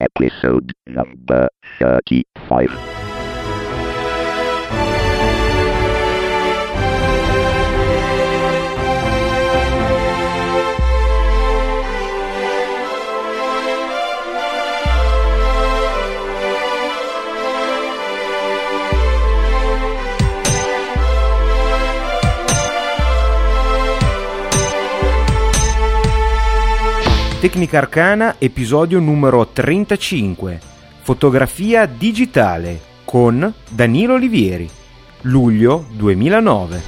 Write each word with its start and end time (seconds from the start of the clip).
Episode 0.00 0.72
number 0.86 1.48
35. 1.78 2.93
Tecnica 27.44 27.76
Arcana, 27.76 28.36
episodio 28.38 29.00
numero 29.00 29.48
35. 29.48 30.58
Fotografia 31.02 31.84
digitale 31.84 32.80
con 33.04 33.52
Danilo 33.68 34.14
Olivieri. 34.14 34.66
Luglio 35.24 35.84
2009. 35.90 36.80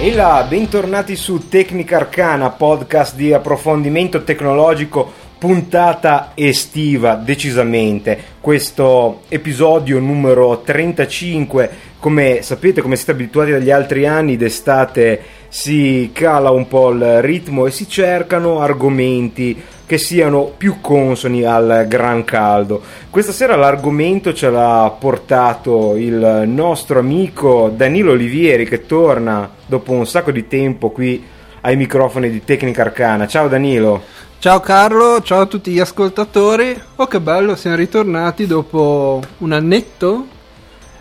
E 0.00 0.12
là, 0.12 0.46
bentornati 0.48 1.16
su 1.16 1.48
Tecnica 1.48 1.96
Arcana, 1.96 2.50
podcast 2.50 3.16
di 3.16 3.32
approfondimento 3.32 4.22
tecnologico, 4.22 5.10
puntata 5.36 6.30
estiva 6.34 7.16
decisamente. 7.16 8.36
Questo 8.40 9.22
episodio 9.28 9.98
numero 9.98 10.60
35 10.60 11.83
come 12.04 12.42
sapete, 12.42 12.82
come 12.82 12.96
siete 12.96 13.12
abituati 13.12 13.50
dagli 13.50 13.70
altri 13.70 14.06
anni, 14.06 14.36
d'estate 14.36 15.22
si 15.48 16.10
cala 16.12 16.50
un 16.50 16.68
po' 16.68 16.90
il 16.90 17.22
ritmo 17.22 17.64
e 17.64 17.70
si 17.70 17.88
cercano 17.88 18.60
argomenti 18.60 19.58
che 19.86 19.96
siano 19.96 20.52
più 20.54 20.82
consoni 20.82 21.44
al 21.44 21.86
gran 21.88 22.22
caldo. 22.24 22.82
Questa 23.08 23.32
sera 23.32 23.56
l'argomento 23.56 24.34
ce 24.34 24.50
l'ha 24.50 24.94
portato 25.00 25.96
il 25.96 26.42
nostro 26.44 26.98
amico 26.98 27.72
Danilo 27.74 28.10
Olivieri 28.10 28.68
che 28.68 28.84
torna 28.84 29.50
dopo 29.64 29.92
un 29.92 30.06
sacco 30.06 30.30
di 30.30 30.46
tempo 30.46 30.90
qui 30.90 31.24
ai 31.62 31.76
microfoni 31.76 32.28
di 32.28 32.44
Tecnica 32.44 32.82
Arcana. 32.82 33.26
Ciao 33.26 33.48
Danilo. 33.48 34.02
Ciao 34.40 34.60
Carlo, 34.60 35.22
ciao 35.22 35.40
a 35.40 35.46
tutti 35.46 35.70
gli 35.70 35.80
ascoltatori. 35.80 36.78
Oh 36.96 37.06
che 37.06 37.18
bello, 37.18 37.56
siamo 37.56 37.76
ritornati 37.76 38.46
dopo 38.46 39.22
un 39.38 39.52
annetto 39.52 40.26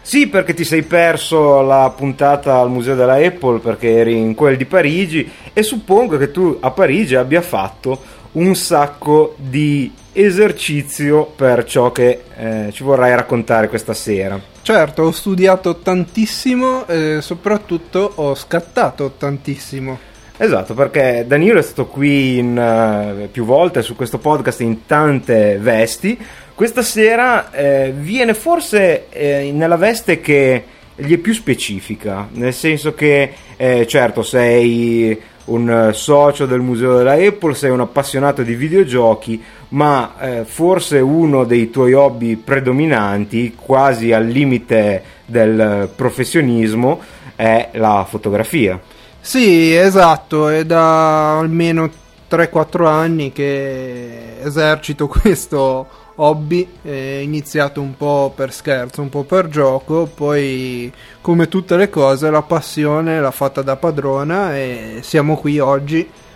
sì, 0.05 0.27
perché 0.27 0.53
ti 0.53 0.65
sei 0.65 0.83
perso 0.83 1.61
la 1.61 1.91
puntata 1.95 2.57
al 2.57 2.69
museo 2.69 2.93
della 2.93 3.15
Apple 3.15 3.59
perché 3.59 3.95
eri 3.95 4.17
in 4.17 4.35
quel 4.35 4.57
di 4.57 4.65
Parigi 4.65 5.31
e 5.53 5.63
suppongo 5.63 6.17
che 6.17 6.29
tu 6.29 6.57
a 6.59 6.71
Parigi 6.71 7.15
abbia 7.15 7.41
fatto 7.41 7.97
un 8.33 8.53
sacco 8.53 9.33
di 9.37 9.91
esercizio 10.11 11.25
per 11.25 11.63
ciò 11.63 11.93
che 11.93 12.23
eh, 12.35 12.69
ci 12.73 12.83
vorrai 12.83 13.15
raccontare 13.15 13.69
questa 13.69 13.93
sera. 13.93 14.39
Certo, 14.61 15.03
ho 15.03 15.11
studiato 15.11 15.77
tantissimo 15.77 16.85
e 16.85 17.19
soprattutto 17.21 18.11
ho 18.15 18.35
scattato 18.35 19.13
tantissimo. 19.17 20.11
Esatto, 20.35 20.73
perché 20.73 21.23
Danilo 21.25 21.59
è 21.59 21.61
stato 21.61 21.85
qui 21.85 22.39
in, 22.39 22.57
uh, 22.57 23.29
più 23.29 23.45
volte 23.45 23.81
su 23.81 23.95
questo 23.95 24.17
podcast 24.17 24.61
in 24.61 24.85
tante 24.85 25.57
vesti 25.57 26.19
questa 26.55 26.81
sera 26.81 27.51
eh, 27.51 27.93
viene 27.95 28.33
forse 28.33 29.09
eh, 29.09 29.51
nella 29.51 29.75
veste 29.75 30.21
che 30.21 30.63
gli 30.95 31.13
è 31.13 31.17
più 31.17 31.33
specifica, 31.33 32.27
nel 32.33 32.53
senso 32.53 32.93
che 32.93 33.33
eh, 33.57 33.87
certo 33.87 34.21
sei 34.21 35.19
un 35.45 35.89
socio 35.93 36.45
del 36.45 36.61
museo 36.61 36.95
della 36.97 37.13
Apple, 37.13 37.55
sei 37.55 37.71
un 37.71 37.81
appassionato 37.81 38.43
di 38.43 38.55
videogiochi, 38.55 39.41
ma 39.69 40.13
eh, 40.19 40.45
forse 40.45 40.99
uno 40.99 41.43
dei 41.43 41.69
tuoi 41.69 41.93
hobby 41.93 42.35
predominanti, 42.35 43.55
quasi 43.59 44.13
al 44.13 44.25
limite 44.25 45.03
del 45.25 45.89
professionismo, 45.93 47.02
è 47.36 47.69
la 47.73 48.05
fotografia. 48.08 48.80
Sì, 49.19 49.73
esatto, 49.73 50.49
è 50.49 50.65
da 50.65 51.39
almeno 51.39 51.89
3-4 52.30 52.86
anni 52.86 53.31
che 53.31 54.39
esercito 54.42 55.08
questo 55.09 55.87
hobby, 56.15 56.67
è 56.81 57.19
iniziato 57.21 57.81
un 57.81 57.95
po' 57.97 58.31
per 58.35 58.53
scherzo, 58.53 59.01
un 59.01 59.09
po' 59.09 59.23
per 59.23 59.47
gioco, 59.47 60.09
poi 60.13 60.91
come 61.21 61.47
tutte 61.47 61.75
le 61.75 61.89
cose 61.89 62.29
la 62.29 62.41
passione 62.41 63.19
l'ha 63.19 63.31
fatta 63.31 63.61
da 63.61 63.75
padrona 63.75 64.55
e 64.55 64.99
siamo 65.01 65.35
qui 65.37 65.59
oggi 65.59 65.99
eh, 65.99 66.33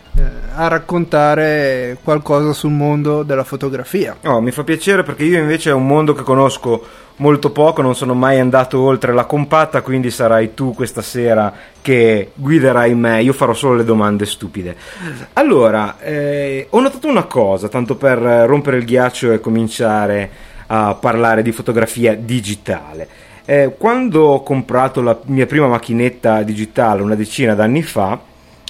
a 0.60 0.68
raccontare 0.68 1.98
qualcosa 2.04 2.52
sul 2.52 2.72
mondo 2.72 3.22
della 3.22 3.44
fotografia. 3.44 4.18
Oh, 4.24 4.42
mi 4.42 4.52
fa 4.52 4.64
piacere 4.64 5.04
perché 5.04 5.24
io 5.24 5.38
invece 5.38 5.70
è 5.70 5.74
un 5.74 5.86
mondo 5.86 6.14
che 6.14 6.24
conosco 6.24 6.84
molto 7.18 7.52
poco, 7.52 7.84
non 7.84 7.96
sono 7.96 8.16
mai 8.16 8.40
andato 8.40 8.80
oltre 8.82 9.14
la 9.14 9.26
compatta, 9.26 9.82
quindi 9.82 10.10
sarai 10.10 10.54
tu 10.56 10.74
questa 10.74 11.02
sera 11.02 11.54
che 11.82 12.32
guiderai 12.34 12.96
me, 12.96 13.22
io 13.22 13.34
farò 13.34 13.54
solo 13.54 13.76
le 13.76 13.84
domande 13.84 14.26
stupide. 14.26 14.76
Allora, 15.34 16.00
eh, 16.00 16.68
ho 16.70 16.80
notato 16.80 17.08
una 17.08 17.26
cosa, 17.26 17.68
tanto 17.68 17.96
per 17.96 18.18
rompere 18.18 18.78
il 18.78 18.86
ghiaccio 18.86 19.32
e 19.32 19.40
cominciare 19.40 20.30
a 20.68 20.96
parlare 20.96 21.44
di 21.44 21.52
fotografia 21.52 22.16
digitale. 22.16 23.08
Eh, 23.46 23.76
quando 23.78 24.24
ho 24.24 24.44
comprato 24.44 25.02
la 25.02 25.18
mia 25.26 25.46
prima 25.46 25.68
macchinetta 25.68 26.42
digitale 26.44 27.02
una 27.02 27.16
decina 27.16 27.54
d'anni 27.54 27.82
fa, 27.82 28.20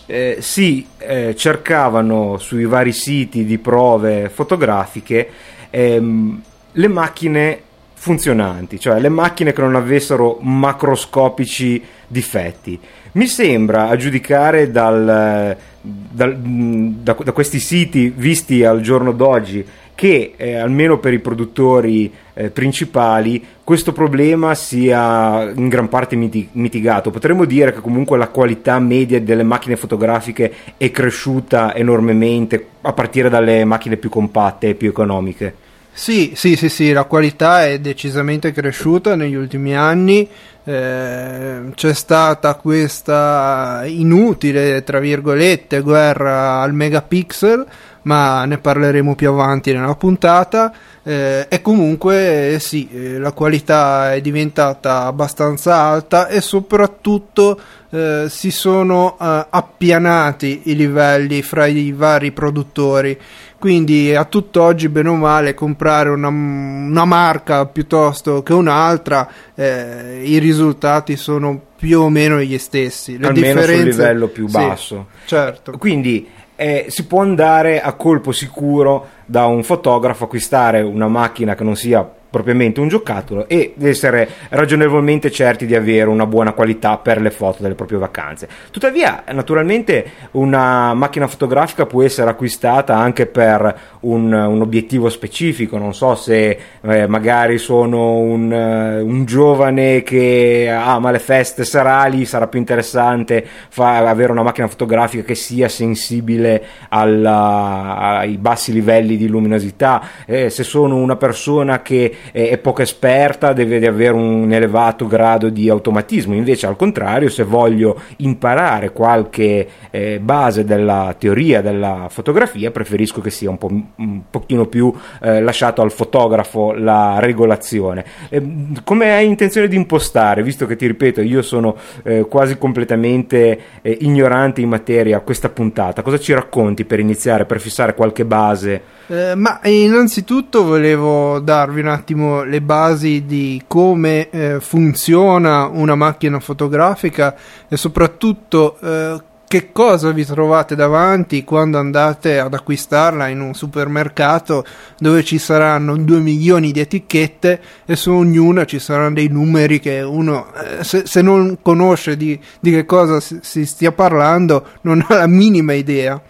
eh, 0.08 0.38
si 0.40 0.88
eh, 0.98 1.36
cercavano 1.36 2.38
sui 2.38 2.66
vari 2.66 2.94
siti 2.94 3.46
di 3.46 3.60
prove 3.60 4.30
fotografiche 4.30 5.30
ehm, 5.70 6.42
le 6.72 6.88
macchine 6.88 7.62
funzionanti, 7.94 8.80
cioè 8.80 9.00
le 9.00 9.10
macchine 9.10 9.54
che 9.54 9.62
non 9.62 9.76
avessero 9.76 10.38
macroscopici 10.42 11.84
difetti. 12.08 12.80
Mi 13.14 13.28
sembra, 13.28 13.90
a 13.90 13.96
giudicare 13.96 14.70
dal, 14.72 15.58
dal, 15.82 16.38
da, 16.38 17.18
da, 17.24 17.32
questi 17.32 17.60
siti 17.60 18.14
visti 18.16 18.64
al 18.64 18.82
giorno 18.82 19.12
d'oggi, 19.12 19.66
che 19.98 20.34
eh, 20.38 20.54
almeno 20.58 21.00
per 21.00 21.12
i 21.12 21.18
produttori 21.18 22.14
eh, 22.36 22.52
principali 22.52 23.44
questo 23.64 23.94
problema 23.94 24.54
sia 24.54 25.52
in 25.56 25.68
gran 25.70 25.90
parte 25.90 26.16
mitigato. 26.16 27.10
Potremmo 27.10 27.46
dire 27.46 27.74
che 27.74 27.82
comunque 27.82 28.16
la 28.16 28.28
qualità 28.28 28.78
media 28.78 29.20
delle 29.20 29.42
macchine 29.42 29.76
fotografiche 29.76 30.54
è 30.78 30.92
cresciuta 30.92 31.74
enormemente 31.74 32.64
a 32.82 32.94
partire 32.94 33.28
dalle 33.28 33.66
macchine 33.66 33.98
più 33.98 34.12
compatte 34.12 34.70
e 34.70 34.76
più 34.76 34.88
economiche. 34.88 35.66
Sì, 35.92 36.34
sì, 36.36 36.56
sì, 36.56 36.70
sì, 36.70 36.92
la 36.92 37.06
qualità 37.06 37.66
è 37.66 37.80
decisamente 37.80 38.52
cresciuta 38.52 39.16
negli 39.16 39.34
ultimi 39.34 39.76
anni. 39.76 40.30
Eh, 40.64 41.60
c'è 41.74 41.94
stata 41.94 42.54
questa 42.54 43.82
inutile, 43.86 44.84
tra 44.84 45.00
virgolette, 45.00 45.82
guerra 45.82 46.62
al 46.62 46.76
megapixel, 46.76 47.66
ma 48.08 48.46
ne 48.46 48.58
parleremo 48.58 49.16
più 49.16 49.30
avanti 49.30 49.74
nella 49.74 49.96
puntata. 49.96 50.74
Eh, 51.04 51.46
e 51.48 51.62
comunque 51.62 52.54
eh, 52.54 52.60
sì, 52.60 52.90
eh, 52.92 53.18
la 53.18 53.32
qualità 53.32 54.14
è 54.14 54.22
diventata 54.22 55.04
abbastanza 55.04 55.76
alta 55.76 56.28
e 56.28 56.42
soprattutto 56.42 57.60
eh, 57.90 58.26
si 58.28 58.52
sono 58.52 59.18
eh, 59.20 59.46
appianati 59.50 60.64
i 60.66 60.76
livelli 60.76 61.42
fra 61.42 61.66
i 61.66 61.92
vari 61.92 62.32
produttori. 62.32 63.18
Quindi 63.60 64.14
a 64.16 64.24
tutt'oggi 64.26 64.88
bene 64.88 65.10
o 65.10 65.16
male 65.16 65.54
comprare 65.54 66.10
una, 66.10 66.28
una 66.28 67.06
marca 67.06 67.66
piuttosto 67.66 68.44
che 68.44 68.54
un'altra 68.54 69.28
i 69.56 70.38
risultati 70.38 71.16
sono 71.16 71.60
più 71.76 72.02
o 72.02 72.10
meno 72.10 72.40
gli 72.40 72.58
stessi. 72.60 73.18
Le 73.18 73.28
almeno 73.28 73.62
differenze... 73.62 73.92
sul 73.92 74.02
livello 74.02 74.28
più 74.28 74.48
basso. 74.48 75.08
sì, 75.22 75.28
certo. 75.28 75.72
Quindi 75.80 76.28
eh, 76.58 76.88
si 76.90 77.06
può 77.06 77.22
andare 77.22 77.80
a 77.80 77.94
colpo 77.94 78.32
sicuro 78.32 79.10
da 79.26 79.46
un 79.46 79.64
fotografo 79.64 80.26
acquistare 80.26 80.82
una 80.82 81.08
macchina 81.08 81.54
che 81.54 81.64
non 81.64 81.76
sia 81.76 82.17
propriamente 82.30 82.80
un 82.80 82.88
giocattolo 82.88 83.48
e 83.48 83.74
essere 83.80 84.28
ragionevolmente 84.50 85.32
certi 85.32 85.66
di 85.66 85.76
avere 85.76 86.10
una 86.10 86.26
buona 86.26 86.54
qualità 86.54 86.98
per 86.98 87.22
le 87.22 87.32
foto 87.32 87.62
delle 87.62 87.76
proprie 87.76 87.98
vacanze. 87.98 88.48
Tuttavia, 88.72 89.24
naturalmente, 89.32 90.12
una 90.32 90.94
macchina 90.94 91.28
fotografica 91.28 91.86
può 91.86 92.04
essere 92.04 92.30
acquistata 92.30 92.96
anche 92.96 93.26
per 93.26 93.80
un, 94.02 94.32
un 94.32 94.62
obiettivo 94.62 95.10
specifico. 95.10 95.78
Non 95.78 95.94
so 95.94 96.16
se 96.16 96.58
eh, 96.82 97.08
magari 97.08 97.58
sono 97.58 98.18
un, 98.18 98.52
uh, 98.52 99.06
un, 99.06 99.26
giovane 99.26 100.04
che 100.04 100.70
ama 100.72 101.12
le 101.12 101.20
feste 101.20 101.64
serali, 101.64 102.26
sarà 102.26 102.48
più 102.48 102.60
interessante 102.60 103.46
fa, 103.70 103.98
avere 103.98 104.32
una 104.32 104.44
macchina 104.44 104.68
fotografica 104.68 105.24
che 105.24 105.36
sia 105.36 105.70
sensibile 105.70 106.64
alla, 106.90 108.18
ai 108.20 108.38
bassi 108.38 108.74
livelli 108.74 109.18
di 109.18 109.28
luminosità. 109.28 110.02
Eh, 110.26 110.50
se 110.50 110.64
sono 110.64 110.96
una 110.96 111.16
persona 111.16 111.82
che 111.82 112.16
è, 112.32 112.50
è 112.50 112.58
poco 112.58 112.82
esperta, 112.82 113.54
deve 113.54 113.86
avere 113.86 114.14
un 114.14 114.52
elevato 114.52 115.08
grado 115.08 115.50
di 115.50 115.70
automatismo. 115.70 116.34
Invece, 116.34 116.68
al 116.68 116.76
contrario, 116.76 117.30
se 117.30 117.44
voglio 117.44 118.00
imparare 118.18 118.92
qualche 118.92 119.68
eh, 119.90 120.20
base 120.20 120.64
della 120.64 121.16
teoria 121.18 121.62
della 121.62 122.08
fotografia, 122.10 122.72
preferisco 122.72 123.22
che 123.22 123.30
sia 123.30 123.50
un, 123.50 123.58
po', 123.58 123.70
un 123.96 124.22
pochino 124.30 124.66
più 124.66 124.94
eh, 125.22 125.42
lasciato 125.42 125.82
al 125.82 125.92
fotografo 125.92 126.74
la 126.74 127.20
regolazione. 127.20 128.06
Eh, 128.30 128.44
come 128.84 129.14
hai 129.14 129.28
intenzione 129.28 129.68
di 129.68 129.76
impostare, 129.76 130.44
visto 130.44 130.66
che 130.66 130.76
ti 130.76 130.88
ripeto, 130.88 131.22
io 131.22 131.42
sono 131.42 131.76
eh, 132.04 132.26
quasi 132.28 132.58
completamente 132.58 133.60
eh, 133.82 133.98
ignorante 134.02 134.62
in 134.62 134.70
materia 134.70 135.20
questa 135.20 135.50
puntata, 135.50 136.02
cosa 136.02 136.20
ci 136.20 136.34
racconti 136.34 136.86
per 136.86 137.00
iniziare, 137.00 137.46
per 137.46 137.60
fissare 137.60 137.94
qualche 137.94 138.26
base? 138.26 138.82
Eh, 139.08 139.36
ma 139.36 139.60
innanzitutto 139.64 140.64
volevo 140.64 141.40
darvi 141.40 141.82
un 141.82 141.88
attimo 142.08 142.44
le 142.44 142.62
basi 142.62 143.26
di 143.26 143.62
come 143.68 144.30
eh, 144.30 144.60
funziona 144.62 145.66
una 145.66 145.96
macchina 145.96 146.40
fotografica 146.40 147.36
e 147.68 147.76
soprattutto 147.76 148.80
eh, 148.80 149.22
che 149.46 149.74
cosa 149.74 150.12
vi 150.12 150.24
trovate 150.24 150.76
davanti 150.76 151.44
quando 151.44 151.78
andate 151.78 152.40
ad 152.40 152.54
acquistarla 152.54 153.28
in 153.28 153.42
un 153.42 153.54
supermercato 153.54 154.64
dove 154.98 155.22
ci 155.26 155.38
saranno 155.38 155.98
2 155.98 156.20
milioni 156.20 156.72
di 156.72 156.80
etichette 156.80 157.60
e 157.86 157.98
su 157.98 158.12
ognuna 158.12 158.64
ci 158.64 158.80
saranno 158.80 159.16
dei 159.16 159.28
numeri 159.28 159.82
che 159.82 160.00
uno 160.00 160.54
eh, 160.54 160.86
se, 160.86 161.04
se, 161.06 161.22
non 161.22 161.58
conosce 161.62 162.16
di, 162.16 162.40
di 162.62 162.72
che 162.72 162.86
cosa 162.86 163.20
si, 163.20 163.40
si 163.42 163.66
stia 163.66 163.92
parlando 163.92 164.66
non 164.82 165.04
ha 165.06 165.16
la 165.16 165.28
minima 165.28 165.74
idea. 165.74 166.22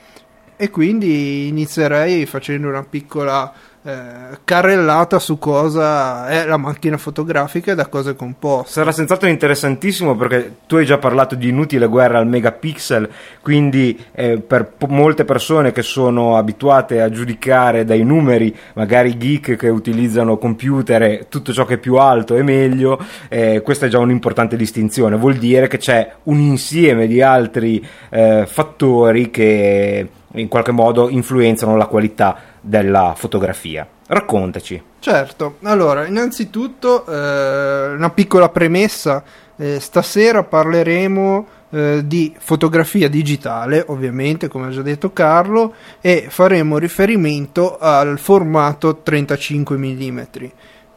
E 0.59 0.71
quindi 0.71 1.49
inizierei 1.49 2.25
facendo 2.25 2.67
una 2.67 2.81
piccola 2.81 3.53
eh, 3.87 4.39
carrellata 4.43 5.17
su 5.17 5.37
cosa 5.37 6.27
è 6.27 6.45
la 6.45 6.57
macchina 6.57 6.97
fotografica 6.97 7.71
e 7.71 7.75
da 7.75 7.87
cosa 7.87 8.09
è 8.09 8.15
composta. 8.17 8.69
Sarà 8.69 8.91
senz'altro 8.91 9.29
interessantissimo 9.29 10.13
perché 10.17 10.57
tu 10.67 10.75
hai 10.75 10.85
già 10.85 10.97
parlato 10.97 11.35
di 11.35 11.47
inutile 11.47 11.87
guerra 11.87 12.17
al 12.17 12.27
megapixel, 12.27 13.09
quindi 13.41 13.97
eh, 14.11 14.39
per 14.39 14.73
po- 14.77 14.87
molte 14.87 15.23
persone 15.23 15.71
che 15.71 15.83
sono 15.83 16.35
abituate 16.35 16.99
a 16.99 17.09
giudicare 17.09 17.85
dai 17.85 18.03
numeri, 18.03 18.53
magari 18.73 19.15
geek 19.15 19.55
che 19.55 19.69
utilizzano 19.69 20.37
computer 20.37 21.03
e 21.03 21.25
tutto 21.29 21.53
ciò 21.53 21.63
che 21.63 21.75
è 21.75 21.77
più 21.77 21.95
alto 21.95 22.35
è 22.35 22.41
meglio, 22.41 22.99
eh, 23.29 23.61
questa 23.61 23.85
è 23.85 23.89
già 23.89 23.99
un'importante 23.99 24.57
distinzione, 24.57 25.15
vuol 25.15 25.35
dire 25.35 25.67
che 25.67 25.77
c'è 25.77 26.11
un 26.23 26.39
insieme 26.39 27.07
di 27.07 27.21
altri 27.21 27.81
eh, 28.09 28.45
fattori 28.47 29.31
che 29.31 30.09
in 30.33 30.47
qualche 30.49 30.71
modo 30.71 31.09
influenzano 31.09 31.77
la 31.77 31.85
qualità 31.85 32.55
della 32.67 33.13
fotografia. 33.15 33.87
Raccontaci. 34.07 34.81
Certo, 34.99 35.57
allora, 35.63 36.05
innanzitutto 36.05 37.05
eh, 37.05 37.93
una 37.93 38.09
piccola 38.09 38.49
premessa, 38.49 39.23
eh, 39.55 39.79
stasera 39.79 40.43
parleremo 40.43 41.47
eh, 41.69 42.01
di 42.05 42.33
fotografia 42.37 43.09
digitale, 43.09 43.83
ovviamente, 43.87 44.47
come 44.47 44.67
ha 44.67 44.69
già 44.69 44.81
detto 44.81 45.11
Carlo, 45.13 45.73
e 46.01 46.27
faremo 46.29 46.77
riferimento 46.77 47.77
al 47.77 48.19
formato 48.19 48.97
35 48.97 49.77
mm. 49.77 50.21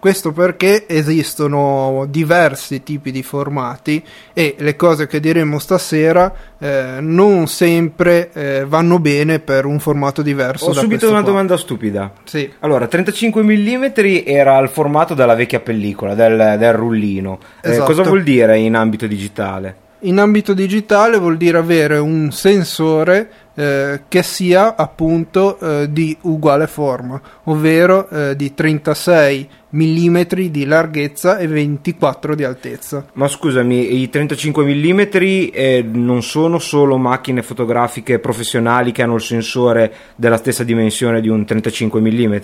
Questo 0.00 0.32
perché 0.32 0.86
esistono 0.88 2.06
diversi 2.08 2.82
tipi 2.82 3.12
di 3.12 3.22
formati 3.22 4.02
e 4.32 4.54
le 4.58 4.74
cose 4.74 5.06
che 5.06 5.20
diremo 5.20 5.58
stasera 5.58 6.32
eh, 6.58 6.96
non 7.00 7.46
sempre 7.48 8.30
eh, 8.32 8.64
vanno 8.66 8.98
bene 8.98 9.40
per 9.40 9.66
un 9.66 9.78
formato 9.78 10.22
diverso. 10.22 10.70
Ho 10.70 10.72
subito 10.72 11.06
una 11.06 11.20
qua. 11.20 11.28
domanda 11.28 11.58
stupida. 11.58 12.12
Sì. 12.24 12.50
Allora, 12.60 12.86
35 12.86 13.42
mm 13.42 13.84
era 14.24 14.58
il 14.60 14.70
formato 14.70 15.12
della 15.12 15.34
vecchia 15.34 15.60
pellicola, 15.60 16.14
del, 16.14 16.56
del 16.58 16.72
rullino. 16.72 17.38
Esatto. 17.60 17.82
Eh, 17.82 17.94
cosa 17.94 18.08
vuol 18.08 18.22
dire 18.22 18.56
in 18.56 18.76
ambito 18.76 19.06
digitale? 19.06 19.88
In 20.04 20.18
ambito 20.18 20.54
digitale 20.54 21.18
vuol 21.18 21.36
dire 21.36 21.58
avere 21.58 21.98
un 21.98 22.32
sensore 22.32 23.28
eh, 23.54 24.02
che 24.08 24.22
sia 24.22 24.76
appunto 24.76 25.58
eh, 25.58 25.92
di 25.92 26.16
uguale 26.22 26.66
forma, 26.66 27.20
ovvero 27.44 28.08
eh, 28.08 28.36
di 28.36 28.54
36 28.54 29.48
mm 29.72 30.22
di 30.50 30.64
larghezza 30.64 31.38
e 31.38 31.46
24 31.46 32.34
di 32.34 32.44
altezza. 32.44 33.06
Ma 33.14 33.28
scusami, 33.28 34.00
i 34.00 34.08
35 34.08 34.64
mm 34.64 35.00
eh, 35.52 35.84
non 35.90 36.22
sono 36.22 36.58
solo 36.58 36.96
macchine 36.96 37.42
fotografiche 37.42 38.18
professionali 38.18 38.92
che 38.92 39.02
hanno 39.02 39.14
il 39.14 39.20
sensore 39.20 39.92
della 40.16 40.36
stessa 40.36 40.64
dimensione 40.64 41.20
di 41.20 41.28
un 41.28 41.44
35 41.44 42.00
mm? 42.00 42.36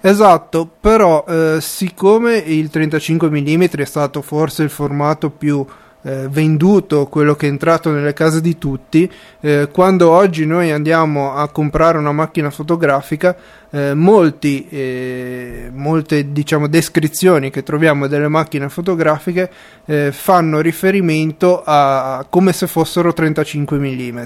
Esatto, 0.00 0.70
però 0.80 1.24
eh, 1.26 1.58
siccome 1.60 2.36
il 2.36 2.70
35 2.70 3.30
mm 3.30 3.62
è 3.62 3.84
stato 3.84 4.22
forse 4.22 4.62
il 4.62 4.70
formato 4.70 5.30
più 5.30 5.64
eh, 6.06 6.28
venduto, 6.28 7.06
quello 7.06 7.34
che 7.34 7.46
è 7.46 7.50
entrato 7.50 7.90
nelle 7.90 8.12
case 8.12 8.40
di 8.40 8.56
tutti, 8.58 9.10
eh, 9.40 9.68
quando 9.72 10.10
oggi 10.10 10.46
noi 10.46 10.70
andiamo 10.70 11.34
a 11.34 11.48
comprare 11.48 11.98
una 11.98 12.12
macchina 12.12 12.50
fotografica, 12.50 13.36
eh, 13.70 13.92
molti, 13.92 14.68
eh, 14.68 15.68
molte 15.72 16.30
diciamo, 16.30 16.68
descrizioni 16.68 17.50
che 17.50 17.64
troviamo 17.64 18.06
delle 18.06 18.28
macchine 18.28 18.68
fotografiche 18.68 19.50
eh, 19.84 20.12
fanno 20.12 20.60
riferimento 20.60 21.64
a 21.64 22.24
come 22.30 22.52
se 22.52 22.68
fossero 22.68 23.12
35 23.12 23.76
mm. 23.76 24.22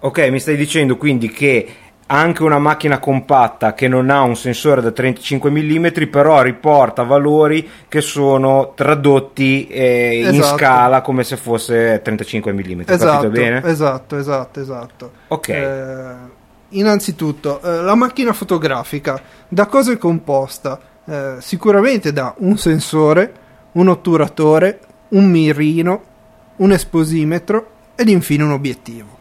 Ok, 0.00 0.28
mi 0.28 0.38
stai 0.38 0.56
dicendo 0.56 0.96
quindi 0.98 1.30
che 1.30 1.66
anche 2.10 2.42
una 2.42 2.58
macchina 2.58 2.98
compatta 2.98 3.74
che 3.74 3.86
non 3.86 4.08
ha 4.10 4.22
un 4.22 4.36
sensore 4.36 4.80
da 4.80 4.90
35 4.90 5.50
mm 5.50 5.86
però 6.10 6.40
riporta 6.40 7.02
valori 7.02 7.68
che 7.86 8.00
sono 8.00 8.72
tradotti 8.74 9.66
eh, 9.68 10.20
esatto. 10.20 10.36
in 10.36 10.42
scala 10.42 11.00
come 11.02 11.22
se 11.24 11.36
fosse 11.36 12.00
35 12.02 12.52
mm 12.52 12.80
esatto, 12.86 13.32
esatto 13.32 14.16
esatto 14.16 14.60
esatto. 14.60 15.12
Ok. 15.28 15.48
Eh, 15.48 16.14
innanzitutto 16.70 17.60
eh, 17.60 17.82
la 17.82 17.94
macchina 17.94 18.32
fotografica 18.32 19.20
da 19.48 19.66
cosa 19.66 19.92
è 19.92 19.98
composta? 19.98 20.80
Eh, 21.04 21.36
sicuramente 21.40 22.12
da 22.12 22.34
un 22.38 22.56
sensore 22.56 23.32
un 23.72 23.88
otturatore 23.88 24.80
un 25.08 25.26
mirino 25.30 26.02
un 26.56 26.72
esposimetro 26.72 27.70
ed 27.94 28.08
infine 28.08 28.44
un 28.44 28.52
obiettivo 28.52 29.17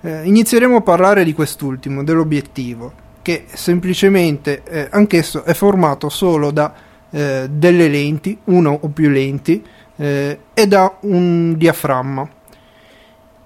eh, 0.00 0.22
inizieremo 0.24 0.76
a 0.76 0.80
parlare 0.82 1.24
di 1.24 1.32
quest'ultimo, 1.32 2.04
dell'obiettivo, 2.04 2.92
che 3.22 3.44
semplicemente 3.52 4.62
eh, 4.64 4.88
anch'esso 4.90 5.44
è 5.44 5.54
formato 5.54 6.08
solo 6.08 6.50
da 6.50 6.72
eh, 7.10 7.46
delle 7.50 7.88
lenti, 7.88 8.36
uno 8.44 8.78
o 8.82 8.88
più 8.88 9.08
lenti, 9.08 9.64
eh, 9.96 10.38
e 10.52 10.66
da 10.66 10.98
un 11.00 11.54
diaframma. 11.56 12.28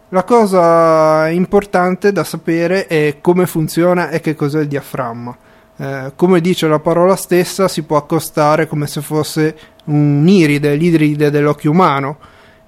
La 0.09 0.25
cosa 0.25 1.29
importante 1.29 2.11
da 2.11 2.25
sapere 2.25 2.87
è 2.87 3.19
come 3.21 3.47
funziona 3.47 4.11
e 4.11 4.21
che 4.21 4.35
cos'è 4.35 4.61
il 4.61 4.67
diaframma. 4.67 5.37
Eh, 5.77 6.13
come 6.17 6.41
dice 6.41 6.67
la 6.67 6.81
parola 6.81 7.15
stessa, 7.15 7.69
si 7.69 7.83
può 7.85 7.97
accostare 7.97 8.67
come 8.67 8.87
se 8.87 9.03
fosse 9.03 9.57
un 9.85 10.27
iride, 10.27 10.75
l'iride 10.75 11.31
dell'occhio 11.31 11.71
umano. 11.71 12.19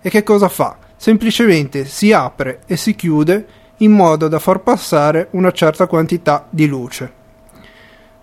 E 0.00 0.08
che 0.08 0.22
cosa 0.22 0.48
fa? 0.48 0.76
Semplicemente 0.96 1.84
si 1.84 2.12
apre 2.12 2.60
e 2.66 2.76
si 2.76 2.94
chiude 2.94 3.46
in 3.82 3.92
modo 3.92 4.28
da 4.28 4.38
far 4.38 4.60
passare 4.60 5.28
una 5.32 5.52
certa 5.52 5.86
quantità 5.86 6.46
di 6.48 6.66
luce. 6.66 7.12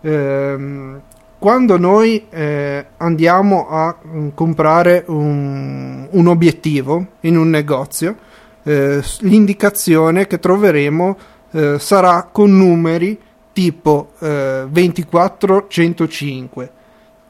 Ehm, 0.02 1.02
quando 1.38 1.78
noi 1.78 2.26
eh, 2.30 2.86
andiamo 2.98 3.70
a 3.70 3.96
mm, 4.06 4.30
comprare 4.34 5.04
un, 5.08 6.08
un, 6.10 6.28
obiettivo 6.28 7.06
in 7.22 7.38
un 7.38 7.50
negozio, 7.50 8.16
eh, 8.64 9.02
l'indicazione 9.20 10.28
che 10.28 10.40
troveremo 10.40 11.18
eh, 11.52 11.80
sarà 11.80 12.28
con 12.32 12.56
numeri 12.56 13.20
tipo 13.52 14.12
24 14.20 15.66
105 15.68 16.72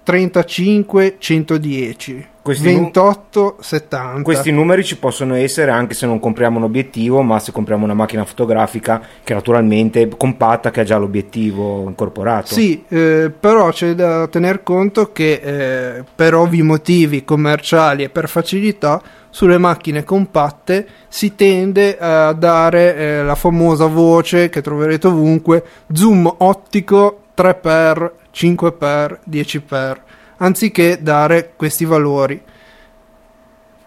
35 0.04 1.16
110 1.18 2.28
questi 2.50 2.74
28 2.74 3.58
70 3.60 4.22
questi 4.24 4.52
numeri 4.52 4.84
ci 4.84 4.98
possono 4.98 5.36
essere 5.36 5.70
anche 5.70 5.94
se 5.94 6.08
non 6.08 6.20
compriamo 6.20 6.58
un 6.58 6.64
obiettivo 6.64 7.22
ma 7.22 7.38
se 7.38 7.52
compriamo 7.52 7.84
una 7.84 7.94
macchina 7.94 8.26
fotografica 8.26 9.02
che 9.24 9.36
naturalmente 9.36 10.02
è 10.02 10.08
compatta 10.18 10.72
che 10.72 10.80
ha 10.80 10.84
già 10.84 10.98
l'obiettivo 10.98 11.84
incorporato. 11.88 12.54
Sì 12.54 12.84
eh, 12.88 13.32
però 13.38 13.70
c'è 13.70 13.94
da 13.94 14.28
tener 14.28 14.64
conto 14.64 15.12
che 15.12 15.34
eh, 15.34 16.04
per 16.16 16.34
ovvi 16.34 16.64
motivi 16.64 17.24
commerciali 17.24 18.04
e 18.04 18.10
per 18.10 18.28
facilità 18.28 19.00
sulle 19.30 19.60
macchine 19.60 20.04
compatte 20.04 20.88
si 21.08 21.36
tende 21.36 22.00
a 22.00 22.34
dare 22.34 22.96
eh, 22.96 23.24
la 23.24 23.36
famosa 23.36 23.86
voce 23.86 24.50
che 24.50 24.62
troverete 24.62 25.06
ovunque 25.06 25.64
zoom 25.94 26.34
ottico 26.40 27.26
3x 27.38 28.12
5x 28.34 29.18
10x 29.30 29.98
anziché 30.40 31.00
dare 31.02 31.54
questi 31.56 31.86
valori. 31.86 32.42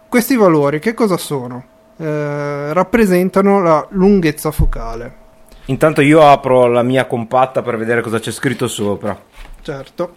Questi 0.09 0.37
valori 0.37 0.79
che 0.79 0.95
cosa 0.95 1.17
sono? 1.17 1.65
Eh, 1.97 2.73
rappresentano 2.73 3.61
la 3.61 3.87
lunghezza 3.91 4.51
focale. 4.51 5.21
Intanto 5.67 6.01
io 6.01 6.27
apro 6.27 6.67
la 6.67 6.83
mia 6.83 7.07
compatta 7.07 7.63
per 7.63 7.77
vedere 7.77 8.01
cosa 8.01 8.19
c'è 8.19 8.31
scritto 8.31 8.67
sopra. 8.67 9.19
Certo. 9.61 10.17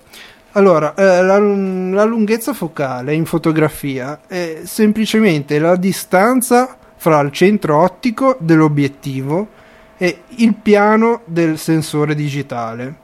Allora, 0.54 0.94
eh, 0.96 1.22
la, 1.22 1.38
la 1.38 2.04
lunghezza 2.04 2.54
focale 2.54 3.14
in 3.14 3.26
fotografia 3.26 4.22
è 4.26 4.62
semplicemente 4.64 5.60
la 5.60 5.76
distanza 5.76 6.78
fra 6.96 7.20
il 7.20 7.32
centro 7.32 7.82
ottico 7.82 8.38
dell'obiettivo 8.40 9.48
e 9.98 10.24
il 10.38 10.56
piano 10.56 11.22
del 11.26 11.58
sensore 11.58 12.16
digitale. 12.16 13.04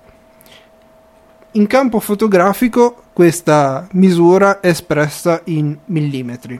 In 1.53 1.67
campo 1.67 1.99
fotografico 1.99 2.95
questa 3.11 3.85
misura 3.91 4.61
è 4.61 4.67
espressa 4.69 5.41
in 5.45 5.77
millimetri. 5.85 6.59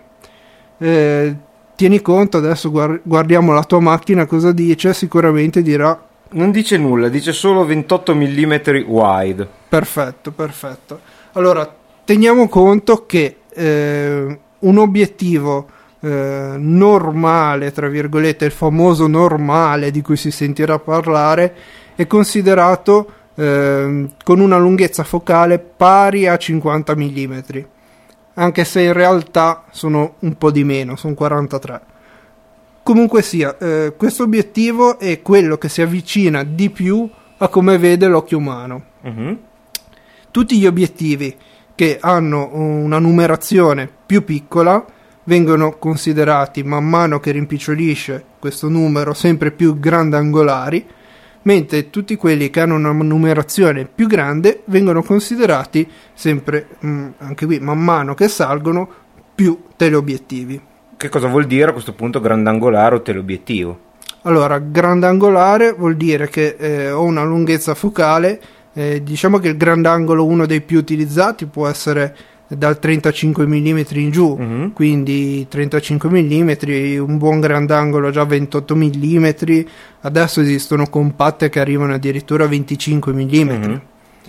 Eh, 0.77 1.35
tieni 1.75 2.01
conto, 2.01 2.37
adesso 2.37 2.69
guard- 2.69 2.99
guardiamo 3.03 3.53
la 3.53 3.63
tua 3.63 3.79
macchina 3.79 4.25
cosa 4.25 4.51
dice, 4.51 4.93
sicuramente 4.93 5.61
dirà 5.61 5.97
Non 6.31 6.51
dice 6.51 6.77
nulla, 6.77 7.07
dice 7.07 7.31
solo 7.31 7.65
28 7.65 8.13
mm 8.13 8.53
wide. 8.85 9.47
Perfetto, 9.69 10.31
perfetto. 10.31 10.99
Allora, 11.33 11.73
teniamo 12.03 12.49
conto 12.49 13.05
che 13.05 13.37
eh, 13.49 14.39
un 14.59 14.77
obiettivo 14.77 15.67
eh, 16.01 16.55
normale, 16.57 17.71
tra 17.71 17.87
virgolette, 17.87 18.43
il 18.43 18.51
famoso 18.51 19.07
normale 19.07 19.89
di 19.89 20.01
cui 20.01 20.17
si 20.17 20.31
sentirà 20.31 20.79
parlare, 20.79 21.55
è 21.95 22.05
considerato 22.07 23.19
eh, 23.35 24.09
con 24.23 24.39
una 24.39 24.57
lunghezza 24.57 25.03
focale 25.03 25.59
pari 25.59 26.27
a 26.27 26.37
50 26.37 26.95
mm, 26.95 27.39
anche 28.35 28.63
se 28.63 28.81
in 28.81 28.93
realtà 28.93 29.65
sono 29.71 30.15
un 30.19 30.37
po' 30.37 30.51
di 30.51 30.63
meno, 30.63 30.95
sono 30.95 31.13
43. 31.13 31.81
Comunque 32.83 33.21
sia, 33.21 33.57
eh, 33.57 33.93
questo 33.95 34.23
obiettivo 34.23 34.97
è 34.97 35.21
quello 35.21 35.57
che 35.57 35.69
si 35.69 35.81
avvicina 35.81 36.43
di 36.43 36.69
più 36.69 37.07
a 37.37 37.47
come 37.47 37.77
vede 37.77 38.07
l'occhio 38.07 38.37
umano. 38.37 38.83
Mhm. 39.01 39.39
Tutti 40.31 40.57
gli 40.57 40.65
obiettivi 40.65 41.35
che 41.75 41.97
hanno 41.99 42.49
una 42.53 42.99
numerazione 42.99 43.89
più 44.05 44.23
piccola 44.23 44.83
vengono 45.25 45.77
considerati 45.77 46.63
man 46.63 46.87
mano 46.87 47.19
che 47.19 47.31
rimpicciolisce 47.31 48.23
questo 48.39 48.69
numero 48.69 49.13
sempre 49.13 49.51
più 49.51 49.79
grandangolari, 49.79 50.87
mentre 51.43 51.89
tutti 51.89 52.15
quelli 52.15 52.49
che 52.49 52.59
hanno 52.61 52.75
una 52.75 52.91
numerazione 52.91 53.85
più 53.85 54.07
grande 54.07 54.61
vengono 54.65 55.01
considerati 55.01 55.89
sempre, 56.13 56.67
mm, 56.85 57.07
anche 57.19 57.45
qui 57.45 57.59
man 57.59 57.79
mano 57.79 58.13
che 58.13 58.27
salgono, 58.27 58.89
più 59.33 59.63
teleobiettivi. 59.75 60.61
Che 60.97 61.09
cosa 61.09 61.27
vuol 61.27 61.45
dire 61.45 61.69
a 61.69 61.73
questo 61.73 61.93
punto 61.93 62.19
grandangolare 62.19 62.95
o 62.95 63.01
teleobiettivo? 63.01 63.89
Allora, 64.23 64.59
grandangolare 64.59 65.73
vuol 65.73 65.95
dire 65.95 66.29
che 66.29 66.55
eh, 66.59 66.91
ho 66.91 67.01
una 67.01 67.23
lunghezza 67.23 67.73
focale, 67.73 68.39
eh, 68.73 69.01
diciamo 69.01 69.39
che 69.39 69.47
il 69.47 69.57
grandangolo 69.57 70.25
uno 70.25 70.45
dei 70.45 70.61
più 70.61 70.77
utilizzati 70.77 71.47
può 71.47 71.67
essere 71.67 72.15
dal 72.57 72.79
35 72.79 73.45
mm 73.45 73.79
in 73.91 74.11
giù, 74.11 74.35
Mhm. 74.37 74.73
quindi 74.73 75.45
35 75.47 76.09
mm, 76.09 76.49
un 76.99 77.17
buon 77.17 77.39
grandangolo 77.39 78.09
già 78.09 78.25
28 78.25 78.75
mm, 78.75 79.29
adesso 80.01 80.41
esistono 80.41 80.87
compatte 80.87 81.49
che 81.49 81.59
arrivano 81.59 81.93
addirittura 81.93 82.43
a 82.43 82.47
25 82.47 83.13
mm. 83.13 83.49
Mhm. 83.49 83.81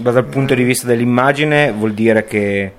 Ma 0.02 0.10
dal 0.10 0.26
punto 0.26 0.54
di 0.54 0.62
vista 0.62 0.86
dell'immagine 0.86 1.72
vuol 1.72 1.92
dire 1.92 2.24
che 2.24 2.72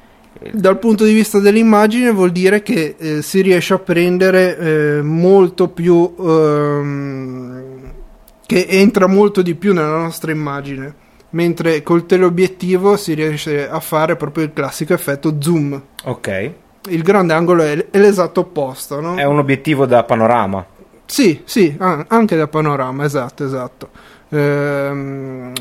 Dal 0.51 0.79
punto 0.79 1.05
di 1.05 1.13
vista 1.13 1.39
dell'immagine 1.39 2.11
vuol 2.11 2.31
dire 2.31 2.63
che 2.63 2.95
eh, 2.97 3.21
si 3.21 3.41
riesce 3.41 3.75
a 3.75 3.79
prendere 3.79 4.57
eh, 4.57 5.01
molto 5.01 5.69
più 5.69 6.13
ehm, 6.19 7.61
che 8.45 8.65
entra 8.67 9.07
molto 9.07 9.41
di 9.41 9.55
più 9.55 9.73
nella 9.73 9.97
nostra 9.97 10.31
immagine 10.31 11.01
mentre 11.33 11.83
col 11.83 12.05
teleobiettivo 12.05 12.97
si 12.97 13.13
riesce 13.13 13.69
a 13.69 13.79
fare 13.79 14.15
proprio 14.15 14.43
il 14.45 14.53
classico 14.53 14.93
effetto 14.93 15.35
zoom 15.39 15.81
ok, 16.03 16.51
il 16.89 17.01
grande 17.01 17.33
angolo 17.33 17.63
è, 17.63 17.89
è 17.89 17.99
l'esatto 17.99 18.41
opposto 18.41 18.99
no? 18.99 19.15
è 19.15 19.23
un 19.23 19.37
obiettivo 19.39 19.85
da 19.85 20.03
panorama. 20.03 20.65
Sì, 21.05 21.41
sì, 21.43 21.75
ah, 21.77 22.05
anche 22.07 22.35
da 22.35 22.47
panorama, 22.47 23.03
esatto, 23.03 23.45
esatto. 23.45 23.89
Ehm, 24.29 25.53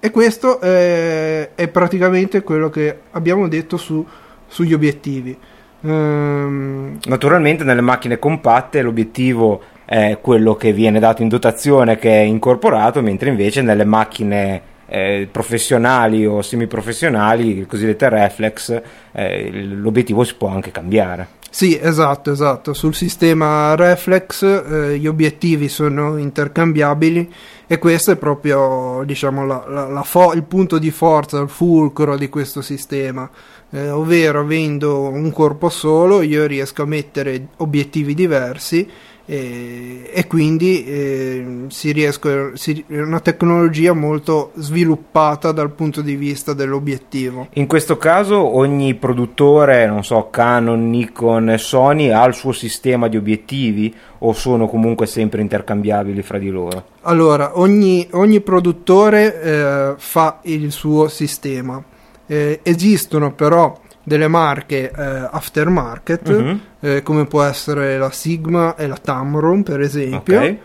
e 0.00 0.10
questo 0.10 0.60
è, 0.60 1.50
è 1.54 1.68
praticamente 1.68 2.42
quello 2.42 2.70
che 2.70 3.00
abbiamo 3.10 3.48
detto 3.48 3.76
su- 3.76 4.06
sugli 4.46 4.72
obiettivi. 4.72 5.36
Ehm, 5.82 6.98
Naturalmente 7.04 7.64
nelle 7.64 7.80
macchine 7.80 8.18
compatte 8.18 8.80
l'obiettivo 8.82 9.62
è 9.84 10.18
quello 10.22 10.54
che 10.54 10.72
viene 10.72 10.98
dato 10.98 11.22
in 11.22 11.28
dotazione, 11.28 11.98
che 11.98 12.10
è 12.10 12.22
incorporato, 12.22 13.02
mentre 13.02 13.28
invece 13.28 13.60
nelle 13.62 13.84
macchine 13.84 14.62
eh, 14.94 15.26
professionali 15.30 16.26
o 16.26 16.42
semiprofessionali, 16.42 17.60
le 17.60 17.66
cosiddette 17.66 18.08
reflex, 18.10 18.82
eh, 19.12 19.50
l'obiettivo 19.64 20.22
si 20.24 20.34
può 20.34 20.48
anche 20.48 20.70
cambiare. 20.70 21.26
sì, 21.50 21.78
esatto, 21.80 22.30
esatto. 22.32 22.72
Sul 22.74 22.94
sistema 22.94 23.74
reflex 23.74 24.42
eh, 24.42 24.98
gli 24.98 25.06
obiettivi 25.06 25.68
sono 25.68 26.16
intercambiabili 26.18 27.32
e 27.66 27.78
questo 27.78 28.10
è 28.10 28.16
proprio 28.16 29.02
diciamo, 29.04 29.44
la- 29.46 29.64
la- 29.68 29.88
la 29.88 30.02
fo- 30.02 30.32
il 30.34 30.42
punto 30.44 30.78
di 30.78 30.90
forza, 30.90 31.38
il 31.40 31.48
fulcro 31.48 32.16
di 32.16 32.28
questo 32.28 32.60
sistema. 32.62 33.28
Eh, 33.74 33.88
ovvero 33.88 34.40
avendo 34.40 35.00
un 35.08 35.30
corpo 35.32 35.70
solo 35.70 36.20
io 36.20 36.44
riesco 36.46 36.82
a 36.82 36.86
mettere 36.86 37.48
obiettivi 37.58 38.12
diversi 38.14 38.86
e, 39.24 40.10
e 40.12 40.26
quindi 40.26 40.84
eh, 40.84 41.46
si 41.68 41.92
riesco, 41.92 42.56
si- 42.56 42.84
è 42.88 43.00
una 43.00 43.20
tecnologia 43.20 43.92
molto 43.92 44.52
sviluppata 44.54 45.52
dal 45.52 45.70
punto 45.70 46.00
di 46.00 46.16
vista 46.16 46.52
dell'obiettivo. 46.52 47.48
In 47.54 47.66
questo 47.66 47.96
caso 47.96 48.56
ogni 48.56 48.94
produttore, 48.94 49.86
non 49.86 50.04
so, 50.04 50.28
Canon, 50.30 50.90
Nikon, 50.90 51.54
Sony 51.58 52.10
ha 52.10 52.24
il 52.24 52.34
suo 52.34 52.52
sistema 52.52 53.08
di 53.08 53.16
obiettivi 53.16 53.94
o 54.18 54.32
sono 54.32 54.68
comunque 54.68 55.06
sempre 55.06 55.40
intercambiabili 55.40 56.22
fra 56.22 56.38
di 56.38 56.50
loro? 56.50 56.84
Allora, 57.02 57.58
ogni, 57.58 58.06
ogni 58.12 58.40
produttore 58.40 59.40
eh, 59.42 59.94
fa 59.96 60.40
il 60.42 60.70
suo 60.70 61.08
sistema. 61.08 61.82
Eh, 62.26 62.60
esistono 62.62 63.32
però 63.32 63.78
delle 64.04 64.28
marche 64.28 64.90
eh, 64.90 65.28
aftermarket, 65.30 66.28
Mhm. 66.30 66.60
eh, 66.80 67.02
come 67.02 67.26
può 67.26 67.42
essere 67.42 67.98
la 67.98 68.10
Sigma 68.10 68.74
e 68.76 68.86
la 68.86 68.96
Tamron, 68.96 69.62
per 69.62 69.80
esempio, 69.80 70.38
Ok. 70.40 70.56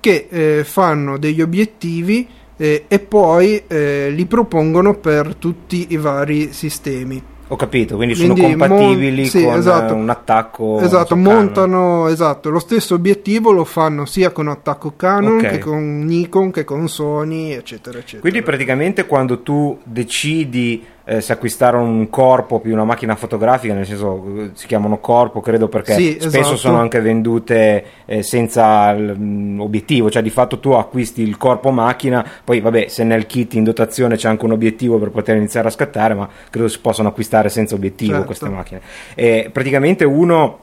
che 0.00 0.28
eh, 0.30 0.64
fanno 0.64 1.18
degli 1.18 1.42
obiettivi 1.42 2.26
eh, 2.56 2.84
e 2.88 2.98
poi 3.00 3.62
eh, 3.66 4.08
li 4.10 4.24
propongono 4.24 4.94
per 4.94 5.34
tutti 5.34 5.88
i 5.90 5.96
vari 5.98 6.52
sistemi. 6.52 7.22
Ho 7.48 7.54
capito, 7.54 7.94
quindi 7.94 8.16
sono 8.16 8.32
Quindi 8.32 8.56
compatibili 8.56 9.20
mon- 9.20 9.26
sì, 9.30 9.44
con 9.44 9.54
esatto. 9.58 9.92
eh, 9.94 9.96
un 9.96 10.08
attacco. 10.10 10.80
esatto, 10.80 11.06
so, 11.08 11.16
montano 11.16 12.08
esatto, 12.08 12.50
lo 12.50 12.58
stesso 12.58 12.94
obiettivo 12.94 13.52
lo 13.52 13.62
fanno 13.64 14.04
sia 14.04 14.30
con 14.32 14.48
attacco 14.48 14.94
Canon 14.96 15.38
Ok. 15.38 15.48
che 15.50 15.58
con 15.58 15.98
Nikon 16.00 16.50
che 16.50 16.64
con 16.64 16.88
Sony, 16.88 17.52
eccetera, 17.52 17.98
eccetera. 17.98 18.20
Quindi 18.22 18.42
praticamente 18.42 19.06
quando 19.06 19.42
tu 19.42 19.78
decidi 19.84 20.82
eh, 21.08 21.20
se 21.20 21.32
acquistare 21.32 21.76
un 21.76 22.10
corpo 22.10 22.58
più 22.58 22.72
una 22.72 22.82
macchina 22.84 23.14
fotografica, 23.14 23.72
nel 23.74 23.86
senso 23.86 24.24
eh, 24.38 24.50
si 24.54 24.66
chiamano 24.66 24.98
corpo, 24.98 25.40
credo 25.40 25.68
perché 25.68 25.94
Sì, 25.94 26.16
spesso 26.18 26.38
esatto. 26.38 26.56
sono 26.56 26.78
anche 26.80 27.00
vendute 27.00 27.84
eh, 28.06 28.22
senza 28.24 28.92
l- 28.92 29.16
mh, 29.16 29.60
obiettivo, 29.60 30.10
cioè 30.10 30.20
di 30.22 30.30
fatto 30.30 30.58
tu 30.58 30.72
acquisti 30.72 31.22
il 31.22 31.36
corpo 31.36 31.70
macchina, 31.70 32.26
poi 32.42 32.60
vabbè 32.60 32.88
se 32.88 33.04
nel 33.04 33.26
kit 33.26 33.54
in 33.54 33.62
dotazione 33.62 34.16
c'è 34.16 34.28
anche 34.28 34.44
un 34.44 34.50
obiettivo 34.50 34.98
per 34.98 35.10
poter 35.10 35.36
iniziare 35.36 35.68
a 35.68 35.70
scattare, 35.70 36.14
ma 36.14 36.28
credo 36.50 36.66
si 36.66 36.80
possono 36.80 37.08
acquistare 37.08 37.48
senza 37.50 37.76
obiettivo 37.76 38.10
Certo. 38.10 38.26
queste 38.26 38.48
macchine. 38.48 38.80
E 39.14 39.50
praticamente 39.52 40.04
uno 40.04 40.58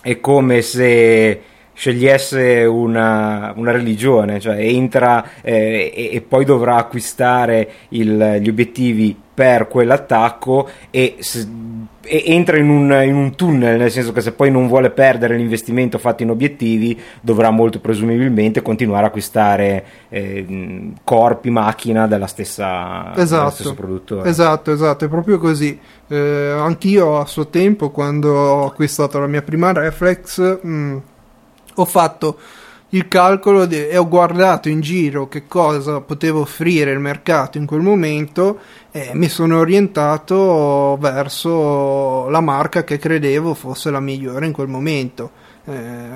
è 0.00 0.20
come 0.20 0.62
se 0.62 1.40
scegliesse 1.74 2.64
una, 2.64 3.52
una 3.56 3.70
religione, 3.72 4.38
cioè 4.40 4.56
entra 4.58 5.24
eh, 5.42 5.92
e, 5.94 6.10
e 6.12 6.20
poi 6.20 6.44
dovrà 6.44 6.76
acquistare 6.76 7.68
il- 7.90 8.38
gli 8.40 8.48
obiettivi 8.48 9.16
per 9.34 9.66
quell'attacco 9.68 10.68
e, 10.90 11.16
s- 11.18 11.48
e 12.04 12.24
entra 12.26 12.58
in 12.58 12.68
un, 12.68 12.92
in 13.04 13.14
un 13.14 13.34
tunnel, 13.36 13.78
nel 13.78 13.90
senso 13.90 14.12
che 14.12 14.20
se 14.20 14.32
poi 14.32 14.50
non 14.50 14.66
vuole 14.66 14.90
perdere 14.90 15.36
l'investimento 15.36 15.98
fatto 15.98 16.22
in 16.24 16.30
obiettivi 16.30 17.00
dovrà 17.20 17.50
molto 17.50 17.78
presumibilmente 17.80 18.60
continuare 18.60 19.04
a 19.04 19.06
acquistare 19.06 19.84
eh, 20.10 20.90
corpi, 21.04 21.48
macchina 21.50 22.06
della 22.06 22.26
stessa, 22.26 23.12
Esatto. 23.16 23.50
stesso 23.50 23.74
produttore. 23.74 24.28
Esatto, 24.28 24.72
esatto, 24.72 25.04
è 25.04 25.08
proprio 25.08 25.38
così. 25.38 25.78
Eh, 26.08 26.54
anch'io 26.58 27.18
a 27.18 27.24
suo 27.24 27.46
tempo, 27.48 27.90
quando 27.90 28.34
ho 28.34 28.66
acquistato 28.66 29.18
la 29.18 29.26
mia 29.28 29.42
prima 29.42 29.72
reflex, 29.72 30.60
mh, 30.62 30.96
ho 31.74 31.84
fatto 31.84 32.38
il 32.94 33.08
calcolo 33.08 33.64
de- 33.66 33.88
e 33.88 33.96
ho 33.96 34.06
guardato 34.06 34.68
in 34.68 34.80
giro 34.80 35.28
che 35.28 35.46
cosa 35.46 36.00
poteva 36.00 36.40
offrire 36.40 36.90
il 36.92 36.98
mercato 36.98 37.56
in 37.56 37.66
quel 37.66 37.80
momento 37.80 38.58
e 38.90 39.10
mi 39.14 39.28
sono 39.28 39.58
orientato 39.58 40.98
verso 41.00 42.28
la 42.28 42.40
marca 42.40 42.84
che 42.84 42.98
credevo 42.98 43.54
fosse 43.54 43.90
la 43.90 44.00
migliore 44.00 44.46
in 44.46 44.52
quel 44.52 44.68
momento. 44.68 45.30
Eh, 45.64 45.72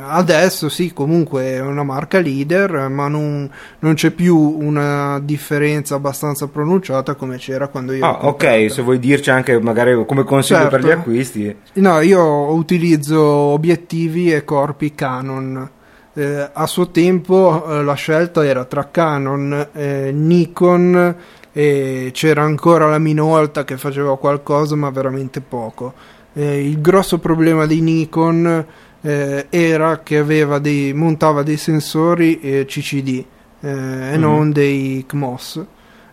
adesso 0.08 0.68
sì, 0.68 0.92
comunque 0.92 1.44
è 1.44 1.60
una 1.60 1.84
marca 1.84 2.18
leader, 2.18 2.88
ma 2.88 3.06
non, 3.06 3.48
non, 3.78 3.94
c'è 3.94 4.10
più 4.10 4.36
una 4.36 5.20
differenza 5.22 5.94
abbastanza 5.94 6.48
pronunciata 6.48 7.14
come 7.14 7.36
c'era 7.36 7.68
quando 7.68 7.92
io. 7.92 8.04
Ah, 8.04 8.26
ok, 8.26 8.66
se 8.68 8.82
vuoi 8.82 8.98
dirci 8.98 9.30
anche 9.30 9.60
magari 9.60 10.04
come 10.04 10.24
consiglio 10.24 10.62
certo. 10.62 10.76
per 10.76 10.84
gli 10.84 10.90
acquisti. 10.90 11.56
No, 11.74 12.00
io 12.00 12.52
utilizzo 12.54 13.22
obiettivi 13.22 14.32
e 14.32 14.42
corpi 14.42 14.94
Canon. 14.94 15.70
Eh, 16.14 16.50
a 16.52 16.66
suo 16.66 16.90
tempo 16.90 17.64
eh, 17.68 17.82
la 17.84 17.94
scelta 17.94 18.44
era 18.44 18.64
tra 18.64 18.88
Canon, 18.90 19.68
eh, 19.72 20.10
Nikon 20.12 21.16
e 21.52 22.10
c'era 22.12 22.42
ancora 22.42 22.88
la 22.88 22.98
Minolta 22.98 23.64
che 23.64 23.76
faceva 23.76 24.18
qualcosa 24.18 24.74
ma 24.74 24.90
veramente 24.90 25.40
poco. 25.40 25.94
Eh, 26.32 26.66
il 26.66 26.80
grosso 26.80 27.18
problema 27.18 27.64
di 27.64 27.80
Nikon 27.80 28.66
eh, 29.06 29.46
era 29.50 30.00
che 30.02 30.24
dei, 30.58 30.92
montava 30.92 31.44
dei 31.44 31.56
sensori 31.56 32.40
eh, 32.40 32.64
CCD 32.66 33.24
eh, 33.60 33.68
mm-hmm. 33.68 34.12
e 34.12 34.16
non 34.16 34.50
dei 34.50 35.04
CMOS 35.06 35.64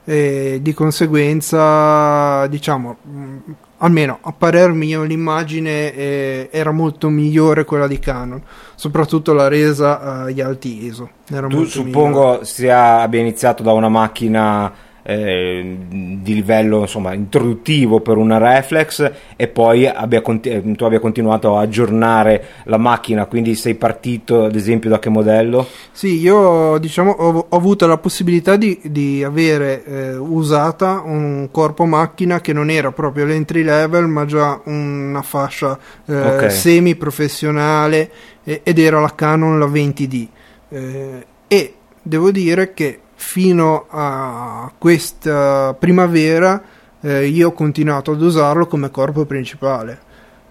e 0.05 0.59
di 0.61 0.73
conseguenza 0.73 2.45
diciamo 2.47 2.97
mh, 3.01 3.37
almeno 3.77 4.19
a 4.21 4.31
parer 4.33 4.73
mio 4.73 5.03
l'immagine 5.03 5.93
eh, 5.93 6.49
era 6.51 6.71
molto 6.71 7.09
migliore 7.09 7.63
quella 7.65 7.87
di 7.87 7.97
Canon 7.97 8.41
soprattutto 8.75 9.33
la 9.33 9.47
resa 9.47 10.23
agli 10.25 10.41
alti 10.41 10.85
ISO 10.85 11.09
era 11.29 11.47
tu 11.47 11.63
suppongo 11.63 12.19
migliore. 12.19 12.45
sia 12.45 13.01
abbia 13.01 13.21
iniziato 13.21 13.63
da 13.63 13.71
una 13.71 13.89
macchina 13.89 14.71
eh, 15.03 15.77
di 15.89 16.33
livello 16.33 16.81
insomma, 16.81 17.13
introduttivo 17.13 17.99
per 17.99 18.17
una 18.17 18.37
reflex 18.37 19.11
e 19.35 19.47
poi 19.47 19.85
abbia, 19.85 20.21
eh, 20.21 20.71
tu 20.75 20.83
abbia 20.85 20.99
continuato 20.99 21.57
a 21.57 21.61
aggiornare 21.61 22.45
la 22.65 22.77
macchina 22.77 23.25
quindi 23.25 23.55
sei 23.55 23.75
partito 23.75 24.45
ad 24.45 24.55
esempio 24.55 24.89
da 24.89 24.99
che 24.99 25.09
modello? 25.09 25.67
Sì 25.91 26.19
io 26.19 26.77
diciamo 26.77 27.11
ho, 27.11 27.45
ho 27.49 27.55
avuto 27.55 27.85
la 27.85 27.97
possibilità 27.97 28.55
di, 28.55 28.79
di 28.83 29.23
avere 29.23 29.83
eh, 29.83 30.15
usata 30.15 31.01
un 31.03 31.49
corpo 31.51 31.85
macchina 31.85 32.39
che 32.39 32.53
non 32.53 32.69
era 32.69 32.91
proprio 32.91 33.25
l'entry 33.25 33.63
level 33.63 34.07
ma 34.07 34.25
già 34.25 34.61
una 34.65 35.21
fascia 35.21 35.77
eh, 36.05 36.15
okay. 36.15 36.49
semi 36.49 36.95
professionale 36.95 38.09
ed 38.43 38.77
era 38.77 38.99
la 38.99 39.13
Canon 39.15 39.57
la 39.57 39.67
20D 39.67 40.27
eh, 40.69 41.25
e 41.47 41.73
devo 42.01 42.31
dire 42.31 42.73
che 42.73 42.99
fino 43.23 43.85
a 43.89 44.71
questa 44.77 45.73
primavera 45.79 46.61
eh, 47.01 47.25
io 47.25 47.47
ho 47.47 47.51
continuato 47.53 48.11
ad 48.11 48.21
usarlo 48.21 48.67
come 48.67 48.91
corpo 48.91 49.25
principale, 49.25 49.97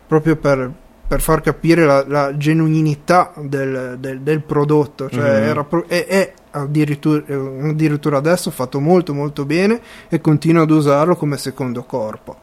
proprio 0.06 0.36
per, 0.36 0.72
per 1.06 1.20
far 1.20 1.42
capire 1.42 1.84
la, 1.84 2.04
la 2.08 2.36
genuinità 2.36 3.34
del, 3.36 3.98
del, 4.00 4.20
del, 4.22 4.40
prodotto, 4.40 5.08
cioè 5.10 5.52
mm-hmm. 5.52 5.64
pro- 5.68 5.86
è, 5.86 6.06
è 6.06 6.32
addirittura, 6.50 7.22
addirittura, 7.68 8.16
adesso 8.16 8.50
fatto 8.50 8.80
molto 8.80 9.14
molto 9.14 9.44
bene 9.44 9.80
e 10.08 10.20
continuo 10.20 10.62
ad 10.62 10.70
usarlo 10.70 11.14
come 11.14 11.36
secondo 11.36 11.84
corpo. 11.84 12.36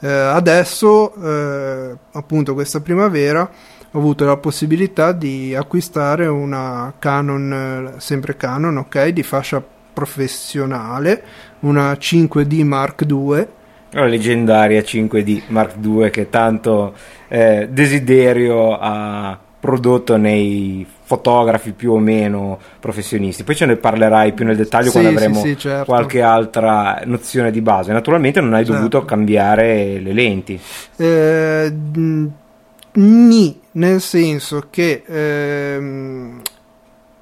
Eh, 0.00 0.08
adesso, 0.08 1.12
eh, 1.14 1.96
appunto 2.12 2.54
questa 2.54 2.80
primavera, 2.80 3.50
ho 3.92 3.98
avuto 3.98 4.24
la 4.24 4.38
possibilità 4.38 5.12
di 5.12 5.54
acquistare 5.54 6.26
una 6.26 6.94
Canon, 6.98 7.94
sempre 7.98 8.36
Canon, 8.36 8.78
ok, 8.78 9.08
di 9.08 9.22
fascia 9.22 9.62
professionale, 9.92 11.22
una 11.60 11.92
5D 11.92 12.64
Mark 12.64 13.04
II. 13.06 13.46
La 13.90 14.06
leggendaria 14.06 14.80
5D 14.80 15.42
Mark 15.48 15.74
II 15.82 16.10
che 16.10 16.30
tanto 16.30 16.94
eh, 17.28 17.68
desiderio 17.70 18.78
ha 18.78 19.38
prodotto 19.60 20.16
nei 20.16 20.84
fotografi 21.02 21.72
più 21.72 21.92
o 21.92 21.98
meno 21.98 22.58
professionisti. 22.80 23.44
Poi 23.44 23.54
ce 23.54 23.66
ne 23.66 23.76
parlerai 23.76 24.32
più 24.32 24.46
nel 24.46 24.56
dettaglio 24.56 24.86
sì, 24.86 24.92
quando 24.92 25.10
avremo 25.10 25.40
sì, 25.40 25.48
sì, 25.48 25.58
certo. 25.58 25.84
qualche 25.84 26.22
altra 26.22 27.02
nozione 27.04 27.50
di 27.50 27.60
base. 27.60 27.92
Naturalmente 27.92 28.40
non 28.40 28.54
hai 28.54 28.64
certo. 28.64 28.72
dovuto 28.72 29.04
cambiare 29.04 30.00
le 30.00 30.12
lenti. 30.14 30.58
Eh, 30.96 31.72
Ni, 32.94 33.60
nel 33.72 34.00
senso 34.00 34.66
che 34.70 35.02
ehm, 35.06 36.40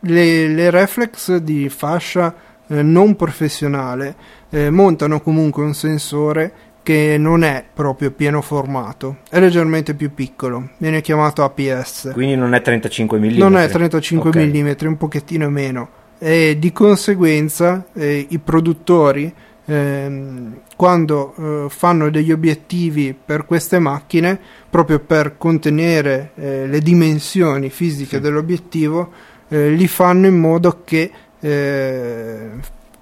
le, 0.00 0.48
le, 0.48 0.70
reflex 0.70 1.36
di 1.36 1.68
fascia 1.68 2.34
eh, 2.66 2.82
non 2.82 3.16
professionale 3.16 4.14
eh, 4.50 4.70
montano 4.70 5.20
comunque 5.20 5.62
un 5.62 5.74
sensore 5.74 6.52
che 6.82 7.16
non 7.18 7.44
è 7.44 7.64
proprio 7.72 8.10
pieno 8.10 8.40
formato, 8.40 9.18
è 9.28 9.38
leggermente 9.38 9.94
più 9.94 10.12
piccolo, 10.14 10.70
viene 10.78 11.02
chiamato 11.02 11.44
APS. 11.44 12.10
Quindi 12.12 12.36
non 12.36 12.54
è 12.54 12.62
35 12.62 13.18
mm. 13.18 13.36
Non 13.36 13.56
è 13.56 13.68
35 13.68 14.30
okay. 14.30 14.62
mm, 14.62 14.86
un 14.86 14.96
pochettino 14.96 15.48
meno. 15.50 15.98
E 16.18 16.56
di 16.58 16.72
conseguenza 16.72 17.86
eh, 17.92 18.26
i 18.28 18.38
produttori 18.38 19.32
ehm, 19.70 20.60
quando 20.76 21.34
eh, 21.36 21.70
fanno 21.70 22.10
degli 22.10 22.32
obiettivi 22.32 23.14
per 23.14 23.46
queste 23.46 23.78
macchine, 23.78 24.38
proprio 24.68 24.98
per 24.98 25.36
contenere 25.38 26.32
eh, 26.34 26.66
le 26.66 26.80
dimensioni 26.80 27.70
fisiche 27.70 28.16
sì. 28.16 28.22
dell'obiettivo, 28.22 29.12
eh, 29.48 29.70
li 29.70 29.86
fanno 29.86 30.26
in 30.26 30.38
modo 30.38 30.82
che, 30.84 31.10
eh, 31.38 32.50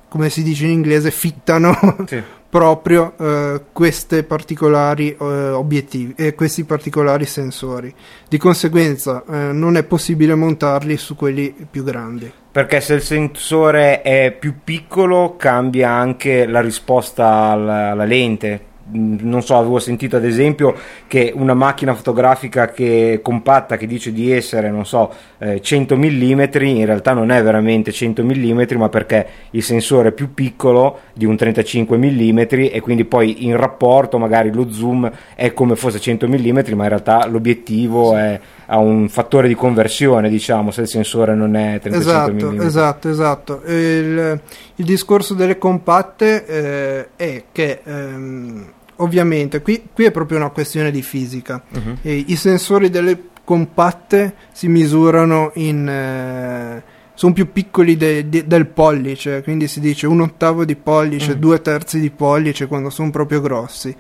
come 0.09 0.29
si 0.29 0.43
dice 0.43 0.65
in 0.65 0.73
inglese, 0.73 1.11
fittano 1.11 1.75
sì. 2.07 2.23
proprio 2.51 3.15
eh, 3.19 4.23
particolari 4.23 5.11
eh, 5.11 5.25
obiettivi 5.51 6.15
e 6.17 6.35
questi 6.35 6.65
particolari 6.65 7.27
sensori. 7.27 7.95
Di 8.29 8.39
conseguenza 8.39 9.25
non 9.27 9.77
è 9.77 9.85
possibile 9.85 10.35
montarli 10.35 10.97
su 10.97 11.15
quelli 11.17 11.55
più 11.71 11.85
grandi. 11.85 12.31
Perché 12.51 12.81
se 12.81 12.95
il 12.95 13.03
sensore 13.03 14.03
è 14.03 14.35
più 14.39 14.57
piccolo 14.65 15.37
cambia 15.37 15.91
anche 15.91 16.47
la 16.47 16.61
risposta 16.61 17.27
alla, 17.27 17.91
alla 17.91 18.05
lente. 18.05 18.68
Non 18.91 19.43
so, 19.43 19.57
avevo 19.57 19.79
sentito 19.79 20.17
ad 20.17 20.25
esempio 20.25 20.75
che 21.07 21.33
una 21.35 21.55
macchina 21.55 21.95
fotografica 21.95 22.69
che 22.69 23.21
compatta 23.23 23.77
che 23.77 23.87
dice 23.87 24.13
di 24.13 24.33
essere, 24.33 24.71
non 24.71 24.87
so, 24.87 25.13
eh, 25.39 25.61
100 25.61 25.97
mm, 25.97 26.41
in 26.61 26.87
realtà 26.87 27.13
non 27.13 27.31
è 27.31 27.43
veramente 27.43 27.93
100 27.93 28.25
mm, 28.25 28.63
ma 28.77 28.89
perché 28.89 29.27
il 29.51 29.63
sensore 29.63 30.09
è 30.09 30.13
più 30.13 30.35
piccolo 30.35 31.01
di 31.13 31.25
un 31.25 31.37
35 31.37 31.97
mm 31.97 32.39
e 32.49 32.81
quindi 32.81 33.05
poi 33.05 33.45
in 33.47 33.57
rapporto 33.57 34.19
magari 34.19 34.53
lo 34.53 34.71
zoom 34.71 35.11
è 35.35 35.53
come 35.53 35.77
fosse 35.77 36.01
100 36.01 36.27
mm, 36.27 36.59
ma 36.75 36.83
in 36.83 36.89
realtà 36.89 37.27
l'obiettivo 37.27 38.11
sì. 38.11 38.17
è, 38.17 38.41
ha 38.67 38.79
un 38.79 39.09
fattore 39.09 39.49
di 39.49 39.55
conversione, 39.55 40.29
diciamo, 40.29 40.71
se 40.71 40.83
il 40.83 40.89
sensore 40.89 41.35
non 41.35 41.57
è 41.57 41.79
35 41.81 41.99
esatto, 41.99 42.53
mm. 42.53 42.61
Esatto, 42.61 43.09
esatto. 43.09 43.63
Il, 43.67 44.41
il 44.77 44.85
discorso 44.85 45.35
delle 45.35 45.59
compatte 45.59 46.45
eh, 46.47 47.09
è 47.17 47.45
che 47.51 47.81
ehm, 47.83 48.73
ovviamente 48.99 49.61
qui, 49.63 49.89
qui, 49.93 50.05
è 50.05 50.11
proprio 50.11 50.39
una 50.39 50.51
questione 50.51 50.91
di 50.91 51.03
fisica. 51.03 51.63
Uh-huh. 51.71 51.97
I 52.03 52.37
sensori 52.37 52.91
delle 52.91 53.31
compatte 53.45 54.35
si 54.53 54.69
misurano 54.69 55.53
in... 55.55 55.89
Eh, 55.89 56.97
sono 57.15 57.33
più 57.33 57.51
piccoli 57.51 57.97
de, 57.97 58.29
de, 58.29 58.47
del 58.47 58.69
pollice, 58.69 59.43
quindi 59.43 59.67
si 59.67 59.81
dice 59.81 60.07
un 60.07 60.21
ottavo 60.21 60.65
di 60.65 60.77
pollice, 60.77 61.35
mm. 61.35 61.41
due 61.41 61.61
terzi 61.61 61.99
di 61.99 62.11
pollice 62.11 62.69
quando 62.69 62.91
sono 62.91 63.11
proprio 63.11 63.41
grossi. 63.41 63.93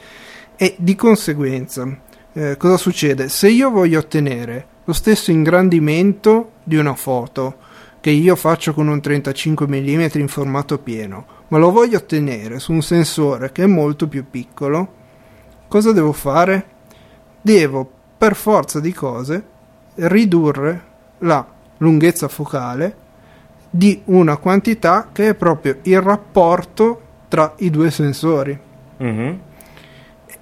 E 0.55 0.77
di 0.79 0.95
conseguenza, 0.95 2.01
eh, 2.33 2.57
cosa 2.57 2.77
succede? 2.77 3.29
Se 3.29 3.49
io 3.49 3.71
voglio 3.71 3.99
ottenere 3.99 4.67
lo 4.85 4.93
stesso 4.93 5.33
ingrandimento 5.33 6.53
di 6.63 6.77
una 6.77 6.95
foto 6.95 7.57
che 8.01 8.11
io 8.11 8.37
faccio 8.37 8.73
con 8.73 8.89
un 8.89 9.01
35 9.01 9.67
mm 9.67 10.07
in 10.15 10.29
formato 10.29 10.79
pieno, 10.79 11.27
ma 11.49 11.59
lo 11.59 11.71
voglio 11.71 11.99
ottenere 11.99 12.59
su 12.59 12.73
un 12.73 12.83
sensore 12.83 13.53
che 13.53 13.65
è 13.65 13.67
molto 13.67 14.09
più 14.09 14.25
piccolo, 14.31 14.93
cosa 15.69 15.93
devo 15.93 16.13
fare? 16.13 16.67
Devo 17.41 17.91
per 18.17 18.35
forza 18.35 18.81
di 18.81 18.93
cose 18.93 19.45
ridurre 19.95 20.85
la 21.19 21.47
lunghezza 21.79 22.29
focale 22.29 23.07
di 23.71 24.01
una 24.07 24.37
quantità 24.37 25.09
che 25.13 25.29
è 25.29 25.35
proprio 25.35 25.79
il 25.83 26.01
rapporto 26.01 27.03
tra 27.29 27.55
i 27.59 27.71
due 27.71 27.91
sensori. 27.91 28.59
Mm-hmm. 29.03 29.35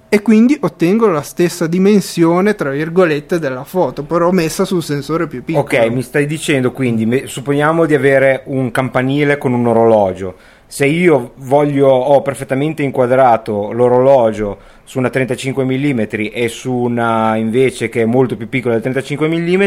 E 0.09 0.21
quindi 0.21 0.57
ottengo 0.59 1.07
la 1.07 1.21
stessa 1.21 1.67
dimensione, 1.67 2.55
tra 2.55 2.69
virgolette, 2.69 3.39
della 3.39 3.65
foto, 3.65 4.03
però 4.03 4.31
messa 4.31 4.63
sul 4.63 4.81
sensore 4.81 5.27
più 5.27 5.43
piccolo. 5.43 5.65
Ok, 5.65 5.87
mi 5.87 6.01
stai 6.01 6.25
dicendo 6.25 6.71
quindi, 6.71 7.27
supponiamo 7.27 7.85
di 7.85 7.93
avere 7.93 8.43
un 8.45 8.71
campanile 8.71 9.37
con 9.37 9.51
un 9.51 9.67
orologio 9.67 10.35
se 10.69 10.85
io 10.85 11.31
voglio, 11.37 11.87
ho 11.87 12.21
perfettamente 12.21 12.83
inquadrato 12.83 13.71
l'orologio 13.71 14.57
su 14.87 14.99
una 14.99 15.09
35 15.09 15.65
mm 15.65 15.99
e 16.31 16.47
su 16.47 16.71
una 16.73 17.35
invece 17.35 17.89
che 17.89 18.03
è 18.03 18.05
molto 18.05 18.37
più 18.37 18.47
piccola 18.47 18.73
del 18.73 18.81
35 18.83 19.27
mm, 19.27 19.61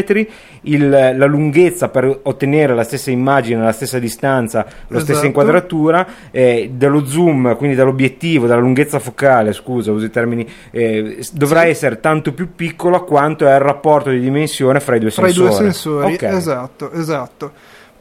il, 0.63 0.89
la 0.89 1.25
lunghezza 1.27 1.89
per 1.89 2.21
ottenere 2.23 2.73
la 2.73 2.83
stessa 2.83 3.11
immagine, 3.11 3.61
la 3.61 3.71
stessa 3.71 3.99
distanza, 3.99 4.65
la 4.65 4.73
Esatto. 4.87 4.99
stessa 5.01 5.25
inquadratura, 5.27 6.07
eh, 6.31 6.71
dallo 6.73 7.05
zoom, 7.05 7.55
quindi 7.55 7.75
dall'obiettivo, 7.75 8.47
dalla 8.47 8.61
lunghezza 8.61 8.97
focale, 8.97 9.53
scusa, 9.53 9.91
uso 9.91 10.05
i 10.05 10.09
termini, 10.09 10.47
eh, 10.71 11.23
dovrà 11.33 11.61
Sì. 11.61 11.67
essere 11.67 11.99
tanto 11.99 12.33
più 12.33 12.55
piccola 12.55 13.01
quanto 13.01 13.47
è 13.47 13.53
il 13.53 13.59
rapporto 13.59 14.09
di 14.09 14.19
dimensione 14.19 14.79
fra 14.79 14.95
i 14.95 14.99
due 14.99 15.11
fra 15.11 15.27
i 15.27 15.33
sensori. 15.33 15.49
due 15.49 15.71
sensori, 15.71 16.13
Ok. 16.15 16.23
esatto, 16.23 16.91
esatto. 16.93 17.51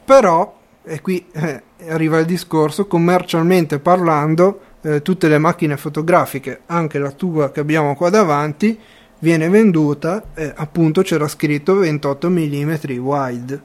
Però, 0.07 0.57
e 0.83 1.01
qui 1.03 1.25
eh, 1.33 1.63
arriva 1.89 2.19
il 2.19 2.25
discorso, 2.25 2.87
commercialmente 2.87 3.79
parlando, 3.79 4.61
eh, 4.83 5.03
tutte 5.03 5.29
le 5.29 5.39
macchine 5.39 5.77
fotografiche, 5.77 6.61
anche 6.67 6.99
la 6.99 7.11
tua 7.11 7.51
che 7.51 7.61
abbiamo 7.61 7.95
qua 7.95 8.11
davanti, 8.11 8.79
viene 9.21 9.49
venduta, 9.49 10.23
eh, 10.35 10.53
appunto 10.55 11.03
c'era 11.03 11.29
scritto 11.29 11.77
28 11.77 12.31
mm 12.31 12.75
wide. 12.99 13.61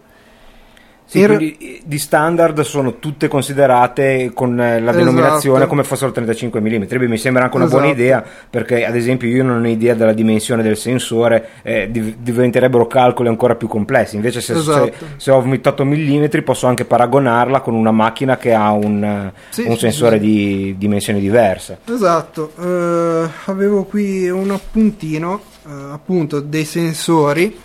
Sì, 1.08 1.26
re- 1.26 1.36
quindi 1.36 1.58
eh, 1.60 1.82
di 1.86 2.00
standard 2.00 2.60
sono 2.62 2.98
tutte 2.98 3.28
considerate 3.28 4.32
con 4.34 4.60
eh, 4.60 4.80
la 4.80 4.90
Esatto. 4.90 4.98
denominazione 4.98 5.68
come 5.68 5.84
fossero 5.84 6.12
35 6.12 6.60
mm. 6.60 6.84
Beh, 6.88 7.08
mi 7.08 7.18
sembra 7.18 7.44
anche 7.44 7.56
una 7.58 7.68
buona 7.68 7.86
Esatto. 7.86 8.02
idea 8.02 8.24
perché, 8.50 8.86
ad 8.86 8.96
esempio, 8.96 9.28
io 9.28 9.44
non 9.44 9.64
ho 9.64 9.68
idea 9.68 9.94
della 9.94 10.14
dimensione 10.14 10.64
del 10.64 10.78
sensore, 10.78 11.50
eh, 11.62 11.90
div- 11.92 12.16
diventerebbero 12.20 12.88
calcoli 12.88 13.30
ancora 13.30 13.56
più 13.56 13.68
complessi. 13.68 14.16
Invece, 14.16 14.42
se, 14.42 14.54
Esatto. 14.54 14.86
se, 14.86 15.06
se 15.18 15.32
ho 15.32 15.42
28 15.42 15.86
mm, 15.86 16.26
posso 16.44 16.66
anche 16.68 16.86
paragonarla 16.86 17.62
con 17.62 17.76
una 17.76 17.92
macchina 17.92 18.38
che 18.38 18.54
ha 18.54 18.72
un, 18.72 19.32
Sì, 19.50 19.64
un 19.68 19.78
sensore 19.78 20.18
sì. 20.20 20.26
di 20.26 20.76
dimensioni 20.78 21.20
diverse. 21.20 21.78
Esatto, 21.88 22.52
eh, 22.60 23.30
avevo 23.46 23.84
qui 23.84 24.28
un 24.30 24.50
appuntino, 24.52 25.42
eh, 25.68 25.70
appunto, 25.92 26.40
dei 26.40 26.66
sensori. 26.66 27.56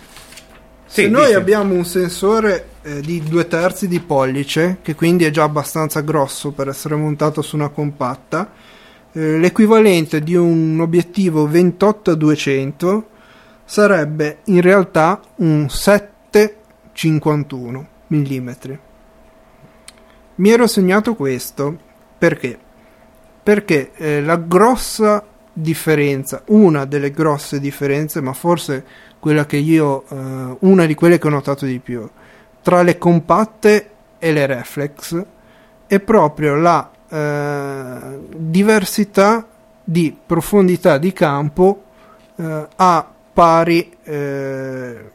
Sì, 0.91 1.03
Se 1.03 1.07
noi 1.07 1.27
dici. 1.27 1.37
abbiamo 1.37 1.73
un 1.73 1.85
sensore 1.85 2.65
eh, 2.81 2.99
di 2.99 3.23
due 3.23 3.47
terzi 3.47 3.87
di 3.87 4.01
pollice, 4.01 4.79
che 4.81 4.93
quindi 4.93 5.23
è 5.23 5.29
già 5.29 5.43
abbastanza 5.43 6.01
grosso 6.01 6.51
per 6.51 6.67
essere 6.67 6.97
montato 6.97 7.41
su 7.41 7.55
una 7.55 7.69
compatta, 7.69 8.51
eh, 9.13 9.37
l'equivalente 9.37 10.19
di 10.19 10.35
un 10.35 10.77
obiettivo 10.81 11.47
28-200 11.47 13.03
sarebbe 13.63 14.39
in 14.47 14.59
realtà 14.59 15.21
un 15.37 15.67
7-51 15.69 17.85
mm. 18.13 18.49
Mi 20.35 20.49
ero 20.49 20.67
segnato 20.67 21.15
questo 21.15 21.79
perché? 22.17 22.59
Perché 23.41 23.91
eh, 23.95 24.21
la 24.21 24.35
grossa 24.35 25.25
differenza, 25.53 26.43
una 26.47 26.83
delle 26.83 27.11
grosse 27.11 27.61
differenze, 27.61 28.19
ma 28.19 28.33
forse 28.33 28.83
quella 29.21 29.45
che 29.45 29.57
io, 29.57 30.03
eh, 30.09 30.57
una 30.61 30.85
di 30.87 30.95
quelle 30.95 31.19
che 31.19 31.27
ho 31.27 31.29
notato 31.29 31.67
di 31.67 31.77
più, 31.77 32.09
tra 32.63 32.81
le 32.81 32.97
compatte 32.97 33.89
e 34.17 34.33
le 34.33 34.47
reflex 34.47 35.23
è 35.85 35.99
proprio 35.99 36.55
la 36.55 36.91
eh, 37.07 38.19
diversità 38.35 39.47
di 39.83 40.15
profondità 40.25 40.97
di 40.97 41.13
campo 41.13 41.83
eh, 42.35 42.67
a 42.75 43.11
pari 43.33 43.95
eh, 44.03 45.11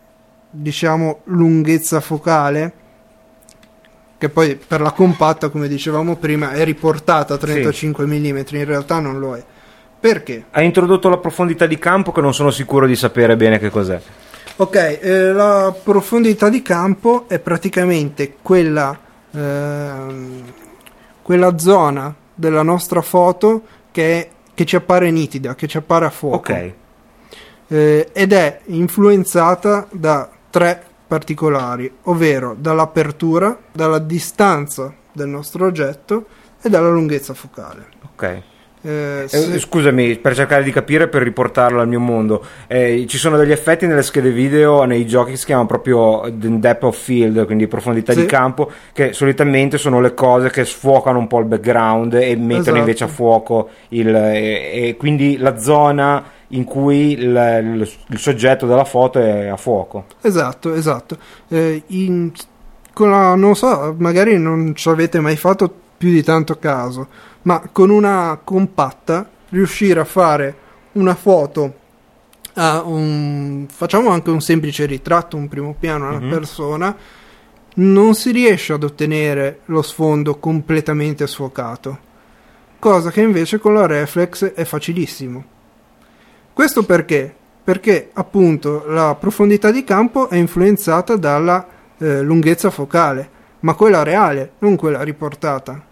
diciamo 0.50 1.20
lunghezza 1.24 2.00
focale 2.00 2.72
che 4.18 4.28
poi 4.28 4.54
per 4.56 4.80
la 4.80 4.92
compatta 4.92 5.48
come 5.48 5.66
dicevamo 5.66 6.14
prima 6.14 6.52
è 6.52 6.64
riportata 6.64 7.34
a 7.34 7.38
35 7.38 8.06
mm 8.06 8.38
in 8.50 8.64
realtà 8.64 9.00
non 9.00 9.18
lo 9.18 9.34
è 9.34 9.44
perché? 9.98 10.44
Ha 10.50 10.62
introdotto 10.62 11.08
la 11.08 11.18
profondità 11.18 11.66
di 11.66 11.78
campo 11.78 12.12
che 12.12 12.20
non 12.20 12.34
sono 12.34 12.50
sicuro 12.50 12.86
di 12.86 12.96
sapere 12.96 13.36
bene 13.36 13.58
che 13.58 13.70
cos'è. 13.70 14.00
Ok, 14.58 14.74
eh, 14.74 15.32
la 15.32 15.74
profondità 15.82 16.48
di 16.48 16.62
campo 16.62 17.24
è 17.28 17.38
praticamente 17.38 18.36
quella, 18.40 18.98
ehm, 19.30 20.42
quella 21.20 21.58
zona 21.58 22.14
della 22.34 22.62
nostra 22.62 23.02
foto 23.02 23.62
che, 23.90 24.30
che 24.54 24.64
ci 24.64 24.76
appare 24.76 25.10
nitida, 25.10 25.54
che 25.54 25.66
ci 25.66 25.76
appare 25.76 26.06
a 26.06 26.10
fuoco. 26.10 26.36
Ok. 26.36 26.72
Eh, 27.68 28.08
ed 28.12 28.32
è 28.32 28.60
influenzata 28.66 29.88
da 29.90 30.30
tre 30.48 30.82
particolari, 31.06 31.92
ovvero 32.04 32.54
dall'apertura, 32.58 33.58
dalla 33.72 33.98
distanza 33.98 34.92
del 35.12 35.28
nostro 35.28 35.66
oggetto 35.66 36.26
e 36.62 36.68
dalla 36.68 36.90
lunghezza 36.90 37.34
focale. 37.34 37.86
Ok. 38.12 38.42
Eh, 38.86 39.22
Eh, 39.24 39.28
se- 39.28 39.58
scusami, 39.58 40.16
per 40.18 40.34
cercare 40.36 40.62
di 40.62 40.70
capire, 40.70 41.08
per 41.08 41.22
riportarlo 41.22 41.80
al 41.80 41.88
mio 41.88 41.98
mondo, 41.98 42.44
eh, 42.68 43.04
ci 43.08 43.18
sono 43.18 43.36
degli 43.36 43.50
effetti 43.50 43.86
nelle 43.86 44.02
schede 44.02 44.30
video, 44.30 44.84
nei 44.84 45.04
giochi 45.06 45.32
che 45.32 45.36
si 45.36 45.44
chiamano 45.46 45.66
proprio 45.66 46.20
the 46.32 46.58
depth 46.60 46.84
of 46.84 46.96
field, 46.96 47.44
quindi 47.46 47.66
profondità 47.66 48.12
Sì. 48.12 48.20
di 48.20 48.26
campo, 48.26 48.70
che 48.92 49.12
solitamente 49.12 49.76
sono 49.76 50.00
le 50.00 50.14
cose 50.14 50.50
che 50.50 50.64
sfuocano 50.64 51.18
un 51.18 51.26
po' 51.26 51.40
il 51.40 51.46
background 51.46 52.14
e 52.14 52.36
mettono 52.36 52.60
Esatto. 52.60 52.76
invece 52.76 53.04
a 53.04 53.08
fuoco 53.08 53.68
il, 53.88 54.14
e, 54.14 54.70
e 54.88 54.96
quindi 54.96 55.36
la 55.38 55.58
zona 55.58 56.22
in 56.50 56.62
cui 56.62 57.12
il, 57.12 57.22
il- 57.24 57.90
il 58.10 58.18
soggetto 58.18 58.66
della 58.66 58.84
foto 58.84 59.18
è 59.18 59.46
a 59.48 59.56
fuoco. 59.56 60.04
Esatto, 60.20 60.72
esatto. 60.74 61.16
Eh, 61.48 61.82
in- 61.88 62.30
con 62.92 63.10
la- 63.10 63.34
non 63.34 63.56
so, 63.56 63.94
magari 63.98 64.38
non 64.38 64.74
ci 64.76 64.88
avete 64.88 65.18
mai 65.18 65.36
fatto 65.36 65.72
più 65.96 66.10
di 66.10 66.22
tanto 66.22 66.58
caso, 66.58 67.08
ma 67.42 67.68
con 67.72 67.90
una 67.90 68.38
compatta 68.42 69.28
riuscire 69.50 70.00
a 70.00 70.04
fare 70.04 70.56
una 70.92 71.14
foto 71.14 71.74
a 72.54 72.82
un, 72.82 73.66
facciamo 73.70 74.10
anche 74.10 74.30
un 74.30 74.40
semplice 74.40 74.86
ritratto, 74.86 75.36
un 75.36 75.48
primo 75.48 75.74
piano, 75.78 76.08
una 76.08 76.20
Mhm. 76.20 76.30
persona, 76.30 76.96
non 77.74 78.14
si 78.14 78.30
riesce 78.30 78.72
ad 78.72 78.82
ottenere 78.82 79.60
lo 79.66 79.82
sfondo 79.82 80.36
completamente 80.38 81.26
sfocato, 81.26 81.98
cosa 82.78 83.10
che 83.10 83.20
invece 83.20 83.58
con 83.58 83.74
la 83.74 83.84
reflex 83.86 84.52
è 84.54 84.64
facilissimo. 84.64 85.44
Questo 86.52 86.84
perché? 86.84 87.34
Perché 87.62 88.10
appunto 88.14 88.84
la 88.86 89.14
profondità 89.16 89.70
di 89.70 89.84
campo 89.84 90.30
è 90.30 90.36
influenzata 90.36 91.16
dalla 91.16 91.66
eh, 91.98 92.22
lunghezza 92.22 92.70
focale, 92.70 93.28
ma 93.66 93.74
quella 93.74 94.04
reale, 94.04 94.52
non 94.60 94.76
quella 94.76 95.02
riportata. 95.02 95.84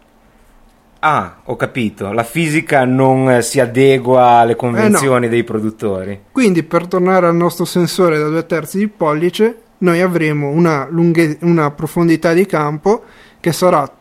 Ah, 1.00 1.38
ho 1.42 1.56
capito, 1.56 2.12
la 2.12 2.22
fisica 2.22 2.84
non 2.84 3.28
eh, 3.28 3.42
si 3.42 3.58
adegua 3.58 4.38
alle 4.38 4.54
convenzioni 4.54 5.28
dei 5.28 5.42
produttori. 5.42 6.26
Quindi 6.30 6.62
per 6.62 6.86
tornare 6.86 7.26
al 7.26 7.34
nostro 7.34 7.64
sensore 7.64 8.16
da 8.16 8.28
due 8.28 8.46
terzi 8.46 8.78
di 8.78 8.86
pollice, 8.86 9.62
noi 9.78 10.00
avremo 10.00 10.50
una, 10.50 10.86
lunghe- 10.88 11.36
una 11.40 11.72
profondità 11.72 12.32
di 12.32 12.46
campo 12.46 13.02
che 13.40 13.52
sarà 13.52 13.92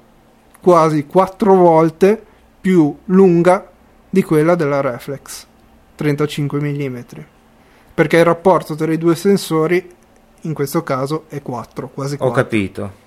quasi 0.61 1.07
quattro 1.07 1.55
volte 1.55 2.23
più 2.61 2.95
lunga 3.05 3.71
di 4.07 4.21
quella 4.21 4.53
della 4.53 4.81
reflex, 4.81 5.47
35 5.95 6.61
mm. 6.61 6.99
Perché 7.95 8.17
il 8.17 8.23
rapporto 8.23 8.75
tra 8.75 8.93
i 8.93 8.99
due 8.99 9.15
sensori 9.15 9.89
in 10.41 10.53
questo 10.53 10.83
caso 10.83 11.25
è 11.27 11.41
4, 11.41 11.89
quasi 11.89 12.17
4. 12.17 12.27
Ho 12.27 12.31
capito. 12.43 13.01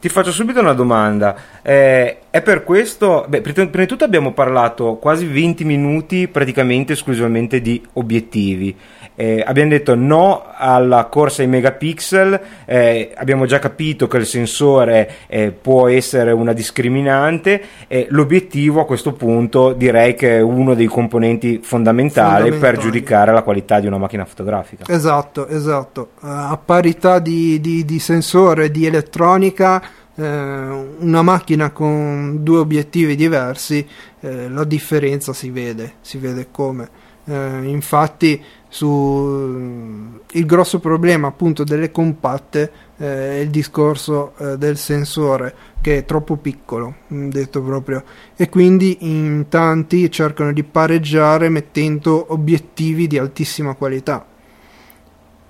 Ti 0.00 0.08
faccio 0.08 0.32
subito 0.32 0.60
una 0.60 0.74
domanda. 0.74 1.36
Eh, 1.62 2.18
è 2.30 2.42
per 2.42 2.64
questo. 2.64 3.24
Beh, 3.28 3.40
pr- 3.40 3.52
prima 3.52 3.84
di 3.84 3.86
tutto 3.86 4.04
abbiamo 4.04 4.32
parlato 4.32 4.96
quasi 4.96 5.26
20 5.26 5.64
minuti 5.64 6.28
praticamente 6.28 6.92
esclusivamente 6.92 7.60
di 7.60 7.82
obiettivi. 7.94 8.76
Eh, 9.16 9.42
abbiamo 9.46 9.70
detto 9.70 9.94
no 9.94 10.44
alla 10.56 11.04
corsa 11.04 11.42
ai 11.42 11.48
megapixel. 11.48 12.40
eh, 12.64 13.12
abbiamo 13.16 13.46
già 13.46 13.58
capito 13.60 14.08
che 14.08 14.16
il 14.16 14.26
sensore 14.26 15.10
eh, 15.28 15.50
può 15.52 15.88
essere 15.88 16.32
una 16.32 16.52
discriminante. 16.52 17.62
E 17.86 18.06
l'obiettivo 18.10 18.80
a 18.80 18.86
questo 18.86 19.12
punto 19.12 19.72
direi 19.72 20.14
che 20.14 20.38
è 20.38 20.40
uno 20.40 20.74
dei 20.74 20.86
componenti 20.86 21.60
fondamentali, 21.62 22.48
per 22.50 22.52
Fondamentali. 22.52 22.82
giudicare 22.82 23.32
la 23.32 23.42
qualità 23.42 23.80
di 23.80 23.86
una 23.86 23.98
macchina 23.98 24.24
fotografica. 24.24 24.84
Esatto, 24.88 25.46
esatto. 25.46 26.08
Eh, 26.16 26.26
a 26.26 26.58
parità 26.62 27.18
di, 27.20 27.60
di- 27.60 27.84
di 27.84 27.98
sensore, 27.98 28.70
di 28.70 28.86
elettronica, 28.86 29.80
eh, 30.16 30.22
una 30.24 31.22
macchina 31.22 31.70
con 31.70 32.42
due 32.42 32.58
obiettivi 32.58 33.14
diversi, 33.16 33.86
eh, 34.20 34.48
la 34.48 34.64
differenza 34.64 35.32
si 35.32 35.50
vede, 35.50 35.94
si 36.00 36.18
vede 36.18 36.48
come. 36.50 37.02
Infatti, 37.26 38.42
su, 38.74 40.18
il 40.32 40.46
grosso 40.46 40.80
problema 40.80 41.28
appunto 41.28 41.62
delle 41.62 41.92
compatte 41.92 42.72
eh, 42.96 43.36
è 43.36 43.38
il 43.38 43.50
discorso 43.50 44.32
eh, 44.36 44.58
del 44.58 44.76
sensore 44.76 45.54
che 45.80 45.98
è 45.98 46.04
troppo 46.04 46.34
piccolo, 46.34 46.96
mm, 47.12 47.28
detto 47.28 47.62
proprio, 47.62 48.02
e 48.34 48.48
quindi 48.48 48.96
in 49.02 49.46
tanti 49.48 50.10
cercano 50.10 50.52
di 50.52 50.64
pareggiare 50.64 51.48
mettendo 51.50 52.32
obiettivi 52.32 53.06
di 53.06 53.16
altissima 53.16 53.74
qualità. 53.74 54.26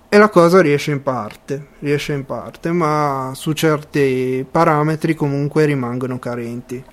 E 0.06 0.18
la 0.18 0.28
cosa 0.28 0.60
riesce 0.60 0.90
in 0.90 1.02
parte, 1.02 1.68
riesce 1.78 2.12
in 2.12 2.26
parte, 2.26 2.72
ma 2.72 3.32
su 3.34 3.52
certi 3.52 4.44
parametri 4.48 5.14
comunque 5.14 5.64
rimangono 5.64 6.18
carenti. 6.18 6.84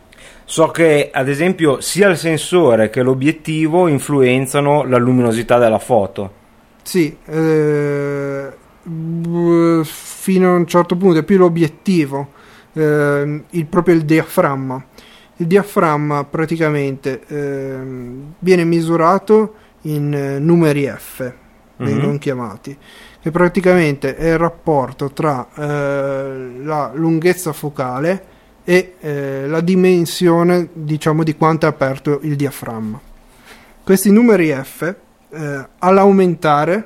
So 0.52 0.68
che 0.68 1.12
ad 1.14 1.30
esempio 1.30 1.80
sia 1.80 2.10
il 2.10 2.18
sensore 2.18 2.90
che 2.90 3.02
l'obiettivo 3.04 3.88
influenzano 3.88 4.84
la 4.84 4.98
luminosità 4.98 5.58
della 5.58 5.80
foto. 5.80 6.34
Sì, 6.84 7.16
eh, 7.26 8.52
fino 9.84 10.50
a 10.50 10.56
un 10.58 10.66
certo 10.68 10.98
punto 10.98 11.20
è 11.20 11.24
più 11.24 11.38
l'obiettivo, 11.38 12.32
eh, 12.74 13.44
il, 13.50 13.66
proprio 13.66 13.96
il 13.96 14.04
diaframma. 14.04 14.86
Il 15.38 15.48
diaframma 15.48 16.26
praticamente 16.26 17.22
eh, 17.28 17.78
viene 18.38 18.66
misurato 18.66 19.54
in 19.84 20.14
eh, 20.14 20.38
numeri 20.38 20.86
F, 20.86 21.32
vengono 21.78 22.12
Mhm. 22.12 22.18
chiamati, 22.18 22.78
che 23.22 23.32
praticamente 23.32 24.18
è 24.18 24.32
il 24.32 24.38
rapporto 24.38 25.12
tra 25.12 25.48
eh, 25.56 26.60
la 26.62 26.92
lunghezza 26.94 27.54
focale 27.54 28.31
e 28.72 28.94
eh, 29.02 29.48
la 29.50 29.60
dimensione 29.60 30.70
diciamo 30.72 31.24
di 31.24 31.36
quanto 31.36 31.66
è 31.66 31.70
aperto 31.70 32.22
il 32.24 32.38
diaframma. 32.38 32.98
Questi 33.84 34.10
numeri 34.10 34.50
F 34.50 34.96
eh, 35.30 35.66
all'aumentare 35.80 36.86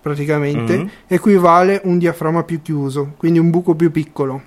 praticamente 0.00 0.78
Mhm. 0.78 0.90
equivale 1.08 1.80
un 1.82 1.98
diaframma 1.98 2.44
più 2.44 2.62
chiuso, 2.62 3.14
quindi 3.16 3.40
un 3.40 3.50
buco 3.50 3.74
più 3.74 3.90
piccolo. 3.90 4.42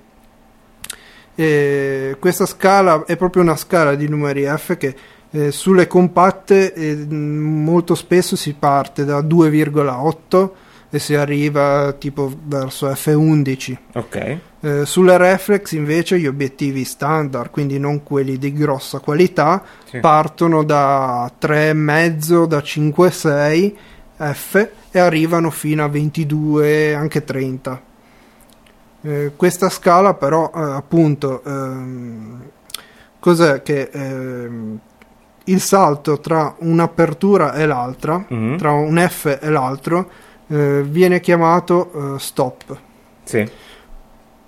E 1.35 2.15
questa 2.17 2.45
scala 2.45 3.03
è 3.05 3.17
proprio 3.17 3.41
una 3.41 3.57
scala 3.57 3.95
di 3.95 4.07
numeri 4.07 4.45
F 4.45 4.77
che 4.77 4.95
eh, 5.31 5.51
sulle 5.51 5.87
compatte 5.87 6.73
eh, 6.73 6.95
molto 6.95 7.95
spesso 7.95 8.37
si 8.37 8.53
parte 8.53 9.03
da 9.03 9.19
2,8 9.19 10.49
e 10.93 10.99
si 10.99 11.15
arriva 11.15 11.93
tipo 11.97 12.31
verso 12.43 12.87
F11. 12.89 13.77
Ok. 13.93 14.37
Eh, 14.59 14.85
sulle 14.85 15.17
reflex 15.17 15.71
invece 15.71 16.19
gli 16.19 16.27
obiettivi 16.27 16.83
standard, 16.83 17.49
quindi 17.49 17.79
non 17.79 18.03
quelli 18.03 18.37
di 18.37 18.51
grossa 18.53 18.99
qualità, 18.99 19.63
Sì. 19.85 19.99
partono 19.99 20.63
da 20.63 21.31
3,5 21.39 22.45
da 22.45 22.59
5,6 22.61 23.75
F 24.17 24.69
e 24.91 24.99
arrivano 24.99 25.49
fino 25.49 25.83
a 25.83 25.87
22, 25.87 26.93
anche 26.93 27.23
30. 27.23 27.81
Eh, 29.03 29.31
questa 29.35 29.69
scala 29.69 30.13
però 30.13 30.51
eh, 30.53 30.59
appunto 30.61 31.41
ehm, 31.43 32.41
cos'è 33.19 33.63
che 33.63 33.89
ehm, 33.91 34.77
il 35.45 35.59
salto 35.59 36.19
tra 36.19 36.53
un'apertura 36.59 37.53
e 37.53 37.65
l'altra, 37.65 38.23
Mhm. 38.27 38.57
tra 38.57 38.71
un 38.73 39.03
F 39.09 39.39
e 39.41 39.49
l'altro, 39.49 40.09
eh, 40.51 40.83
viene 40.83 41.19
chiamato 41.21 42.15
eh, 42.15 42.19
stop 42.19 42.77
Sì. 43.23 43.49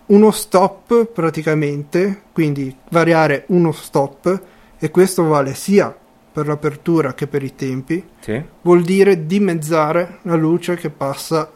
uno 0.07 0.31
stop 0.31 1.05
praticamente, 1.05 2.23
quindi 2.33 2.75
variare 2.89 3.45
uno 3.47 3.71
stop 3.71 4.41
e 4.77 4.91
questo 4.91 5.23
vale 5.25 5.53
sia 5.53 5.95
per 6.33 6.47
l'apertura 6.47 7.13
che 7.13 7.27
per 7.27 7.43
i 7.43 7.55
tempi, 7.55 8.03
Sì. 8.19 8.41
vuol 8.63 8.81
dire 8.81 9.25
dimezzare 9.25 10.19
la 10.23 10.35
luce 10.35 10.75
che 10.75 10.89
passa 10.89 11.49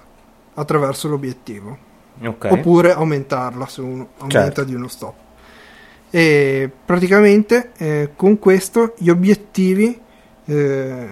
attraverso 0.53 1.07
l'obiettivo 1.09 1.77
Ok. 2.23 2.47
oppure 2.51 2.93
aumentarla 2.93 3.67
se 3.67 3.81
uno 3.81 4.07
aumenta 4.19 4.39
Certo. 4.45 4.63
di 4.63 4.73
uno 4.75 4.87
stop. 4.87 5.13
E 6.09 6.71
praticamente 6.85 7.71
eh, 7.77 8.11
con 8.15 8.39
questo 8.39 8.93
gli 8.97 9.09
obiettivi 9.09 9.99
eh, 10.45 11.07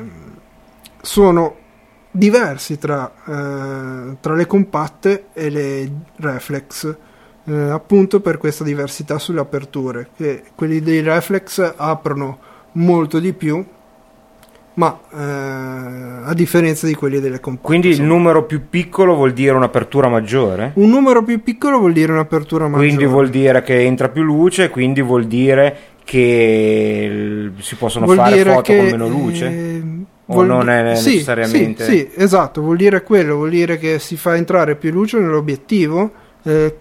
sono 1.01 1.55
diversi 2.15 2.77
tra, 2.77 3.11
eh, 3.27 4.15
tra 4.19 4.33
le 4.33 4.45
compatte 4.45 5.25
e 5.33 5.49
le 5.49 5.91
reflex, 6.17 6.95
eh, 7.45 7.53
appunto 7.53 8.21
per 8.21 8.37
questa 8.37 8.63
diversità 8.63 9.19
sulle 9.19 9.41
aperture, 9.41 10.09
che 10.15 10.43
quelli 10.55 10.79
dei 10.81 11.01
reflex 11.01 11.73
aprono 11.75 12.37
molto 12.73 13.19
di 13.19 13.33
più, 13.33 13.63
ma 14.75 14.99
eh, 15.13 16.27
a 16.27 16.33
differenza 16.33 16.87
di 16.87 16.95
quelli 16.95 17.19
delle 17.19 17.39
compatte. 17.39 17.67
Quindi 17.67 17.89
il 17.89 18.01
numero 18.01 18.45
più 18.45 18.69
piccolo 18.69 19.15
vuol 19.15 19.33
dire 19.33 19.51
un'apertura 19.51 20.07
maggiore? 20.09 20.71
un 20.75 20.89
numero 20.89 21.23
più 21.23 21.41
piccolo 21.43 21.79
vuol 21.79 21.93
dire 21.93 22.11
un'apertura 22.11 22.67
maggiore. 22.67 22.87
Quindi 22.87 23.05
vuol 23.05 23.29
dire 23.29 23.61
che 23.61 23.81
entra 23.81 24.09
più 24.09 24.23
luce, 24.23 24.69
quindi 24.69 25.01
vuol 25.01 25.25
dire 25.25 25.77
che 26.05 27.51
si 27.57 27.75
possono 27.75 28.05
Vuol 28.05 28.17
fare 28.17 28.43
foto 28.43 28.73
con 28.73 28.85
meno 28.85 29.07
luce? 29.07 29.74
O 30.27 30.33
vuol 30.33 30.47
non 30.47 30.69
è 30.69 30.95
sì, 30.95 31.09
necessariamente- 31.11 31.83
Sì, 31.85 31.91
sì, 31.91 32.09
esatto, 32.15 32.61
vuol 32.61 32.77
dire 32.77 33.03
quello, 33.03 33.35
vuol 33.35 33.51
dire 33.51 33.77
che 33.77 33.99
si 33.99 34.15
fa 34.17 34.35
entrare 34.35 34.75
più 34.75 34.91
luce 34.91 35.19
nell'obiettivo, 35.19 36.11
eh, 36.43 36.75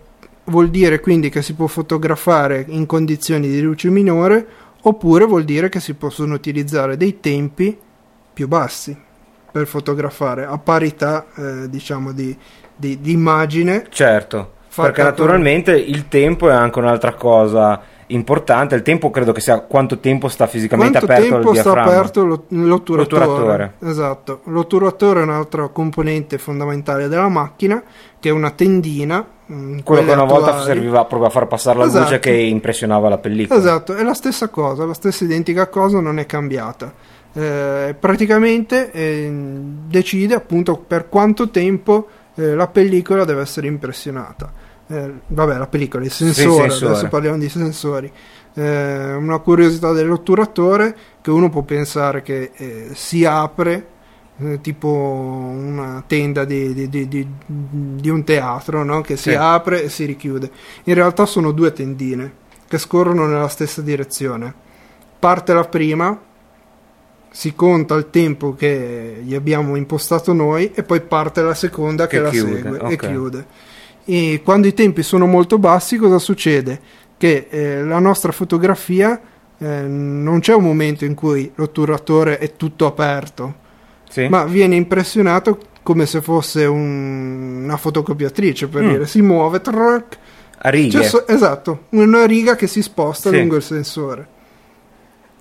vuol 0.45 0.71
dire 0.71 1.01
quindi 1.01 1.29
che 1.29 1.43
si 1.43 1.55
può 1.55 1.67
fotografare 1.67 2.65
in 2.69 2.87
condizioni 2.87 3.49
di 3.49 3.61
luce 3.61 3.91
minore, 3.91 4.47
oppure 4.83 5.25
vuol 5.27 5.45
dire 5.45 5.69
che 5.69 5.81
si 5.81 5.95
possono 5.95 6.35
utilizzare 6.35 6.97
dei 6.97 7.21
tempi 7.21 7.77
più 8.33 8.49
bassi 8.49 8.97
per 9.53 9.67
fotografare 9.67 10.45
a 10.47 10.59
parità, 10.59 11.27
eh, 11.37 11.69
diciamo, 11.71 12.13
di, 12.13 12.37
di- 12.75 13.01
di 13.01 13.13
immagine. 13.13 13.87
Certo, 13.91 14.53
perché 14.75 15.03
con- 15.03 15.05
naturalmente 15.11 15.73
il 15.77 16.09
tempo 16.09 16.49
è 16.49 16.53
anche 16.53 16.79
un'altra 16.79 17.13
cosa 17.15 17.81
importante. 18.09 18.75
Il 18.75 18.83
tempo 18.83 19.11
credo 19.11 19.33
che 19.33 19.41
sia 19.41 19.61
quanto 19.61 19.99
tempo 19.99 20.29
sta 20.29 20.47
fisicamente 20.47 20.99
Quanto 20.99 21.13
aperto 21.13 21.37
il 21.37 21.43
tempo 21.45 21.55
sta 21.55 21.83
aperto 21.83 22.25
l'ot- 22.25 22.51
l'otturatore? 22.53 23.25
L'otturatore. 23.27 23.75
Esatto, 23.81 24.41
l'otturatore 24.45 25.21
è 25.21 25.23
un'altra 25.23 25.69
componente 25.69 26.39
fondamentale 26.39 27.09
della 27.09 27.29
macchina 27.29 27.83
che 28.21 28.29
è 28.29 28.33
una 28.33 28.51
tendina. 28.51 29.25
mm, 29.53 29.79
Quello 29.85 30.05
che 30.05 30.13
una 30.13 30.25
volta 30.25 30.51
attuali. 30.51 30.65
serviva 30.67 31.05
proprio 31.05 31.29
a 31.29 31.33
far 31.33 31.47
passare 31.47 31.79
la 31.79 31.85
luce 31.85 31.99
Esatto. 31.99 32.19
che 32.19 32.33
impressionava 32.33 33.09
la 33.09 33.19
pellicola. 33.19 33.59
Esatto, 33.59 33.95
è 33.95 34.03
la 34.03 34.15
stessa 34.15 34.49
cosa, 34.49 34.85
la 34.85 34.95
stessa 34.95 35.25
identica 35.25 35.69
cosa 35.69 36.01
non 36.01 36.19
è 36.19 36.27
cambiata. 36.27 36.93
Eh, 37.37 37.97
praticamente 37.99 38.93
eh, 38.93 39.29
decide 39.89 40.35
appunto 40.35 40.77
per 40.77 41.09
quanto 41.09 41.51
tempo 41.51 42.07
eh, 42.37 42.55
la 42.55 42.69
pellicola 42.69 43.25
deve 43.25 43.43
essere 43.43 43.67
impressionata. 43.67 44.53
Eh, 44.87 45.13
vabbè, 45.27 45.57
la 45.59 45.67
pellicola, 45.67 46.05
il 46.05 46.11
sensore, 46.11 46.69
sensore. 46.71 46.91
adesso 46.93 47.09
parliamo 47.09 47.39
di 47.39 47.49
sensori. 47.49 48.13
Eh, 48.55 49.15
una 49.15 49.39
curiosità 49.39 49.93
dell'otturatore 49.93 50.97
che 51.21 51.31
uno 51.31 51.49
può 51.51 51.63
pensare 51.63 52.23
che 52.23 52.53
eh, 52.55 52.89
si 52.93 53.25
apre 53.25 53.87
eh, 54.39 54.61
tipo 54.61 54.89
una 54.89 56.03
tenda 56.07 56.45
di, 56.45 56.73
di- 56.75 56.89
di- 57.09 57.09
di- 57.47 58.09
un 58.11 58.25
teatro 58.25 58.85
no? 58.85 59.01
che 59.01 59.17
si 59.17 59.31
Sì. 59.31 59.35
apre 59.35 59.85
e 59.85 59.89
si 59.89 60.05
richiude. 60.05 60.51
In 60.85 60.95
realtà 60.95 61.25
sono 61.27 61.51
due 61.53 61.73
tendine 61.73 62.33
che 62.69 62.79
scorrono 62.79 63.27
nella 63.27 63.49
stessa 63.49 63.81
direzione. 63.81 64.53
Parte 65.19 65.53
la 65.55 65.65
prima, 65.65 66.21
si 67.31 67.55
conta 67.55 67.95
il 67.95 68.11
tempo 68.11 68.55
che 68.55 69.21
gli 69.25 69.35
abbiamo 69.35 69.75
impostato 69.77 70.33
noi 70.33 70.71
e 70.75 70.83
poi 70.85 71.01
parte 71.01 71.43
la 71.43 71.55
seconda 71.55 72.07
che, 72.07 72.19
Che 72.19 72.23
la 72.23 72.29
chiude, 72.31 72.55
segue 72.63 72.79
ok. 72.79 72.91
e 72.93 72.97
chiude. 72.97 73.47
E 74.05 74.41
quando 74.45 74.67
i 74.67 74.75
tempi 74.75 75.03
sono 75.03 75.27
molto 75.27 75.59
bassi 75.59 75.97
cosa 75.97 76.19
succede? 76.19 76.81
Che 77.17 77.47
eh, 77.49 77.83
la 77.83 77.99
nostra 77.99 78.33
fotografia 78.33 79.19
eh, 79.59 79.83
non 79.83 80.41
c'è 80.41 80.53
un 80.55 80.65
momento 80.65 81.05
in 81.05 81.15
cui 81.15 81.51
l'otturatore 81.55 82.39
è 82.39 82.55
tutto 82.57 82.87
aperto, 82.87 83.55
Sì? 84.11 84.29
ma 84.29 84.45
viene 84.45 84.75
impressionato 84.77 85.59
come 85.83 86.07
se 86.07 86.21
fosse 86.21 86.65
un- 86.65 87.63
una 87.65 87.77
fotocopiatrice, 87.77 88.69
per 88.69 88.83
Mm. 88.83 88.89
dire, 88.89 89.07
si 89.07 89.23
muove, 89.23 89.61
trac, 89.61 90.19
a 90.59 90.69
righe. 90.71 91.03
so- 91.05 91.27
esatto, 91.27 91.85
una 91.91 92.27
riga 92.27 92.57
che 92.57 92.67
si 92.67 92.83
sposta 92.83 93.31
Sì. 93.31 93.39
lungo 93.39 93.57
il 93.57 93.63
sensore. 93.63 94.29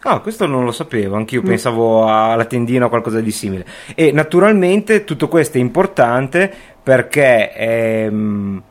Ah, 0.06 0.20
questo 0.20 0.46
non 0.46 0.66
lo 0.66 0.72
sapevo, 0.72 1.16
anch'io 1.16 1.42
Mm. 1.42 1.46
pensavo 1.46 2.06
alla 2.08 2.46
tendina 2.46 2.86
o 2.86 2.90
qualcosa 2.90 3.22
di 3.22 3.32
simile. 3.32 3.66
E 3.96 4.12
naturalmente 4.12 5.04
tutto 5.06 5.28
questo 5.28 5.58
è 5.58 5.62
importante 5.62 6.52
perché 6.84 7.54
ehm, 7.54 8.62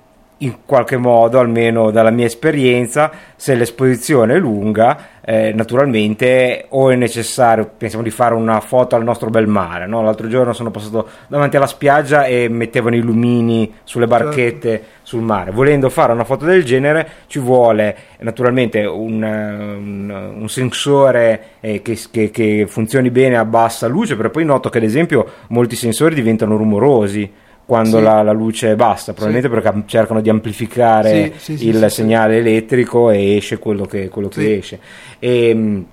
in 0.42 0.58
qualche 0.66 0.96
modo, 0.96 1.38
almeno 1.38 1.90
dalla 1.90 2.10
mia 2.10 2.26
esperienza, 2.26 3.10
se 3.36 3.54
l'esposizione 3.54 4.34
è 4.34 4.38
lunga, 4.38 5.08
eh, 5.24 5.52
naturalmente 5.54 6.66
o 6.70 6.90
è 6.90 6.96
necessario, 6.96 7.70
pensiamo 7.76 8.02
di 8.02 8.10
fare 8.10 8.34
una 8.34 8.58
foto 8.60 8.96
al 8.96 9.04
nostro 9.04 9.30
bel 9.30 9.46
mare, 9.46 9.86
no? 9.86 10.02
L'altro 10.02 10.26
giorno 10.28 10.52
sono 10.52 10.70
passato 10.70 11.08
davanti 11.28 11.56
alla 11.56 11.66
spiaggia 11.66 12.24
e 12.24 12.48
mettevano 12.48 12.96
i 12.96 13.00
lumini 13.00 13.72
sulle 13.84 14.06
barchette 14.06 14.82
sul 15.02 15.22
mare. 15.22 15.50
Volendo 15.52 15.88
fare 15.90 16.12
una 16.12 16.24
foto 16.24 16.44
del 16.44 16.64
genere 16.64 17.08
ci 17.28 17.38
vuole 17.38 17.96
naturalmente 18.20 18.84
un, 18.84 19.22
un- 19.22 20.32
un 20.40 20.48
sensore 20.48 21.42
eh, 21.60 21.82
che, 21.82 21.98
che- 22.10 22.30
che 22.30 22.66
funzioni 22.68 23.10
bene 23.10 23.36
a 23.36 23.44
bassa 23.44 23.86
luce, 23.86 24.16
però 24.16 24.30
poi 24.30 24.44
noto 24.44 24.68
che 24.70 24.78
ad 24.78 24.84
esempio 24.84 25.24
molti 25.48 25.76
sensori 25.76 26.14
diventano 26.14 26.56
rumorosi 26.56 27.30
quando 27.64 27.98
Sì. 27.98 28.02
la, 28.02 28.22
la 28.22 28.32
luce 28.32 28.72
è 28.72 28.76
bassa, 28.76 29.12
probabilmente 29.12 29.48
perché 29.48 29.68
am- 29.68 29.84
cercano 29.86 30.20
di 30.20 30.28
amplificare 30.28 31.32
Sì, 31.36 31.54
sì, 31.54 31.56
sì, 31.58 31.68
il 31.68 31.76
sì, 31.76 31.82
sì. 31.82 31.88
segnale 31.90 32.36
elettrico 32.38 33.10
e 33.10 33.36
esce 33.36 33.58
quello 33.58 33.84
che, 33.86 34.08
quello 34.08 34.28
che 34.28 34.40
Sì. 34.40 34.52
esce. 34.52 34.80
E, 35.18 35.54
mh, 35.54 35.84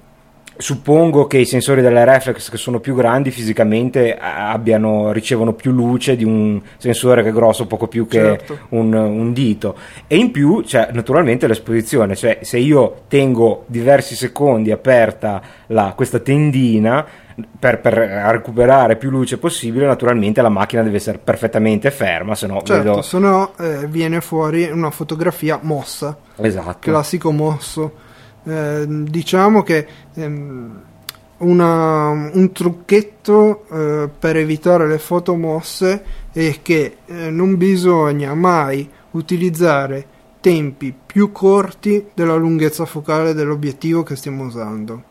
suppongo 0.58 1.26
che 1.26 1.38
i 1.38 1.46
sensori 1.46 1.82
della 1.82 2.04
reflex 2.04 2.50
che 2.50 2.58
sono 2.58 2.82
più 2.82 2.94
grandi 2.94 3.32
fisicamente 3.32 4.18
abbiano, 4.20 5.14
ricevono 5.14 5.54
più 5.54 5.72
luce 5.72 6.18
di 6.18 6.26
un 6.26 6.60
sensore 6.76 7.24
che 7.24 7.30
è 7.30 7.32
grosso 7.32 7.66
poco 7.66 7.88
più 7.88 8.06
che 8.08 8.18
Certo. 8.20 8.60
un, 8.70 8.94
un 8.94 9.32
dito 9.32 9.78
e 10.06 10.18
in 10.18 10.32
più 10.32 10.62
c'è 10.66 10.90
naturalmente 10.92 11.48
l'esposizione 11.48 12.14
cioè 12.18 12.40
se 12.42 12.58
io 12.58 13.04
tengo 13.08 13.64
diversi 13.68 14.16
secondi 14.16 14.72
aperta 14.72 15.42
la- 15.68 15.94
questa 15.96 16.20
tendina 16.20 17.06
per, 17.60 17.80
per 17.80 17.94
recuperare 17.94 18.96
più 18.96 19.10
luce 19.10 19.38
possibile 19.38 19.86
naturalmente 19.86 20.42
la 20.42 20.50
macchina 20.50 20.82
deve 20.84 20.98
essere 20.98 21.18
perfettamente 21.18 21.92
ferma 21.92 22.36
se 22.36 22.48
no 22.48 22.62
Certo, 22.64 22.84
vedo 22.84 23.02
eh, 23.58 23.88
viene 23.88 24.22
fuori 24.22 24.70
una 24.70 24.92
fotografia 24.92 25.60
mossa, 25.62 26.18
esatto 26.38 26.78
classico 26.80 27.32
mosso. 27.32 28.08
Eh, 28.44 28.86
diciamo 28.88 29.64
che 29.64 29.86
ehm, 30.14 30.82
una- 31.40 32.10
un 32.10 32.52
trucchetto 32.52 33.66
eh, 33.72 34.10
per 34.18 34.38
evitare 34.38 34.88
le 34.88 34.98
foto 34.98 35.36
mosse 35.36 36.04
è 36.32 36.60
che 36.62 36.98
eh, 37.06 37.30
non 37.30 37.58
bisogna 37.58 38.34
mai 38.34 38.90
utilizzare 39.12 40.06
tempi 40.42 40.94
più 41.06 41.32
corti 41.32 42.08
della 42.14 42.36
lunghezza 42.36 42.86
focale 42.86 43.34
dell'obiettivo 43.34 44.04
che 44.04 44.16
stiamo 44.16 44.46
usando. 44.46 45.04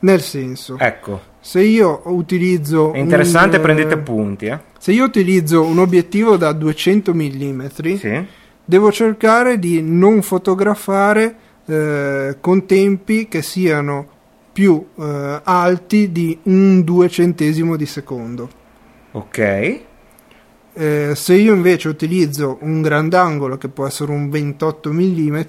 Nel 0.00 0.20
senso, 0.20 0.76
ecco 0.78 1.32
se 1.46 1.60
io 1.60 2.00
utilizzo 2.06 2.94
è 2.94 2.98
interessante 2.98 3.56
un, 3.56 3.60
eh, 3.60 3.64
prendete 3.64 3.92
appunti 3.92 4.46
eh? 4.46 4.58
Se 4.78 4.92
io 4.92 5.04
utilizzo 5.04 5.62
un 5.62 5.78
obiettivo 5.78 6.38
da 6.38 6.52
200 6.52 7.12
mm, 7.12 7.66
sì 7.96 8.26
devo 8.64 8.90
cercare 8.90 9.58
di 9.58 9.82
non 9.82 10.22
fotografare 10.22 11.36
eh, 11.66 12.36
con 12.40 12.64
tempi 12.64 13.28
che 13.28 13.42
siano 13.42 14.08
più 14.52 14.86
eh, 14.98 15.40
alti 15.42 16.10
di 16.10 16.38
un 16.44 16.82
duecentesimo 16.82 17.76
di 17.76 17.86
secondo. 17.86 18.48
ok 19.12 19.80
Eh, 20.76 21.12
se 21.14 21.34
io 21.34 21.54
invece 21.54 21.88
utilizzo 21.88 22.58
un 22.62 22.80
grandangolo 22.82 23.58
che 23.58 23.68
può 23.68 23.86
essere 23.86 24.10
un 24.10 24.28
28 24.30 24.92
mm, 24.92 25.40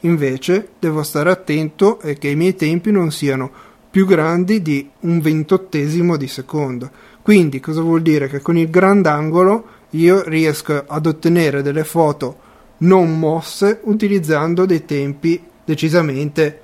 invece 0.00 0.68
devo 0.80 1.02
stare 1.02 1.30
attento 1.30 2.00
e 2.00 2.18
che 2.18 2.28
i 2.28 2.34
miei 2.34 2.56
tempi 2.56 2.90
non 2.90 3.12
siano 3.12 3.72
più 3.94 4.06
grandi 4.06 4.60
di 4.60 4.90
un 5.02 5.20
ventottesimo 5.20 6.16
di 6.16 6.26
secondo. 6.26 6.90
Quindi 7.22 7.60
cosa 7.60 7.80
vuol 7.80 8.02
dire? 8.02 8.26
Che 8.26 8.40
con 8.40 8.56
il 8.56 8.68
grandangolo 8.68 9.66
io 9.90 10.28
riesco 10.28 10.82
ad 10.84 11.06
ottenere 11.06 11.62
delle 11.62 11.84
foto 11.84 12.36
non 12.78 13.16
mosse 13.16 13.78
utilizzando 13.84 14.66
dei 14.66 14.84
tempi 14.84 15.40
decisamente 15.64 16.60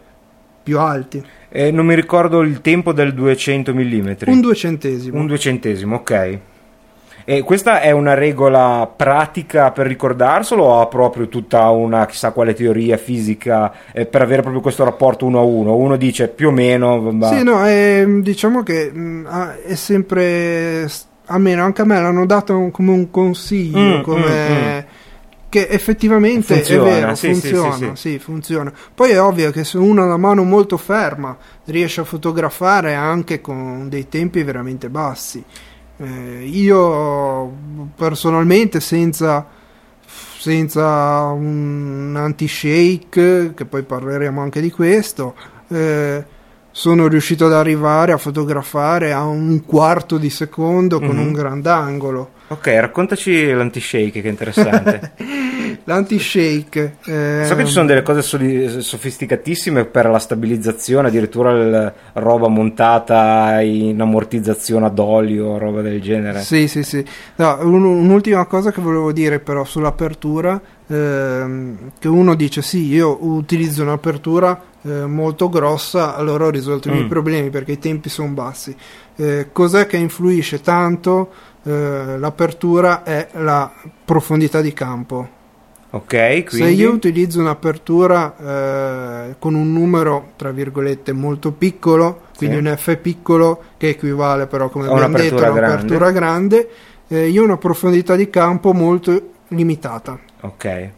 più 0.60 0.80
alti. 0.80 1.24
Eh, 1.50 1.70
non 1.70 1.86
mi 1.86 1.94
ricordo 1.94 2.40
il 2.40 2.60
tempo 2.62 2.92
del 2.92 3.14
200 3.14 3.74
mm. 3.74 4.12
Un 4.26 4.40
duecentesimo. 4.40 5.16
Un 5.16 5.26
duecentesimo, 5.26 5.94
ok. 5.98 6.38
E 7.24 7.42
questa 7.42 7.80
è 7.80 7.90
una 7.90 8.14
regola 8.14 8.90
pratica 8.94 9.70
per 9.70 9.86
ricordarselo 9.86 10.62
o 10.64 10.80
ha 10.80 10.86
proprio 10.86 11.28
tutta 11.28 11.68
una 11.70 12.06
chissà 12.06 12.32
quale 12.32 12.54
teoria 12.54 12.96
fisica 12.96 13.72
eh, 13.92 14.06
per 14.06 14.22
avere 14.22 14.42
proprio 14.42 14.60
questo 14.62 14.84
rapporto 14.84 15.26
uno 15.26 15.38
a 15.38 15.42
uno? 15.42 15.74
Uno 15.76 15.96
dice 15.96 16.28
più 16.28 16.48
o 16.48 16.50
meno... 16.50 17.00
va- 17.18 17.28
Sì, 17.36 17.42
no, 17.44 17.64
ehm, 17.66 18.22
diciamo 18.22 18.62
che 18.62 18.90
mh, 18.90 19.26
ah, 19.28 19.60
è 19.62 19.74
sempre, 19.74 20.88
almeno 21.26 21.62
anche 21.62 21.82
a 21.82 21.84
me 21.84 22.00
l'hanno 22.00 22.26
dato 22.26 22.56
un- 22.56 22.70
come 22.70 22.90
un 22.90 23.10
consiglio, 23.10 23.98
Mm, 23.98 24.02
come, 24.02 24.86
che 25.48 25.66
effettivamente 25.68 26.54
Funziona, 26.54 26.88
è 26.90 27.00
vero, 27.00 27.14
sì, 27.14 27.26
sì, 27.34 27.40
funziona, 27.40 27.76
sì, 27.76 27.90
sì, 28.10 28.18
funziona. 28.18 28.72
Poi 28.94 29.10
è 29.10 29.20
ovvio 29.20 29.50
che 29.50 29.64
se 29.64 29.78
uno 29.78 30.02
ha 30.02 30.06
la 30.06 30.16
mano 30.16 30.42
molto 30.42 30.76
ferma 30.76 31.36
riesce 31.66 32.00
a 32.00 32.04
fotografare 32.04 32.94
anche 32.94 33.40
con 33.40 33.88
dei 33.88 34.08
tempi 34.08 34.42
veramente 34.42 34.88
bassi. 34.88 35.44
Eh, 36.02 36.44
io 36.46 37.52
personalmente 37.96 38.80
senza 38.80 39.46
senza 40.38 41.26
un 41.26 42.14
anti-shake, 42.16 43.52
che 43.54 43.64
poi 43.66 43.82
parleremo 43.82 44.40
anche 44.40 44.62
di 44.62 44.70
questo, 44.70 45.34
eh, 45.68 46.24
sono 46.70 47.08
riuscito 47.08 47.44
ad 47.44 47.52
arrivare 47.52 48.12
a 48.12 48.16
fotografare 48.16 49.12
a 49.12 49.24
un 49.26 49.62
quarto 49.66 50.16
di 50.16 50.30
secondo 50.30 50.98
con 50.98 51.16
Mhm. 51.16 51.18
un 51.26 51.32
grandangolo. 51.32 52.30
Ok, 52.48 52.66
raccontaci 52.68 53.52
l'anti-shake 53.52 54.22
che 54.22 54.28
è 54.28 54.30
interessante. 54.30 55.12
L'anti-shake. 55.90 56.96
eh, 57.06 57.44
so 57.44 57.56
che 57.56 57.64
ci 57.66 57.72
sono 57.72 57.86
delle 57.86 58.02
cose 58.02 58.22
soli- 58.22 58.80
sofisticatissime 58.80 59.84
per 59.86 60.06
la 60.08 60.20
stabilizzazione, 60.20 61.08
addirittura 61.08 61.50
il- 61.50 61.92
roba 62.14 62.46
montata 62.46 63.60
in 63.60 64.00
ammortizzazione 64.00 64.86
ad 64.86 64.98
olio, 65.00 65.58
roba 65.58 65.80
del 65.82 66.00
genere. 66.00 66.40
Sì, 66.42 66.68
sì, 66.68 66.84
sì. 66.84 67.04
No, 67.36 67.58
un- 67.62 67.84
un'ultima 67.84 68.44
cosa 68.46 68.70
che 68.70 68.80
volevo 68.80 69.10
dire 69.10 69.40
però 69.40 69.64
sull'apertura, 69.64 70.60
ehm, 70.86 71.90
che 71.98 72.06
uno 72.08 72.34
dice 72.36 72.62
sì, 72.62 72.86
io 72.86 73.18
utilizzo 73.24 73.82
un'apertura 73.82 74.62
eh, 74.82 75.04
molto 75.06 75.48
grossa, 75.50 76.14
allora 76.16 76.46
ho 76.46 76.50
risolto 76.50 76.88
i 76.88 76.92
miei 76.92 77.04
Mm. 77.04 77.08
problemi 77.08 77.50
perché 77.50 77.72
i 77.72 77.78
tempi 77.78 78.08
sono 78.08 78.30
bassi. 78.30 78.74
Eh, 79.16 79.48
cos'è 79.52 79.86
che 79.86 79.96
influisce 79.98 80.60
tanto 80.62 81.30
eh, 81.64 82.16
l'apertura 82.16 83.02
è 83.02 83.28
la 83.34 83.70
profondità 84.04 84.62
di 84.62 84.72
campo. 84.72 85.28
Ok, 85.92 86.44
quindi... 86.44 86.46
Se 86.48 86.68
io 86.68 86.92
utilizzo 86.92 87.40
un'apertura 87.40 88.36
eh, 88.36 89.34
con 89.38 89.54
un 89.54 89.72
numero, 89.72 90.32
tra 90.36 90.52
virgolette, 90.52 91.12
molto 91.12 91.50
piccolo, 91.50 92.22
quindi 92.36 92.56
Sì. 92.56 92.62
un 92.62 92.76
F 92.76 92.96
piccolo 92.96 93.62
che 93.76 93.88
equivale 93.88 94.46
però, 94.46 94.68
come 94.68 94.86
A 94.86 94.92
abbiamo 94.92 95.16
detto, 95.16 95.44
a 95.44 95.50
un'apertura 95.50 96.10
grande, 96.12 96.68
eh, 97.08 97.28
io 97.28 97.42
ho 97.42 97.44
una 97.44 97.56
profondità 97.56 98.14
di 98.14 98.30
campo 98.30 98.72
molto 98.72 99.30
limitata. 99.48 100.18
Ok. 100.42 100.90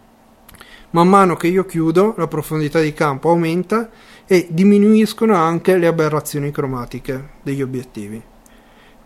Man 0.91 1.09
mano 1.09 1.37
che 1.37 1.47
io 1.47 1.65
chiudo, 1.65 2.15
la 2.19 2.27
profondità 2.29 2.79
di 2.79 2.93
campo 2.93 3.31
aumenta 3.31 3.89
e 4.27 4.47
diminuiscono 4.51 5.35
anche 5.35 5.79
le 5.79 5.87
aberrazioni 5.87 6.51
cromatiche 6.51 7.29
degli 7.43 7.63
obiettivi. 7.63 8.23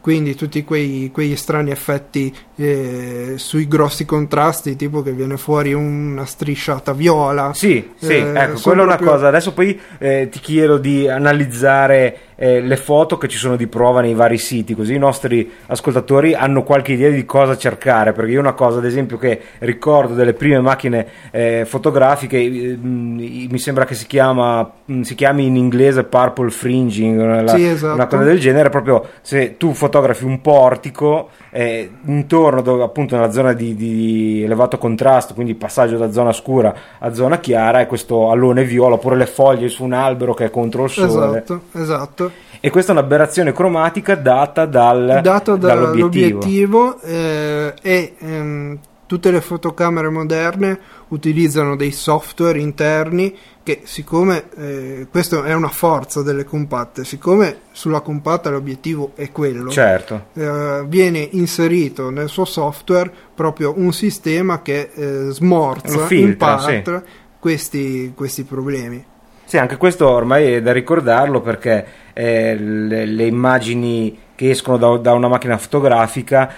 Quindi 0.06 0.36
tutti 0.36 0.62
quei, 0.62 1.10
quegli 1.12 1.34
strani 1.34 1.72
effetti 1.72 2.32
eh, 2.54 3.32
sui 3.38 3.66
grossi 3.66 4.04
contrasti, 4.04 4.76
tipo 4.76 5.02
che 5.02 5.10
viene 5.10 5.36
fuori 5.36 5.72
una 5.72 6.24
strisciata 6.24 6.92
viola. 6.92 7.52
Sì, 7.54 7.90
sì, 7.96 8.12
Eh, 8.12 8.30
ecco, 8.32 8.60
quella 8.60 8.82
è 8.82 8.84
una 8.84 8.94
proprio- 8.94 9.10
cosa. 9.10 9.26
Adesso 9.26 9.52
poi 9.52 9.76
eh, 9.98 10.28
ti 10.30 10.38
chiedo 10.38 10.78
di 10.78 11.08
analizzare 11.08 12.18
eh, 12.36 12.60
le 12.60 12.76
foto 12.76 13.18
che 13.18 13.28
ci 13.28 13.38
sono 13.38 13.56
di 13.56 13.66
prova 13.66 14.00
nei 14.00 14.14
vari 14.14 14.38
siti, 14.38 14.74
così 14.74 14.94
i 14.94 14.98
nostri 14.98 15.50
ascoltatori 15.66 16.34
hanno 16.34 16.62
qualche 16.62 16.92
idea 16.92 17.10
di 17.10 17.24
cosa 17.24 17.56
cercare. 17.56 18.12
Perché 18.12 18.30
io 18.32 18.40
una 18.40 18.52
cosa, 18.52 18.78
ad 18.78 18.84
esempio, 18.84 19.18
che 19.18 19.40
ricordo 19.58 20.14
delle 20.14 20.34
prime 20.34 20.60
macchine 20.60 21.06
eh, 21.30 21.64
fotografiche, 21.66 22.38
eh, 22.38 22.76
mh, 22.76 23.48
mi 23.50 23.58
sembra 23.58 23.84
che 23.84 23.94
si 23.94 24.06
chiama 24.06 24.70
mh, 24.84 25.00
si 25.00 25.14
chiami 25.14 25.46
in 25.46 25.56
inglese 25.56 26.04
purple 26.04 26.50
fringing, 26.50 27.18
una, 27.20 27.46
Sì, 27.48 27.64
esatto. 27.66 27.94
una 27.94 28.06
cosa 28.06 28.22
del 28.22 28.38
genere, 28.38 28.68
proprio 28.68 29.04
se 29.22 29.56
tu 29.56 29.72
fotografi 29.72 30.24
un 30.24 30.40
portico 30.40 31.30
eh, 31.50 31.90
intorno 32.04 32.60
dove, 32.60 32.82
appunto 32.82 33.14
nella 33.16 33.30
zona 33.30 33.52
di, 33.52 33.74
di 33.74 34.42
elevato 34.44 34.78
contrasto, 34.78 35.34
quindi 35.34 35.54
passaggio 35.54 35.96
da 35.96 36.12
zona 36.12 36.32
scura 36.32 36.74
a 36.98 37.12
zona 37.14 37.38
chiara, 37.38 37.80
e 37.80 37.86
questo 37.86 38.30
allone 38.30 38.64
viola, 38.64 38.94
oppure 38.96 39.16
le 39.16 39.26
foglie 39.26 39.68
su 39.68 39.84
un 39.84 39.92
albero 39.92 40.34
che 40.34 40.44
è 40.46 40.50
contro 40.50 40.84
il 40.84 40.90
sole. 40.90 41.38
Esatto, 41.38 41.60
esatto. 41.72 42.25
E 42.66 42.70
questa 42.70 42.92
è 42.92 42.96
un'aberrazione 42.96 43.52
cromatica 43.52 44.16
data 44.16 44.66
dal, 44.66 45.20
Dato 45.22 45.54
dall'obiettivo. 45.54 46.40
dall'obiettivo 46.40 47.00
eh, 47.00 47.74
e 47.80 48.14
ehm, 48.18 48.78
tutte 49.06 49.30
le 49.30 49.40
fotocamere 49.40 50.08
moderne 50.08 50.76
utilizzano 51.10 51.76
dei 51.76 51.92
software 51.92 52.58
interni 52.58 53.32
che 53.62 53.82
siccome 53.84 54.46
eh, 54.56 55.06
questa 55.08 55.44
è 55.44 55.54
una 55.54 55.68
forza 55.68 56.22
delle 56.22 56.42
compatte, 56.42 57.04
siccome 57.04 57.58
sulla 57.70 58.00
compatta 58.00 58.50
l'obiettivo 58.50 59.12
è 59.14 59.30
quello, 59.30 59.70
Certo. 59.70 60.24
eh, 60.32 60.82
viene 60.88 61.20
inserito 61.20 62.10
nel 62.10 62.28
suo 62.28 62.44
software 62.44 63.12
proprio 63.32 63.74
un 63.76 63.92
sistema 63.92 64.60
che 64.62 64.90
eh, 64.92 65.30
smorza 65.30 66.04
filtra, 66.06 66.26
in 66.26 66.82
parte 66.82 67.04
questi, 67.38 68.12
questi 68.12 68.42
problemi. 68.42 69.04
Sì, 69.44 69.58
anche 69.58 69.76
questo 69.76 70.08
ormai 70.08 70.54
è 70.54 70.60
da 70.62 70.72
ricordarlo 70.72 71.40
perché 71.40 71.86
eh, 72.18 72.56
le, 72.56 73.04
le 73.04 73.26
immagini 73.26 74.18
che 74.34 74.50
escono 74.50 74.78
da, 74.78 74.96
da 74.96 75.12
una 75.12 75.28
macchina 75.28 75.58
fotografica, 75.58 76.50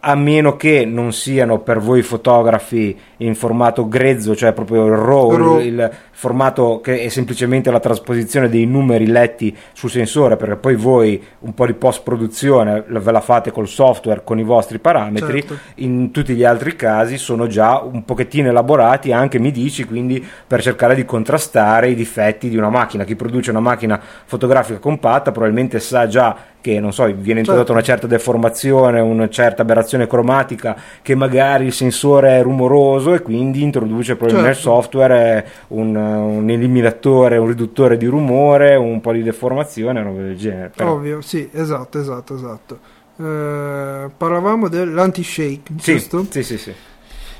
a 0.00 0.14
meno 0.16 0.56
che 0.56 0.84
non 0.84 1.12
siano 1.12 1.60
per 1.60 1.78
voi 1.78 2.02
fotografi 2.02 2.98
in 3.18 3.34
formato 3.34 3.88
grezzo, 3.88 4.34
cioè 4.34 4.52
proprio 4.52 4.86
il 4.86 4.92
RAW, 4.96 5.36
RAW. 5.36 5.58
il, 5.60 5.66
il 5.66 5.90
formato 6.10 6.80
che 6.80 7.02
è 7.02 7.08
semplicemente 7.08 7.70
la 7.70 7.80
trasposizione 7.80 8.48
dei 8.48 8.66
numeri 8.66 9.06
letti 9.06 9.56
sul 9.72 9.90
sensore, 9.90 10.36
perché 10.36 10.56
poi 10.56 10.74
voi 10.74 11.22
un 11.40 11.54
po' 11.54 11.66
di 11.66 11.74
post 11.74 12.02
produzione 12.02 12.84
ve 12.86 13.12
la 13.12 13.20
fate 13.20 13.50
col 13.52 13.68
software 13.68 14.22
con 14.24 14.38
i 14.38 14.44
vostri 14.44 14.78
parametri, 14.78 15.40
Certo. 15.40 15.58
in 15.76 16.10
tutti 16.10 16.34
gli 16.34 16.44
altri 16.44 16.74
casi 16.76 17.18
sono 17.18 17.46
già 17.46 17.80
un 17.80 18.04
pochettino 18.04 18.48
elaborati, 18.48 19.12
anche 19.12 19.38
mi 19.38 19.50
dici, 19.50 19.84
quindi 19.84 20.24
per 20.46 20.62
cercare 20.62 20.94
di 20.94 21.04
contrastare 21.04 21.90
i 21.90 21.94
difetti 21.94 22.48
di 22.48 22.56
una 22.56 22.70
macchina. 22.70 23.04
Chi 23.04 23.16
produce 23.16 23.50
una 23.50 23.60
macchina 23.60 24.00
fotografica 24.24 24.78
compatta 24.78 25.30
probabilmente 25.30 25.78
sa 25.80 26.06
già 26.06 26.36
che 26.60 26.80
non 26.80 26.92
so, 26.92 27.04
viene 27.04 27.40
introdotta 27.40 27.66
Certo. 27.68 27.72
una 27.72 27.82
certa 27.82 28.06
deformazione, 28.08 29.00
una 29.00 29.28
certa 29.28 29.62
aberrazione 29.62 30.06
cromatica, 30.06 30.76
che 31.02 31.14
magari 31.14 31.66
il 31.66 31.72
sensore 31.72 32.38
è 32.38 32.42
rumoroso 32.42 33.07
e 33.14 33.22
quindi 33.22 33.62
introduce 33.62 34.16
proprio 34.16 34.40
nel 34.40 34.54
Certo. 34.54 34.60
software 34.70 35.46
un, 35.68 35.94
un 35.96 36.48
eliminatore, 36.50 37.36
un 37.38 37.46
riduttore 37.48 37.96
di 37.96 38.06
rumore, 38.06 38.76
un 38.76 39.00
po' 39.00 39.12
di 39.12 39.22
deformazione, 39.22 40.02
roba 40.02 40.20
del 40.22 40.36
genere. 40.36 40.70
Però- 40.74 40.92
Ovvio, 40.92 41.20
sì, 41.20 41.48
esatto, 41.52 41.98
esatto, 42.00 42.34
esatto. 42.34 42.78
Eh, 43.20 44.10
parlavamo 44.16 44.68
dell'anti-shake, 44.68 45.72
Sì, 45.78 45.92
giusto? 45.94 46.26
sì, 46.30 46.42
sì, 46.42 46.58
sì. 46.58 46.72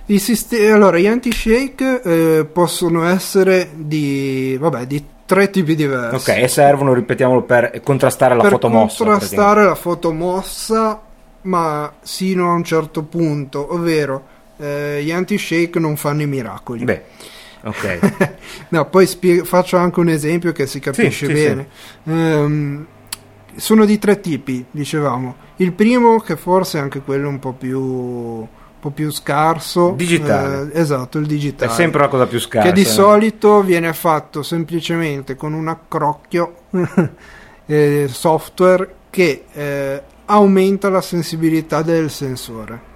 I 0.07 0.19
siste- 0.19 0.71
allora, 0.71 0.99
gli 0.99 1.07
anti-shake 1.07 2.01
eh, 2.03 2.45
possono 2.47 3.05
essere 3.05 3.69
di, 3.75 4.57
vabbè, 4.59 4.87
di 4.87 5.05
tre 5.27 5.51
tipi 5.51 5.75
diversi. 5.75 6.31
Ok, 6.31 6.39
e 6.39 6.49
servono, 6.49 6.95
ripetiamolo, 6.95 7.43
per 7.43 7.81
contrastare 7.83 8.35
la 8.35 8.41
per 8.43 8.53
fotomossa. 8.53 9.05
contrastare 9.05 9.65
la 9.65 9.75
fotomossa, 9.75 11.01
ma 11.43 11.93
sino 12.01 12.51
a 12.51 12.55
un 12.55 12.65
certo 12.65 13.03
punto, 13.03 13.75
ovvero 13.75 14.23
eh, 14.59 15.01
gli 15.03 15.11
anti-shake 15.11 15.79
non 15.79 15.97
fanno 15.97 16.23
i 16.23 16.27
miracoli. 16.27 16.85
Beh, 16.85 17.03
ok. 17.65 18.35
no, 18.71 18.87
poi 18.89 19.07
spie- 19.07 19.45
faccio 19.45 19.77
anche 19.77 20.01
un 20.01 20.09
esempio 20.09 20.53
che 20.53 20.67
si 20.67 20.81
capisce 20.81 21.27
sì, 21.27 21.33
bene. 21.33 21.69
Ehm, 22.05 22.87
sono 23.57 23.85
di 23.85 23.99
tre 23.99 24.21
tipi, 24.21 24.65
dicevamo. 24.71 25.37
Il 25.57 25.73
primo, 25.73 26.21
che 26.21 26.37
forse 26.37 26.79
è 26.79 26.81
anche 26.81 27.01
quello 27.01 27.29
un 27.29 27.39
po' 27.39 27.53
più, 27.53 27.81
un 27.81 28.47
po' 28.79 28.91
più 28.91 29.11
scarso, 29.11 29.95
Digitale. 29.97 30.71
eh, 30.73 30.81
esatto, 30.81 31.19
il 31.19 31.25
È 31.25 31.29
digitale. 31.29 31.73
sempre 31.73 32.01
una 32.01 32.09
cosa 32.09 32.27
più 32.27 32.39
scarsa. 32.39 32.69
che 32.69 32.75
di 32.75 32.85
solito 32.85 33.63
viene 33.63 33.93
fatto 33.93 34.43
semplicemente 34.45 35.35
con 35.35 35.55
un 35.55 35.67
accrocchio 35.67 36.55
eh, 37.67 38.07
software 38.09 38.95
che 39.11 39.45
eh, 39.53 40.03
aumenta 40.27 40.89
la 40.91 41.01
sensibilità 41.01 41.83
del 41.83 42.11
sensore 42.11 42.88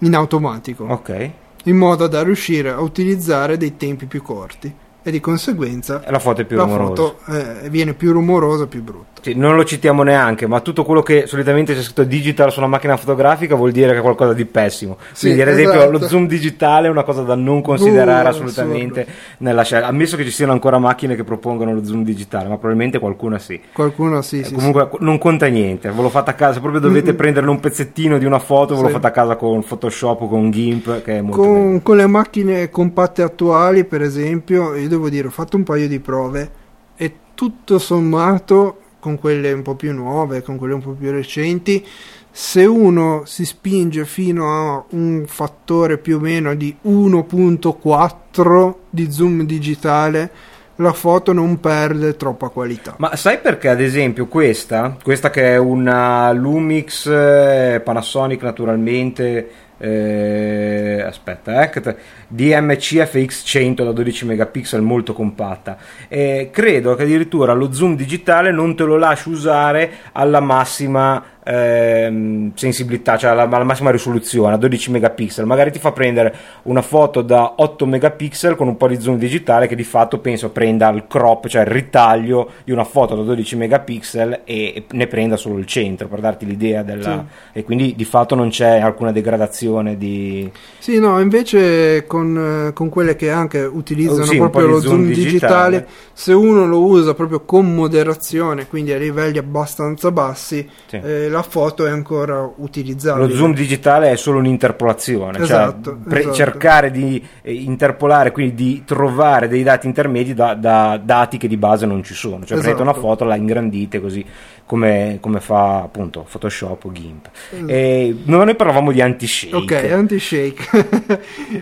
in 0.00 0.14
automatico 0.14 0.84
Ok. 0.84 1.30
in 1.64 1.76
modo 1.76 2.06
da 2.06 2.22
riuscire 2.22 2.70
a 2.70 2.80
utilizzare 2.80 3.56
dei 3.56 3.76
tempi 3.76 4.06
più 4.06 4.22
corti 4.22 4.72
e 5.06 5.12
di 5.12 5.20
conseguenza 5.20 6.02
la 6.08 6.18
foto 6.18 6.40
è 6.40 6.44
più 6.44 6.56
la 6.56 6.66
foto 6.66 7.18
eh, 7.28 7.68
viene 7.70 7.94
più 7.94 8.10
rumorosa, 8.10 8.66
più 8.66 8.82
brutta. 8.82 9.20
Sì, 9.22 9.34
non 9.34 9.54
lo 9.56 9.64
citiamo 9.64 10.02
neanche, 10.02 10.46
ma 10.46 10.60
tutto 10.60 10.84
quello 10.84 11.02
che 11.02 11.26
solitamente 11.26 11.74
c'è 11.74 11.82
scritto 11.82 12.04
digital 12.04 12.50
sulla 12.52 12.66
macchina 12.66 12.96
fotografica 12.96 13.54
vuol 13.56 13.70
dire 13.72 13.92
che 13.92 13.98
è 13.98 14.00
qualcosa 14.00 14.32
di 14.32 14.44
pessimo. 14.44 14.98
Sì, 15.12 15.26
Quindi, 15.26 15.42
ad 15.42 15.48
esempio, 15.48 15.74
esatto. 15.80 15.90
lo 15.90 15.98
zoom 16.06 16.26
digitale 16.28 16.86
è 16.88 16.90
una 16.90 17.02
cosa 17.04 17.22
da 17.22 17.34
non 17.36 17.62
considerare 17.62 18.26
Uh, 18.26 18.30
assolutamente 18.30 19.06
nella 19.38 19.62
scelta. 19.62 19.86
Ammesso 19.88 20.16
che 20.16 20.24
ci 20.24 20.30
siano 20.30 20.52
ancora 20.52 20.78
macchine 20.78 21.14
che 21.16 21.24
propongono 21.24 21.72
lo 21.74 21.84
zoom 21.84 22.02
digitale, 22.04 22.44
ma 22.48 22.56
probabilmente 22.56 22.98
qualcuna 22.98 23.38
sì. 23.38 23.60
Qualcuno 23.72 24.22
sì, 24.22 24.40
Eh, 24.40 24.44
sì, 24.44 24.54
Comunque 24.54 24.90
non 25.00 25.18
conta 25.18 25.46
niente, 25.46 25.90
ve 25.90 26.02
lo 26.02 26.08
fate 26.08 26.30
a 26.30 26.34
casa, 26.34 26.54
se 26.54 26.60
proprio 26.60 26.80
dovete 26.80 27.12
Mm. 27.12 27.16
prendere 27.16 27.48
un 27.48 27.58
pezzettino 27.60 28.18
di 28.18 28.24
una 28.24 28.38
foto, 28.38 28.74
ve 28.76 28.82
lo 28.82 28.86
Sì. 28.88 28.92
fate 28.94 29.06
a 29.08 29.10
casa 29.12 29.36
con 29.36 29.64
Photoshop 29.64 30.20
o 30.22 30.28
con 30.28 30.50
GIMP, 30.50 31.02
che 31.02 31.14
è 31.14 31.16
sì. 31.18 31.22
molto 31.22 31.42
meglio. 31.42 31.52
Con, 31.62 31.82
con 31.82 31.96
le 31.96 32.06
macchine 32.06 32.70
compatte 32.70 33.22
attuali, 33.22 33.84
per 33.84 34.02
esempio, 34.02 34.74
io 34.76 34.88
devo 34.96 35.08
dire, 35.08 35.28
ho 35.28 35.30
fatto 35.30 35.56
un 35.56 35.62
paio 35.62 35.86
di 35.88 36.00
prove 36.00 36.50
e 36.96 37.14
tutto 37.34 37.78
sommato, 37.78 38.80
con 38.98 39.18
quelle 39.18 39.52
un 39.52 39.62
po' 39.62 39.76
più 39.76 39.92
nuove, 39.92 40.42
con 40.42 40.56
quelle 40.56 40.74
un 40.74 40.82
po' 40.82 40.92
più 40.92 41.10
recenti, 41.10 41.86
se 42.30 42.64
uno 42.64 43.22
si 43.24 43.44
spinge 43.44 44.04
fino 44.04 44.50
a 44.50 44.84
un 44.90 45.24
fattore 45.26 45.98
più 45.98 46.16
o 46.16 46.20
meno 46.20 46.54
di 46.54 46.76
1.4 46.84 48.74
di 48.90 49.10
zoom 49.10 49.42
digitale, 49.44 50.30
la 50.76 50.92
foto 50.92 51.32
non 51.32 51.58
perde 51.60 52.16
troppa 52.16 52.48
qualità. 52.48 52.96
Ma 52.98 53.16
sai 53.16 53.38
perché, 53.38 53.68
ad 53.68 53.80
esempio, 53.80 54.26
questa, 54.26 54.96
questa 55.02 55.30
che 55.30 55.54
è 55.54 55.56
una 55.56 56.30
Lumix 56.32 57.06
eh, 57.06 57.80
Panasonic 57.82 58.42
naturalmente, 58.42 59.48
eh, 59.78 61.02
aspetta, 61.04 61.62
eh, 61.62 61.70
che 61.70 61.80
te- 61.80 61.96
DMC 62.28 62.94
FX100 62.94 63.84
da 63.84 63.92
12 63.92 64.24
megapixel 64.24 64.80
molto 64.80 65.12
compatta, 65.12 65.76
eh, 66.08 66.50
credo 66.52 66.94
che 66.94 67.02
addirittura 67.02 67.52
lo 67.52 67.72
zoom 67.72 67.96
digitale 67.96 68.50
non 68.50 68.74
te 68.74 68.84
lo 68.84 68.96
lasci 68.96 69.28
usare 69.28 69.90
alla 70.12 70.40
massima 70.40 71.22
ehm, 71.46 72.52
sensibilità, 72.54 73.16
cioè 73.16 73.30
alla, 73.30 73.42
alla 73.48 73.64
massima 73.64 73.90
risoluzione, 73.90 74.54
a 74.54 74.58
12 74.58 74.90
megapixel, 74.90 75.46
magari 75.46 75.70
ti 75.70 75.78
fa 75.78 75.92
prendere 75.92 76.34
una 76.62 76.82
foto 76.82 77.22
da 77.22 77.54
8 77.56 77.86
megapixel 77.86 78.56
con 78.56 78.68
un 78.68 78.76
po' 78.76 78.88
di 78.88 79.00
zoom 79.00 79.16
digitale 79.16 79.66
che 79.68 79.76
di 79.76 79.84
fatto 79.84 80.18
penso 80.18 80.50
prenda 80.50 80.88
il 80.90 81.04
crop, 81.06 81.46
cioè 81.46 81.62
il 81.62 81.68
ritaglio 81.68 82.50
di 82.64 82.72
una 82.72 82.84
foto 82.84 83.14
da 83.14 83.22
12 83.22 83.56
megapixel 83.56 84.40
e, 84.44 84.72
e 84.74 84.84
ne 84.90 85.06
prenda 85.06 85.36
solo 85.36 85.58
il 85.58 85.66
centro 85.66 86.08
per 86.08 86.20
darti 86.20 86.46
l'idea 86.46 86.82
della... 86.82 87.24
e 87.52 87.62
quindi 87.62 87.94
di 87.94 88.04
fatto 88.04 88.34
non 88.34 88.48
c'è 88.48 88.80
alcuna 88.80 89.12
degradazione 89.12 89.96
di... 89.96 90.50
Sì, 90.78 90.98
no, 90.98 91.20
invece 91.20 92.04
con, 92.06 92.68
eh, 92.68 92.72
con 92.72 92.88
quelle 92.88 93.16
che 93.16 93.30
anche 93.30 93.60
utilizzano 93.60 94.24
sì, 94.24 94.36
proprio 94.36 94.66
lo 94.66 94.80
zoom 94.80 94.94
zoom 94.96 95.06
digitale, 95.12 95.70
digitale. 95.70 95.86
se 96.12 96.32
uno 96.32 96.66
lo 96.66 96.84
usa 96.84 97.14
proprio 97.14 97.40
con 97.44 97.74
moderazione, 97.74 98.66
quindi 98.66 98.92
a 98.92 98.98
livelli 98.98 99.38
abbastanza 99.38 100.10
bassi, 100.10 100.68
Sì. 100.86 100.96
eh, 100.96 101.28
la 101.36 101.42
foto 101.42 101.86
è 101.86 101.90
ancora 101.90 102.50
utilizzabile. 102.56 103.26
Lo 103.28 103.34
zoom 103.34 103.54
digitale 103.54 104.10
è 104.10 104.16
solo 104.16 104.38
un'interpolazione, 104.38 105.38
Esatto, 105.38 105.90
cioè 105.90 105.98
pre- 106.08 106.20
esatto. 106.20 106.34
cercare 106.34 106.90
di 106.90 107.22
eh, 107.42 107.52
interpolare, 107.52 108.32
quindi 108.32 108.54
di 108.54 108.82
trovare 108.84 109.48
dei 109.48 109.62
dati 109.62 109.86
intermedi 109.86 110.34
da, 110.34 110.54
da 110.54 110.98
dati 111.02 111.36
che 111.36 111.48
di 111.48 111.56
base 111.56 111.84
non 111.86 112.02
ci 112.02 112.14
sono. 112.14 112.44
Cioè 112.44 112.58
prendete 112.58 112.82
una 112.82 112.92
Esatto. 112.92 113.06
foto, 113.06 113.24
la 113.24 113.36
ingrandite 113.36 114.00
così 114.00 114.24
come, 114.64 115.18
come 115.20 115.40
fa 115.40 115.82
appunto 115.82 116.26
Photoshop 116.28 116.84
o 116.84 116.92
GIMP. 116.92 117.30
Mm. 117.56 117.66
E 117.68 118.16
noi 118.24 118.56
parlavamo 118.56 118.90
di 118.92 119.00
anti-shake. 119.00 119.54
Ok, 119.56 119.90
anti-shake. 119.92 121.18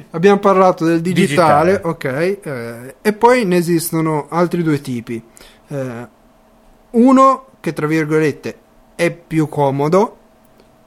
Abbiamo 0.11 0.39
parlato 0.39 0.85
del 0.85 1.01
digitale, 1.01 1.81
Digitale. 1.83 1.93
ok. 1.93 2.05
eh, 2.43 2.95
e 3.03 3.13
poi 3.13 3.45
ne 3.45 3.57
esistono 3.57 4.27
altri 4.31 4.63
due 4.63 4.81
tipi. 4.81 5.23
Eh, 5.69 6.09
uno 6.91 7.47
che 7.61 7.73
tra 7.73 7.87
virgolette 7.87 8.59
è 8.95 9.11
più 9.11 9.49
comodo, 9.49 10.17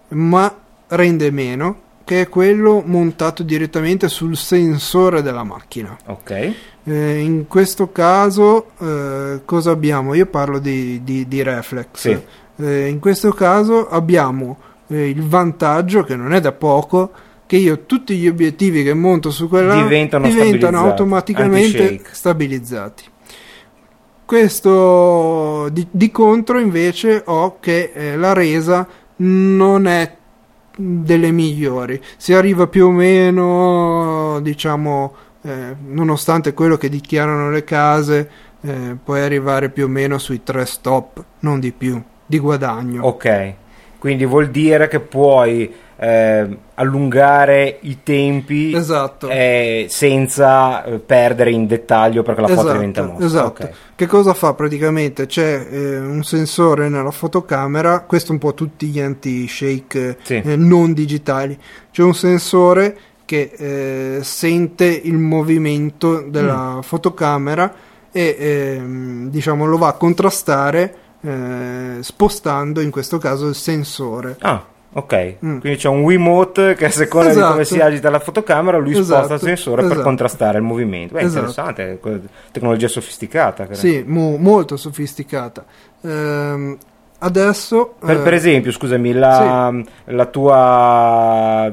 ma 0.09 0.53
rende 0.87 1.31
meno, 1.31 1.81
che 2.05 2.21
è 2.21 2.29
quello 2.29 2.81
montato 2.85 3.43
direttamente 3.43 4.07
sul 4.07 4.37
sensore 4.37 5.21
della 5.21 5.43
macchina. 5.43 5.97
Ok, 6.05 6.53
Eh, 6.89 7.19
in 7.19 7.47
questo 7.47 7.91
caso, 7.91 8.67
eh, 8.79 9.41
cosa 9.43 9.71
abbiamo? 9.71 10.13
Io 10.13 10.25
parlo 10.25 10.57
di, 10.59 11.03
di- 11.03 11.27
di 11.27 11.43
reflex. 11.43 11.87
Sì. 11.93 12.17
Eh, 12.59 12.87
in 12.87 12.99
questo 12.99 13.33
caso 13.33 13.89
abbiamo 13.89 14.57
eh, 14.87 15.09
il 15.09 15.21
vantaggio, 15.27 16.03
che 16.03 16.15
non 16.15 16.31
è 16.33 16.39
da 16.39 16.53
poco, 16.53 17.11
che 17.45 17.57
io 17.57 17.85
tutti 17.85 18.15
gli 18.15 18.27
obiettivi 18.29 18.83
che 18.83 18.93
monto 18.93 19.31
su 19.31 19.49
quella 19.49 19.81
Diventano 19.81 20.27
diventano 20.27 20.79
automaticamente 20.79 22.01
stabilizzati. 22.09 23.03
Questo 24.27 25.69
di, 25.69 25.87
di 25.89 26.11
contro 26.11 26.59
invece 26.59 27.23
ho 27.25 27.59
che 27.61 27.91
eh, 27.93 28.17
la 28.17 28.33
resa 28.33 28.85
non 29.15 29.87
è 29.87 30.17
delle 30.75 31.31
migliori. 31.31 31.97
Si 32.17 32.33
arriva 32.33 32.67
più 32.67 32.87
o 32.87 32.91
meno, 32.91 34.41
diciamo, 34.41 35.15
eh, 35.43 35.73
nonostante 35.79 36.53
quello 36.53 36.75
che 36.75 36.89
dichiarano 36.89 37.49
le 37.49 37.63
case, 37.63 38.29
eh, 38.59 38.97
puoi 39.01 39.21
arrivare 39.21 39.69
più 39.69 39.85
o 39.85 39.87
meno 39.87 40.17
sui 40.17 40.43
tre 40.43 40.65
stop, 40.65 41.23
non 41.39 41.61
di 41.61 41.71
più, 41.71 42.03
di 42.25 42.37
guadagno. 42.37 43.03
ok. 43.03 43.53
Quindi 43.97 44.25
vuol 44.25 44.49
dire 44.49 44.89
che 44.89 44.99
puoi 44.99 45.73
eh, 45.99 46.57
allungare 46.75 47.77
i 47.81 47.99
tempi 48.03 48.71
Esatto. 48.73 49.29
eh, 49.29 49.87
senza 49.89 50.83
eh, 50.83 50.99
perdere 50.99 51.49
in 51.51 51.65
dettaglio 51.65 52.21
perché 52.23 52.41
la 52.41 52.47
foto 52.47 52.59
Esatto, 52.61 52.73
diventa 52.73 53.03
mossa. 53.03 53.25
esatto. 53.25 53.63
Ok. 53.63 53.69
Che 53.95 54.05
cosa 54.05 54.33
fa 54.35 54.53
praticamente? 54.53 55.25
C'è 55.25 55.67
eh, 55.71 55.97
un 55.99 56.23
sensore 56.23 56.87
nella 56.89 57.09
fotocamera, 57.11 58.01
questo 58.01 58.31
un 58.31 58.37
po' 58.37 58.53
tutti 58.53 58.87
gli 58.87 58.99
anti-shake 58.99 60.17
Sì. 60.21 60.35
eh, 60.45 60.55
non 60.55 60.93
digitali. 60.93 61.57
C'è 61.91 62.03
un 62.03 62.13
sensore 62.13 62.97
che 63.25 63.51
eh, 63.57 64.19
sente 64.23 64.85
il 64.85 65.17
movimento 65.17 66.21
della 66.21 66.75
Mm. 66.75 66.79
fotocamera 66.81 67.73
e 68.11 68.35
ehm, 68.39 69.29
diciamo 69.29 69.65
lo 69.65 69.77
va 69.77 69.87
a 69.89 69.93
contrastare 69.93 70.95
spostando 72.01 72.79
in 72.81 72.89
questo 72.91 73.17
caso 73.17 73.47
il 73.47 73.55
sensore. 73.55 74.37
Ah, 74.39 74.63
Ok, 74.97 75.35
Mm. 75.45 75.59
quindi 75.59 75.77
c'è 75.77 75.89
un 75.89 76.01
Wiimote 76.01 76.73
che 76.73 76.85
a 76.85 76.89
seconda 76.89 77.29
di 77.29 77.35
come 77.39 77.61
Esatto. 77.61 77.75
si 77.75 77.79
agita 77.79 78.09
la 78.09 78.17
fotocamera 78.19 78.77
lui 78.79 78.93
sposta 78.95 79.19
Esatto, 79.19 79.33
il 79.35 79.39
sensore 79.41 79.81
per 79.83 79.91
esatto. 79.91 80.03
contrastare 80.07 80.57
il 80.57 80.63
movimento. 80.63 81.13
Beh, 81.13 81.21
Esatto. 81.21 81.45
interessante, 81.51 81.99
tecnologia 82.51 82.87
sofisticata. 82.87 83.65
credo. 83.65 83.79
Sì, 83.79 84.03
mo- 84.07 84.37
molto 84.37 84.75
sofisticata. 84.75 85.63
Ehm, 86.01 86.77
adesso... 87.19 87.93
Per, 87.99 88.15
eh, 88.17 88.19
per 88.21 88.33
esempio, 88.33 88.71
scusami, 88.71 89.13
la, 89.13 89.71
la 90.05 90.25
tua 90.25 91.71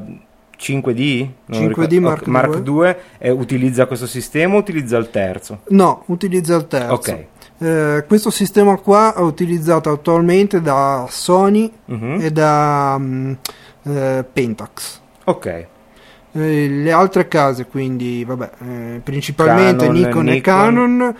5D, 0.56 1.28
Non 1.46 1.60
5D 1.62 1.68
ricordo- 1.68 2.00
Mark 2.30 2.54
ok, 2.56 2.66
II 2.68 2.94
eh, 3.18 3.30
utilizza 3.30 3.86
questo 3.86 4.06
sistema 4.06 4.54
o 4.54 4.58
utilizza 4.58 4.96
il 4.98 5.10
terzo? 5.10 5.60
No, 5.68 6.02
utilizza 6.06 6.56
il 6.56 6.66
terzo. 6.66 6.92
Ok. 6.92 7.24
Eh, 7.64 8.04
questo 8.06 8.30
sistema 8.30 8.76
qua 8.76 9.14
è 9.14 9.20
utilizzato 9.20 9.90
attualmente 9.90 10.60
da 10.60 11.06
Sony 11.08 11.70
Mhm. 11.86 12.18
e 12.20 12.30
da 12.30 12.96
mm, 12.98 13.32
eh, 13.84 14.24
Pentax. 14.30 15.00
Ok, 15.24 15.66
Eh, 16.36 16.68
le 16.68 16.90
altre 16.90 17.28
case, 17.28 17.66
quindi, 17.66 18.24
vabbè, 18.24 18.50
eh, 18.58 19.00
principalmente 19.04 19.86
Canon, 19.86 20.00
Nikon, 20.00 20.28
e 20.28 20.32
Nikon. 20.32 20.42
Canon, 20.42 21.14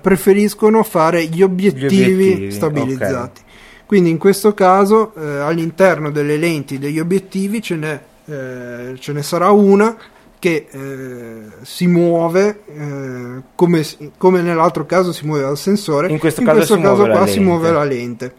preferiscono 0.00 0.82
fare 0.84 1.24
gli 1.26 1.42
obiettivi, 1.42 1.96
Gli 1.96 2.12
obiettivi, 2.12 2.50
stabilizzati. 2.52 3.42
Quindi 3.84 4.08
in 4.08 4.16
questo 4.18 4.54
caso 4.54 5.12
all'interno 5.16 6.10
delle 6.10 6.36
lenti 6.38 6.78
degli 6.78 6.98
obiettivi 6.98 7.60
ce 7.60 7.74
n'è, 7.76 8.00
eh, 8.24 8.96
ce 8.98 9.12
ne 9.12 9.22
sarà 9.22 9.50
una 9.50 9.94
che 10.38 10.68
eh, 10.70 11.42
si 11.62 11.86
muove 11.86 12.62
eh, 12.66 13.42
come, 13.54 13.84
come 14.16 14.42
nell'altro 14.42 14.86
caso 14.86 15.12
si 15.12 15.26
muove 15.26 15.44
al 15.44 15.58
sensore, 15.58 16.08
In 16.08 16.18
questo 16.18 16.42
caso 16.42 16.74
si 16.74 16.80
caso 16.80 17.06
muove 17.06 17.26
si 17.28 17.40
muove 17.40 17.70
la 17.70 17.84
lente 17.84 18.34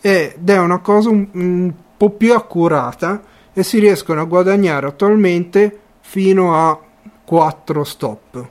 ed 0.00 0.48
è 0.48 0.58
una 0.58 0.78
cosa 0.80 1.08
un, 1.08 1.28
un 1.32 1.72
po' 1.96 2.10
più 2.10 2.32
accurata 2.34 3.22
e 3.52 3.62
si 3.62 3.78
riescono 3.78 4.20
a 4.20 4.24
guadagnare 4.24 4.86
attualmente 4.86 5.78
fino 6.00 6.54
a 6.54 6.78
4 7.24 7.84
stop 7.84 8.48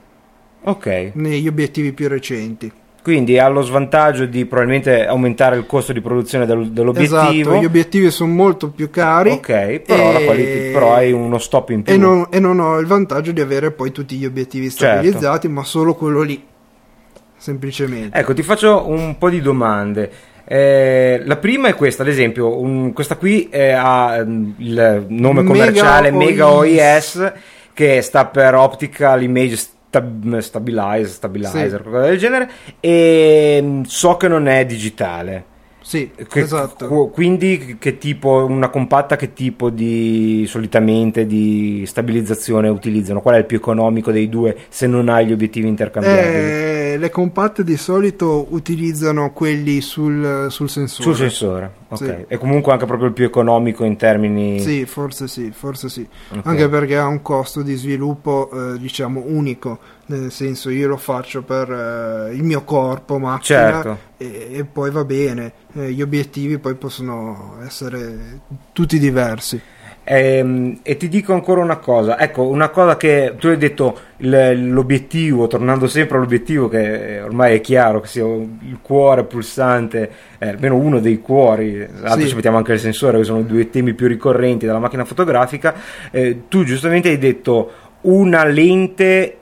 ok. 0.64 1.12
negli 1.14 1.48
obiettivi 1.48 1.94
più 1.94 2.08
recenti. 2.08 2.72
Quindi 3.06 3.38
ha 3.38 3.48
lo 3.50 3.62
svantaggio 3.62 4.26
di 4.26 4.46
probabilmente 4.48 5.06
aumentare 5.06 5.58
il 5.58 5.68
costo 5.68 5.94
di 5.94 6.02
produzione 6.02 6.48
del- 6.48 6.72
dell'obiettivo. 6.72 7.20
Esatto, 7.20 7.62
gli 7.62 7.66
obiettivi 7.66 8.10
sono 8.10 8.34
molto 8.34 8.72
più 8.72 8.90
cari 8.90 9.30
Ok, 9.30 9.80
però, 9.82 10.18
e- 10.20 10.26
qualità- 10.26 10.72
però 10.74 10.94
hai 10.96 11.12
uno 11.12 11.38
stop 11.38 11.70
in 11.70 11.84
più. 11.84 11.94
e 11.94 11.98
non, 11.98 12.26
e 12.32 12.40
non 12.40 12.60
ho 12.60 12.80
il 12.80 12.88
vantaggio 12.88 13.32
di 13.32 13.42
avere 13.42 13.70
poi 13.70 13.92
tutti 13.92 14.16
gli 14.16 14.26
obiettivi 14.26 14.72
Certo. 14.72 14.86
stabilizzati, 14.86 15.48
ma 15.48 15.64
solo 15.64 15.94
quello 15.94 16.24
lì. 16.24 16.44
Semplicemente. 17.38 18.18
Ecco, 18.18 18.34
ti 18.34 18.42
faccio 18.42 18.88
un 18.88 19.18
po' 19.20 19.30
di 19.30 19.40
domande. 19.42 20.12
Eh, 20.48 21.22
la 21.26 21.36
prima 21.38 21.68
è 21.68 21.76
questa, 21.76 22.02
ad 22.02 22.10
esempio, 22.10 22.60
un- 22.60 22.92
questa 22.94 23.18
qui 23.18 23.50
ha 23.54 24.24
mm, 24.26 24.50
il 24.58 25.06
nome 25.10 25.42
Mega 25.44 25.48
commerciale 25.54 26.10
Mega 26.12 26.50
OIS. 26.52 27.16
OIS 27.16 27.34
che 27.74 28.02
sta 28.02 28.26
per 28.26 28.56
Optical 28.56 29.22
Image 29.22 29.56
Stab- 30.00 30.38
Stabilize, 30.40 31.08
Stabilizer, 31.10 31.78
Sì. 31.78 31.82
qualcosa 31.82 32.06
del 32.10 32.18
genere, 32.18 32.50
e 32.80 33.60
mm, 33.62 33.82
so 33.84 34.18
che 34.18 34.28
non 34.28 34.48
è 34.48 34.66
digitale. 34.66 35.46
Sì, 35.86 36.10
Che- 36.28 36.40
esatto. 36.40 36.88
qu- 36.88 37.12
Quindi 37.12 37.76
che 37.78 38.00
tipo, 38.00 38.44
una 38.44 38.70
compatta 38.70 39.16
che 39.16 39.34
tipo 39.34 39.70
di 39.70 40.44
solitamente 40.48 41.28
di 41.28 41.84
stabilizzazione 41.86 42.70
utilizzano? 42.70 43.22
Qual 43.22 43.36
è 43.36 43.38
il 43.38 43.46
più 43.46 43.58
economico 43.58 44.12
dei 44.12 44.28
due 44.28 44.58
se 44.70 44.88
non 44.88 45.10
hai 45.10 45.28
gli 45.28 45.32
obiettivi 45.32 45.68
intercambiabili? 45.68 46.24
Eh, 46.24 46.96
le 46.98 47.10
compatte 47.12 47.64
di 47.64 47.78
solito 47.78 48.48
utilizzano 48.50 49.32
quelli 49.32 49.80
sul, 49.82 50.48
sul 50.50 50.70
sensore. 50.70 51.04
Sul 51.04 51.16
sensore, 51.16 51.72
ok. 51.96 52.06
Sì. 52.06 52.26
E 52.28 52.38
comunque 52.38 52.72
anche 52.72 52.86
proprio 52.86 53.08
il 53.08 53.14
più 53.14 53.26
economico 53.26 53.84
in 53.84 53.98
termini... 53.98 54.60
Sì, 54.60 54.86
forse 54.86 55.28
sì, 55.28 55.52
forse 55.52 55.90
sì. 55.90 56.08
Ok. 56.30 56.42
Anche 56.46 56.70
perché 56.70 56.98
ha 56.98 57.08
un 57.08 57.22
costo 57.22 57.62
di 57.62 57.76
sviluppo, 57.76 58.50
eh, 58.52 58.78
diciamo, 58.78 59.24
unico. 59.26 59.80
Nel 60.08 60.32
senso, 60.32 60.70
io 60.70 60.88
lo 60.88 60.98
faccio 60.98 61.42
per 61.42 61.72
eh, 61.72 62.36
il 62.36 62.44
mio 62.44 62.64
corpo, 62.64 63.18
macchina, 63.18 63.82
Certo. 63.82 63.98
e, 64.18 64.50
e 64.52 64.66
poi 64.66 64.92
va 64.92 65.04
bene. 65.04 65.54
Eh, 65.74 65.92
gli 65.92 66.02
obiettivi 66.02 66.60
poi 66.60 66.76
possono 66.76 67.58
essere 67.64 68.42
tutti 68.72 69.00
diversi. 69.00 69.60
Ehm, 70.08 70.80
e 70.84 70.98
ti 70.98 71.10
dico 71.10 71.34
ancora 71.34 71.62
una 71.62 71.78
cosa, 71.78 72.20
ecco, 72.20 72.44
una 72.48 72.70
cosa 72.70 72.96
che 72.96 73.34
tu 73.40 73.48
hai 73.48 73.58
detto, 73.58 73.98
l'obiettivo, 74.18 75.48
tornando 75.48 75.88
sempre 75.88 76.18
all'obiettivo 76.18 76.68
che 76.70 77.20
ormai 77.22 77.56
è 77.56 77.62
chiaro 77.62 78.02
che 78.02 78.08
sia 78.08 78.24
il 78.24 78.78
cuore 78.82 79.24
pulsante, 79.24 80.10
eh, 80.38 80.50
almeno 80.50 80.76
uno 80.76 81.00
dei 81.00 81.20
cuori, 81.20 81.80
l'altro 81.80 82.22
Sì. 82.22 82.28
ci 82.30 82.36
mettiamo 82.36 82.58
anche 82.58 82.74
il 82.74 82.80
sensore, 82.80 83.18
che 83.18 83.24
sono 83.24 83.40
i 83.40 83.46
due 83.46 83.70
temi 83.72 83.94
più 83.94 84.08
ricorrenti 84.08 84.68
della 84.68 84.80
macchina 84.80 85.06
fotografica, 85.06 85.74
eh, 86.12 86.44
tu 86.48 86.64
giustamente 86.64 87.10
hai 87.10 87.18
detto 87.18 87.72
una 88.02 88.44
lente 88.46 89.38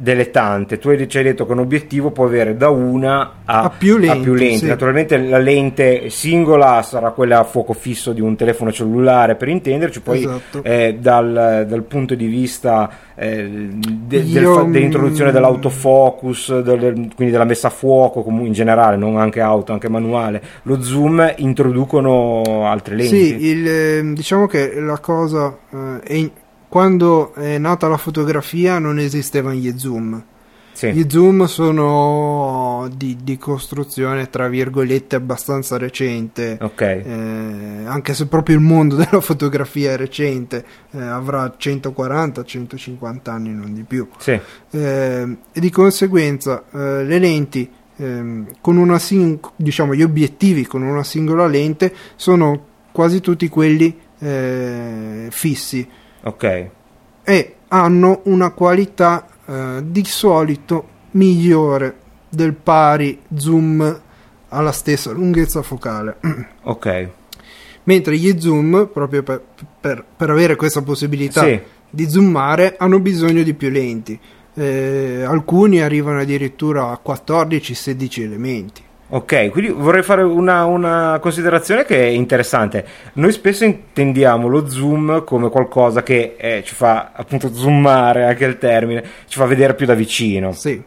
delle 0.00 0.30
tante, 0.30 0.78
tu 0.78 0.90
hai, 0.90 1.08
ci 1.08 1.18
hai 1.18 1.24
detto 1.24 1.44
che 1.44 1.52
un 1.52 1.58
obiettivo 1.58 2.12
può 2.12 2.24
avere 2.24 2.56
da 2.56 2.68
una 2.68 3.32
a, 3.44 3.62
A 3.62 3.70
più 3.70 3.96
lenti, 3.98 4.58
sì. 4.58 4.66
Naturalmente 4.66 5.18
la 5.18 5.38
lente 5.38 6.08
singola 6.08 6.82
sarà 6.82 7.10
quella 7.10 7.40
a 7.40 7.44
fuoco 7.44 7.72
fisso 7.72 8.12
di 8.12 8.20
un 8.20 8.36
telefono 8.36 8.70
cellulare 8.70 9.34
per 9.34 9.48
intenderci, 9.48 10.00
poi 10.00 10.18
Esatto. 10.18 10.62
eh, 10.62 10.96
dal, 11.00 11.64
dal 11.68 11.82
punto 11.82 12.14
di 12.14 12.26
vista 12.26 12.88
eh, 13.16 13.42
de- 13.48 14.06
del 14.06 14.26
Io, 14.42 14.62
dell'introduzione 14.64 15.30
mm, 15.30 15.34
dell'autofocus, 15.34 16.60
del- 16.60 16.92
quindi 17.16 17.30
della 17.32 17.44
messa 17.44 17.66
a 17.66 17.70
fuoco 17.70 18.24
in 18.28 18.52
generale, 18.52 18.96
non 18.96 19.16
anche 19.16 19.40
auto, 19.40 19.72
anche 19.72 19.88
manuale, 19.88 20.40
lo 20.62 20.80
zoom 20.82 21.32
introducono 21.38 22.66
altre 22.66 22.94
lenti. 22.94 23.16
Sì, 23.16 23.46
il, 23.46 23.66
eh, 23.68 24.12
diciamo 24.14 24.46
che 24.46 24.78
la 24.80 24.98
cosa 24.98 25.56
eh, 25.72 26.00
è 26.04 26.12
in- 26.14 26.30
quando 26.68 27.34
è 27.34 27.58
nata 27.58 27.88
la 27.88 27.96
fotografia 27.96 28.78
non 28.78 28.98
esistevano 28.98 29.54
gli 29.56 29.72
zoom. 29.78 30.22
Sì. 30.72 30.92
Gli 30.92 31.06
zoom 31.08 31.46
sono 31.46 32.88
di, 32.94 33.16
di 33.20 33.36
costruzione, 33.36 34.30
tra 34.30 34.46
virgolette, 34.46 35.16
abbastanza 35.16 35.76
recente. 35.76 36.56
Ok, 36.60 36.80
Eh, 36.80 37.82
anche 37.84 38.14
se 38.14 38.26
proprio 38.28 38.54
il 38.56 38.62
mondo 38.62 38.94
della 38.96 39.20
fotografia 39.20 39.90
è 39.92 39.96
recente, 39.96 40.64
eh, 40.92 41.00
avrà 41.00 41.52
140-150 41.58 43.30
anni, 43.30 43.52
non 43.52 43.74
di 43.74 43.82
più. 43.82 44.06
sì, 44.18 44.38
Eh, 44.70 45.36
e 45.52 45.60
di 45.60 45.70
conseguenza 45.70 46.62
eh, 46.72 47.04
le 47.04 47.18
lenti 47.18 47.68
ehm, 47.96 48.46
con 48.60 48.76
una 48.76 48.98
sing- 49.00 49.40
diciamo 49.56 49.94
gli 49.94 50.02
obiettivi 50.02 50.64
con 50.66 50.82
una 50.82 51.02
singola 51.02 51.46
lente 51.48 51.92
sono 52.14 52.66
quasi 52.92 53.20
tutti 53.20 53.48
quelli 53.48 53.98
eh, 54.20 55.26
fissi 55.30 55.88
ok, 56.28 56.68
e 57.24 57.54
hanno 57.68 58.20
una 58.24 58.50
qualità 58.50 59.26
eh, 59.46 59.80
di 59.82 60.04
solito 60.04 60.96
migliore 61.12 61.96
del 62.28 62.54
pari 62.54 63.20
zoom 63.34 64.00
alla 64.48 64.72
stessa 64.72 65.10
lunghezza 65.10 65.62
focale 65.62 66.16
ok, 66.62 67.08
mentre 67.84 68.16
gli 68.16 68.38
zoom 68.40 68.88
proprio 68.92 69.22
per, 69.22 69.42
per- 69.80 70.04
per 70.16 70.30
avere 70.30 70.56
questa 70.56 70.82
possibilità 70.82 71.42
sì, 71.42 71.60
di 71.90 72.08
zoomare 72.08 72.76
hanno 72.78 73.00
bisogno 73.00 73.42
di 73.42 73.54
più 73.54 73.70
lenti. 73.70 74.18
Eh, 74.54 75.22
alcuni 75.24 75.80
arrivano 75.80 76.20
addirittura 76.20 76.90
a 76.90 77.00
14-16 77.04 78.22
elementi. 78.22 78.82
Ok, 79.10 79.48
quindi 79.50 79.70
vorrei 79.70 80.02
fare 80.02 80.22
una, 80.22 80.66
una 80.66 81.18
considerazione 81.18 81.86
che 81.86 81.98
è 81.98 82.08
interessante. 82.08 82.84
Noi 83.14 83.32
spesso 83.32 83.64
intendiamo 83.64 84.48
lo 84.48 84.68
zoom 84.68 85.24
come 85.24 85.48
qualcosa 85.48 86.02
che 86.02 86.34
eh, 86.36 86.62
ci 86.62 86.74
fa 86.74 87.12
appunto 87.14 87.50
zoomare 87.54 88.26
anche 88.26 88.44
il 88.44 88.58
termine, 88.58 89.02
ci 89.26 89.38
fa 89.38 89.46
vedere 89.46 89.74
più 89.74 89.86
da 89.86 89.94
vicino. 89.94 90.52
Sì, 90.52 90.82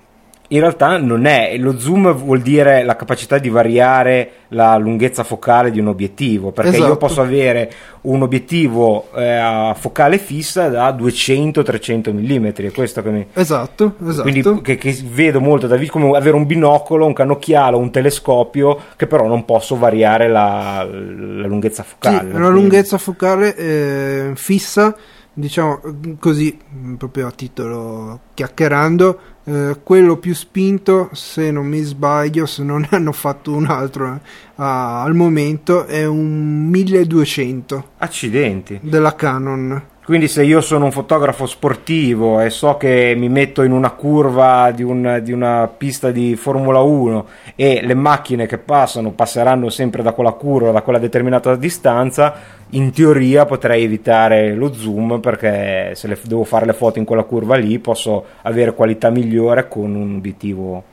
In 0.51 0.59
realtà 0.59 0.97
non 0.97 1.25
è, 1.25 1.55
lo 1.57 1.79
zoom 1.79 2.11
vuol 2.13 2.41
dire 2.41 2.83
la 2.83 2.97
capacità 2.97 3.37
di 3.37 3.47
variare 3.47 4.31
la 4.49 4.75
lunghezza 4.77 5.23
focale 5.23 5.71
di 5.71 5.79
un 5.79 5.87
obiettivo, 5.87 6.51
perché 6.51 6.71
io 6.75 6.83
Esatto. 6.83 6.97
posso 6.97 7.21
avere 7.21 7.71
un 8.01 8.21
obiettivo 8.21 9.07
eh, 9.15 9.31
a 9.33 9.73
focale 9.79 10.17
fissa 10.17 10.67
da 10.67 10.93
200-300 10.93 12.11
mm, 12.11 12.45
è 12.47 12.71
questo 12.71 13.01
che 13.01 13.09
mi... 13.09 13.27
esatto, 13.33 13.95
esatto. 14.05 14.21
Quindi 14.23 14.61
che, 14.61 14.75
che 14.75 14.97
vedo 15.09 15.39
molto 15.39 15.67
da 15.67 15.75
vicino 15.77 15.89
come 16.05 16.17
avere 16.17 16.35
un 16.35 16.45
binocolo, 16.45 17.05
un 17.05 17.13
cannocchiale, 17.13 17.77
un 17.77 17.89
telescopio 17.89 18.77
che 18.97 19.07
però 19.07 19.27
non 19.27 19.45
posso 19.45 19.77
variare 19.77 20.27
la, 20.27 20.85
la 20.85 21.47
lunghezza 21.47 21.83
Sì, 21.83 21.89
focale. 21.89 22.33
una 22.33 22.49
lunghezza 22.49 22.97
focale 22.97 23.55
eh, 23.55 24.31
fissa, 24.35 24.95
diciamo 25.33 25.79
così, 26.19 26.57
mh, 26.69 26.93
proprio 26.95 27.27
a 27.27 27.31
titolo 27.31 28.19
chiacchierando, 28.33 29.19
eh, 29.45 29.77
quello 29.83 30.17
più 30.17 30.33
spinto, 30.33 31.09
se 31.13 31.51
non 31.51 31.65
mi 31.65 31.81
sbaglio, 31.81 32.45
se 32.45 32.63
non 32.63 32.81
ne 32.81 32.87
hanno 32.95 33.11
fatto 33.11 33.51
un 33.53 33.65
altro 33.65 34.13
eh, 34.13 34.19
al 34.55 35.13
momento, 35.15 35.85
è 35.85 36.05
un 36.05 36.67
1200 36.69 37.85
Accidenti. 37.97 38.79
della 38.81 39.15
Canon. 39.15 39.83
Quindi 40.03 40.27
se 40.27 40.43
io 40.43 40.61
sono 40.61 40.85
un 40.85 40.91
fotografo 40.91 41.45
sportivo 41.45 42.39
e 42.41 42.49
so 42.49 42.75
che 42.75 43.13
mi 43.15 43.29
metto 43.29 43.61
in 43.61 43.71
una 43.71 43.91
curva 43.91 44.71
di, 44.71 44.81
un- 44.83 45.21
di 45.23 45.31
una 45.31 45.67
pista 45.67 46.09
di 46.11 46.35
Formula 46.35 46.79
1 46.79 47.27
e 47.55 47.81
le 47.85 47.93
macchine 47.93 48.45
che 48.47 48.57
passano 48.57 49.11
passeranno 49.11 49.69
sempre 49.69 50.01
da 50.01 50.11
quella 50.11 50.31
curva, 50.31 50.71
da 50.71 50.81
quella 50.81 50.97
determinata 50.99 51.55
distanza, 51.55 52.33
in 52.71 52.91
teoria 52.91 53.45
potrei 53.45 53.83
evitare 53.83 54.53
lo 54.53 54.73
zoom 54.73 55.19
perché 55.19 55.91
se 55.95 56.07
le, 56.07 56.17
devo 56.23 56.43
fare 56.43 56.65
le 56.65 56.73
foto 56.73 56.99
in 56.99 57.05
quella 57.05 57.23
curva 57.23 57.55
lì 57.55 57.79
posso 57.79 58.25
avere 58.43 58.73
qualità 58.73 59.09
migliore 59.09 59.67
con 59.67 59.93
un 59.95 60.15
obiettivo 60.15 60.83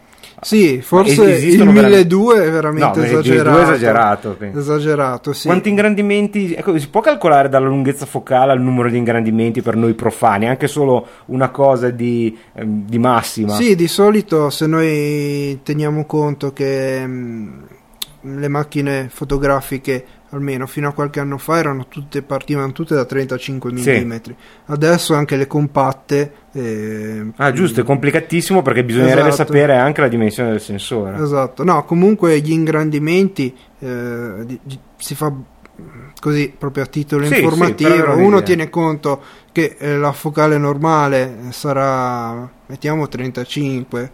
sì, 0.41 0.81
forse 0.83 1.23
il 1.25 1.31
esistono 1.31 1.73
1200 1.73 2.35
è 2.35 2.51
veramente 2.51 3.01
No, 3.01 3.05
il 3.05 3.11
1200 3.11 3.51
esagerato. 3.51 3.63
esagerato, 3.73 4.37
quindi. 4.37 4.59
Esagerato, 4.59 5.33
sì. 5.33 5.47
Quanti 5.49 5.69
ingrandimenti? 5.69 6.55
Ecco, 6.55 6.79
si 6.79 6.89
può 6.89 7.01
calcolare 7.01 7.49
dalla 7.49 7.67
lunghezza 7.67 8.07
focale 8.07 8.53
al 8.53 8.61
numero 8.61 8.89
di 8.89 8.97
ingrandimenti 8.97 9.63
per 9.63 9.75
noi 9.75 9.95
profani, 9.95 10.47
anche 10.47 10.69
solo 10.69 11.07
una 11.27 11.49
cosa 11.49 11.91
di, 11.91 12.37
ehm, 12.55 12.85
di 12.87 12.99
massima. 12.99 13.55
Sì, 13.55 13.75
di 13.75 13.89
solito 13.89 14.49
se 14.51 14.67
noi 14.69 15.59
teniamo 15.65 16.05
conto 16.05 16.53
che 16.53 17.05
mh, 17.05 17.67
le 18.21 18.49
macchine 18.49 19.09
fotografiche, 19.11 20.05
almeno 20.31 20.67
fino 20.67 20.89
a 20.89 20.93
qualche 20.93 21.21
anno 21.21 21.39
fa, 21.39 21.59
erano 21.59 21.87
tutte, 21.89 22.23
partivano 22.23 22.73
tutte 22.73 22.95
da 22.95 23.05
35 23.05 23.77
Sì. 23.77 24.05
mm. 24.05 24.13
Adesso 24.67 25.15
anche 25.15 25.37
le 25.37 25.47
compatte. 25.47 26.33
eh, 26.53 27.27
Ah, 27.37 27.53
giusto, 27.53 27.81
è 27.81 27.85
complicatissimo 27.85 28.63
perché 28.63 28.85
bisognerebbe 28.85 29.29
Esatto. 29.29 29.53
sapere 29.53 29.77
anche 29.77 30.01
la 30.01 30.09
dimensione 30.09 30.51
del 30.51 30.61
sensore. 30.61 31.23
Esatto, 31.23 31.65
no, 31.65 31.85
comunque 31.85 32.39
gli 32.41 32.53
ingrandimenti 32.53 33.55
eh, 33.81 34.33
di- 34.45 34.59
di- 34.63 34.79
si 34.97 35.15
fa 35.15 35.33
così 36.21 36.53
proprio 36.57 36.83
a 36.83 36.87
titolo 36.87 37.25
Sì, 37.25 37.35
sì, 37.35 37.41
informativo. 37.43 37.91
avere 37.91 38.23
Uno 38.23 38.43
tiene 38.43 38.69
conto 38.69 39.23
che 39.53 39.77
eh, 39.79 39.97
la 39.97 40.13
focale 40.13 40.59
normale 40.59 41.37
sarà, 41.51 42.49
mettiamo 42.67 43.07
35, 43.09 44.11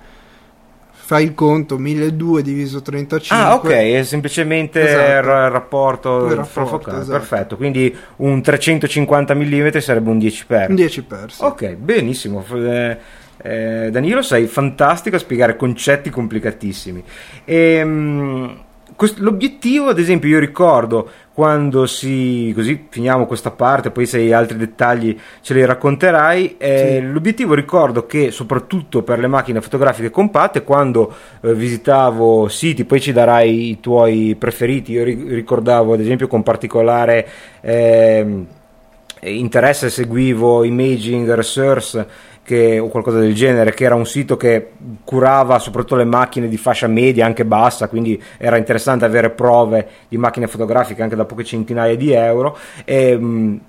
fai 1.05 1.25
il 1.25 1.35
conto 1.35 1.77
1200 1.79 2.41
diviso 2.41 2.81
35. 2.83 3.37
Ah, 3.47 3.55
ok, 3.55 3.69
è 3.71 4.03
semplicemente 4.05 4.81
Esatto. 4.89 5.11
il 5.11 5.23
ra- 5.23 5.49
rapporto, 5.49 6.27
Il 6.27 6.35
rapporto, 6.37 6.91
esatto. 6.91 7.11
Perfetto, 7.11 7.57
quindi 7.57 7.95
un 8.17 8.41
350 8.41 9.35
mm 9.35 9.69
sarebbe 9.79 10.11
un 10.11 10.19
10 10.19 10.47
per. 10.47 10.71
Un 10.71 10.75
10 10.77 11.03
persi. 11.03 11.45
Ok, 11.45 11.75
benissimo. 11.75 12.45
Eh, 12.55 12.97
eh, 13.43 13.89
Danilo, 13.91 14.23
sei 14.23 14.47
fantastico 14.47 15.17
a 15.17 15.19
spiegare 15.19 15.57
concetti 15.57 16.09
complicatissimi. 16.09 17.05
Ehm, 17.45 18.47
quest- 18.47 18.63
l'obiettivo, 19.17 19.89
ad 19.89 19.99
esempio, 19.99 20.29
io 20.29 20.39
ricordo 20.39 21.09
quando 21.33 21.87
si. 21.87 22.53
così 22.55 22.87
finiamo 22.89 23.27
questa 23.27 23.51
parte, 23.51 23.91
poi 23.91 24.07
se 24.07 24.19
hai 24.19 24.33
altri 24.33 24.57
dettagli 24.57 25.19
ce 25.41 25.55
li 25.55 25.65
racconterai. 25.65 26.57
eh, 26.59 27.01
L'obiettivo 27.01 27.55
ricordo 27.55 28.07
che, 28.07 28.31
soprattutto 28.31 29.03
per 29.03 29.19
le 29.19 29.27
macchine 29.27 29.61
fotografiche 29.61 30.11
compatte, 30.11 30.63
quando 30.63 31.13
eh, 31.41 31.55
visitavo 31.55 32.49
siti, 32.49 32.85
poi 32.85 33.01
ci 33.01 33.13
darai 33.13 33.71
i 33.71 33.81
tuoi 33.81 34.37
preferiti. 34.39 34.93
Io 34.93 35.05
ri- 35.05 35.27
ricordavo, 35.29 35.95
ad 35.95 36.01
esempio, 36.01 36.29
con 36.29 36.43
particolare. 36.43 37.27
ehm, 37.61 38.47
interesse 39.27 39.89
seguivo 39.89 40.65
Imaging 40.65 41.33
Research 41.33 42.07
che, 42.45 42.79
o 42.79 42.89
qualcosa 42.89 43.19
del 43.19 43.35
genere, 43.35 43.73
che 43.75 43.85
era 43.85 43.95
un 43.97 44.07
sito 44.07 44.37
che 44.37 44.71
curava 45.03 45.59
soprattutto 45.59 45.97
le 45.97 46.05
macchine 46.05 46.47
di 46.47 46.57
fascia 46.57 46.87
media, 46.87 47.27
anche 47.27 47.45
bassa, 47.45 47.89
quindi 47.89 48.23
era 48.39 48.57
interessante 48.57 49.05
avere 49.05 49.31
prove 49.31 49.89
di 50.09 50.19
macchine 50.19 50.47
fotografiche 50.47 51.03
anche 51.03 51.17
da 51.17 51.25
poche 51.25 51.43
centinaia 51.43 51.97
di 51.97 52.13
euro. 52.13 52.57
E, 52.85 53.17
mh, 53.17 53.61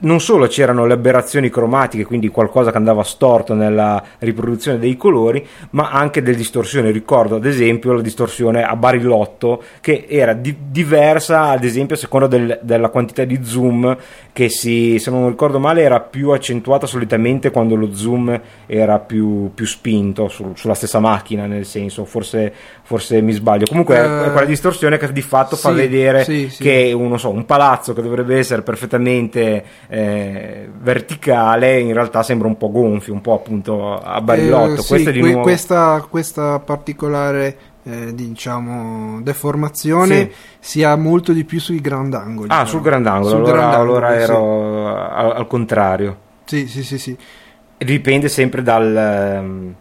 non 0.00 0.20
solo 0.20 0.46
c'erano 0.46 0.86
le 0.86 0.94
aberrazioni 0.94 1.50
cromatiche, 1.50 2.04
quindi 2.04 2.28
qualcosa 2.28 2.70
che 2.70 2.76
andava 2.76 3.02
storto 3.02 3.54
nella 3.54 4.02
riproduzione 4.18 4.78
dei 4.78 4.96
colori, 4.96 5.46
ma 5.70 5.90
anche 5.90 6.22
delle 6.22 6.36
distorsioni. 6.36 6.90
Ricordo 6.90 7.36
ad 7.36 7.44
esempio 7.46 7.92
la 7.92 8.00
distorsione 8.02 8.62
a 8.62 8.74
barilotto 8.76 9.62
che 9.80 10.06
era 10.08 10.32
di- 10.32 10.56
diversa, 10.70 11.48
ad 11.50 11.64
esempio, 11.64 11.94
a 11.96 11.98
seconda 11.98 12.26
del- 12.26 12.58
della 12.62 12.88
quantità 12.88 13.24
di 13.24 13.40
zoom 13.42 13.96
che 14.32 14.48
si, 14.48 14.98
se 14.98 15.10
non 15.10 15.28
ricordo 15.28 15.58
male, 15.58 15.82
era 15.82 16.00
più 16.00 16.30
accentuata 16.30 16.86
solitamente 16.86 17.50
quando 17.50 17.74
lo 17.74 17.94
zoom 17.94 18.40
era 18.66 18.98
più, 18.98 19.50
più 19.54 19.66
spinto 19.66 20.28
su- 20.28 20.52
sulla 20.54 20.74
stessa 20.74 21.00
macchina, 21.00 21.46
nel 21.46 21.66
senso, 21.66 22.04
forse, 22.04 22.52
forse 22.90 23.20
mi 23.20 23.30
sbaglio. 23.30 23.66
Comunque 23.68 23.94
è- 23.94 24.00
Eh, 24.00 24.24
è 24.26 24.32
quella 24.32 24.46
distorsione 24.48 24.98
che 24.98 25.12
di 25.12 25.22
fatto 25.22 25.54
fa 25.54 25.68
sì, 25.70 25.76
vedere 25.76 26.24
sì, 26.24 26.48
sì. 26.50 26.60
che 26.60 26.90
un, 26.92 27.06
non 27.06 27.20
so, 27.20 27.30
un 27.30 27.46
palazzo 27.46 27.92
che 27.92 28.02
dovrebbe 28.02 28.36
essere 28.36 28.62
perfettamente 28.62 29.64
eh, 29.88 30.68
verticale 30.76 31.78
in 31.78 31.92
realtà 31.92 32.24
sembra 32.24 32.48
un 32.48 32.56
po' 32.56 32.68
gonfio, 32.72 33.12
un 33.12 33.20
po' 33.20 33.34
appunto 33.34 33.94
a 33.96 34.20
barilotto. 34.20 34.82
Eh, 34.92 35.12
di 35.12 35.20
que- 35.20 35.28
nuovo... 35.30 35.42
questa, 35.42 36.04
questa 36.10 36.58
particolare 36.58 37.56
eh, 37.84 38.12
diciamo 38.12 39.20
deformazione 39.22 40.28
si 40.58 40.82
ha 40.82 40.96
molto 40.96 41.32
di 41.32 41.44
più 41.44 41.60
sui 41.60 41.80
grandangoli. 41.80 42.48
Ah, 42.50 42.56
però. 42.56 42.66
sul 42.70 42.80
grandangolo, 42.80 43.28
Sul 43.30 43.38
allora, 43.38 43.52
grandangolo, 43.56 43.96
allora 43.98 44.14
ero 44.16 44.96
al, 44.96 45.30
al 45.36 45.46
contrario. 45.46 46.16
Sì, 46.44 46.66
sì, 46.66 46.82
sì, 46.82 46.98
sì. 46.98 47.16
Dipende 47.78 48.28
sempre 48.28 48.62
dal... 48.62 48.96
ehm, 48.96 49.74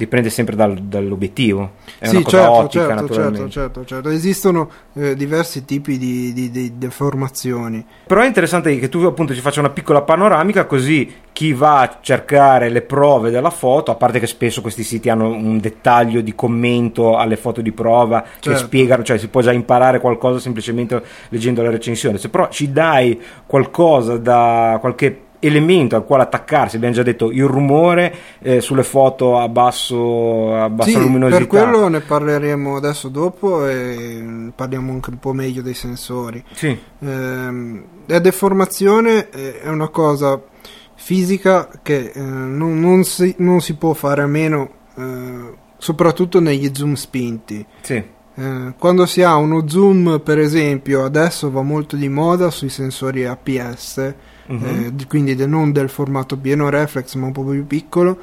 Dipende 0.00 0.30
sempre 0.30 0.56
dal- 0.56 0.78
dall'obiettivo. 0.80 1.72
È 1.98 2.06
Sì, 2.06 2.14
una 2.16 2.24
cosa 2.24 2.36
certo, 2.38 2.52
ottica, 2.54 2.84
certo, 2.86 3.00
naturalmente. 3.02 3.38
certo, 3.50 3.50
certo, 3.50 3.84
certo. 3.84 4.08
Esistono 4.08 4.70
eh, 4.94 5.14
diversi 5.14 5.66
tipi 5.66 5.98
di, 5.98 6.32
di- 6.32 6.50
di 6.50 6.78
deformazioni. 6.78 7.84
Però 8.06 8.22
è 8.22 8.26
interessante 8.26 8.78
che 8.78 8.88
tu 8.88 9.00
appunto 9.00 9.34
ci 9.34 9.42
faccia 9.42 9.60
una 9.60 9.68
piccola 9.68 10.00
panoramica 10.00 10.64
così 10.64 11.12
chi 11.32 11.52
va 11.52 11.80
a 11.80 11.98
cercare 12.00 12.70
le 12.70 12.80
prove 12.80 13.30
della 13.30 13.50
foto, 13.50 13.90
a 13.90 13.94
parte 13.94 14.18
che 14.20 14.26
spesso 14.26 14.62
questi 14.62 14.84
siti 14.84 15.10
hanno 15.10 15.28
un 15.28 15.58
dettaglio 15.60 16.22
di 16.22 16.34
commento 16.34 17.18
alle 17.18 17.36
foto 17.36 17.60
di 17.60 17.72
prova 17.72 18.22
che 18.22 18.28
Certo. 18.40 18.58
spiegano, 18.60 19.02
cioè 19.02 19.18
si 19.18 19.28
può 19.28 19.42
già 19.42 19.52
imparare 19.52 20.00
qualcosa 20.00 20.38
semplicemente 20.38 21.02
leggendo 21.28 21.60
la 21.62 21.68
recensione. 21.70 22.16
Se 22.16 22.30
però 22.30 22.48
ci 22.48 22.72
dai 22.72 23.20
qualcosa 23.46 24.16
da 24.16 24.78
qualche 24.80 25.24
elemento 25.40 25.96
al 25.96 26.04
quale 26.04 26.22
attaccarsi, 26.22 26.76
abbiamo 26.76 26.94
già 26.94 27.02
detto 27.02 27.30
il 27.30 27.44
rumore 27.46 28.14
eh, 28.40 28.60
sulle 28.60 28.82
foto 28.84 29.38
a, 29.38 29.48
basso, 29.48 30.54
a 30.54 30.68
bassa 30.70 30.90
Sì, 30.90 30.98
luminosità. 31.00 31.38
per 31.38 31.46
quello 31.46 31.88
ne 31.88 32.00
parleremo 32.00 32.76
adesso 32.76 33.08
dopo 33.08 33.66
e 33.66 34.50
parliamo 34.54 34.92
anche 34.92 35.10
un 35.10 35.18
po' 35.18 35.32
meglio 35.32 35.62
dei 35.62 35.74
sensori. 35.74 36.42
Sì, 36.52 36.78
Ehm, 37.02 37.84
la 38.06 38.18
deformazione 38.18 39.30
eh, 39.30 39.60
è 39.62 39.68
una 39.68 39.88
cosa 39.88 40.40
fisica 40.94 41.68
che 41.82 42.12
eh, 42.14 42.20
non, 42.20 42.78
non 42.78 43.04
si, 43.04 43.34
non 43.38 43.60
si 43.60 43.74
può 43.76 43.94
fare 43.94 44.22
a 44.22 44.26
meno, 44.26 44.70
eh, 44.96 45.54
soprattutto 45.78 46.40
negli 46.40 46.70
zoom 46.74 46.94
spinti. 46.94 47.64
sì, 47.80 48.02
Eh, 48.34 48.74
quando 48.78 49.06
si 49.06 49.22
ha 49.22 49.34
uno 49.36 49.66
zoom, 49.68 50.20
per 50.22 50.38
esempio, 50.38 51.04
adesso 51.04 51.50
va 51.50 51.62
molto 51.62 51.96
di 51.96 52.08
moda 52.08 52.50
sui 52.50 52.68
sensori 52.68 53.24
APS, 53.26 54.14
Mhm. 54.50 54.64
eh, 54.64 54.94
di- 54.94 55.06
quindi 55.06 55.34
de- 55.34 55.46
non 55.46 55.72
del 55.72 55.88
formato 55.88 56.36
pieno 56.36 56.68
reflex, 56.68 57.14
ma 57.14 57.26
un 57.26 57.32
po' 57.32 57.44
più 57.44 57.66
piccolo, 57.66 58.18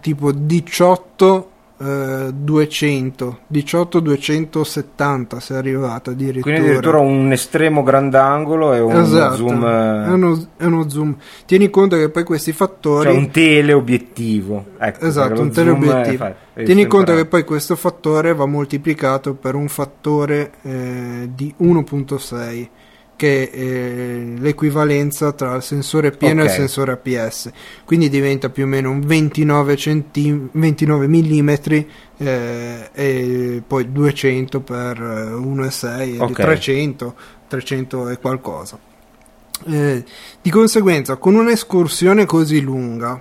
tipo 0.00 0.30
18 0.32 1.48
eh, 1.76 2.30
200, 2.32 3.38
18 3.48 3.98
270 4.00 5.40
se 5.40 5.54
è 5.54 5.56
arrivato 5.56 6.10
addirittura. 6.10 6.42
quindi 6.42 6.60
addirittura 6.70 6.98
un 7.00 7.32
estremo 7.32 7.82
grandangolo 7.82 8.72
e 8.74 8.78
un 8.80 8.94
Esatto, 8.96 9.34
zoom, 9.36 9.64
eh, 9.64 10.04
è, 10.06 10.08
uno, 10.10 10.46
è 10.56 10.64
uno 10.66 10.88
zoom. 10.88 11.16
Tieni 11.46 11.70
conto 11.70 11.96
che 11.96 12.08
poi 12.10 12.22
questi 12.22 12.52
fattori 12.52 13.08
cioè 13.08 13.16
un 13.18 13.30
teleobiettivo. 13.30 14.64
Ecco, 14.78 15.04
Esatto, 15.04 15.26
perché 15.28 15.40
lo 15.40 15.46
un 15.48 15.50
teleobiettivo. 15.50 16.34
è 16.54 16.62
Tieni 16.62 16.86
conto 16.86 17.14
che 17.16 17.26
poi 17.26 17.44
questo 17.44 17.74
fattore 17.74 18.34
va 18.34 18.46
moltiplicato 18.46 19.34
per 19.34 19.54
un 19.56 19.68
fattore 19.68 20.52
eh, 20.62 21.28
di 21.34 21.52
1.6 21.58 22.68
che 23.16 23.42
eh, 23.52 24.34
l'equivalenza 24.38 25.32
tra 25.32 25.54
il 25.54 25.62
sensore 25.62 26.10
pieno 26.10 26.40
e 26.40 26.44
Ok. 26.44 26.50
il 26.50 26.54
sensore 26.56 26.92
APS 26.92 27.50
quindi 27.84 28.08
diventa 28.08 28.48
più 28.50 28.64
o 28.64 28.66
meno 28.66 28.90
un 28.90 29.00
29, 29.00 29.76
centim- 29.76 30.48
29 30.52 31.06
mm 31.06 31.50
eh, 32.18 32.90
e 32.92 33.62
poi 33.66 33.92
200 33.92 34.60
per 34.60 35.00
eh, 35.00 35.32
1,6 35.32 36.20
Ok. 36.20 36.32
300 36.32 37.14
300 37.48 38.08
e 38.08 38.18
qualcosa 38.18 38.78
Eh, 39.66 40.04
di 40.42 40.50
conseguenza 40.50 41.16
con 41.16 41.36
un'escursione 41.36 42.26
così 42.26 42.60
lunga 42.60 43.20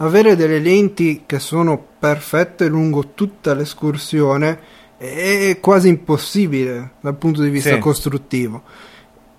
avere 0.00 0.36
delle 0.36 0.58
lenti 0.60 1.22
che 1.26 1.38
sono 1.38 1.82
perfette 1.98 2.68
lungo 2.68 3.08
tutta 3.14 3.54
l'escursione 3.54 4.76
è 4.98 5.58
quasi 5.60 5.88
impossibile 5.88 6.92
dal 7.00 7.16
punto 7.16 7.40
di 7.42 7.50
vista 7.50 7.74
Sì. 7.74 7.78
costruttivo 7.78 8.62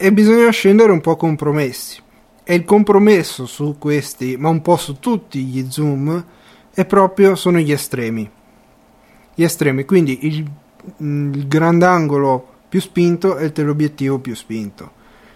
e 0.02 0.14
bisogna 0.14 0.50
scendere 0.50 0.94
un 0.94 1.02
po' 1.02 1.18
compromessi. 1.18 2.02
E 2.46 2.56
il 2.56 2.64
compromesso 2.64 3.46
su 3.46 3.76
questi 3.78 4.38
ma 4.38 4.48
un 4.48 4.62
po' 4.62 4.78
su 4.78 4.98
tutti 5.00 5.44
gli 5.44 5.70
zoom 5.70 6.26
è 6.74 6.86
proprio 6.86 7.36
sono 7.36 7.60
gli 7.60 7.74
estremi. 7.74 8.30
Gli 9.36 9.44
estremi 9.44 9.84
quindi 9.84 10.26
il, 10.26 10.50
il 11.00 11.48
grandangolo 11.50 12.48
più 12.70 12.80
spinto 12.80 13.38
e 13.38 13.46
il 13.48 13.52
teleobiettivo 13.52 14.20
più 14.20 14.36
spinto. 14.36 14.92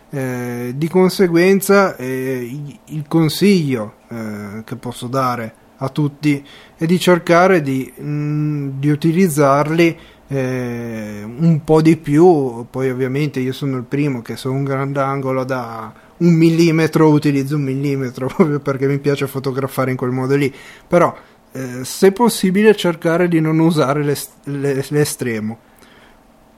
Eh, 0.09 0.71
di 0.77 0.87
conseguenza 0.87 1.97
eh, 1.97 2.49
il- 2.85 3.05
consiglio 3.07 3.95
eh, 4.07 4.61
che 4.63 4.75
posso 4.77 5.07
dare 5.07 5.55
a 5.77 5.89
tutti 5.89 6.45
è 6.77 6.85
di 6.85 6.99
cercare 6.99 7.61
di, 7.61 7.91
mm, 7.99 8.79
di 8.79 8.89
utilizzarli 8.89 9.97
eh, 10.27 11.21
un 11.23 11.61
po' 11.63 11.81
di 11.81 11.97
più, 11.97 12.65
poi 12.69 12.89
ovviamente 12.89 13.39
io 13.39 13.53
sono 13.53 13.77
il 13.77 13.83
primo 13.83 14.21
che 14.21 14.35
su 14.35 14.51
un 14.51 14.63
grandangolo 14.63 15.43
da 15.43 15.93
un 16.17 16.33
millimetro 16.33 17.09
utilizzo 17.09 17.55
un 17.55 17.63
millimetro 17.63 18.27
proprio 18.33 18.59
perché 18.59 18.87
mi 18.87 18.99
piace 18.99 19.27
fotografare 19.27 19.91
in 19.91 19.97
quel 19.97 20.11
modo 20.11 20.35
lì, 20.35 20.53
però 20.87 21.13
eh, 21.51 21.83
se 21.83 22.11
possibile 22.11 22.75
cercare 22.75 23.27
di 23.27 23.39
non 23.39 23.59
usare 23.59 24.03
l'est- 24.03 24.45
l'estremo. 24.45 25.59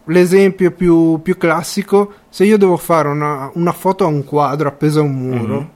L'esempio 0.05 0.72
più, 0.72 1.20
più, 1.24 1.36
classico, 1.36 2.13
se 2.30 2.45
io 2.45 2.59
devo 2.59 2.78
fare 2.78 3.07
una, 3.07 3.49
una, 3.55 3.72
foto 3.72 4.03
a 4.03 4.07
un 4.07 4.24
quadro 4.24 4.68
appeso 4.68 4.99
a 4.99 5.03
un 5.03 5.16
muro, 5.16 5.55
mm-hmm. 5.55 5.68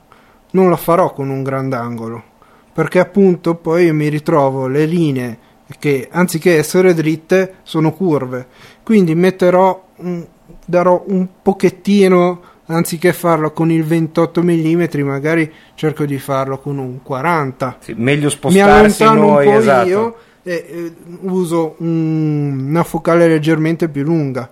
non 0.51 0.69
la 0.69 0.77
farò 0.77 1.13
con 1.13 1.29
un 1.29 1.41
grandangolo, 1.41 2.23
perché 2.71 2.99
appunto 2.99 3.55
poi 3.55 3.91
mi 3.91 4.07
ritrovo 4.07 4.67
le 4.67 4.85
linee 4.85 5.37
che 5.77 6.07
anziché 6.11 6.57
essere 6.57 6.93
dritte 6.93 7.55
sono 7.63 7.91
curve, 7.91 8.47
quindi 8.83 9.13
metterò 9.13 9.87
un, 9.97 10.25
darò 10.65 11.03
un 11.07 11.27
pochettino 11.41 12.41
anziché 12.65 13.13
farlo 13.13 13.51
con 13.51 13.71
il 13.71 13.83
28 13.83 14.43
mm 14.43 14.83
magari 15.03 15.51
cerco 15.73 16.05
di 16.05 16.19
farlo 16.19 16.59
con 16.59 16.77
un 16.77 17.01
40 17.01 17.77
sì, 17.79 17.93
meglio 17.97 18.29
spostarsi 18.29 19.03
mi 19.03 19.15
noi 19.15 19.47
un 19.47 19.53
po' 19.53 19.59
esatto. 19.59 19.87
io 19.87 20.15
e, 20.43 20.65
e 20.69 20.93
uso 21.21 21.75
un, 21.79 22.67
una 22.69 22.83
focale 22.83 23.27
leggermente 23.27 23.89
più 23.89 24.03
lunga 24.03 24.51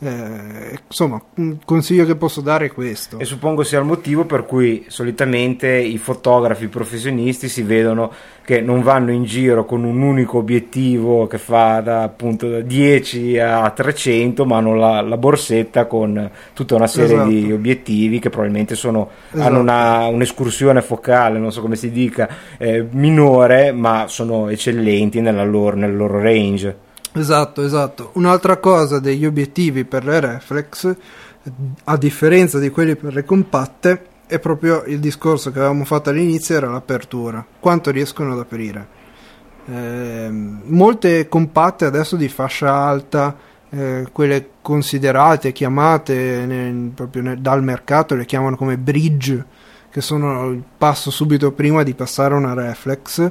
eh, 0.00 0.78
insomma, 0.86 1.20
un 1.36 1.58
consiglio 1.64 2.04
che 2.04 2.14
posso 2.14 2.40
dare 2.40 2.66
è 2.66 2.72
questo. 2.72 3.18
E 3.18 3.24
suppongo 3.24 3.64
sia 3.64 3.80
il 3.80 3.84
motivo 3.84 4.24
per 4.26 4.46
cui 4.46 4.84
solitamente 4.88 5.68
i 5.76 5.98
fotografi 5.98 6.68
professionisti 6.68 7.48
si 7.48 7.62
vedono 7.62 8.12
che 8.44 8.60
non 8.60 8.82
vanno 8.82 9.10
in 9.10 9.24
giro 9.24 9.64
con 9.64 9.84
un 9.84 10.00
unico 10.00 10.38
obiettivo 10.38 11.26
che 11.26 11.36
fa 11.36 11.80
da 11.80 12.02
appunto 12.04 12.48
da 12.48 12.60
10 12.60 13.38
a 13.38 13.68
300, 13.68 14.44
ma 14.46 14.58
hanno 14.58 14.74
la, 14.74 15.00
la 15.00 15.16
borsetta 15.16 15.86
con 15.86 16.30
tutta 16.54 16.76
una 16.76 16.86
serie 16.86 17.14
esatto. 17.14 17.28
di 17.28 17.52
obiettivi 17.52 18.20
che 18.20 18.30
probabilmente 18.30 18.76
sono, 18.76 19.10
esatto. 19.32 19.46
hanno 19.46 19.58
una, 19.58 20.06
un'escursione 20.06 20.80
focale, 20.80 21.38
non 21.38 21.52
so 21.52 21.60
come 21.60 21.76
si 21.76 21.90
dica, 21.90 22.28
eh, 22.56 22.86
minore, 22.88 23.72
ma 23.72 24.04
sono 24.06 24.48
eccellenti 24.48 25.20
loro, 25.20 25.76
nel 25.76 25.96
loro 25.96 26.20
range. 26.20 26.86
Esatto, 27.18 27.62
esatto. 27.62 28.10
Un'altra 28.14 28.58
cosa 28.58 29.00
degli 29.00 29.26
obiettivi 29.26 29.84
per 29.84 30.04
le 30.04 30.20
reflex, 30.20 30.96
a 31.84 31.96
differenza 31.96 32.58
di 32.58 32.70
quelli 32.70 32.94
per 32.94 33.12
le 33.12 33.24
compatte, 33.24 34.06
è 34.26 34.38
proprio 34.38 34.84
il 34.84 35.00
discorso 35.00 35.50
che 35.50 35.58
avevamo 35.58 35.84
fatto 35.84 36.10
all'inizio, 36.10 36.56
era 36.56 36.70
l'apertura. 36.70 37.44
Quanto 37.58 37.90
riescono 37.90 38.32
ad 38.34 38.38
aprire? 38.38 38.96
Eh, 39.66 40.28
molte 40.30 41.28
compatte 41.28 41.86
adesso 41.86 42.14
di 42.14 42.28
fascia 42.28 42.72
alta, 42.72 43.36
eh, 43.70 44.06
quelle 44.12 44.50
considerate, 44.62 45.52
chiamate 45.52 46.44
nel, 46.46 46.90
proprio 46.94 47.22
nel, 47.22 47.40
dal 47.40 47.64
mercato, 47.64 48.14
le 48.14 48.26
chiamano 48.26 48.56
come 48.56 48.78
bridge, 48.78 49.44
che 49.90 50.00
sono 50.00 50.50
il 50.50 50.62
passo 50.76 51.10
subito 51.10 51.52
prima 51.52 51.82
di 51.82 51.94
passare 51.94 52.34
a 52.34 52.38
una 52.38 52.54
reflex, 52.54 53.30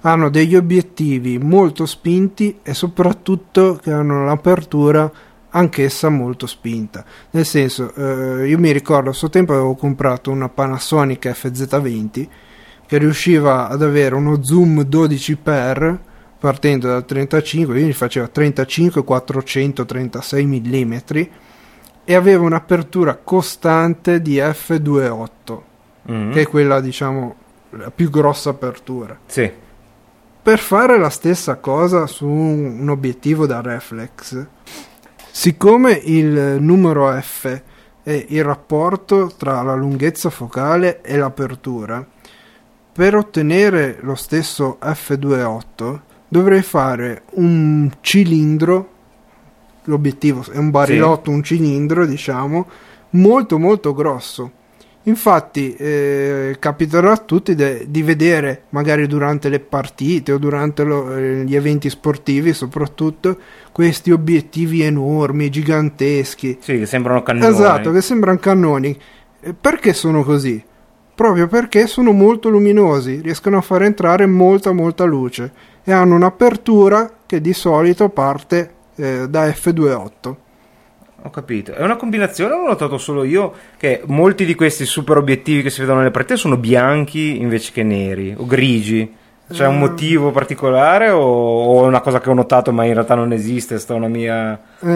hanno 0.00 0.30
degli 0.30 0.54
obiettivi 0.54 1.38
molto 1.38 1.84
spinti 1.86 2.58
e 2.62 2.74
soprattutto 2.74 3.78
che 3.82 3.90
hanno 3.90 4.24
l'apertura 4.24 5.10
anch'essa 5.50 6.08
molto 6.08 6.46
spinta. 6.46 7.04
Nel 7.30 7.44
senso, 7.44 7.92
eh, 7.94 8.48
io 8.48 8.58
mi 8.58 8.72
ricordo 8.72 9.10
a 9.10 9.14
suo 9.14 9.30
tempo 9.30 9.52
avevo 9.52 9.74
comprato 9.74 10.30
una 10.30 10.48
Panasonic 10.48 11.26
FZ20 11.26 12.28
che 12.86 12.98
riusciva 12.98 13.68
ad 13.68 13.82
avere 13.82 14.14
uno 14.14 14.42
zoom 14.44 14.80
12x 14.80 15.98
partendo 16.38 16.86
dal 16.88 17.04
35, 17.04 17.74
quindi 17.74 17.92
faceva 17.92 18.28
35 18.28 19.02
436 19.02 20.46
mm 20.46 20.94
e 22.04 22.14
aveva 22.14 22.44
un'apertura 22.44 23.16
costante 23.16 24.22
di 24.22 24.36
f2.8 24.36 25.74
mm. 26.10 26.32
che 26.32 26.42
è 26.42 26.46
quella 26.46 26.80
diciamo 26.80 27.34
la 27.70 27.90
più 27.90 28.10
grossa 28.10 28.50
apertura. 28.50 29.18
Sì 29.26 29.64
per 30.46 30.60
fare 30.60 30.96
la 30.96 31.10
stessa 31.10 31.56
cosa 31.56 32.06
su 32.06 32.28
un 32.28 32.88
obiettivo 32.88 33.46
da 33.46 33.60
reflex, 33.60 34.46
siccome 35.28 35.90
il 36.04 36.58
numero 36.60 37.10
F 37.20 37.62
è 38.00 38.26
il 38.28 38.44
rapporto 38.44 39.32
tra 39.36 39.60
la 39.62 39.74
lunghezza 39.74 40.30
focale 40.30 41.00
e 41.00 41.16
l'apertura, 41.16 42.06
per 42.92 43.16
ottenere 43.16 43.98
lo 44.02 44.14
stesso 44.14 44.78
f2.8 44.80 46.00
dovrei 46.28 46.62
fare 46.62 47.22
un 47.32 47.90
cilindro, 48.00 48.90
l'obiettivo 49.82 50.44
è 50.48 50.58
un 50.58 50.70
barilotto, 50.70 51.28
sì. 51.28 51.36
un 51.36 51.42
cilindro 51.42 52.06
diciamo, 52.06 52.68
molto 53.10 53.58
molto 53.58 53.92
grosso 53.92 54.52
Infatti 55.06 55.72
eh, 55.76 56.56
capiterà 56.58 57.12
a 57.12 57.16
tutti 57.16 57.54
de- 57.54 57.86
di 57.88 58.02
vedere 58.02 58.62
magari 58.70 59.06
durante 59.06 59.48
le 59.48 59.60
partite 59.60 60.32
o 60.32 60.38
durante 60.38 60.82
lo, 60.82 61.14
eh, 61.16 61.44
gli 61.44 61.54
eventi 61.54 61.88
sportivi 61.88 62.52
soprattutto 62.52 63.38
questi 63.70 64.10
obiettivi 64.10 64.82
enormi, 64.82 65.48
giganteschi. 65.48 66.58
Sì, 66.60 66.78
che 66.78 66.86
sembrano 66.86 67.22
cannoni. 67.22 67.52
Esatto, 67.52 67.92
che 67.92 68.00
sembrano 68.00 68.38
cannoni. 68.38 68.98
Eh, 69.40 69.54
perché 69.54 69.92
sono 69.92 70.24
così? 70.24 70.62
Proprio 71.14 71.46
perché 71.46 71.86
sono 71.86 72.10
molto 72.10 72.48
luminosi, 72.48 73.20
riescono 73.20 73.58
a 73.58 73.62
far 73.62 73.84
entrare 73.84 74.26
molta 74.26 74.72
molta 74.72 75.04
luce 75.04 75.52
e 75.84 75.92
hanno 75.92 76.16
un'apertura 76.16 77.18
che 77.26 77.40
di 77.40 77.52
solito 77.52 78.08
parte 78.08 78.72
eh, 78.96 79.28
da 79.28 79.46
f2.8 79.46 80.45
ho 81.26 81.30
capito. 81.30 81.72
È 81.72 81.82
una 81.82 81.96
combinazione, 81.96 82.54
l'ho 82.54 82.66
notato 82.66 82.98
solo 82.98 83.24
io, 83.24 83.52
che 83.76 84.02
molti 84.06 84.44
di 84.44 84.54
questi 84.54 84.84
super 84.84 85.16
obiettivi 85.16 85.62
che 85.62 85.70
si 85.70 85.80
vedono 85.80 85.98
nelle 85.98 86.10
partite 86.10 86.36
sono 86.36 86.56
bianchi 86.56 87.40
invece 87.40 87.72
che 87.72 87.82
neri 87.82 88.34
o 88.36 88.46
grigi. 88.46 89.14
C'è 89.48 89.66
un 89.66 89.76
eh. 89.76 89.78
motivo 89.78 90.32
particolare 90.32 91.10
o, 91.10 91.20
o, 91.20 91.84
è 91.84 91.86
una 91.86 92.00
cosa 92.00 92.20
che 92.20 92.30
ho 92.30 92.34
notato 92.34 92.72
ma 92.72 92.84
in 92.84 92.94
realtà 92.94 93.14
non 93.14 93.32
esiste? 93.32 93.78
Sta 93.78 93.94
una 93.94 94.08
mia... 94.08 94.58
Uh, 94.80 94.88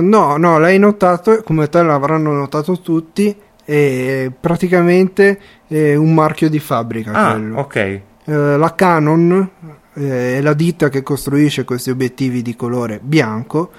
no, 0.00 0.36
no, 0.36 0.58
l'hai 0.58 0.78
notato, 0.78 1.42
come 1.42 1.68
te 1.68 1.82
l'avranno 1.82 2.32
notato 2.32 2.80
tutti, 2.80 3.36
è 3.62 4.30
praticamente 4.38 5.38
è 5.66 5.94
un 5.94 6.14
marchio 6.14 6.48
di 6.48 6.58
fabbrica. 6.58 7.12
Ah, 7.12 7.32
quello. 7.32 7.58
ok. 7.58 8.00
Uh, 8.24 8.32
la 8.56 8.74
Canon 8.74 9.50
è 9.92 10.40
la 10.40 10.54
ditta 10.54 10.88
che 10.88 11.02
costruisce 11.02 11.64
questi 11.64 11.90
obiettivi 11.90 12.40
di 12.40 12.54
colore 12.56 13.00
bianco 13.02 13.70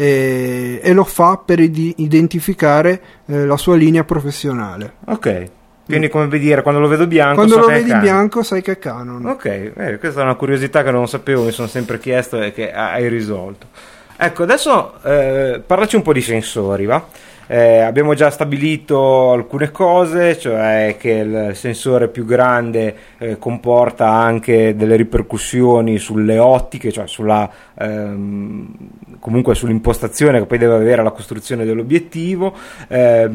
e, 0.00 0.78
e 0.80 0.92
lo 0.92 1.02
fa 1.02 1.42
per 1.44 1.58
identificare 1.58 3.00
eh, 3.26 3.44
la 3.44 3.56
sua 3.56 3.74
linea 3.74 4.04
professionale. 4.04 4.92
Ok. 5.06 5.50
Quindi, 5.86 6.08
come 6.08 6.28
dire, 6.38 6.62
quando 6.62 6.80
lo 6.80 6.86
vedo 6.86 7.08
bianco, 7.08 7.34
quando 7.34 7.54
so 7.54 7.60
lo 7.60 7.66
vedi 7.66 7.92
bianco, 7.94 8.44
sai 8.44 8.62
che 8.62 8.72
è 8.72 8.78
Canon. 8.78 9.24
Ok, 9.24 9.72
eh, 9.74 9.98
questa 9.98 10.20
è 10.20 10.22
una 10.22 10.34
curiosità 10.34 10.84
che 10.84 10.92
non 10.92 11.08
sapevo, 11.08 11.44
mi 11.44 11.50
sono 11.50 11.66
sempre 11.66 11.98
chiesto 11.98 12.40
e 12.40 12.52
che 12.52 12.72
hai 12.72 13.08
risolto. 13.08 13.66
Ecco, 14.16 14.42
adesso 14.44 15.02
eh, 15.02 15.60
parlaci 15.66 15.96
un 15.96 16.02
po' 16.02 16.12
di 16.12 16.20
sensori, 16.20 16.84
va? 16.84 17.06
Eh, 17.50 17.78
abbiamo 17.78 18.12
già 18.12 18.28
stabilito 18.28 19.32
alcune 19.32 19.70
cose, 19.70 20.38
cioè 20.38 20.96
che 20.98 21.10
il 21.10 21.50
sensore 21.54 22.08
più 22.08 22.26
grande 22.26 22.94
eh, 23.16 23.38
comporta 23.38 24.06
anche 24.06 24.76
delle 24.76 24.96
ripercussioni 24.96 25.96
sulle 25.96 26.38
ottiche, 26.38 26.92
cioè 26.92 27.06
sulla, 27.06 27.50
ehm, 27.78 28.68
comunque 29.20 29.54
sull'impostazione 29.54 30.38
che 30.38 30.46
poi 30.46 30.58
deve 30.58 30.74
avere 30.74 31.02
la 31.02 31.10
costruzione 31.10 31.64
dell'obiettivo. 31.64 32.54
Eh, 32.88 33.28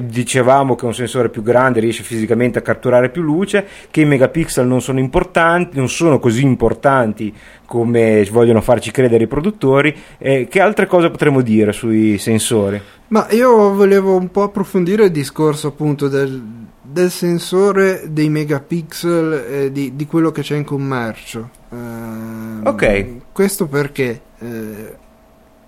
dicevamo 0.00 0.74
che 0.74 0.84
un 0.84 0.94
sensore 0.94 1.28
più 1.28 1.42
grande 1.42 1.80
riesce 1.80 2.02
fisicamente 2.02 2.58
a 2.58 2.62
catturare 2.62 3.10
più 3.10 3.22
luce, 3.22 3.66
che 3.90 4.00
i 4.00 4.04
megapixel 4.04 4.66
non 4.66 4.80
sono 4.80 4.98
importanti, 4.98 5.76
non 5.76 5.88
sono 5.88 6.18
così 6.18 6.42
importanti 6.42 7.32
come 7.66 8.26
vogliono 8.30 8.60
farci 8.60 8.90
credere 8.90 9.24
i 9.24 9.28
produttori. 9.28 9.94
Eh, 10.18 10.48
che 10.48 10.60
altre 10.60 10.86
cose 10.86 11.10
potremmo 11.10 11.40
dire 11.40 11.72
sui 11.72 12.18
sensori? 12.18 12.80
Ma 13.08 13.26
io 13.30 13.72
volevo 13.74 14.16
un 14.16 14.30
po' 14.30 14.42
approfondire 14.42 15.04
il 15.04 15.10
discorso 15.10 15.68
appunto 15.68 16.08
del, 16.08 16.42
del 16.80 17.10
sensore 17.10 18.04
dei 18.08 18.28
megapixel 18.28 19.32
eh, 19.32 19.72
di, 19.72 19.94
di, 19.94 20.06
quello 20.06 20.30
che 20.30 20.42
c'è 20.42 20.56
in 20.56 20.64
commercio. 20.64 21.50
Eh, 21.70 22.68
ok. 22.68 23.32
Questo 23.32 23.66
perché 23.66 24.20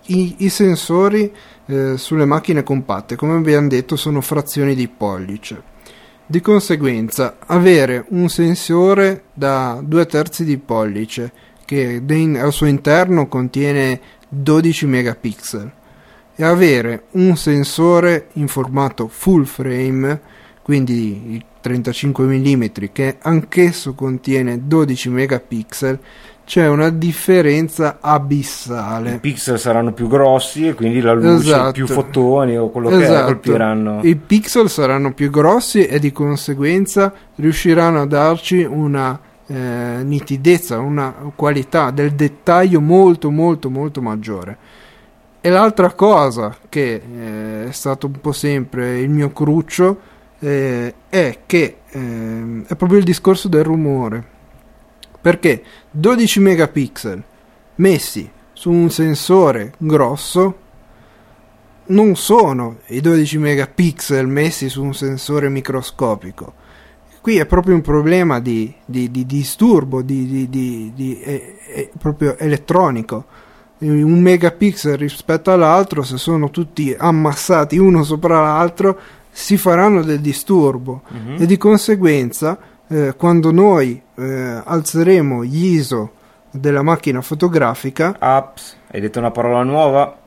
i, 0.07 0.35
i, 0.39 0.49
sensori 0.49 1.33
eh, 1.67 1.97
sulle 1.97 2.25
macchine 2.25 2.63
compatte, 2.63 3.17
come 3.17 3.35
abbiamo 3.35 3.69
detto, 3.69 3.97
sono 3.97 4.21
frazioni 4.21 4.75
di 4.75 4.89
pollice. 4.89 5.71
Di 6.27 6.41
conseguenza, 6.41 7.37
avere 7.47 8.07
un 8.09 8.29
sensore 8.29 9.25
da 9.35 9.81
due 9.85 10.07
terzi 10.07 10.45
di 10.45 10.57
pollice 10.57 11.33
che 11.65 12.03
al 12.39 12.53
suo 12.53 12.67
interno 12.67 13.29
contiene 13.29 14.01
12 14.29 14.87
megapixel 14.87 15.73
e 16.35 16.45
avere 16.45 17.05
un 17.13 17.37
sensore 17.37 18.29
in 18.35 18.49
formato 18.49 19.09
full 19.09 19.45
frame, 19.45 20.21
quindi 20.63 21.35
il 21.35 21.45
35 21.61 22.25
mm 22.25 22.65
che 22.93 23.19
anch'esso 23.21 23.95
contiene 23.95 24.67
12 24.67 25.09
megapixel, 25.11 25.99
c'è 26.45 26.67
una 26.69 26.91
differenza 26.91 27.95
I 27.95 27.97
abissale. 28.01 29.19
pixel 29.19 29.59
saranno 29.59 29.93
più 29.93 30.09
grossi 30.09 30.67
e 30.69 30.75
quindi 30.75 31.01
la 31.01 31.13
luce, 31.13 31.35
Esatto. 31.51 31.73
più 31.73 31.87
fotoni 31.87 32.57
o 32.59 32.71
quello 32.71 32.89
che 32.89 32.97
è, 32.99 33.03
Esatto. 33.03 33.25
colpiranno. 33.27 34.01
I 34.03 34.17
pixel 34.17 34.69
saranno 34.69 35.13
più 35.15 35.31
grossi 35.31 35.87
e 35.87 35.99
di 35.99 36.13
conseguenza 36.13 37.13
riusciranno 37.37 38.01
a 38.03 38.07
darci 38.07 38.63
una 38.63 39.19
eh, 39.47 39.55
nitidezza, 40.03 40.79
una 40.79 41.15
qualità 41.35 41.91
del 41.91 42.13
dettaglio 42.13 42.81
molto 42.81 43.31
molto 43.31 43.71
molto 43.71 44.01
maggiore. 44.03 44.57
E 45.41 45.51
l'altra 45.51 45.93
cosa 45.93 46.57
che 46.69 46.95
eh, 47.03 47.69
è 47.69 47.73
stato 47.73 48.07
un 48.07 48.21
po' 48.21 48.33
sempre 48.33 49.01
il 49.01 49.11
mio 49.11 49.31
cruccio 49.33 49.99
eh, 50.39 50.95
è 51.09 51.39
che 51.47 51.77
ehm, 51.91 52.65
è 52.67 52.77
proprio 52.77 52.99
il 52.99 53.05
discorso 53.05 53.49
del 53.49 53.65
rumore. 53.65 54.25
Perché 55.23 55.63
12 55.91 56.41
megapixel 56.41 57.23
messi 57.77 58.29
su 58.53 58.71
un 58.71 58.91
sensore 58.91 59.73
grosso 59.79 60.57
non 61.87 62.15
sono 62.17 62.79
i 62.89 63.01
12 63.01 63.39
megapixel 63.39 64.27
messi 64.27 64.69
su 64.69 64.83
un 64.83 64.95
sensore 64.95 65.49
microscopico. 65.49 66.55
Qui 67.21 67.37
è 67.37 67.47
proprio 67.47 67.75
un 67.77 67.83
problema 67.83 68.41
di, 68.41 68.73
di- 68.85 69.11
di 69.11 69.25
disturbo, 69.27 70.03
di, 70.03 70.27
di- 70.27 70.49
di- 70.49 70.93
di- 70.95 71.21
eh, 71.21 71.57
eh, 71.73 71.91
proprio 71.99 72.37
elettronico. 72.37 73.25
Un 73.79 74.21
megapixel 74.21 74.97
rispetto 74.97 75.51
all'altro, 75.53 76.03
se 76.03 76.17
sono 76.17 76.51
tutti 76.51 76.95
ammassati 76.97 77.79
uno 77.79 78.03
sopra 78.05 78.41
l'altro, 78.41 78.99
si 79.31 79.57
faranno 79.57 80.03
del 80.03 80.21
disturbo 80.21 81.03
Mhm. 81.09 81.37
e 81.43 81.47
di 81.47 81.57
conseguenza 81.57 82.59
eh, 82.93 83.15
quando 83.17 83.51
noi 83.51 84.01
eh, 84.17 84.61
alzeremo 84.65 85.45
gli 85.45 85.77
ISO 85.77 86.13
della 86.51 86.83
macchina 86.83 87.23
fotografica 87.23 88.17
Apps, 88.19 88.77
hai 88.91 89.01
detto 89.01 89.19
una 89.19 89.31
parola 89.31 89.63
nuova? 89.63 90.19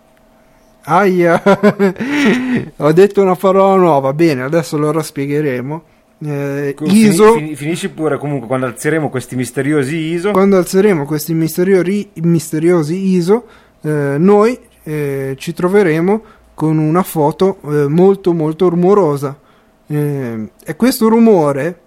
Aia, 0.88 1.42
ho 2.78 2.92
detto 2.92 3.22
una 3.22 3.36
parola 3.36 3.76
nuova. 3.76 4.14
Bene, 4.14 4.44
adesso 4.44 4.78
lo 4.78 5.02
spiegheremo. 5.02 5.84
Eh, 6.20 6.76
ISO, 6.80 7.34
fini- 7.34 7.56
finisci 7.56 7.90
pure 7.90 8.18
comunque 8.18 8.48
quando 8.48 8.68
alzeremo 8.68 9.10
questi 9.10 9.36
misteriosi 9.36 9.96
ISO. 9.96 10.32
quando 10.32 10.58
alzeremo 10.58 11.06
questi 11.06 11.34
misteriori- 11.34 12.10
misteriosi 12.22 13.14
ISO, 13.16 13.46
eh, 13.82 14.16
noi 14.18 14.60
eh, 14.84 15.36
ci 15.38 15.54
troveremo 15.54 16.22
con 16.54 16.78
una 16.78 17.04
foto 17.04 17.58
eh, 17.66 17.88
molto 17.88 18.34
molto 18.34 18.70
rumorosa. 18.70 19.38
Eh, 19.88 20.50
e 20.64 20.76
questo 20.76 21.10
rumore 21.10 21.80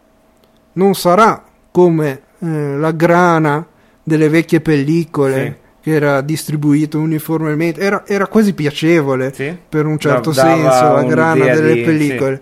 non 0.79 0.95
sarà 0.95 1.45
come 1.71 2.21
eh, 2.41 2.77
la 2.77 2.93
grana 2.93 3.67
delle 4.03 4.29
vecchie 4.29 4.61
pellicole 4.61 5.45
Sì. 5.45 5.67
che 5.83 5.91
era 5.97 6.21
distribuito 6.23 6.99
uniformemente, 6.99 7.81
era, 7.81 8.05
era 8.07 8.27
quasi 8.27 8.55
piacevole. 8.55 9.33
Sì? 9.35 9.55
per 9.69 9.87
un 9.87 9.99
certo 9.99 10.31
Da- 10.33 10.43
dava 10.43 10.55
senso 10.71 10.93
la 10.95 11.03
grana 11.05 11.45
delle 11.55 11.75
di- 11.75 11.83
pellicole 11.83 12.41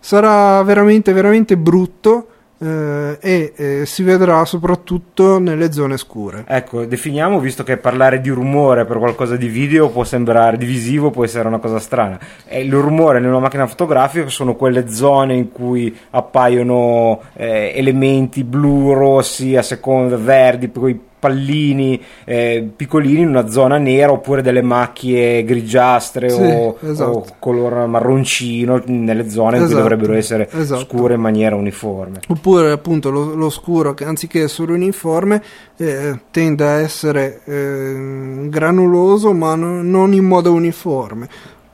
sarà 0.00 0.62
veramente 0.62 1.12
veramente 1.12 1.56
brutto 1.56 2.28
eh, 2.58 3.18
e 3.20 3.52
eh, 3.56 3.86
si 3.86 4.02
vedrà 4.02 4.44
soprattutto 4.44 5.38
nelle 5.38 5.72
zone 5.72 5.96
scure 5.96 6.44
Ecco, 6.46 6.84
definiamo, 6.84 7.38
visto 7.40 7.62
che 7.62 7.76
parlare 7.76 8.20
di 8.20 8.30
rumore 8.30 8.84
per 8.84 8.98
qualcosa 8.98 9.36
di 9.36 9.48
video 9.48 9.90
può 9.90 10.04
sembrare 10.04 10.56
divisivo, 10.56 11.10
può 11.10 11.24
essere 11.24 11.48
una 11.48 11.58
cosa 11.58 11.78
strana. 11.78 12.18
E 12.46 12.62
il 12.62 12.72
rumore 12.72 13.20
nella 13.20 13.38
macchina 13.38 13.66
fotografica 13.66 14.28
sono 14.28 14.54
quelle 14.54 14.88
zone 14.88 15.34
in 15.34 15.50
cui 15.50 15.94
appaiono 16.10 17.20
eh, 17.34 17.72
elementi 17.74 18.44
blu, 18.44 18.92
rossi, 18.92 19.56
a 19.56 19.62
seconda, 19.62 20.16
verdi, 20.16 20.70
quei 20.70 20.98
pallini 21.26 22.00
eh, 22.24 22.68
piccolini 22.74 23.20
in 23.22 23.28
una 23.28 23.48
zona 23.48 23.78
nera 23.78 24.12
oppure 24.12 24.42
delle 24.42 24.62
macchie 24.62 25.44
grigiastre 25.44 26.28
Sì, 26.30 26.40
o, 26.40 26.76
esatto. 26.80 27.10
o 27.10 27.24
color 27.38 27.86
marroncino 27.86 28.80
nelle 28.86 29.28
zone 29.28 29.56
in 29.56 29.62
cui 29.64 29.72
Esatto, 29.72 29.82
dovrebbero 29.82 30.12
essere 30.14 30.48
esatto. 30.52 30.80
scure 30.82 31.14
in 31.14 31.20
maniera 31.20 31.56
uniforme. 31.56 32.20
oppure 32.28 32.70
appunto 32.70 33.10
lo, 33.10 33.34
lo 33.34 33.50
scuro 33.50 33.94
che 33.94 34.04
anziché 34.04 34.42
essere 34.42 34.72
uniforme 34.72 35.42
eh, 35.76 36.18
tende 36.30 36.64
a 36.64 36.80
essere 36.80 37.40
eh, 37.44 38.46
granuloso 38.48 39.32
ma 39.32 39.54
no- 39.54 39.82
non 39.82 40.12
in 40.12 40.24
modo 40.24 40.52
uniforme 40.52 41.28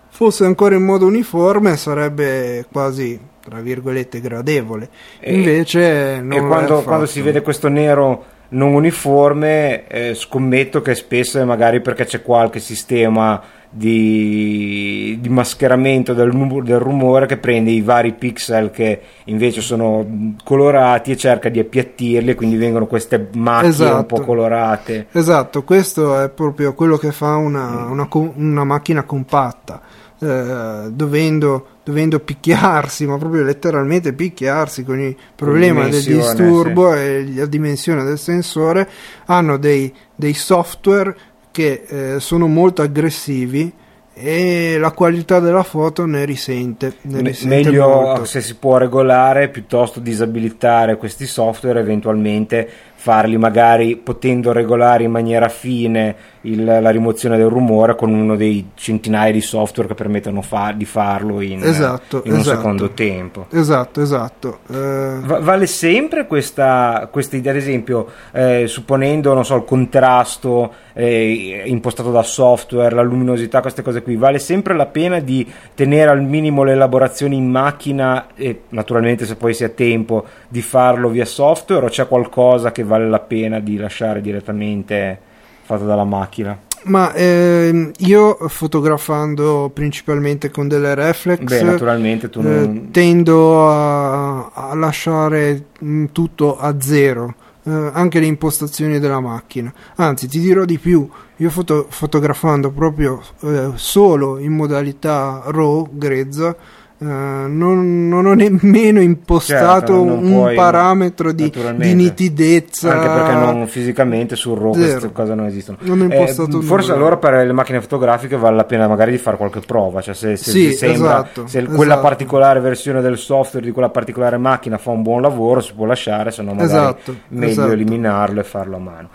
fosse 0.08 0.44
ancora 0.44 0.74
in 0.74 0.84
modo 0.84 1.06
uniforme 1.06 1.76
sarebbe 1.76 2.64
quasi 2.70 3.18
tra 3.42 3.60
virgolette 3.60 4.20
gradevole 4.20 4.88
E- 5.20 5.34
invece 5.34 6.20
non 6.22 6.32
e 6.32 6.36
è 6.38 6.46
quando, 6.46 6.82
quando 6.82 7.06
si 7.06 7.20
vede 7.22 7.40
questo 7.42 7.68
nero 7.68 8.24
non 8.52 8.72
uniforme, 8.74 9.86
eh, 9.86 10.14
scommetto 10.14 10.80
che 10.82 10.94
spesso 10.94 11.38
è 11.38 11.44
magari 11.44 11.80
perché 11.80 12.04
c'è 12.04 12.22
qualche 12.22 12.60
sistema 12.60 13.40
di, 13.74 15.16
di 15.20 15.28
mascheramento 15.30 16.12
del, 16.12 16.30
del 16.62 16.78
rumore 16.78 17.24
che 17.26 17.38
prende 17.38 17.70
i 17.70 17.80
vari 17.80 18.12
pixel 18.12 18.70
che 18.70 19.00
invece 19.24 19.60
sono 19.62 20.02
mh, 20.02 20.36
colorati 20.44 21.12
e 21.12 21.16
cerca 21.16 21.48
di 21.48 21.58
appiattirli 21.58 22.34
quindi 22.34 22.56
vengono 22.56 22.86
queste 22.86 23.28
macchie 23.34 23.66
un 23.68 23.70
Esatto. 23.72 24.04
po' 24.16 24.20
colorate. 24.20 25.06
Esatto, 25.12 25.62
questo 25.62 26.20
è 26.20 26.28
proprio 26.28 26.74
quello 26.74 26.96
che 26.98 27.12
fa 27.12 27.36
Mm. 27.38 27.44
una, 27.44 27.84
una 27.88 28.08
una 28.36 28.64
macchina 28.64 29.04
compatta, 29.04 29.80
eh, 30.20 30.90
dovendo, 30.90 31.66
dovendo 31.84 32.20
picchiarsi, 32.20 33.06
ma 33.06 33.18
proprio 33.18 33.42
letteralmente 33.42 34.12
picchiarsi 34.12 34.84
con 34.84 35.00
il 35.00 35.16
problema 35.34 35.88
del 35.88 36.02
disturbo 36.02 36.94
e 36.94 37.26
la 37.34 37.46
dimensione 37.46 38.04
del 38.04 38.18
sensore, 38.18 38.88
hanno 39.26 39.56
dei, 39.56 39.92
dei 40.14 40.34
software 40.34 41.16
che 41.50 41.84
eh, 41.86 42.20
sono 42.20 42.46
molto 42.46 42.82
aggressivi 42.82 43.72
e 44.14 44.76
la 44.78 44.92
qualità 44.92 45.40
della 45.40 45.62
foto 45.62 46.04
ne 46.04 46.24
risente. 46.24 46.96
Ne 47.02 47.22
risente 47.22 47.70
meglio 47.70 47.88
molto. 47.88 48.24
se 48.24 48.40
si 48.40 48.56
può 48.56 48.76
regolare 48.76 49.48
piuttosto 49.48 50.00
disabilitare 50.00 50.96
questi 50.96 51.26
software 51.26 51.80
eventualmente 51.80 52.68
farli 52.94 53.36
magari 53.36 53.96
potendo 53.96 54.52
regolare 54.52 55.04
in 55.04 55.10
maniera 55.10 55.48
fine 55.48 56.14
il- 56.42 56.64
la 56.64 56.90
rimozione 56.90 57.36
del 57.36 57.46
rumore 57.46 57.94
con 57.94 58.12
uno 58.12 58.34
dei 58.36 58.70
centinaia 58.74 59.30
di 59.32 59.40
software 59.40 59.88
che 59.88 59.94
permettono 59.94 60.42
fa- 60.42 60.72
di 60.76 60.84
farlo 60.84 61.40
in, 61.40 61.62
Esatto, 61.62 62.22
in 62.24 62.32
un 62.32 62.38
esatto. 62.40 62.56
secondo 62.56 62.90
tempo 62.90 63.46
Esatto, 63.50 64.00
esatto. 64.00 64.58
Eh, 64.70 65.18
Va- 65.22 65.38
vale 65.40 65.66
sempre 65.66 66.26
questa, 66.26 67.08
questa 67.12 67.36
idea, 67.36 67.52
ad 67.52 67.58
esempio, 67.58 68.08
eh, 68.32 68.64
supponendo, 68.66 69.32
non 69.34 69.44
so, 69.44 69.54
il 69.56 69.64
contrasto 69.64 70.72
eh, 70.94 71.62
impostato 71.66 72.10
da 72.10 72.22
software, 72.22 72.94
la 72.94 73.02
luminosità, 73.02 73.60
queste 73.60 73.82
cose 73.82 74.02
qui, 74.02 74.16
vale 74.16 74.38
sempre 74.38 74.74
la 74.74 74.86
pena 74.86 75.20
di 75.20 75.46
tenere 75.74 76.10
al 76.10 76.22
minimo 76.22 76.64
le 76.64 76.72
elaborazioni 76.72 77.36
in 77.36 77.48
macchina 77.48 78.26
e 78.34 78.62
naturalmente 78.70 79.24
se 79.24 79.36
poi 79.36 79.54
si 79.54 79.64
ha 79.64 79.68
tempo 79.70 80.24
di 80.48 80.60
farlo 80.60 81.08
via 81.08 81.24
software 81.24 81.86
o 81.86 81.88
c'è 81.88 82.06
qualcosa 82.08 82.72
che 82.72 82.82
vale 82.84 83.08
la 83.08 83.20
pena 83.20 83.58
di 83.60 83.76
lasciare 83.76 84.20
direttamente 84.20 85.30
fatto 85.72 85.86
dalla 85.86 86.04
macchina? 86.04 86.58
Ma 86.84 87.12
ehm, 87.14 87.92
io 87.98 88.36
fotografando 88.48 89.70
principalmente 89.72 90.50
con 90.50 90.66
delle 90.66 90.94
reflex 90.94 91.42
Beh, 91.42 91.62
naturalmente 91.62 92.28
tu 92.28 92.40
eh, 92.40 92.42
non... 92.42 92.88
tendo 92.90 93.68
a, 93.70 94.50
a 94.52 94.74
lasciare 94.74 95.66
mm, 95.84 96.06
tutto 96.10 96.58
a 96.58 96.80
zero, 96.80 97.34
eh, 97.64 97.90
anche 97.92 98.18
le 98.18 98.26
impostazioni 98.26 98.98
della 98.98 99.20
macchina. 99.20 99.72
Anzi, 99.96 100.26
ti 100.26 100.40
dirò 100.40 100.64
di 100.64 100.78
più, 100.78 101.08
io 101.36 101.50
foto- 101.50 101.86
fotografando 101.88 102.70
proprio 102.70 103.22
eh, 103.42 103.70
solo 103.74 104.38
in 104.38 104.52
modalità 104.52 105.42
RAW, 105.46 105.88
grezza, 105.92 106.56
eh, 107.02 107.48
non, 107.48 108.08
non 108.08 108.26
ho 108.26 108.34
nemmeno 108.34 109.00
impostato 109.00 109.86
Certo, 109.92 110.02
un 110.02 110.30
puoi- 110.30 110.54
parametro 110.54 111.32
di, 111.32 111.50
di 111.76 111.94
nitidezza. 111.94 112.92
Anche 112.92 113.06
perché 113.08 113.32
non 113.32 113.66
fisicamente 113.66 114.36
sul 114.36 114.56
RAW 114.58 114.74
Zero. 114.74 114.90
queste 114.90 115.12
cose 115.12 115.34
non 115.34 115.46
esistono. 115.46 115.78
Non 115.80 116.10
Eh, 116.12 116.28
forse 116.62 116.92
allora 116.92 117.16
per 117.16 117.44
le 117.44 117.52
macchine 117.52 117.80
fotografiche 117.80 118.36
vale 118.36 118.56
la 118.56 118.64
pena 118.64 118.86
magari 118.86 119.10
di 119.10 119.18
fare 119.18 119.36
qualche 119.36 119.60
prova, 119.60 120.00
cioè 120.00 120.14
se, 120.14 120.36
se 120.36 120.50
Sì, 120.50 120.72
sembra 120.72 121.20
esatto, 121.20 121.46
se 121.46 121.64
quella 121.64 121.92
esatto. 121.94 122.00
particolare 122.08 122.60
versione 122.60 123.00
del 123.00 123.18
software 123.18 123.64
di 123.66 123.72
quella 123.72 123.88
particolare 123.90 124.36
macchina 124.36 124.78
fa 124.78 124.90
un 124.90 125.02
buon 125.02 125.22
lavoro 125.22 125.60
si 125.60 125.72
può 125.74 125.86
lasciare, 125.86 126.30
se 126.30 126.42
no 126.42 126.50
magari 126.54 126.70
Esatto, 126.70 127.16
meglio 127.28 127.50
esatto. 127.50 127.72
eliminarlo 127.72 128.40
e 128.40 128.44
farlo 128.44 128.76
a 128.76 128.80
mano. 128.80 129.08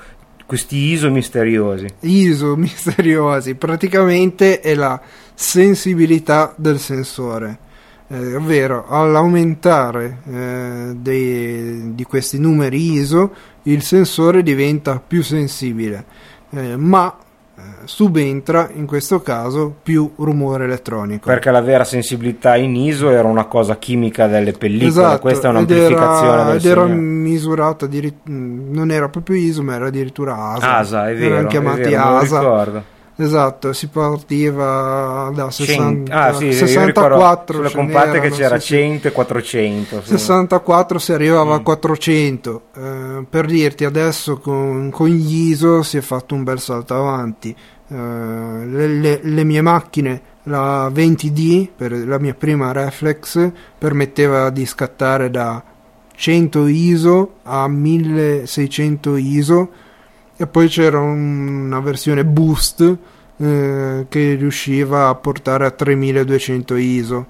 Questi 0.46 0.78
ISO 0.78 1.10
misteriosi. 1.12 1.88
ISO 2.02 2.56
misteriosi, 2.56 3.56
praticamente 3.56 4.62
è 4.62 4.76
la 4.76 5.00
sensibilità 5.34 6.54
del 6.56 6.80
sensore, 6.80 7.58
eh, 8.10 8.36
ovvero 8.36 8.86
all'aumentare 8.88 10.20
eh, 10.30 10.94
dei- 10.96 11.94
di 11.94 12.04
questi 12.04 12.40
numeri 12.40 12.94
ISO 12.94 13.32
il 13.64 13.82
sensore 13.82 14.44
diventa 14.44 15.02
più 15.06 15.22
sensibile, 15.24 16.06
eh, 16.52 16.78
ma 16.78 17.14
eh, 17.58 17.62
subentra 17.86 18.70
in 18.74 18.86
questo 18.86 19.22
caso 19.22 19.76
più 19.84 20.10
rumore 20.18 20.64
elettronico. 20.66 21.28
Perché 21.28 21.52
la 21.52 21.60
vera 21.62 21.84
sensibilità 21.84 22.56
in 22.56 22.76
ISO 22.76 23.10
era 23.10 23.28
una 23.28 23.46
cosa 23.46 23.78
chimica 23.78 24.28
delle 24.28 24.54
pellicole, 24.54 24.90
Esatto, 24.90 25.20
questa 25.20 25.48
è 25.48 25.50
ed 25.50 25.56
un'amplificazione 25.56 26.32
era, 26.32 26.44
del 26.46 26.56
ed 26.58 26.66
era 26.66 26.86
misurata 26.86 27.86
addirit- 27.86 28.28
mh, 28.28 28.72
non 28.72 28.92
era 28.92 29.10
proprio 29.10 29.36
ISO 29.38 29.64
ma 29.64 29.76
era 29.76 29.88
addirittura 29.88 30.52
ASA 30.54 30.78
ASA, 30.78 31.10
è 31.10 31.16
vero, 31.16 31.34
erano 31.34 31.48
chiamati 31.50 31.82
è 31.82 31.90
vero, 31.90 32.04
ASA 32.04 32.40
ricordo. 32.40 32.84
Esatto 33.20 33.74
si 33.74 33.88
partiva 33.88 35.32
da 35.34 35.50
60, 35.52 36.14
ah, 36.14 36.34
sì, 36.34 36.46
io 36.46 36.52
64 36.54 37.16
ricordo 37.16 37.54
sulle 37.54 37.72
compatte 37.72 38.20
che 38.20 38.30
c'era 38.30 38.60
sì, 38.60 38.68
sì. 38.68 38.74
100 38.76 39.08
e 39.08 39.12
400. 39.12 40.02
sì. 40.04 40.10
64 40.10 41.00
si 41.00 41.14
arrivava 41.14 41.56
a 41.56 41.60
Mm. 41.60 41.64
400 41.64 42.62
Eh, 42.76 43.26
per 43.30 43.46
dirti 43.48 43.86
adesso 43.86 44.38
con, 44.38 44.90
con 44.92 45.08
gli 45.08 45.50
ISO 45.50 45.82
si 45.84 45.98
è 45.98 46.02
fatto 46.02 46.36
un 46.36 46.44
bel 46.44 46.60
salto 46.60 46.94
avanti 46.94 47.56
Eh, 47.90 47.96
le, 47.96 48.88
le- 48.88 49.20
le 49.24 49.44
mie 49.46 49.62
macchine 49.62 50.22
la 50.44 50.90
20D 50.90 51.70
per 51.76 51.92
la 52.06 52.20
mia 52.20 52.34
prima 52.34 52.72
reflex 52.74 53.50
permetteva 53.78 54.50
di 54.50 54.66
scattare 54.66 55.30
da 55.32 55.64
100 56.16 56.68
ISO 56.68 57.32
a 57.44 57.68
1600 57.68 59.16
ISO 59.18 59.70
e 60.38 60.48
poi 60.48 60.68
c'era 60.68 61.00
un- 61.00 61.66
una 61.66 61.80
versione 61.80 62.24
boost 62.26 62.96
eh, 63.40 64.06
che 64.10 64.34
riusciva 64.36 65.10
a 65.10 65.16
portare 65.16 65.66
a 65.66 65.72
3200 65.72 66.76
ISO 66.76 67.26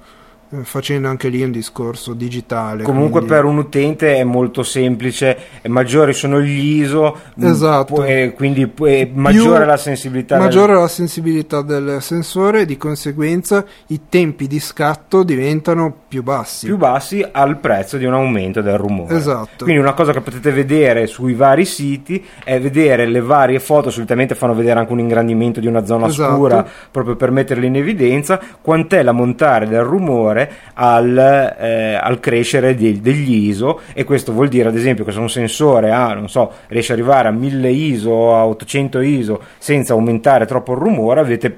facendo 0.64 1.08
anche 1.10 1.28
lì 1.30 1.44
un 1.44 1.52
discorso 1.52 2.14
digitale 2.14 2.84
Comunque 2.84 3.20
quindi- 3.20 3.30
per 3.36 3.44
un 3.46 3.58
utente 3.58 4.16
è 4.16 4.24
molto 4.24 4.64
semplice, 4.64 5.38
e 5.62 5.68
maggiori 5.70 6.14
sono 6.14 6.40
gli 6.42 6.82
ISO, 6.82 7.18
mh, 7.36 7.46
Esatto. 7.48 7.94
pu- 7.96 8.04
e 8.04 8.34
quindi 8.36 8.68
pu- 8.68 8.86
è 8.86 9.10
maggiore 9.14 9.66
la 9.66 9.78
sensibilità. 9.78 10.36
del- 10.36 10.44
maggiore 10.46 10.74
la 10.74 10.88
sensibilità 10.88 11.62
del 11.62 11.98
sensore 12.02 12.66
di 12.66 12.78
conseguenza 12.78 13.66
i 13.88 14.02
tempi 14.10 14.48
di 14.48 14.60
scatto 14.60 15.24
diventano 15.24 15.94
più 16.08 16.24
bassi 16.24 16.66
più 16.68 16.78
bassi 16.78 17.26
al 17.30 17.58
prezzo 17.60 17.98
di 17.98 18.06
un 18.06 18.14
aumento 18.14 18.62
del 18.62 18.78
rumore. 18.78 19.16
Esatto. 19.16 19.64
Quindi 19.66 19.82
una 19.82 19.94
cosa 19.94 20.14
che 20.14 20.22
potete 20.22 20.52
vedere 20.52 21.08
sui 21.08 21.34
vari 21.34 21.66
siti 21.66 22.24
è 22.44 22.60
vedere 22.60 23.06
le 23.06 23.20
varie 23.22 23.60
foto, 23.60 23.90
solitamente 23.90 24.34
fanno 24.36 24.54
vedere 24.54 24.80
anche 24.80 24.94
un 24.94 25.00
ingrandimento 25.00 25.60
di 25.60 25.68
una 25.68 25.86
zona 25.86 26.08
Esatto. 26.08 26.34
scura 26.36 26.66
proprio 26.90 27.16
per 27.16 27.32
metterle 27.32 27.66
in 27.66 27.76
evidenza, 27.76 28.40
quant'è 28.62 29.04
l'ammontare 29.04 29.68
del 29.68 29.82
rumore 29.84 30.36
al, 30.74 31.56
eh, 31.60 32.00
al 32.02 32.20
crescere 32.20 32.76
di- 32.76 33.02
degli 33.02 33.48
ISO 33.48 33.80
e 33.94 34.04
questo 34.04 34.32
vuol 34.34 34.48
dire 34.48 34.70
ad 34.70 34.76
esempio 34.76 35.04
che 35.06 35.12
se 35.12 35.20
un 35.20 35.30
sensore 35.30 35.92
ha, 35.92 36.14
non 36.14 36.30
so, 36.30 36.52
riesce 36.68 36.94
ad 36.94 37.00
arrivare 37.00 37.28
a 37.28 37.32
1000 37.32 37.70
ISO 37.70 38.10
o 38.10 38.36
a 38.36 38.46
800 38.46 39.00
ISO 39.00 39.42
senza 39.58 39.94
aumentare 39.94 40.46
troppo 40.46 40.74
il 40.74 40.80
rumore, 40.80 41.20
avete 41.20 41.58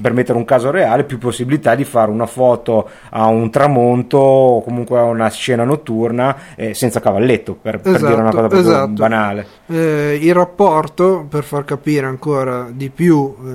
per 0.00 0.12
mettere 0.12 0.38
un 0.38 0.44
caso 0.44 0.70
reale, 0.70 1.04
più 1.04 1.18
possibilità 1.18 1.74
di 1.74 1.84
fare 1.84 2.10
una 2.10 2.26
foto 2.26 2.88
a 3.10 3.26
un 3.26 3.50
tramonto 3.50 4.18
o 4.18 4.62
comunque 4.62 4.98
a 4.98 5.02
una 5.04 5.28
scena 5.30 5.64
notturna 5.64 6.36
eh, 6.54 6.74
senza 6.74 7.00
cavalletto, 7.00 7.54
per, 7.60 7.80
per 7.80 7.98
dire 7.98 8.12
una 8.14 8.28
Esatto, 8.28 8.36
cosa 8.36 8.48
proprio 8.48 8.60
esatto. 8.60 8.92
banale. 8.92 9.46
Eh, 9.66 10.18
il 10.22 10.34
rapporto, 10.34 11.26
per 11.28 11.42
far 11.44 11.64
capire 11.64 12.06
ancora 12.06 12.68
di 12.70 12.88
più 12.90 13.34
eh, 13.44 13.48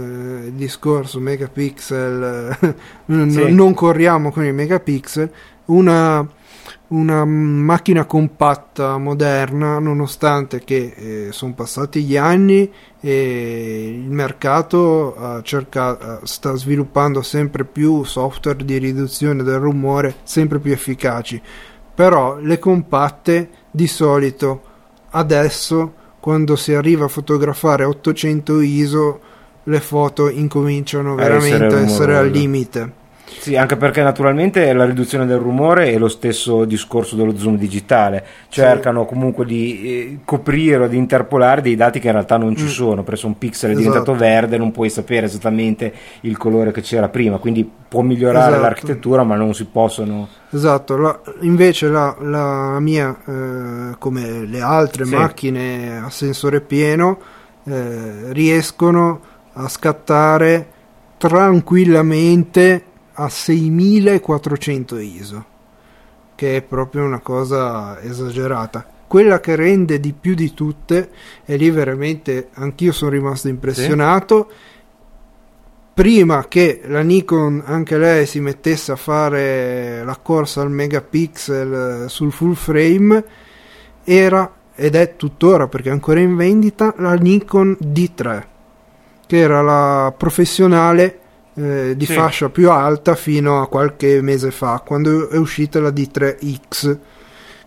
il 0.48 0.54
discorso 0.54 1.20
megapixel, 1.20 2.58
n- 3.06 3.30
Sì. 3.32 3.52
non 3.54 3.74
corriamo 3.74 4.32
con 4.32 4.44
i 4.46 4.52
megapixel, 4.52 5.30
una, 5.66 6.26
una 6.88 7.26
macchina 7.26 8.06
compatta 8.06 8.98
moderna, 8.98 9.80
nonostante 9.80 10.64
che 10.64 11.30
sono 11.32 11.54
passati 11.54 12.04
gli 12.04 12.16
anni 12.16 12.72
e 13.00 14.02
il 14.04 14.12
mercato 14.12 15.16
ha 15.16 15.42
cerca- 15.42 16.20
sta 16.24 16.56
sviluppando 16.56 17.22
sempre 17.22 17.66
più 17.66 18.04
software 18.04 18.64
di 18.64 18.78
riduzione 18.78 19.44
del 19.44 19.58
rumore 19.58 20.18
sempre 20.24 20.60
più 20.60 20.72
efficaci, 20.72 21.42
però 21.94 22.38
le 22.40 22.60
compatte 22.60 23.50
di 23.72 23.88
solito 23.88 24.62
adesso 25.12 25.94
quando 26.20 26.56
si 26.56 26.74
arriva 26.74 27.06
a 27.06 27.10
fotografare 27.10 27.84
a 27.84 27.88
800 27.88 28.62
ISO 28.62 29.20
le 29.64 29.80
foto 29.80 30.30
incominciano 30.30 31.14
A 31.14 31.16
veramente 31.16 31.66
essere 31.66 31.76
a 31.76 31.82
essere 31.82 32.18
al 32.18 32.30
limite. 32.30 33.04
Sì, 33.28 33.56
anche 33.56 33.76
perché 33.76 34.02
naturalmente 34.04 34.72
la 34.74 34.86
riduzione 34.86 35.26
del 35.26 35.38
rumore 35.38 35.92
è 35.92 35.98
lo 35.98 36.08
stesso 36.08 36.64
discorso 36.66 37.16
dello 37.16 37.36
zoom 37.38 37.58
digitale, 37.58 38.24
cercano 38.50 39.06
comunque 39.06 39.46
di 39.46 39.82
eh, 39.84 40.20
coprire 40.26 40.84
o 40.84 40.88
di 40.88 40.98
interpolare 40.98 41.62
dei 41.62 41.76
dati 41.76 42.00
che 42.00 42.08
in 42.08 42.14
realtà 42.14 42.38
non 42.38 42.56
ci 42.56 42.64
Mm. 42.66 42.68
sono, 42.68 43.04
se 43.14 43.26
un 43.26 43.38
pixel 43.38 43.70
è 43.70 43.74
Esatto. 43.74 43.88
diventato 43.90 44.16
verde 44.18 44.58
non 44.58 44.72
puoi 44.72 44.90
sapere 44.90 45.26
esattamente 45.26 45.92
il 46.22 46.38
colore 46.38 46.72
che 46.72 46.82
c'era 46.82 47.10
prima, 47.10 47.38
quindi 47.38 47.70
può 47.88 48.02
migliorare 48.02 48.48
Esatto. 48.48 48.62
l'architettura 48.62 49.24
ma 49.24 49.36
non 49.36 49.54
si 49.54 49.66
possono... 49.66 50.28
Esatto, 50.52 50.98
la- 50.98 51.20
invece 51.42 51.88
la, 51.88 52.16
la 52.22 52.80
mia, 52.80 53.16
eh, 53.28 53.96
come 53.98 54.46
le 54.46 54.62
altre 54.62 55.06
Sì. 55.06 55.14
macchine 55.16 55.98
a 56.04 56.10
sensore 56.10 56.62
pieno, 56.62 57.20
eh, 57.66 58.32
riescono 58.34 59.20
a 59.54 59.68
scattare 59.68 60.68
tranquillamente 61.18 62.84
a 63.16 63.30
6400 63.30 64.98
ISO, 64.98 65.46
che 66.36 66.58
è 66.58 66.62
proprio 66.62 67.04
una 67.04 67.20
cosa 67.20 68.02
esagerata. 68.02 68.86
Quella 69.08 69.40
che 69.40 69.56
rende 69.56 70.00
di 70.00 70.14
più 70.14 70.36
di 70.36 70.54
tutte, 70.54 71.10
e 71.46 71.56
lì 71.56 71.70
veramente 71.70 72.50
anch'io 72.54 72.92
sono 72.92 73.12
rimasto 73.12 73.48
impressionato, 73.48 74.50
prima 75.94 76.48
che 76.50 76.82
la 76.86 77.02
Nikon 77.02 77.64
anche 77.66 77.98
lei 77.98 78.26
si 78.26 78.42
mettesse 78.42 78.92
a 78.92 78.98
fare 78.98 80.04
la 80.04 80.18
corsa 80.18 80.62
al 80.62 80.70
megapixel 80.70 82.10
sul 82.10 82.34
full 82.34 82.54
frame 82.54 83.24
era 84.04 84.54
ed 84.76 84.96
è 84.96 85.16
tuttora 85.16 85.70
perché 85.70 85.88
è 85.88 85.94
ancora 85.94 86.20
in 86.20 86.36
vendita 86.36 86.94
la 86.98 87.14
Nikon 87.14 87.78
D3 87.82 88.44
che 89.26 89.38
era 89.38 89.62
la 89.62 90.14
professionale 90.16 91.20
eh, 91.56 91.94
di 91.96 92.06
Sì. 92.06 92.14
fascia 92.14 92.50
più 92.50 92.70
alta 92.70 93.16
fino 93.16 93.62
a 93.62 93.68
qualche 93.68 94.22
mese 94.22 94.52
fa 94.52 94.82
quando 94.86 95.30
è 95.30 95.38
uscita 95.38 95.80
la 95.80 95.90
D3X 95.90 96.98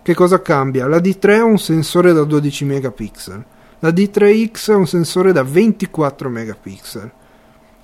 che 0.03 0.15
cosa 0.15 0.41
cambia? 0.41 0.87
La 0.87 0.99
D3 0.99 1.39
ha 1.39 1.45
un 1.45 1.59
sensore 1.59 2.13
da 2.13 2.23
12 2.25 2.65
megapixel 2.65 3.45
la 3.81 3.89
D3X 3.91 4.73
ha 4.73 4.77
un 4.77 4.87
sensore 4.87 5.33
da 5.33 5.43
24 5.43 6.29
megapixel 6.29 7.13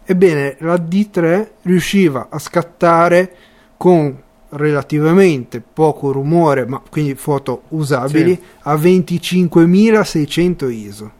Ebbene, 0.06 0.56
la 0.60 0.74
D3 0.74 1.48
riusciva 1.62 2.26
a 2.28 2.38
scattare 2.38 3.34
con 3.78 4.14
relativamente 4.50 5.62
poco 5.62 6.12
rumore, 6.12 6.66
ma 6.66 6.82
quindi 6.90 7.14
foto 7.14 7.62
usabili, 7.68 8.34
Sì. 8.34 8.42
a 8.64 8.74
25.600 8.76 10.68
ISO. 10.70 11.10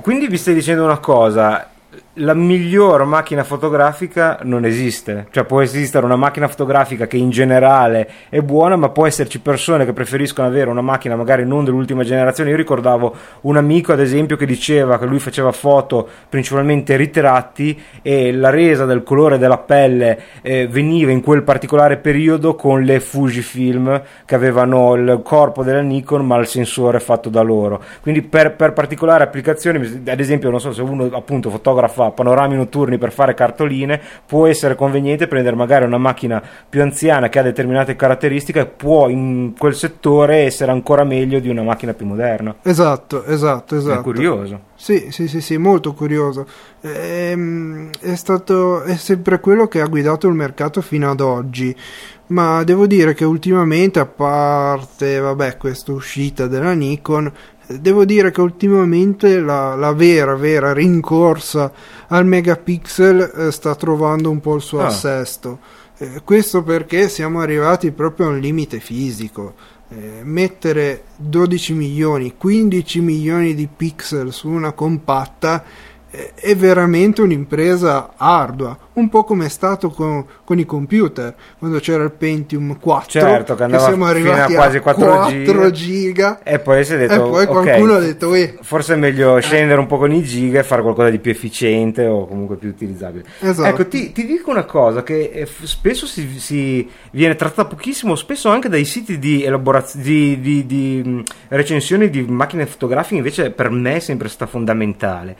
Quindi 0.00 0.28
vi 0.28 0.36
stai 0.36 0.54
dicendo 0.54 0.84
una 0.84 0.98
cosa, 0.98 1.70
la 2.18 2.32
miglior 2.32 3.04
macchina 3.04 3.44
fotografica 3.44 4.38
non 4.42 4.64
esiste, 4.64 5.26
cioè 5.32 5.44
può 5.44 5.60
esistere 5.60 6.06
una 6.06 6.16
macchina 6.16 6.48
fotografica 6.48 7.06
che 7.06 7.18
in 7.18 7.28
generale 7.28 8.08
è 8.30 8.40
buona, 8.40 8.76
ma 8.76 8.88
può 8.88 9.06
esserci 9.06 9.40
persone 9.40 9.84
che 9.84 9.92
preferiscono 9.92 10.46
avere 10.48 10.70
una 10.70 10.80
macchina 10.80 11.14
magari 11.14 11.44
non 11.44 11.64
dell'ultima 11.64 12.04
generazione. 12.04 12.50
Io 12.50 12.56
ricordavo 12.56 13.14
un 13.42 13.58
amico, 13.58 13.92
ad 13.92 14.00
esempio, 14.00 14.36
che 14.36 14.46
diceva 14.46 14.98
che 14.98 15.04
lui 15.04 15.18
faceva 15.18 15.52
foto 15.52 16.08
principalmente 16.28 16.96
ritratti 16.96 17.78
e 18.00 18.32
la 18.32 18.48
resa 18.48 18.86
del 18.86 19.02
colore 19.02 19.36
della 19.36 19.58
pelle 19.58 20.18
eh, 20.40 20.66
veniva 20.68 21.10
in 21.10 21.20
quel 21.20 21.42
particolare 21.42 21.98
periodo 21.98 22.54
con 22.54 22.82
le 22.82 22.98
Fujifilm 23.00 24.02
che 24.24 24.34
avevano 24.34 24.94
il 24.94 25.20
corpo 25.22 25.62
della 25.62 25.82
Nikon 25.82 26.24
ma 26.24 26.38
il 26.38 26.46
sensore 26.46 26.98
fatto 26.98 27.28
da 27.28 27.42
loro. 27.42 27.82
Quindi 28.00 28.22
per, 28.22 28.54
per 28.54 28.72
particolari 28.72 29.22
applicazioni, 29.22 30.02
ad 30.06 30.20
esempio, 30.20 30.48
non 30.48 30.60
so 30.60 30.72
se 30.72 30.80
uno 30.80 31.10
appunto 31.12 31.50
fotografa 31.50 32.04
panorami 32.10 32.56
notturni 32.56 32.98
per 32.98 33.12
fare 33.12 33.34
cartoline, 33.34 34.00
può 34.26 34.46
essere 34.46 34.74
conveniente 34.74 35.26
prendere 35.26 35.56
magari 35.56 35.84
una 35.84 35.98
macchina 35.98 36.42
più 36.68 36.82
anziana 36.82 37.28
che 37.28 37.38
ha 37.38 37.42
determinate 37.42 37.96
caratteristiche 37.96 38.60
e 38.60 38.66
può 38.66 39.08
in 39.08 39.54
quel 39.56 39.74
settore 39.74 40.38
essere 40.44 40.70
ancora 40.70 41.04
meglio 41.04 41.38
di 41.38 41.48
una 41.48 41.62
macchina 41.62 41.94
più 41.94 42.06
moderna. 42.06 42.54
Esatto, 42.62 43.24
esatto, 43.24 43.76
esatto. 43.76 44.00
È 44.00 44.02
curioso. 44.02 44.60
Sì, 44.74 45.06
sì, 45.10 45.26
sì, 45.26 45.40
sì, 45.40 45.56
molto 45.56 45.94
curioso. 45.94 46.46
Ehm, 46.82 47.90
è 48.00 48.14
stato 48.14 48.82
è 48.82 48.96
sempre 48.96 49.40
quello 49.40 49.66
che 49.68 49.80
ha 49.80 49.86
guidato 49.86 50.28
il 50.28 50.34
mercato 50.34 50.80
fino 50.80 51.10
ad 51.10 51.20
oggi. 51.20 51.74
Ma 52.28 52.64
devo 52.64 52.86
dire 52.86 53.14
che 53.14 53.24
ultimamente, 53.24 54.00
a 54.00 54.06
parte 54.06 55.18
vabbè, 55.20 55.56
questa 55.56 55.92
uscita 55.92 56.48
della 56.48 56.72
Nikon, 56.72 57.32
devo 57.66 58.04
dire 58.04 58.30
che 58.30 58.40
ultimamente 58.40 59.40
la, 59.40 59.74
la 59.74 59.92
vera, 59.92 60.34
vera 60.36 60.72
rincorsa 60.72 61.72
al 62.08 62.26
megapixel 62.26 63.32
eh, 63.36 63.50
sta 63.52 63.74
trovando 63.74 64.30
un 64.30 64.40
po' 64.40 64.54
il 64.56 64.62
suo 64.62 64.80
Ah. 64.80 64.86
assesto. 64.86 65.58
Eh, 65.98 66.20
questo 66.24 66.62
perché 66.62 67.08
siamo 67.08 67.40
arrivati 67.40 67.90
proprio 67.90 68.26
a 68.26 68.30
un 68.30 68.38
limite 68.38 68.80
fisico. 68.80 69.54
Eh, 69.88 70.20
mettere 70.24 71.04
12 71.16 71.72
milioni, 71.72 72.34
15 72.36 73.00
milioni 73.00 73.54
di 73.54 73.68
pixel 73.74 74.32
su 74.32 74.48
una 74.48 74.72
compatta 74.72 75.62
è, 76.10 76.32
è 76.34 76.56
veramente 76.56 77.22
un'impresa 77.22 78.14
ardua, 78.16 78.76
un 78.96 79.08
po' 79.08 79.24
come 79.24 79.46
è 79.46 79.48
stato 79.48 79.90
con, 79.90 80.24
con 80.44 80.58
i 80.58 80.64
computer, 80.66 81.34
quando 81.58 81.78
c'era 81.80 82.02
il 82.04 82.12
Pentium 82.12 82.78
4, 82.78 83.20
Certo, 83.20 83.54
che 83.54 83.62
andava 83.62 83.82
siamo 83.84 84.06
fino 84.06 84.30
arrivati 84.30 84.52
a 84.52 84.56
quasi 84.56 84.78
4 84.80 85.04
4 85.06 85.30
giga. 85.30 85.70
giga. 85.70 86.42
E 86.42 86.58
poi 86.58 86.84
si 86.84 86.94
è 86.94 86.96
detto, 86.98 87.14
E 87.14 87.18
poi 87.18 87.46
qualcuno 87.46 87.94
ha 87.94 87.98
detto, 87.98 88.28
"Uè". 88.28 88.54
forse 88.60 88.94
è 88.94 88.96
meglio 88.96 89.38
scendere 89.40 89.80
un 89.80 89.86
po' 89.86 89.98
con 89.98 90.12
i 90.12 90.22
giga 90.22 90.60
e 90.60 90.62
fare 90.62 90.82
qualcosa 90.82 91.10
di 91.10 91.18
più 91.18 91.30
efficiente 91.30 92.06
o 92.06 92.26
comunque 92.26 92.56
più 92.56 92.68
utilizzabile. 92.68 93.24
Esatto. 93.40 93.68
Ecco, 93.68 93.86
ti, 93.88 94.12
ti 94.12 94.26
dico 94.26 94.50
una 94.50 94.64
cosa 94.64 95.02
che 95.02 95.30
eh, 95.32 95.46
spesso 95.62 96.06
si, 96.06 96.38
si 96.40 96.88
viene 97.12 97.34
trattata 97.36 97.66
pochissimo, 97.68 98.14
spesso 98.16 98.48
anche 98.48 98.68
dai 98.68 98.84
siti 98.84 99.18
di 99.18 99.42
elaborazione, 99.44 100.04
di, 100.04 100.40
di- 100.40 100.66
di, 100.66 101.02
mh, 101.04 101.22
recensioni 101.48 102.10
di 102.10 102.22
macchine 102.22 102.66
fotografiche, 102.66 103.16
invece 103.16 103.50
per 103.50 103.70
me 103.70 103.96
è 103.96 104.00
sempre 104.00 104.28
stata 104.28 104.50
fondamentale. 104.50 105.36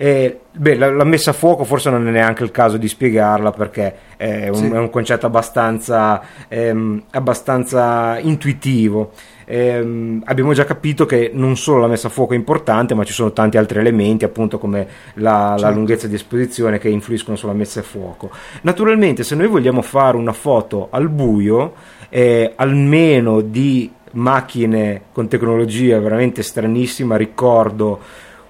Eh, 0.00 0.38
beh, 0.52 0.76
la, 0.76 0.92
la 0.92 1.02
messa 1.02 1.30
a 1.30 1.32
fuoco 1.32 1.64
forse 1.64 1.90
non 1.90 2.06
è 2.06 2.10
neanche 2.12 2.44
il 2.44 2.52
caso 2.52 2.76
di 2.76 2.86
spiegarla 2.98 3.52
perché 3.52 3.94
è 4.16 4.48
un, 4.48 4.54
Sì. 4.56 4.68
è 4.70 4.76
un 4.76 4.90
concetto 4.90 5.26
abbastanza, 5.26 6.20
ehm, 6.48 7.04
abbastanza 7.12 8.18
intuitivo. 8.18 9.12
Ehm, 9.50 10.22
abbiamo 10.26 10.52
già 10.52 10.64
capito 10.64 11.06
che 11.06 11.30
non 11.32 11.56
solo 11.56 11.80
la 11.82 11.86
messa 11.86 12.08
a 12.08 12.10
fuoco 12.10 12.32
è 12.34 12.36
importante, 12.36 12.94
ma 12.94 13.04
ci 13.04 13.12
sono 13.12 13.32
tanti 13.32 13.56
altri 13.56 13.78
elementi, 13.78 14.24
appunto 14.24 14.58
come 14.58 14.86
la, 15.14 15.50
la 15.52 15.56
Certo. 15.58 15.74
lunghezza 15.76 16.06
di 16.08 16.16
esposizione 16.16 16.78
che 16.78 16.88
influiscono 16.88 17.36
sulla 17.36 17.52
messa 17.54 17.80
a 17.80 17.84
fuoco. 17.84 18.30
Naturalmente, 18.62 19.22
se 19.22 19.36
noi 19.36 19.46
vogliamo 19.46 19.80
fare 19.80 20.16
una 20.16 20.32
foto 20.32 20.88
al 20.90 21.08
buio, 21.08 21.74
eh, 22.10 22.52
almeno 22.56 23.40
di 23.40 23.90
macchine 24.12 25.02
con 25.12 25.28
tecnologia 25.28 25.98
veramente 26.00 26.42
stranissima, 26.42 27.16
ricordo 27.16 28.00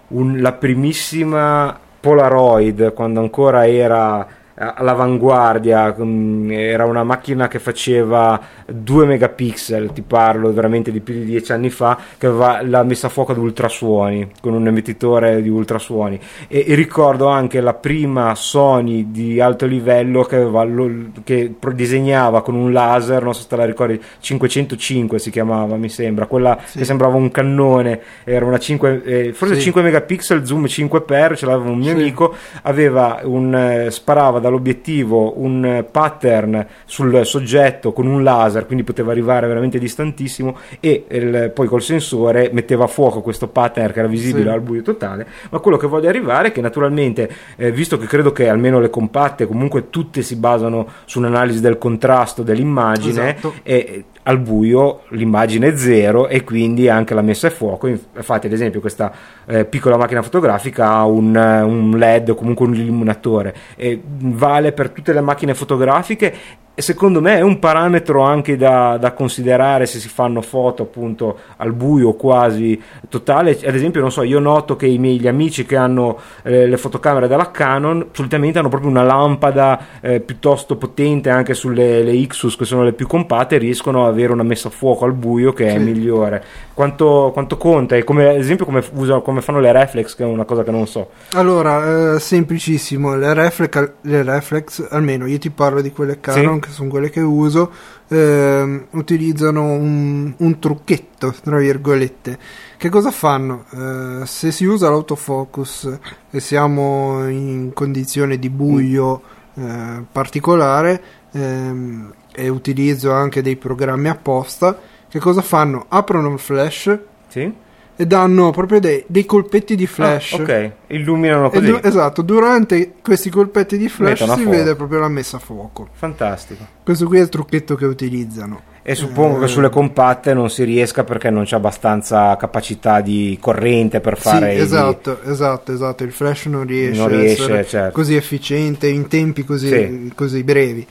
un- 0.08 0.40
la 0.40 0.52
primissima 0.52 1.78
Polaroid 2.00 2.92
quando 2.94 3.20
ancora 3.20 3.68
era 3.68 4.26
eh, 4.26 4.36
all'avanguardia 4.58 5.94
mm, 6.00 6.50
era 6.50 6.84
una 6.84 7.04
macchina 7.04 7.48
che 7.48 7.58
faceva 7.58 8.40
2 8.66 9.06
megapixel 9.06 9.92
ti 9.92 10.02
parlo 10.02 10.52
veramente 10.52 10.90
di 10.90 11.00
più 11.00 11.14
di 11.14 11.24
10 11.24 11.52
anni 11.52 11.70
fa 11.70 11.96
che 12.18 12.26
aveva 12.26 12.60
la 12.62 12.82
messa 12.82 13.06
a 13.06 13.10
fuoco 13.10 13.32
ad 13.32 13.38
ultrasuoni 13.38 14.30
con 14.40 14.54
un 14.54 14.66
emettitore 14.66 15.40
di 15.42 15.48
ultrasuoni 15.48 16.18
e, 16.48 16.64
e 16.66 16.74
ricordo 16.74 17.28
anche 17.28 17.60
la 17.60 17.74
prima 17.74 18.34
Sony 18.34 19.10
di 19.10 19.40
alto 19.40 19.66
livello 19.66 20.22
che, 20.24 20.36
aveva 20.36 20.64
lo- 20.64 20.90
che 21.24 21.54
disegnava 21.74 22.42
con 22.42 22.54
un 22.54 22.72
laser 22.72 23.22
non 23.22 23.34
so 23.34 23.42
se 23.42 23.48
te 23.48 23.56
la 23.56 23.64
ricordi 23.64 24.00
505 24.20 25.18
si 25.18 25.30
chiamava 25.30 25.76
mi 25.76 25.88
sembra 25.88 26.26
quella 26.26 26.58
Sì. 26.64 26.78
che 26.78 26.84
sembrava 26.84 27.16
un 27.16 27.30
cannone 27.30 28.00
era 28.24 28.44
una 28.44 28.58
5 28.58 29.02
eh, 29.04 29.32
forse 29.32 29.54
Sì. 29.54 29.60
5 29.62 29.82
megapixel 29.82 30.44
zoom 30.46 30.64
5x 30.64 31.36
ce 31.36 31.46
l'aveva 31.46 31.70
un 31.70 31.78
mio 31.78 31.94
Sì. 31.94 32.00
amico 32.00 32.34
aveva 32.62 33.20
un 33.24 33.54
eh, 33.54 33.90
sparava 33.90 34.38
dall'obiettivo 34.48 35.34
un 35.40 35.64
eh, 35.64 35.82
pattern 35.84 36.66
sul 36.84 37.24
soggetto 37.24 37.92
con 37.92 38.06
un 38.06 38.22
laser 38.22 38.66
quindi 38.66 38.84
poteva 38.84 39.10
arrivare 39.12 39.46
veramente 39.46 39.78
distantissimo 39.78 40.56
e 40.80 41.04
il- 41.08 41.50
poi 41.54 41.66
col 41.68 41.82
sensore 41.82 42.50
metteva 42.52 42.84
a 42.84 42.88
fuoco 42.88 43.20
questo 43.20 43.48
pattern 43.48 43.92
che 43.92 43.98
era 43.98 44.08
visibile 44.08 44.44
Sì. 44.44 44.54
al 44.54 44.60
buio 44.60 44.82
totale 44.82 45.26
ma 45.50 45.58
quello 45.58 45.76
che 45.76 45.86
voglio 45.86 46.08
arrivare 46.08 46.48
è 46.48 46.52
che 46.52 46.60
naturalmente 46.60 47.30
eh, 47.56 47.70
visto 47.72 47.98
che 47.98 48.06
credo 48.06 48.32
che 48.32 48.48
almeno 48.48 48.80
le 48.80 48.90
compatte 48.90 49.46
comunque 49.46 49.90
tutte 49.90 50.22
si 50.22 50.36
basano 50.36 50.86
su 51.04 51.18
un'analisi 51.18 51.60
del 51.60 51.78
contrasto 51.78 52.42
dell'immagine 52.42 53.36
Esatto. 53.36 53.54
e 53.62 54.04
al 54.24 54.38
buio 54.40 55.00
l'immagine 55.10 55.68
è 55.68 55.76
zero 55.76 56.28
e 56.28 56.44
quindi 56.44 56.88
anche 56.90 57.14
la 57.14 57.22
messa 57.22 57.46
a 57.46 57.50
fuoco. 57.50 57.86
Infatti, 57.86 58.46
ad 58.46 58.52
esempio, 58.52 58.78
questa 58.78 59.10
eh, 59.46 59.64
piccola 59.64 59.96
macchina 59.96 60.20
fotografica 60.20 60.90
ha 60.90 61.06
un, 61.06 61.34
eh, 61.34 61.62
un 61.62 61.96
LED 61.96 62.28
o 62.28 62.34
comunque 62.34 62.66
un 62.66 62.74
illuminatore 62.74 63.54
e 63.74 63.98
vale 64.38 64.72
per 64.72 64.90
tutte 64.90 65.12
le 65.12 65.20
macchine 65.20 65.54
fotografiche. 65.54 66.34
E 66.78 66.82
secondo 66.82 67.20
me 67.20 67.38
è 67.38 67.40
un 67.40 67.58
parametro 67.58 68.22
anche 68.22 68.56
da, 68.56 68.98
da 68.98 69.10
considerare 69.10 69.84
se 69.84 69.98
si 69.98 70.08
fanno 70.08 70.40
foto 70.42 70.84
appunto 70.84 71.36
al 71.56 71.72
buio 71.72 72.12
quasi 72.12 72.80
totale. 73.08 73.58
Ad 73.66 73.74
esempio, 73.74 74.00
non 74.00 74.12
so, 74.12 74.22
io 74.22 74.38
noto 74.38 74.76
che 74.76 74.86
i 74.86 74.96
miei 74.96 75.18
gli 75.18 75.26
amici 75.26 75.66
che 75.66 75.74
hanno 75.74 76.16
eh, 76.44 76.68
le 76.68 76.76
fotocamere 76.76 77.26
della 77.26 77.50
Canon 77.50 78.10
solitamente 78.12 78.60
hanno 78.60 78.68
proprio 78.68 78.90
una 78.90 79.02
lampada 79.02 79.86
eh, 80.00 80.20
piuttosto 80.20 80.76
potente 80.76 81.30
anche 81.30 81.52
sulle 81.52 82.04
le 82.04 82.12
Ixus 82.12 82.54
che 82.54 82.64
sono 82.64 82.84
le 82.84 82.92
più 82.92 83.08
compatte 83.08 83.58
riescono 83.58 84.04
ad 84.06 84.12
avere 84.12 84.32
una 84.32 84.44
messa 84.44 84.68
a 84.68 84.70
fuoco 84.70 85.04
al 85.04 85.14
buio 85.14 85.52
che 85.52 85.66
è 85.66 85.70
Sì. 85.72 85.78
migliore. 85.78 86.44
Quanto, 86.74 87.30
quanto 87.32 87.56
conta? 87.56 87.96
E 87.96 88.04
come, 88.04 88.28
ad 88.28 88.36
esempio 88.36 88.64
come, 88.64 88.84
usa- 88.92 89.18
come 89.18 89.40
fanno 89.40 89.58
le 89.58 89.72
reflex 89.72 90.14
che 90.14 90.22
è 90.22 90.26
una 90.26 90.44
cosa 90.44 90.62
che 90.62 90.70
non 90.70 90.86
so. 90.86 91.08
Allora, 91.32 92.14
eh, 92.14 92.20
semplicissimo, 92.20 93.16
le 93.16 93.34
reflex, 93.34 93.90
le 94.02 94.22
reflex, 94.22 94.86
almeno 94.88 95.26
io 95.26 95.38
ti 95.38 95.50
parlo 95.50 95.80
di 95.80 95.90
quelle 95.90 96.20
Canon 96.20 96.60
che 96.60 96.66
sono 96.70 96.88
quelle 96.88 97.10
che 97.10 97.20
uso, 97.20 97.70
ehm, 98.08 98.86
utilizzano 98.90 99.64
un, 99.72 100.32
un 100.36 100.58
trucchetto, 100.58 101.34
tra 101.42 101.58
virgolette. 101.58 102.38
Che 102.76 102.88
cosa 102.88 103.10
fanno? 103.10 103.64
Eh, 103.70 104.26
se 104.26 104.52
si 104.52 104.64
usa 104.64 104.88
l'autofocus 104.88 105.98
e 106.30 106.40
siamo 106.40 107.28
in 107.28 107.72
condizione 107.74 108.38
di 108.38 108.50
buio 108.50 109.22
eh, 109.54 110.04
particolare 110.10 111.02
ehm, 111.32 112.12
e 112.32 112.48
utilizzo 112.48 113.12
anche 113.12 113.42
dei 113.42 113.56
programmi 113.56 114.08
apposta, 114.08 114.78
che 115.08 115.18
cosa 115.18 115.42
fanno? 115.42 115.86
Aprono 115.88 116.32
il 116.32 116.38
flash 116.38 116.98
Sì? 117.28 117.66
E 118.00 118.06
danno 118.06 118.52
proprio 118.52 118.78
dei, 118.78 119.02
dei 119.08 119.24
colpetti 119.26 119.74
di 119.74 119.88
flash. 119.88 120.34
Ah, 120.34 120.36
ok, 120.42 120.70
illuminano 120.86 121.50
così. 121.50 121.66
du- 121.66 121.80
esatto, 121.82 122.22
durante 122.22 122.92
questi 123.02 123.28
colpetti 123.28 123.76
di 123.76 123.88
flash 123.88 124.20
Mettono 124.20 124.32
a 124.32 124.36
si 124.36 124.44
vede 124.44 124.76
proprio 124.76 125.00
la 125.00 125.08
messa 125.08 125.38
a 125.38 125.40
fuoco. 125.40 125.88
Fantastico. 125.92 126.64
Questo 126.84 127.06
qui 127.06 127.18
è 127.18 127.22
il 127.22 127.28
trucchetto 127.28 127.74
che 127.74 127.86
utilizzano. 127.86 128.60
E 128.82 128.94
suppongo 128.94 129.36
Eh. 129.36 129.40
che 129.40 129.46
sulle 129.48 129.68
compatte 129.68 130.32
non 130.32 130.48
si 130.48 130.62
riesca 130.64 131.02
perché 131.04 131.28
non 131.28 131.42
c'è 131.44 131.56
abbastanza 131.56 132.36
capacità 132.36 133.00
di 133.02 133.36
corrente 133.40 134.00
per 134.00 134.16
fare 134.16 134.52
sì, 134.52 134.58
i- 134.58 134.60
esatto, 134.62 135.20
esatto, 135.24 135.72
esatto. 135.72 136.04
Il 136.04 136.12
flash 136.12 136.46
non 136.46 136.64
riesce, 136.66 137.00
Non 137.02 137.12
a 137.12 137.16
riesce, 137.16 137.42
essere 137.42 137.66
certo. 137.66 137.92
così 137.94 138.14
efficiente 138.14 138.86
in 138.86 139.08
tempi 139.08 139.44
così, 139.44 139.68
Sì. 139.68 140.12
così 140.14 140.42
brevi. 140.44 140.86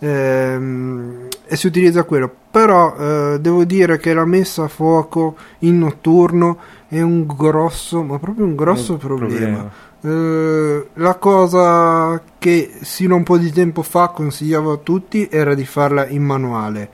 Ehm, 0.00 1.28
e 1.46 1.56
si 1.56 1.66
utilizza 1.66 2.04
quello. 2.04 2.32
Però 2.50 2.96
eh, 2.96 3.38
devo 3.40 3.64
dire 3.64 3.98
che 3.98 4.12
la 4.12 4.24
messa 4.24 4.64
a 4.64 4.68
fuoco 4.68 5.36
in 5.60 5.78
notturno 5.78 6.58
è 6.88 7.00
un 7.00 7.26
grosso, 7.26 8.02
ma 8.02 8.18
proprio 8.18 8.44
un 8.44 8.56
grosso 8.56 8.92
Un 8.92 8.98
problema. 8.98 9.70
Eh, 10.02 10.86
la 10.94 11.14
cosa 11.16 12.22
che 12.38 12.72
sino 12.80 13.14
a 13.14 13.18
un 13.18 13.22
po' 13.22 13.36
di 13.36 13.52
tempo 13.52 13.82
fa 13.82 14.08
consigliavo 14.08 14.72
a 14.72 14.76
tutti 14.78 15.28
era 15.30 15.54
di 15.54 15.64
farla 15.64 16.06
in 16.06 16.22
manuale. 16.22 16.90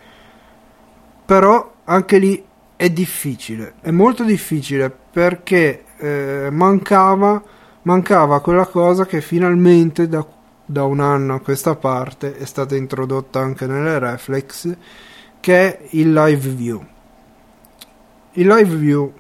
Però 1.25 1.73
anche 1.85 2.19
lì 2.19 2.45
è 2.77 2.91
difficile, 2.91 3.75
è 3.81 3.91
molto 3.91 4.23
difficile 4.23 4.95
perché 5.11 5.85
eh, 5.97 6.49
mancava, 6.51 7.43
mancava 7.83 8.41
quella 8.41 8.67
cosa 8.67 9.07
che 9.07 9.21
finalmente 9.21 10.09
da, 10.09 10.27
da 10.67 10.85
un 10.85 11.01
anno 11.01 11.35
a 11.37 11.41
questa 11.41 11.77
parte 11.77 12.37
è 12.37 12.45
stata 12.45 12.75
introdotta 12.77 13.41
anche 13.41 13.67
nelle 13.67 13.99
reflex, 13.99 14.77
che 15.41 15.55
è 15.79 15.87
il 15.91 16.13
live 16.13 16.49
view. 16.51 16.85
Il 18.33 18.47
live 18.49 18.77
view 18.77 19.13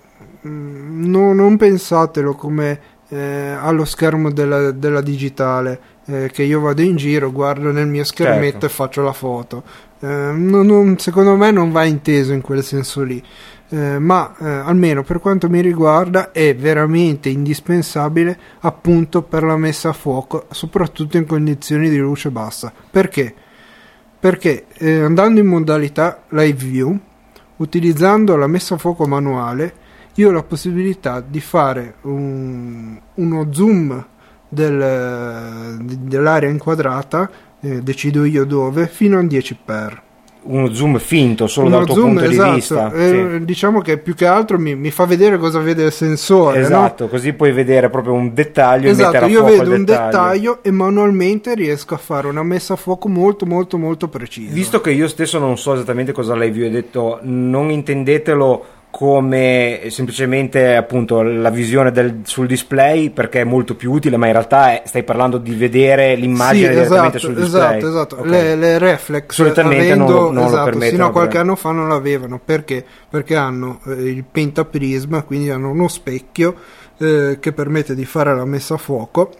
mm, 0.46 1.04
no- 1.08 1.32
non 1.32 1.56
pensatelo 1.56 2.34
come 2.34 2.80
eh, 3.08 3.56
allo 3.58 3.84
schermo 3.84 4.32
della, 4.32 4.72
della 4.72 5.00
digitale 5.00 5.80
eh, 6.06 6.30
che 6.32 6.42
io 6.42 6.60
vado 6.60 6.82
in 6.82 6.96
giro, 6.96 7.30
guardo 7.32 7.70
nel 7.70 7.86
mio 7.86 8.04
schermetto 8.04 8.50
Certo. 8.50 8.66
e 8.66 8.68
faccio 8.68 9.02
la 9.02 9.12
foto. 9.12 9.62
Eh, 10.00 10.06
non- 10.06 10.66
non- 10.66 10.98
secondo 10.98 11.36
me 11.36 11.50
non 11.52 11.70
va 11.70 11.84
inteso 11.84 12.32
in 12.32 12.40
quel 12.42 12.62
senso 12.64 13.02
lì. 13.02 13.22
Eh, 13.68 13.98
ma 13.98 14.32
eh, 14.38 14.44
almeno 14.48 15.02
per 15.02 15.18
quanto 15.18 15.48
mi 15.48 15.60
riguarda 15.60 16.30
è 16.30 16.54
veramente 16.54 17.28
indispensabile 17.30 18.38
appunto 18.60 19.22
per 19.22 19.42
la 19.42 19.56
messa 19.56 19.88
a 19.88 19.92
fuoco, 19.92 20.46
soprattutto 20.50 21.16
in 21.16 21.26
condizioni 21.26 21.90
di 21.90 21.98
luce 21.98 22.30
bassa. 22.30 22.72
Perché? 22.90 23.34
Perché 24.20 24.66
eh, 24.74 25.00
andando 25.00 25.40
in 25.40 25.46
modalità 25.46 26.22
live 26.28 26.64
view, 26.64 26.96
utilizzando 27.56 28.36
la 28.36 28.46
messa 28.46 28.74
a 28.76 28.78
fuoco 28.78 29.06
manuale, 29.06 29.74
io 30.14 30.28
ho 30.28 30.32
la 30.32 30.42
possibilità 30.44 31.20
di 31.20 31.40
fare 31.40 31.94
un- 32.02 32.98
uno 33.14 33.52
zoom 33.52 34.06
del- 34.48 35.76
dell'area 35.80 36.48
inquadrata, 36.48 37.28
eh, 37.60 37.82
decido 37.82 38.24
io 38.24 38.44
dove, 38.44 38.86
fino 38.86 39.18
a 39.18 39.22
10x. 39.22 40.04
Uno 40.46 40.72
zoom 40.72 40.98
finto 40.98 41.46
solo 41.46 41.66
Uno 41.68 41.76
dal 41.78 41.86
tuo 41.86 41.94
zoom, 41.94 42.06
punto 42.14 42.24
esatto, 42.24 42.48
di 42.48 42.54
vista. 42.54 42.92
eh, 42.92 43.28
sì. 43.38 43.44
Diciamo 43.44 43.80
che 43.80 43.98
più 43.98 44.14
che 44.14 44.26
altro 44.26 44.58
mi, 44.58 44.74
mi 44.74 44.90
fa 44.90 45.04
vedere 45.06 45.38
cosa 45.38 45.58
vede 45.60 45.84
il 45.84 45.92
sensore. 45.92 46.58
no? 46.60 46.64
Esatto, 46.64 47.08
così 47.08 47.32
puoi 47.32 47.52
vedere 47.52 47.90
proprio 47.90 48.14
un 48.14 48.32
dettaglio 48.34 48.88
Esatto, 48.90 49.26
io 49.26 49.44
vedo 49.44 49.72
un 49.72 49.84
dettaglio. 49.84 50.04
dettaglio 50.10 50.58
e 50.62 50.70
manualmente 50.70 51.54
riesco 51.54 51.94
a 51.94 51.98
fare 51.98 52.26
una 52.28 52.42
messa 52.42 52.74
a 52.74 52.76
fuoco 52.76 53.08
molto 53.08 53.46
molto 53.46 53.78
molto 53.78 54.08
precisa. 54.08 54.52
Visto 54.52 54.80
che 54.80 54.90
io 54.90 55.08
stesso 55.08 55.38
non 55.38 55.56
so 55.58 55.74
esattamente 55.74 56.12
cosa 56.12 56.34
lei 56.34 56.50
vi 56.50 56.64
ho 56.64 56.70
detto, 56.70 57.18
non 57.22 57.70
intendetelo 57.70 58.64
come 58.96 59.88
semplicemente 59.88 60.74
appunto 60.74 61.20
la 61.20 61.50
visione 61.50 61.90
del, 61.90 62.20
sul 62.22 62.46
display 62.46 63.10
perché 63.10 63.42
è 63.42 63.44
molto 63.44 63.74
più 63.74 63.92
utile, 63.92 64.16
ma 64.16 64.24
in 64.24 64.32
realtà 64.32 64.72
è, 64.72 64.82
stai 64.86 65.02
parlando 65.02 65.36
di 65.36 65.54
vedere 65.54 66.14
l'immagine 66.14 66.68
Sì, 66.68 66.72
direttamente 66.72 67.18
esatto, 67.18 67.32
sul 67.34 67.42
display. 67.42 67.76
esatto, 67.76 67.88
esatto. 67.88 68.16
Ok. 68.20 68.26
Le, 68.26 68.56
le 68.56 68.78
reflex 68.78 69.34
Solitamente 69.34 69.94
non 69.94 70.06
avendo, 70.06 70.12
lo- 70.12 70.32
non 70.32 70.34
lo 70.44 70.46
esatto, 70.46 70.64
permettono, 70.64 70.90
fino 70.92 71.06
a 71.06 71.10
qualche 71.10 71.36
anno 71.36 71.56
fa 71.56 71.70
non 71.72 71.88
l'avevano 71.88 72.40
perché? 72.42 72.82
Perché 73.10 73.36
hanno 73.36 73.80
eh, 73.86 73.90
il 73.92 74.24
pentaprisma, 74.24 75.24
quindi 75.24 75.50
hanno 75.50 75.68
uno 75.68 75.88
specchio 75.88 76.54
eh, 76.96 77.36
che 77.38 77.52
permette 77.52 77.94
di 77.94 78.06
fare 78.06 78.34
la 78.34 78.46
messa 78.46 78.74
a 78.74 78.78
fuoco 78.78 79.30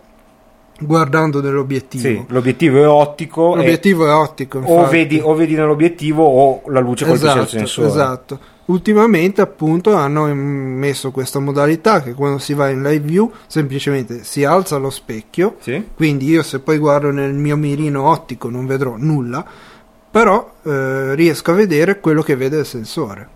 guardando 0.81 1.41
nell'obiettivo. 1.41 2.03
Sì, 2.03 2.25
l'obiettivo 2.29 2.83
è 2.83 2.89
ottico. 2.89 3.55
L'obiettivo 3.55 4.07
è 4.07 4.13
ottico. 4.13 4.59
o, 4.59 4.87
vedi, 4.89 5.21
o 5.23 5.35
vedi 5.35 5.55
nell'obiettivo 5.55 6.25
o 6.25 6.63
la 6.71 6.81
luce 6.81 7.05
colpisce 7.05 7.27
il 7.33 7.39
esatto, 7.41 7.49
sensore. 7.59 7.89
esatto. 7.89 8.39
Ultimamente 8.67 9.41
appunto 9.41 9.95
hanno 9.95 10.27
messo 10.35 11.13
questa 11.13 11.39
modalità 11.39 12.03
che 12.03 12.15
quando 12.15 12.39
si 12.39 12.53
va 12.53 12.69
in 12.69 12.83
live 12.83 13.07
view 13.07 13.31
semplicemente 13.47 14.25
si 14.25 14.43
alza 14.43 14.77
lo 14.77 14.91
specchio 14.91 15.55
Sì? 15.61 15.91
quindi 15.95 16.27
io 16.27 16.43
se 16.43 16.59
poi 16.59 16.77
guardo 16.79 17.13
nel 17.13 17.33
mio 17.33 17.57
mirino 17.57 18.09
ottico 18.09 18.51
non 18.51 18.67
vedrò 18.67 18.97
nulla, 18.99 19.47
però 20.11 20.53
eh, 20.65 21.15
riesco 21.15 21.53
a 21.53 21.55
vedere 21.55 22.01
quello 22.01 22.23
che 22.23 22.35
vede 22.35 22.59
il 22.59 22.67
sensore. 22.67 23.29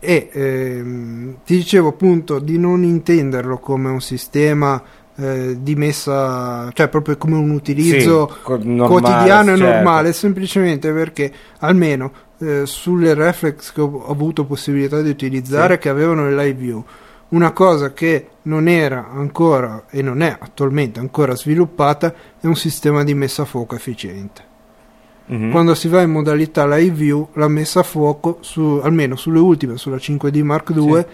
E 0.00 0.28
ehm, 0.32 1.36
ti 1.44 1.56
dicevo 1.56 1.88
appunto 1.88 2.38
di 2.38 2.58
non 2.58 2.82
intenderlo 2.84 3.58
come 3.58 3.90
un 3.90 4.00
sistema 4.00 4.82
eh, 5.20 5.56
di 5.60 5.74
messa, 5.74 6.70
cioè 6.72 6.88
proprio 6.88 7.16
come 7.16 7.36
un 7.36 7.50
utilizzo 7.50 8.30
Sì, 8.32 8.40
co- 8.42 8.58
normale, 8.62 8.88
quotidiano 8.88 9.52
e 9.52 9.56
certo. 9.56 9.72
normale, 9.72 10.12
semplicemente 10.12 10.92
perché 10.92 11.32
almeno 11.58 12.12
eh, 12.38 12.66
sulle 12.66 13.14
reflex 13.14 13.72
che 13.72 13.80
ho, 13.80 14.06
avuto 14.06 14.44
possibilità 14.44 15.02
di 15.02 15.10
utilizzare 15.10 15.74
Sì. 15.74 15.80
che 15.80 15.88
avevano 15.88 16.28
il 16.28 16.36
live 16.36 16.52
view 16.60 16.84
una 17.30 17.50
cosa 17.50 17.92
che 17.92 18.28
non 18.42 18.68
era 18.68 19.08
ancora 19.10 19.84
e 19.90 20.00
non 20.02 20.22
è 20.22 20.34
attualmente 20.38 20.98
ancora 20.98 21.34
sviluppata 21.34 22.14
è 22.40 22.46
un 22.46 22.56
sistema 22.56 23.04
di 23.04 23.12
messa 23.12 23.42
a 23.42 23.44
fuoco 23.44 23.74
efficiente. 23.74 24.42
Mhm. 25.26 25.50
Quando 25.50 25.74
si 25.74 25.88
va 25.88 26.00
in 26.00 26.10
modalità 26.10 26.66
live 26.66 26.94
view, 26.94 27.28
la 27.34 27.48
messa 27.48 27.80
a 27.80 27.82
fuoco, 27.82 28.38
su, 28.40 28.80
almeno 28.82 29.14
sulle 29.16 29.40
ultime, 29.40 29.76
sulla 29.76 29.98
5D 29.98 30.40
Mark 30.42 30.70
II, 30.74 31.04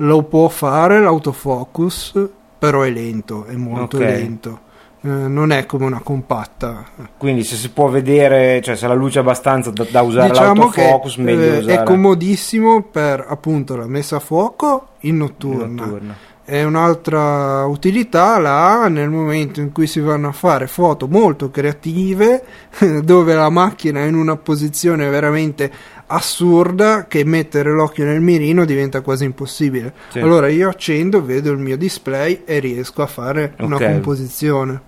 lo 0.00 0.22
può 0.24 0.48
fare 0.48 1.00
l'autofocus, 1.00 2.28
però 2.58 2.82
è 2.82 2.90
lento, 2.90 3.44
è 3.44 3.54
molto 3.54 3.96
Ok. 3.96 4.02
lento. 4.02 4.60
Eh, 5.00 5.08
non 5.08 5.52
è 5.52 5.64
come 5.64 5.84
una 5.84 6.00
compatta. 6.00 6.84
Quindi 7.16 7.44
se 7.44 7.54
si 7.54 7.70
può 7.70 7.88
vedere, 7.88 8.60
cioè 8.62 8.74
se 8.74 8.88
la 8.88 8.94
luce 8.94 9.18
è 9.20 9.22
abbastanza 9.22 9.70
da, 9.70 9.86
da 9.88 10.02
usare 10.02 10.30
diciamo 10.30 10.68
che 10.70 10.80
l'autofocus, 10.82 11.16
meglio 11.18 11.40
eh, 11.40 11.58
usare 11.58 11.80
è 11.80 11.82
comodissimo 11.84 12.82
per 12.82 13.24
appunto 13.28 13.76
la 13.76 13.86
messa 13.86 14.16
a 14.16 14.20
fuoco 14.20 14.88
in 15.00 15.18
notturna. 15.18 15.84
notturna. 15.84 16.16
E 16.44 16.64
un'altra 16.64 17.66
utilità 17.66 18.38
la 18.38 18.80
ha 18.82 18.88
nel 18.88 19.10
momento 19.10 19.60
in 19.60 19.70
cui 19.70 19.86
si 19.86 20.00
vanno 20.00 20.28
a 20.28 20.32
fare 20.32 20.66
foto 20.66 21.06
molto 21.06 21.50
creative, 21.50 22.42
dove 23.04 23.34
la 23.34 23.50
macchina 23.50 24.00
è 24.00 24.06
in 24.06 24.14
una 24.14 24.36
posizione 24.36 25.08
veramente 25.10 25.70
assurda 26.08 27.06
che 27.06 27.24
mettere 27.24 27.70
l'occhio 27.70 28.04
nel 28.04 28.20
mirino 28.20 28.64
diventa 28.64 29.00
quasi 29.00 29.24
impossibile. 29.24 29.92
Sì. 30.08 30.18
Allora 30.18 30.48
io 30.48 30.68
accendo, 30.68 31.24
vedo 31.24 31.52
il 31.52 31.58
mio 31.58 31.76
display 31.76 32.42
e 32.44 32.58
riesco 32.58 33.02
a 33.02 33.06
fare 33.06 33.54
una 33.58 33.76
Ok. 33.76 33.84
composizione. 33.84 34.80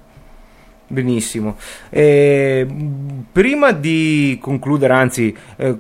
Benissimo. 0.89 1.57
Eh, 1.89 2.67
prima 3.31 3.71
di 3.71 4.39
concludere, 4.41 4.93
anzi, 4.93 5.35
eh, 5.57 5.77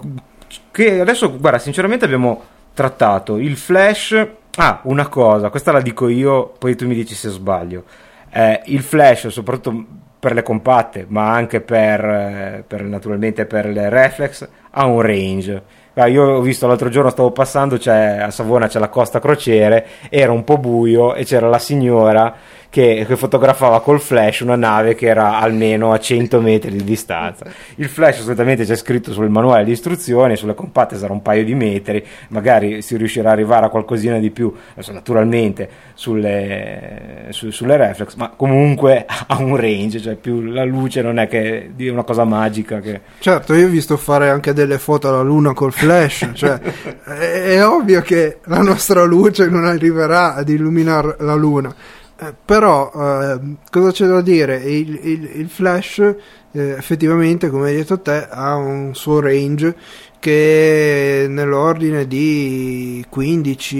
che 0.70 1.00
adesso, 1.00 1.36
guarda, 1.36 1.58
sinceramente 1.58 2.04
abbiamo 2.04 2.42
trattato 2.74 3.36
il 3.38 3.56
flash. 3.56 4.26
Ah, 4.56 4.80
una 4.84 5.08
cosa, 5.08 5.50
questa 5.50 5.72
la 5.72 5.80
dico 5.80 6.08
io, 6.08 6.52
poi 6.58 6.76
tu 6.76 6.86
mi 6.86 6.94
dici 6.94 7.14
se 7.14 7.28
sbaglio. 7.30 7.84
Eh, 8.32 8.62
il 8.66 8.82
flash, 8.82 9.26
soprattutto 9.28 9.84
per 10.20 10.34
le 10.34 10.42
compatte, 10.42 11.06
ma 11.08 11.32
anche 11.32 11.62
per, 11.62 12.04
eh, 12.04 12.64
per, 12.66 12.82
naturalmente 12.82 13.46
per 13.46 13.66
le 13.66 13.88
reflex, 13.88 14.46
ha 14.70 14.84
un 14.84 15.00
range. 15.00 15.62
Io 16.06 16.22
ho 16.22 16.40
visto 16.40 16.66
l'altro 16.66 16.88
giorno, 16.88 17.10
stavo 17.10 17.30
passando, 17.30 17.74
a 17.74 18.30
Savona 18.30 18.68
c'è 18.68 18.78
la 18.78 18.88
costa 18.88 19.18
crociere, 19.18 19.86
era 20.08 20.32
un 20.32 20.44
po' 20.44 20.56
buio 20.56 21.14
e 21.14 21.24
c'era 21.24 21.48
la 21.48 21.58
signora 21.58 22.34
che, 22.70 23.04
che 23.06 23.16
fotografava 23.16 23.80
col 23.80 24.00
flash 24.00 24.40
una 24.40 24.54
nave 24.54 24.94
che 24.94 25.06
era 25.06 25.38
almeno 25.38 25.92
a 25.92 25.98
100 25.98 26.40
metri 26.40 26.70
di 26.70 26.84
distanza. 26.84 27.44
Il 27.74 27.88
flash 27.88 28.22
solitamente 28.22 28.64
c'è 28.64 28.76
scritto 28.76 29.12
sul 29.12 29.28
manuale 29.28 29.64
di 29.64 29.72
istruzioni, 29.72 30.36
sulle 30.36 30.54
compatte 30.54 30.96
sarà 30.96 31.12
un 31.12 31.20
paio 31.20 31.44
di 31.44 31.54
metri, 31.54 32.02
magari 32.28 32.80
si 32.80 32.96
riuscirà 32.96 33.30
ad 33.30 33.34
arrivare 33.34 33.66
a 33.66 33.68
qualcosina 33.68 34.18
di 34.18 34.30
più, 34.30 34.54
adesso 34.72 34.92
naturalmente 34.92 35.68
sulle, 35.94 37.26
su- 37.30 37.50
sulle 37.50 37.76
reflex, 37.76 38.14
ma 38.14 38.30
comunque 38.34 39.04
ha 39.26 39.36
un 39.38 39.56
range, 39.56 40.00
cioè 40.00 40.14
più 40.14 40.40
la 40.40 40.64
luce 40.64 41.02
non 41.02 41.18
è 41.18 41.26
che 41.26 41.72
di 41.74 41.88
una 41.88 42.04
cosa 42.04 42.24
magica 42.24 42.78
che... 42.78 43.00
Certo, 43.18 43.54
io 43.54 43.66
ho 43.66 43.70
visto 43.70 43.96
fare 43.96 44.30
anche 44.30 44.52
delle 44.52 44.78
foto 44.78 45.08
alla 45.08 45.22
luna 45.22 45.52
col 45.54 45.72
flash, 45.72 46.30
cioè 46.34 46.60
è, 47.04 47.56
è 47.56 47.66
ovvio 47.66 48.00
che 48.00 48.38
la 48.44 48.62
nostra 48.62 49.02
luce 49.02 49.48
non 49.48 49.64
arriverà 49.64 50.34
ad 50.34 50.48
illuminare 50.48 51.16
la 51.18 51.34
luna. 51.34 51.74
Eh, 52.22 52.34
però 52.44 52.90
eh, 52.94 53.40
cosa 53.70 53.92
c'è 53.92 54.06
da 54.06 54.20
dire? 54.20 54.56
Il, 54.56 54.98
il- 55.02 55.30
il 55.36 55.48
flash 55.48 55.98
eh, 55.98 56.14
effettivamente, 56.52 57.48
come 57.48 57.68
hai 57.70 57.76
detto 57.76 58.00
te, 58.00 58.26
ha 58.28 58.56
un 58.56 58.94
suo 58.94 59.20
range 59.20 59.74
che 60.18 61.24
è 61.24 61.26
nell'ordine 61.28 62.06
di 62.06 63.02
15 63.08 63.76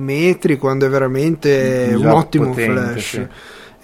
metri 0.00 0.56
quando 0.56 0.86
è 0.86 0.88
veramente 0.88 1.88
Già 1.98 1.98
un 1.98 2.16
ottimo 2.16 2.48
potente, 2.48 2.72
flash 2.72 3.08
sì. 3.10 3.26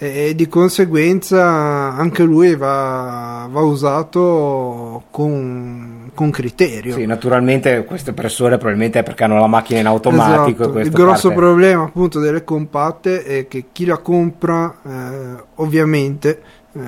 E 0.01 0.33
di 0.33 0.47
conseguenza 0.47 1.43
anche 1.43 2.23
lui 2.23 2.55
va, 2.55 3.49
va 3.51 3.59
usato 3.59 5.03
con, 5.11 6.09
con 6.13 6.31
criterio. 6.31 6.93
Sì, 6.93 7.05
naturalmente 7.05 7.83
queste 7.83 8.13
persone 8.13 8.55
probabilmente 8.55 8.99
è 8.99 9.03
perché 9.03 9.25
hanno 9.25 9.37
la 9.41 9.47
macchina 9.47 9.81
in 9.81 9.87
automatico. 9.87 10.63
Esatto. 10.63 10.79
Il 10.79 10.89
grosso 10.91 11.27
parte- 11.27 11.43
problema 11.43 11.83
appunto 11.83 12.19
delle 12.21 12.45
compatte 12.45 13.25
è 13.25 13.47
che 13.49 13.65
chi 13.73 13.83
la 13.83 13.97
compra 13.97 14.73
eh, 14.81 15.43
ovviamente 15.55 16.41
eh, 16.71 16.79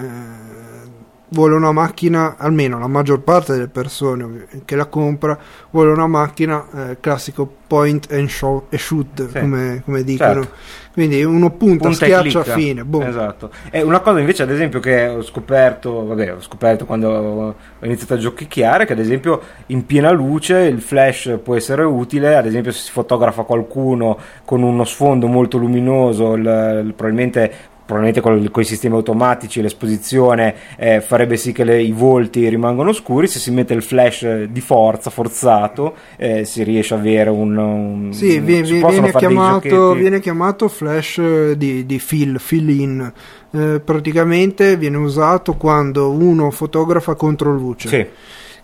vuole 1.33 1.55
una 1.55 1.71
macchina, 1.71 2.35
almeno 2.37 2.77
la 2.77 2.87
maggior 2.87 3.21
parte 3.21 3.53
delle 3.53 3.67
persone 3.69 4.47
che 4.65 4.75
la 4.75 4.85
compra 4.85 5.37
vuole 5.69 5.91
una 5.91 6.07
macchina 6.07 6.65
eh, 6.91 6.97
classico 6.99 7.49
point 7.67 8.11
and, 8.11 8.27
show- 8.27 8.65
e 8.69 8.77
shoot 8.77 9.29
Sì. 9.31 9.39
come, 9.39 9.81
come 9.85 10.03
dicono. 10.03 10.33
Certo. 10.43 10.55
Quindi 10.91 11.23
uno 11.23 11.51
punta, 11.51 11.85
punta 11.87 11.93
schiaccia 12.05 12.43
fine. 12.43 12.83
boom. 12.83 13.03
Esatto. 13.07 13.49
E 13.69 13.81
una 13.81 14.01
cosa 14.01 14.19
invece, 14.19 14.43
ad 14.43 14.51
esempio, 14.51 14.81
che 14.81 15.07
ho 15.07 15.21
scoperto, 15.21 16.05
vabbè, 16.05 16.33
ho 16.33 16.41
scoperto 16.41 16.83
quando 16.85 17.09
ho 17.09 17.55
iniziato 17.85 18.15
a 18.15 18.17
giochicchiare, 18.17 18.85
che 18.85 18.91
ad 18.91 18.99
esempio 18.99 19.41
in 19.67 19.85
piena 19.85 20.11
luce 20.11 20.57
il 20.63 20.81
flash 20.81 21.39
può 21.41 21.55
essere 21.55 21.83
utile, 21.83 22.35
ad 22.35 22.45
esempio 22.45 22.73
se 22.73 22.79
si 22.81 22.91
fotografa 22.91 23.43
qualcuno 23.43 24.17
con 24.43 24.63
uno 24.63 24.83
sfondo 24.83 25.27
molto 25.27 25.57
luminoso, 25.57 26.33
il- 26.33 26.81
il- 26.87 26.93
probabilmente 26.93 27.53
probabilmente 27.91 28.21
con, 28.51 28.61
i 28.61 28.65
sistemi 28.65 28.95
automatici 28.95 29.61
l'esposizione 29.61 30.55
eh, 30.77 31.01
farebbe 31.01 31.35
sì 31.35 31.51
che 31.51 31.63
le- 31.65 31.81
i 31.81 31.91
volti 31.91 32.47
rimangano 32.47 32.93
scuri 32.93 33.27
se 33.27 33.39
si 33.39 33.51
mette 33.51 33.73
il 33.73 33.83
flash 33.83 34.23
eh, 34.23 34.47
di 34.49 34.61
forza 34.61 35.09
forzato 35.09 35.95
eh, 36.15 36.45
si 36.45 36.63
riesce 36.63 36.93
a 36.93 36.97
avere 36.97 37.29
un, 37.29 37.57
un 37.57 38.13
Sì, 38.13 38.37
un- 38.37 38.45
viene, 38.45 38.67
dei 38.67 39.11
chiamato, 39.11 39.93
viene 39.93 40.19
chiamato 40.21 40.67
flash 40.69 41.17
eh, 41.17 41.57
di, 41.57 41.85
di 41.85 41.99
fill, 41.99 42.37
fill 42.37 42.69
in. 42.69 43.13
Eh, 43.53 43.81
praticamente 43.83 44.77
viene 44.77 44.95
usato 44.97 45.55
quando 45.55 46.11
uno 46.11 46.49
fotografa 46.51 47.15
contro 47.15 47.51
luce. 47.53 47.87
Sì. 47.89 48.05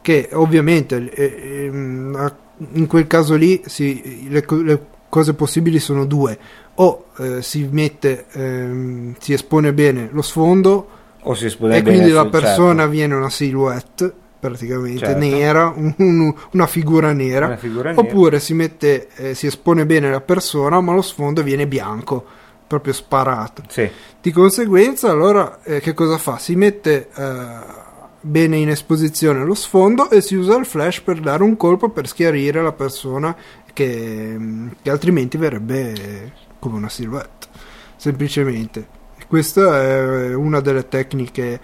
Che 0.01 0.29
ovviamente 0.33 1.11
eh, 1.13 1.69
in 1.69 2.87
quel 2.87 3.07
caso 3.07 3.35
lì 3.35 3.61
si- 3.65 4.27
le, 4.29 4.45
le 4.63 4.81
cose 5.09 5.33
possibili 5.33 5.79
sono 5.79 6.05
due. 6.05 6.37
O 6.79 7.05
eh, 7.17 7.41
si 7.41 7.67
mette, 7.71 8.25
ehm, 8.31 9.15
si 9.19 9.33
espone 9.33 9.73
bene 9.73 10.09
lo 10.11 10.21
sfondo 10.21 10.87
o 11.23 11.33
si 11.33 11.45
espone 11.47 11.77
e 11.77 11.81
bene 11.81 11.95
quindi 11.95 12.13
la 12.13 12.21
sul- 12.21 12.29
persona 12.29 12.75
certo. 12.81 12.89
viene 12.91 13.15
una 13.15 13.29
silhouette 13.29 14.13
praticamente 14.39 14.99
Certo. 14.99 15.17
nera, 15.19 15.73
un- 15.75 15.93
un- 15.97 16.33
una 16.51 16.67
figura 16.67 17.11
nera. 17.13 17.47
Una 17.47 17.57
figura 17.57 17.89
nera. 17.89 18.01
Oppure 18.01 18.39
si 18.39 18.53
mette, 18.53 19.07
eh, 19.15 19.33
si 19.33 19.47
espone 19.47 19.85
bene 19.87 20.11
la 20.11 20.21
persona, 20.21 20.79
ma 20.79 20.93
lo 20.93 21.01
sfondo 21.01 21.41
viene 21.41 21.65
bianco, 21.67 22.23
proprio 22.67 22.93
sparato. 22.93 23.63
Sì. 23.67 23.89
Di 24.21 24.31
conseguenza, 24.31 25.09
allora, 25.09 25.59
eh, 25.63 25.79
che 25.79 25.95
cosa 25.95 26.19
fa? 26.19 26.37
Si 26.37 26.55
mette 26.55 27.07
eh, 27.15 27.85
bene 28.21 28.57
in 28.57 28.69
esposizione 28.69 29.43
lo 29.43 29.55
sfondo 29.55 30.09
e 30.11 30.21
si 30.21 30.35
usa 30.35 30.55
il 30.57 30.65
flash 30.65 30.99
per 31.01 31.19
dare 31.19 31.41
un 31.43 31.57
colpo 31.57 31.89
per 31.89 32.07
schiarire 32.07 32.61
la 32.61 32.73
persona 32.73 33.35
che, 33.73 34.37
che 34.81 34.89
altrimenti 34.89 35.37
verrebbe 35.37 36.45
come 36.59 36.77
una 36.77 36.89
silhouette, 36.89 37.47
semplicemente. 37.95 38.95
Questa 39.27 39.81
è 39.81 40.33
una 40.33 40.61
delle 40.61 40.87
tecniche 40.87 41.59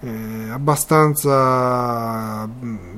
eh, 0.00 0.50
abbastanza 0.50 2.48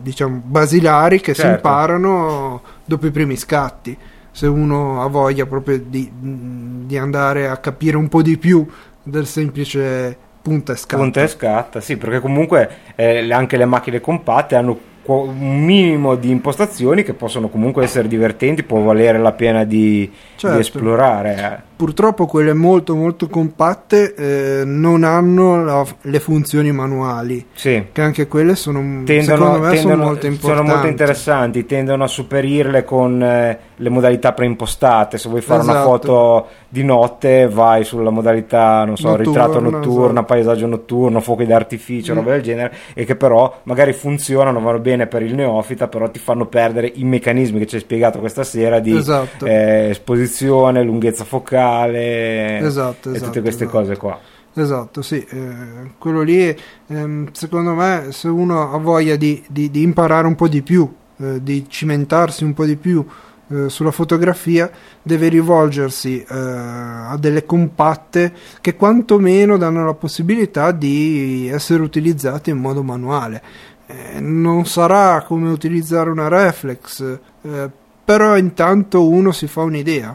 diciamo 0.00 0.42
basilari 0.44 1.20
che 1.20 1.32
certo. 1.32 1.42
si 1.42 1.54
imparano 1.54 2.62
dopo 2.84 3.06
i 3.06 3.12
primi 3.12 3.36
scatti 3.36 3.96
se 4.30 4.46
uno 4.46 5.02
ha 5.02 5.08
voglia 5.08 5.46
proprio 5.46 5.78
di, 5.78 6.10
di 6.12 6.96
andare 6.96 7.48
a 7.48 7.56
capire 7.58 7.96
un 7.96 8.08
po' 8.08 8.22
di 8.22 8.38
più 8.38 8.66
del 9.02 9.26
semplice 9.26 10.16
punta 10.40 10.72
e 10.72 10.76
scatta. 10.76 11.02
Punta 11.02 11.22
e 11.22 11.28
scatta, 11.28 11.80
sì, 11.80 11.96
perché 11.96 12.20
comunque 12.20 12.70
eh, 12.94 13.32
anche 13.32 13.56
le 13.56 13.64
macchine 13.64 14.00
compatte 14.00 14.54
hanno 14.54 14.78
un 15.16 15.64
minimo 15.64 16.14
di 16.14 16.30
impostazioni 16.30 17.02
che 17.02 17.14
possono 17.14 17.48
comunque 17.48 17.84
essere 17.84 18.08
divertenti, 18.08 18.62
può 18.62 18.80
valere 18.80 19.18
la 19.18 19.32
pena 19.32 19.64
di, 19.64 20.10
certo. 20.36 20.56
di 20.56 20.62
esplorare. 20.62 21.36
Eh. 21.36 21.66
Purtroppo 21.78 22.26
quelle 22.26 22.54
molto 22.54 22.96
molto 22.96 23.28
compatte 23.28 24.14
eh, 24.14 24.64
non 24.64 25.04
hanno 25.04 25.62
la, 25.64 25.86
le 26.02 26.18
funzioni 26.18 26.72
manuali, 26.72 27.46
sì. 27.52 27.84
che 27.92 28.02
anche 28.02 28.26
quelle 28.26 28.56
sono, 28.56 28.80
tendono, 29.04 29.36
secondo 29.36 29.58
me 29.60 29.74
tendono, 29.74 29.94
sono 29.94 30.04
molto 30.04 30.26
importanti. 30.26 30.56
Sono 30.56 30.74
molto 30.74 30.86
interessanti, 30.88 31.66
tendono 31.66 32.04
a 32.04 32.08
superirle 32.08 32.82
con 32.82 33.22
eh, 33.22 33.58
le 33.76 33.88
modalità 33.90 34.32
preimpostate, 34.32 35.18
se 35.18 35.28
vuoi 35.28 35.40
fare 35.40 35.60
esatto. 35.60 35.76
una 35.76 35.86
foto 35.86 36.46
di 36.68 36.82
notte 36.82 37.48
vai 37.48 37.84
sulla 37.84 38.10
modalità, 38.10 38.84
non 38.84 38.96
so, 38.96 39.10
Notturno, 39.10 39.30
ritratto 39.30 39.60
notturno, 39.60 40.10
esatto. 40.10 40.24
paesaggio 40.24 40.66
notturno, 40.66 41.20
fuochi 41.20 41.46
d'artificio, 41.46 42.12
mm. 42.12 42.16
roba 42.16 42.30
del 42.32 42.42
genere, 42.42 42.74
e 42.92 43.04
che 43.04 43.14
però 43.14 43.60
magari 43.62 43.92
funzionano, 43.92 44.60
vanno 44.60 44.80
bene 44.80 44.97
per 45.06 45.22
il 45.22 45.34
neofita, 45.34 45.88
però 45.88 46.10
ti 46.10 46.18
fanno 46.18 46.46
perdere 46.46 46.90
i 46.94 47.04
meccanismi 47.04 47.58
che 47.58 47.66
ci 47.66 47.76
hai 47.76 47.80
spiegato 47.80 48.18
questa 48.18 48.44
sera 48.44 48.80
di 48.80 48.96
esatto. 48.96 49.46
eh, 49.46 49.90
esposizione, 49.90 50.82
lunghezza 50.82 51.24
focale 51.24 52.58
esatto, 52.58 53.12
e 53.12 53.20
tutte 53.20 53.40
queste 53.40 53.64
esatto. 53.64 53.78
cose 53.78 53.96
qua. 53.96 54.18
Esatto, 54.54 55.02
sì, 55.02 55.24
eh, 55.30 55.92
quello 55.98 56.22
lì 56.22 56.56
ehm, 56.88 57.28
secondo 57.32 57.74
me 57.74 58.08
se 58.10 58.26
uno 58.28 58.72
ha 58.72 58.78
voglia 58.78 59.14
di, 59.14 59.42
di, 59.48 59.70
di 59.70 59.82
imparare 59.82 60.26
un 60.26 60.34
po' 60.34 60.48
di 60.48 60.62
più, 60.62 60.92
eh, 61.18 61.42
di 61.42 61.66
cimentarsi 61.68 62.42
un 62.42 62.54
po' 62.54 62.64
di 62.64 62.76
più 62.76 63.06
eh, 63.50 63.70
sulla 63.70 63.90
fotografia 63.90 64.70
deve 65.00 65.28
rivolgersi 65.28 66.20
eh, 66.20 66.26
a 66.34 67.16
delle 67.18 67.46
compatte 67.46 68.32
che 68.60 68.76
quantomeno 68.76 69.56
danno 69.56 69.84
la 69.86 69.94
possibilità 69.94 70.70
di 70.70 71.48
essere 71.50 71.82
utilizzate 71.82 72.50
in 72.50 72.58
modo 72.58 72.82
manuale. 72.82 73.42
Eh, 73.90 74.20
non 74.20 74.66
sarà 74.66 75.22
come 75.22 75.48
utilizzare 75.50 76.10
una 76.10 76.28
reflex, 76.28 77.18
eh, 77.40 77.70
però 78.04 78.36
intanto 78.36 79.08
uno 79.08 79.32
si 79.32 79.46
fa 79.46 79.62
un'idea 79.62 80.14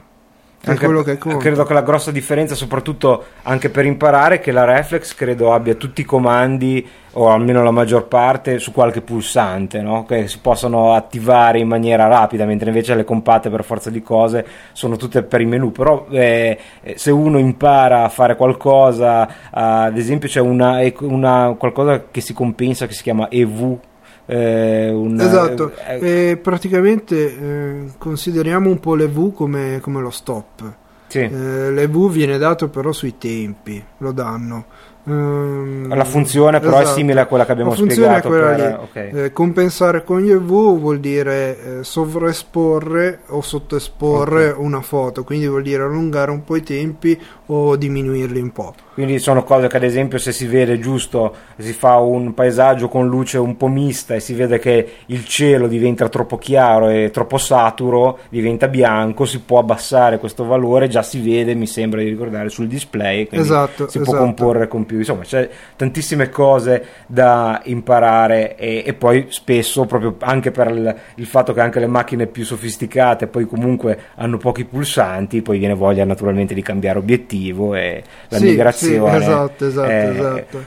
anche, 0.65 0.85
quello 0.85 1.01
che. 1.01 1.17
Credo 1.17 1.65
che 1.65 1.73
la 1.73 1.81
grossa 1.81 2.11
differenza, 2.11 2.55
soprattutto 2.55 3.25
anche 3.43 3.69
per 3.69 3.85
imparare, 3.85 4.35
è 4.35 4.39
che 4.39 4.53
la 4.53 4.63
reflex 4.63 5.13
credo 5.13 5.53
abbia 5.53 5.75
tutti 5.75 6.01
i 6.01 6.05
comandi, 6.05 6.87
o 7.13 7.29
almeno 7.29 7.63
la 7.63 7.71
maggior 7.71 8.07
parte, 8.07 8.59
su 8.59 8.71
qualche 8.71 9.01
pulsante, 9.01 9.81
no? 9.81 10.05
che 10.05 10.27
si 10.29 10.39
possono 10.39 10.93
attivare 10.93 11.59
in 11.59 11.67
maniera 11.67 12.07
rapida, 12.07 12.45
mentre 12.45 12.69
invece 12.69 12.95
le 12.95 13.03
compatte 13.03 13.49
per 13.49 13.65
forza 13.65 13.89
di 13.89 14.01
cose 14.01 14.45
sono 14.71 14.95
tutte 14.95 15.23
per 15.23 15.41
i 15.41 15.45
menu. 15.45 15.71
Però 15.71 16.07
eh, 16.09 16.57
se 16.95 17.11
uno 17.11 17.39
impara 17.39 18.05
a 18.05 18.09
fare 18.09 18.37
qualcosa, 18.37 19.27
ad 19.49 19.97
esempio 19.97 20.29
c'è 20.29 20.39
una, 20.39 20.79
una, 20.99 21.55
qualcosa 21.57 22.05
che 22.09 22.21
si 22.21 22.33
compensa 22.33 22.87
che 22.87 22.93
si 22.93 23.03
chiama 23.03 23.29
EV 23.29 23.79
eh, 24.25 24.89
un, 24.89 25.19
esatto, 25.19 25.73
eh, 25.87 26.29
eh, 26.29 26.37
praticamente 26.37 27.91
consideriamo 27.97 28.69
un 28.69 28.79
po' 28.79 28.95
l'EV 28.95 29.33
come, 29.33 29.79
come 29.81 30.01
lo 30.01 30.09
stop. 30.09 30.73
Sì. 31.07 31.19
Eh, 31.19 31.71
L'EV 31.71 32.09
viene 32.09 32.39
dato 32.39 32.69
però 32.69 32.91
sui 32.91 33.19
tempi, 33.19 33.83
lo 33.99 34.11
danno. 34.11 34.65
Um, 35.05 35.93
la 35.93 36.05
funzione 36.05 36.61
però 36.61 36.79
esatto. 36.79 36.91
è 36.91 36.97
simile 36.97 37.19
a 37.19 37.25
quella 37.25 37.45
che 37.45 37.51
abbiamo 37.51 37.75
spiegato. 37.75 38.29
Per, 38.29 38.79
okay. 38.83 39.09
eh, 39.11 39.33
compensare 39.33 40.03
con 40.03 40.21
gli 40.21 40.31
EV 40.31 40.77
vuol 40.79 40.99
dire 40.99 41.79
eh, 41.79 41.83
sovraesporre 41.83 43.19
o 43.27 43.41
sottoesporre 43.41 44.49
okay. 44.51 44.63
una 44.63 44.81
foto, 44.81 45.25
quindi 45.25 45.47
vuol 45.47 45.63
dire 45.63 45.83
allungare 45.83 46.31
un 46.31 46.43
po' 46.45 46.55
i 46.55 46.63
tempi 46.63 47.19
o 47.47 47.75
diminuirli 47.75 48.39
un 48.39 48.51
po'. 48.51 48.73
Quindi 48.93 49.17
sono 49.17 49.43
cose 49.43 49.67
che 49.67 49.77
ad 49.77 49.83
esempio 49.83 50.19
se 50.19 50.31
si 50.31 50.45
vede 50.45 50.79
giusto, 50.79 51.33
si 51.57 51.73
fa 51.73 51.97
un 51.97 52.33
paesaggio 52.33 52.87
con 52.87 53.07
luce 53.07 53.39
un 53.39 53.57
po' 53.57 53.67
mista 53.67 54.13
e 54.13 54.19
si 54.19 54.33
vede 54.35 54.59
che 54.59 54.87
il 55.07 55.25
cielo 55.25 55.67
diventa 55.67 56.07
troppo 56.09 56.37
chiaro 56.37 56.89
e 56.89 57.09
troppo 57.11 57.37
saturo, 57.37 58.19
diventa 58.29 58.67
bianco, 58.67 59.25
si 59.25 59.39
può 59.39 59.57
abbassare 59.57 60.19
questo 60.19 60.45
valore, 60.45 60.87
già 60.87 61.01
si 61.01 61.19
vede, 61.19 61.55
mi 61.55 61.65
sembra 61.65 62.01
di 62.01 62.09
ricordare, 62.09 62.49
sul 62.49 62.67
display, 62.67 63.27
quindi 63.27 63.47
esatto, 63.47 63.89
si 63.89 63.97
esatto. 63.97 64.11
può 64.11 64.19
comporre 64.19 64.67
con 64.67 64.85
più. 64.85 64.92
Insomma, 64.97 65.23
c'è 65.23 65.49
tantissime 65.75 66.29
cose 66.29 66.85
da 67.07 67.61
imparare 67.65 68.55
e, 68.55 68.83
e 68.85 68.93
poi 68.93 69.27
spesso, 69.29 69.85
proprio 69.85 70.15
anche 70.19 70.51
per 70.51 70.67
il, 70.67 70.95
il, 71.15 71.25
fatto 71.25 71.53
che 71.53 71.61
anche 71.61 71.79
le 71.79 71.87
macchine 71.87 72.27
più 72.27 72.45
sofisticate 72.45 73.27
poi 73.27 73.45
comunque 73.45 73.97
hanno 74.15 74.37
pochi 74.37 74.65
pulsanti, 74.65 75.41
poi 75.41 75.59
viene 75.59 75.73
voglia 75.73 76.05
naturalmente 76.05 76.53
di 76.53 76.61
cambiare 76.61 76.99
obiettivo 76.99 77.75
e 77.75 78.03
la 78.29 78.37
sì, 78.37 78.45
migrazione 78.45 79.17
sì, 79.17 79.23
esatto, 79.23 79.67
esatto, 79.67 79.89
eh, 79.89 80.09
esatto. 80.09 80.63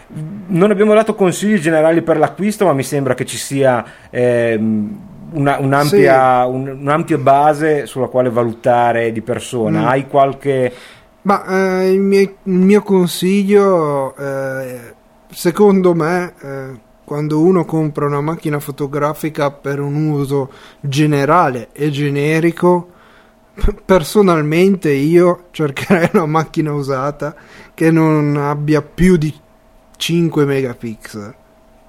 Non 0.49 0.71
abbiamo 0.71 0.95
dato 0.95 1.15
consigli 1.15 1.59
generali 1.59 2.03
per 2.03 2.19
l'acquisto, 2.19 2.65
ma 2.65 2.73
mi 2.73 2.83
sembra 2.83 3.15
che 3.15 3.25
ci 3.25 3.37
sia 3.37 3.85
eh, 4.11 4.59
una, 5.33 5.59
un'ampia, 5.59 6.45
sì. 6.45 6.51
un, 6.51 6.79
un'ampia, 6.81 7.19
base 7.19 7.87
sulla 7.87 8.07
quale 8.07 8.31
valutare 8.31 9.13
di 9.13 9.21
persona. 9.21 9.81
Mm. 9.81 9.87
Hai 9.87 10.07
qualche... 10.07 10.73
Ma 11.27 11.45
eh, 11.81 11.91
il, 11.91 12.01
mio, 12.01 12.21
il, 12.21 12.53
mio, 12.53 12.83
consiglio, 12.83 14.15
eh, 14.15 14.95
secondo 15.29 15.93
me, 15.93 16.35
eh, 16.41 16.81
quando 17.05 17.41
uno 17.41 17.65
compra 17.65 18.07
una 18.07 18.21
macchina 18.21 18.61
fotografica 18.61 19.51
per 19.51 19.81
un 19.81 20.09
uso 20.09 20.53
generale 20.79 21.71
e 21.73 21.91
generico, 21.91 22.93
personalmente 23.85 24.93
io 24.93 25.47
cercherei 25.51 26.11
una 26.13 26.27
macchina 26.27 26.73
usata 26.73 27.35
che 27.75 27.91
non 27.91 28.37
abbia 28.37 28.81
più 28.81 29.17
di 29.17 29.35
5 29.97 30.45
megapixel. 30.45 31.35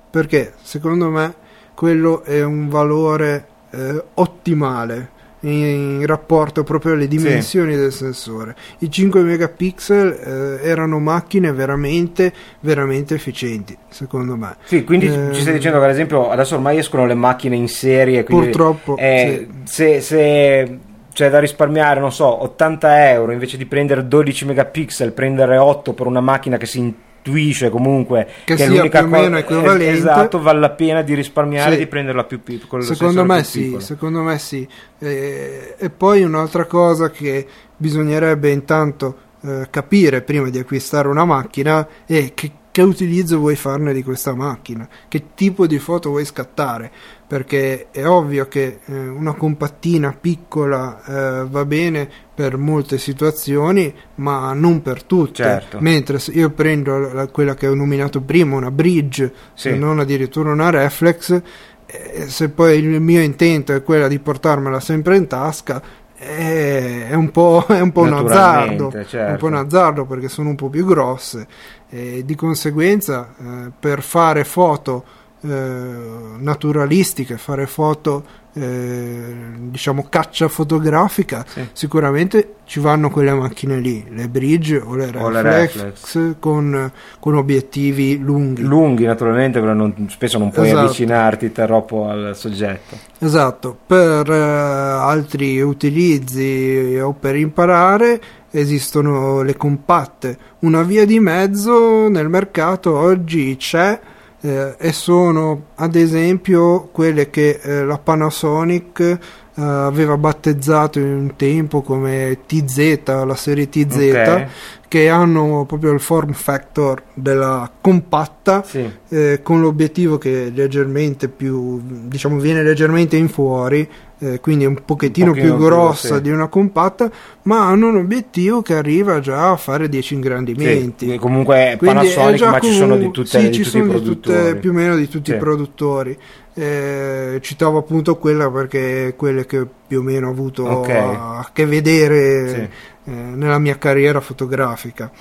Perché 0.10 0.54
secondo 0.64 1.12
me 1.12 1.36
quello 1.76 2.24
è 2.24 2.44
un 2.44 2.70
valore 2.70 3.48
eh, 3.70 4.04
ottimale 4.16 5.12
in 5.42 6.06
rapporto 6.06 6.64
proprio 6.64 6.94
alle 6.94 7.08
dimensioni 7.08 7.74
sì. 7.74 7.80
del 7.80 7.92
sensore. 7.92 8.56
I 8.80 8.90
5 8.90 9.22
megapixel 9.22 10.60
eh, 10.62 10.68
erano 10.68 11.00
macchine 11.00 11.52
veramente, 11.52 12.34
veramente 12.62 13.16
efficienti, 13.16 13.78
secondo 13.90 14.36
me. 14.36 14.56
Sì, 14.64 14.84
quindi 14.84 15.08
eh, 15.08 15.34
ci 15.34 15.42
stai 15.42 15.54
dicendo 15.54 15.80
che 15.80 15.86
ad 15.86 15.92
esempio 15.92 16.30
adesso 16.30 16.56
ormai 16.56 16.78
escono 16.78 17.06
le 17.06 17.14
macchine 17.14 17.56
in 17.56 17.68
serie. 17.68 18.24
Purtroppo. 18.24 18.98
Eh, 18.98 19.48
sì. 19.64 19.74
se, 19.74 20.02
se 20.02 20.80
c'è 21.14 21.30
da 21.30 21.40
risparmiare, 21.40 22.00
non 22.00 22.12
so, 22.12 22.44
80 22.44 23.10
euro 23.12 23.32
invece 23.32 23.58
di 23.58 23.66
prendere 23.66 24.08
12 24.08 24.46
megapixel, 24.46 25.14
prendere 25.14 25.58
8 25.58 25.94
per 25.94 26.06
una 26.06 26.22
macchina 26.22 26.58
che 26.58 26.68
si 26.68 26.94
intuisce 27.28 27.70
comunque 27.70 28.28
che, 28.46 28.56
che 28.56 28.68
l'unica 28.68 29.00
più 29.00 29.10
meno 29.10 29.38
equivalente. 29.38 29.92
Esatto, 29.92 30.42
vale 30.42 30.60
la 30.60 30.72
pena 30.72 31.02
di 31.02 31.14
risparmiare 31.14 31.74
sì. 31.74 31.78
di 31.80 31.88
prenderla 31.88 32.24
più 32.24 32.42
piccola. 32.42 32.84
Secondo 32.84 33.26
me 33.26 33.44
sì, 33.44 33.64
piccolo. 33.64 33.80
secondo 33.82 34.22
me 34.22 34.38
sì. 34.40 34.68
E, 34.98 35.76
e, 35.78 35.90
poi 35.90 36.24
un'altra 36.24 36.66
cosa 36.66 37.10
che 37.10 37.46
bisognerebbe 37.76 38.50
intanto 38.50 39.18
eh, 39.42 39.68
capire 39.70 40.22
prima 40.22 40.50
di 40.50 40.58
acquistare 40.58 41.08
una 41.08 41.26
macchina 41.26 41.88
è 42.06 42.34
che 42.34 42.52
che 42.78 42.84
utilizzo 42.84 43.40
vuoi 43.40 43.56
farne 43.56 43.92
di 43.92 44.04
questa 44.04 44.36
macchina, 44.36 44.88
che 45.08 45.34
tipo 45.34 45.66
di 45.66 45.80
foto 45.80 46.10
vuoi 46.10 46.26
scattare, 46.26 46.92
perché 47.28 47.88
è 47.92 48.08
ovvio 48.08 48.48
che 48.48 48.80
eh, 48.86 49.08
una 49.08 49.34
compattina 49.34 50.16
piccola 50.20 51.04
eh, 51.04 51.46
va 51.50 51.66
bene 51.66 52.10
per 52.34 52.56
molte 52.58 52.98
situazioni, 52.98 53.94
ma 54.16 54.54
non 54.54 54.82
per 54.82 55.04
tutte. 55.04 55.44
Certo. 55.44 55.80
Mentre 55.82 56.20
se 56.20 56.32
io 56.32 56.52
prendo 56.52 57.12
la, 57.12 57.28
quella 57.28 57.54
che 57.54 57.68
ho 57.68 57.76
nominato 57.76 58.22
prima, 58.22 58.56
una 58.56 58.72
bridge, 58.72 59.34
sì. 59.54 59.70
se 59.70 59.76
non 59.76 60.00
addirittura 60.00 60.52
una 60.52 60.70
reflex, 60.70 61.42
eh, 61.86 62.28
se 62.28 62.50
poi 62.50 62.80
il 62.80 63.02
mio 63.02 63.22
intento 63.22 63.74
è 63.74 63.84
quella 63.84 64.08
di 64.08 64.20
portarmela 64.20 64.80
sempre 64.80 65.18
in 65.18 65.28
tasca, 65.28 65.82
è 66.18 67.14
un 67.14 67.30
po', 67.32 67.66
è 67.68 67.80
un, 67.80 67.92
po 67.92 68.02
un 68.02 68.14
azzardo, 68.14 68.90
certo. 69.06 69.32
un 69.32 69.38
po' 69.38 69.46
un 69.48 69.56
azzardo 69.56 70.06
perché 70.06 70.30
sono 70.30 70.50
un 70.50 70.56
po' 70.56 70.70
più 70.70 70.86
grosse 70.86 71.46
e 71.90 72.24
di 72.26 72.36
conseguenza 72.36 73.34
eh, 73.38 73.72
per 73.78 74.02
fare 74.02 74.44
foto 74.44 75.04
eh, 75.04 75.27
naturalistiche, 75.48 77.38
fare 77.38 77.68
foto 77.68 78.46
eh, 78.58 79.36
diciamo 79.70 80.08
caccia 80.10 80.48
fotografica, 80.48 81.46
sì. 81.48 81.68
sicuramente 81.74 82.56
ci 82.66 82.80
vanno 82.80 83.10
quelle 83.10 83.34
macchine 83.34 83.80
lì, 83.80 84.04
le 84.10 84.28
bridge 84.28 84.78
o 84.78 84.96
le 84.96 85.12
reflex, 85.12 85.24
o 85.24 85.30
le 85.30 85.42
reflex. 85.42 86.36
Con, 86.40 86.92
con, 87.20 87.36
obiettivi 87.36 88.18
lunghi. 88.18 88.64
Lunghi 88.64 89.06
naturalmente, 89.06 89.60
però 89.60 89.74
non, 89.74 90.08
spesso 90.10 90.40
non 90.40 90.50
puoi 90.50 90.68
esatto. 90.68 90.86
avvicinarti 90.86 91.52
troppo 91.52 92.08
al 92.10 92.36
soggetto. 92.36 92.98
Esatto, 93.20 93.78
per 93.86 94.30
eh, 94.30 94.36
altri 94.36 95.62
utilizzi 95.62 96.98
o 97.02 97.14
per 97.14 97.36
imparare 97.36 98.20
esistono 98.50 99.44
le 99.44 99.56
compatte. 99.56 100.38
Una 100.60 100.82
via 100.82 101.06
di 101.06 101.20
mezzo 101.20 102.10
nel 102.10 102.28
mercato 102.28 102.98
oggi 102.98 103.56
c'è 103.58 104.00
eh, 104.42 104.76
e 104.78 104.92
sono 104.94 105.68
ad 105.76 105.96
esempio 105.96 106.90
quelle 106.92 107.30
che 107.30 107.60
eh, 107.62 107.84
la 107.84 107.98
Panasonic 107.98 109.00
eh, 109.00 109.18
aveva 109.62 110.18
battezzato 110.18 111.00
in 111.00 111.06
un 111.08 111.36
tempo 111.36 111.82
come 111.82 112.40
TZ, 112.46 113.02
la 113.06 113.36
serie 113.36 113.68
TZ, 113.70 113.96
Ok. 113.96 114.46
che 114.88 115.10
hanno 115.10 115.66
proprio 115.68 115.92
il 115.92 116.00
form 116.00 116.32
factor 116.34 117.02
della 117.14 117.70
compatta 117.82 118.64
Sì. 118.64 118.90
eh, 119.10 119.40
con 119.44 119.60
l'obiettivo 119.62 120.18
che 120.18 120.52
leggermente 120.54 121.28
più 121.28 121.82
diciamo 121.84 122.38
viene 122.40 122.62
leggermente 122.64 123.18
in 123.18 123.28
fuori 123.30 123.90
eh, 124.20 124.40
quindi 124.40 124.66
un 124.66 124.80
pochettino 124.84 125.28
Un 125.28 125.34
più 125.34 125.44
più, 125.44 125.58
grossa 125.58 126.16
sì. 126.16 126.22
di 126.22 126.32
una 126.32 126.48
compatta 126.48 127.10
ma 127.44 127.68
hanno 127.68 127.90
un 127.90 127.98
obiettivo 127.98 128.62
che 128.64 128.74
arriva 128.76 129.20
già 129.20 129.52
a 129.52 129.58
fare 129.58 129.88
10 129.90 130.16
ingrandimenti 130.16 131.10
Sì, 131.12 131.18
comunque 131.18 131.76
quindi 131.78 131.98
Panasonic, 131.98 132.42
ma 132.50 132.60
ci 132.60 132.74
sono 132.74 132.94
di, 132.96 133.00
comu- 133.02 133.14
tutte, 133.14 133.28
sì, 133.40 133.50
di 133.50 133.54
ci 133.54 133.62
tutti 133.64 133.78
i 133.78 133.82
sono 133.82 133.94
di 134.00 134.04
tutte- 134.04 134.32
produttori. 134.32 134.60
più 134.60 134.70
o 134.70 134.74
meno 134.74 134.96
di 134.96 135.08
tutti 135.08 135.30
Sì. 135.32 135.36
i 135.38 135.40
produttori 135.40 136.18
Eh, 136.60 137.38
citavo 137.44 137.78
appunto 137.78 138.18
quella 138.18 138.50
perché 138.50 139.10
è 139.10 139.16
quelle 139.16 139.46
che 139.46 139.64
più 139.88 140.00
o 140.00 140.02
meno 140.02 140.28
ho 140.28 140.32
avuto 140.32 140.64
Ok. 140.66 140.90
a 140.90 141.48
che 141.54 141.68
vedere 141.68 142.72
eh, 143.04 143.12
nella 143.12 143.60
mia 143.60 143.78
carriera 143.78 144.20
fotografica 144.22 145.12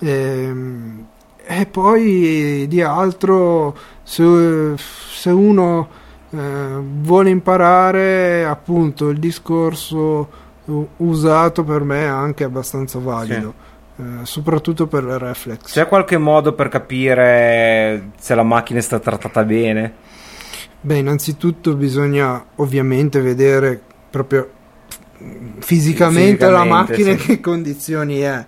Ehm, 0.00 1.06
e 1.44 1.66
poi 1.66 2.66
di 2.68 2.80
altro 2.82 3.76
se, 4.02 4.74
se 4.76 5.30
uno 5.30 5.88
eh, 6.38 6.82
vuole 7.00 7.30
imparare 7.30 8.44
appunto 8.44 9.08
il 9.08 9.18
discorso 9.18 10.28
u- 10.64 10.88
usato 10.96 11.64
per 11.64 11.82
me 11.82 12.02
è 12.02 12.06
anche 12.06 12.44
abbastanza 12.44 12.98
valido 12.98 13.54
eh, 13.98 14.02
soprattutto 14.24 14.86
per 14.86 15.04
le 15.04 15.18
reflex 15.18 15.72
C'è 15.72 15.86
qualche 15.86 16.18
modo 16.18 16.52
per 16.52 16.68
capire 16.68 18.10
se 18.18 18.34
la 18.34 18.42
macchina 18.42 18.78
è 18.78 18.82
stata 18.82 19.10
trattata 19.10 19.42
bene? 19.44 20.04
Beh, 20.80 20.98
innanzitutto 20.98 21.74
bisogna 21.74 22.44
ovviamente 22.56 23.20
vedere 23.20 23.80
proprio 24.10 24.50
fisicamente, 25.58 26.48
la 26.48 26.60
Fisicamente, 26.60 26.68
macchina 26.68 27.10
in 27.10 27.18
sì. 27.18 27.26
che 27.26 27.40
condizioni 27.40 28.18
è. 28.20 28.46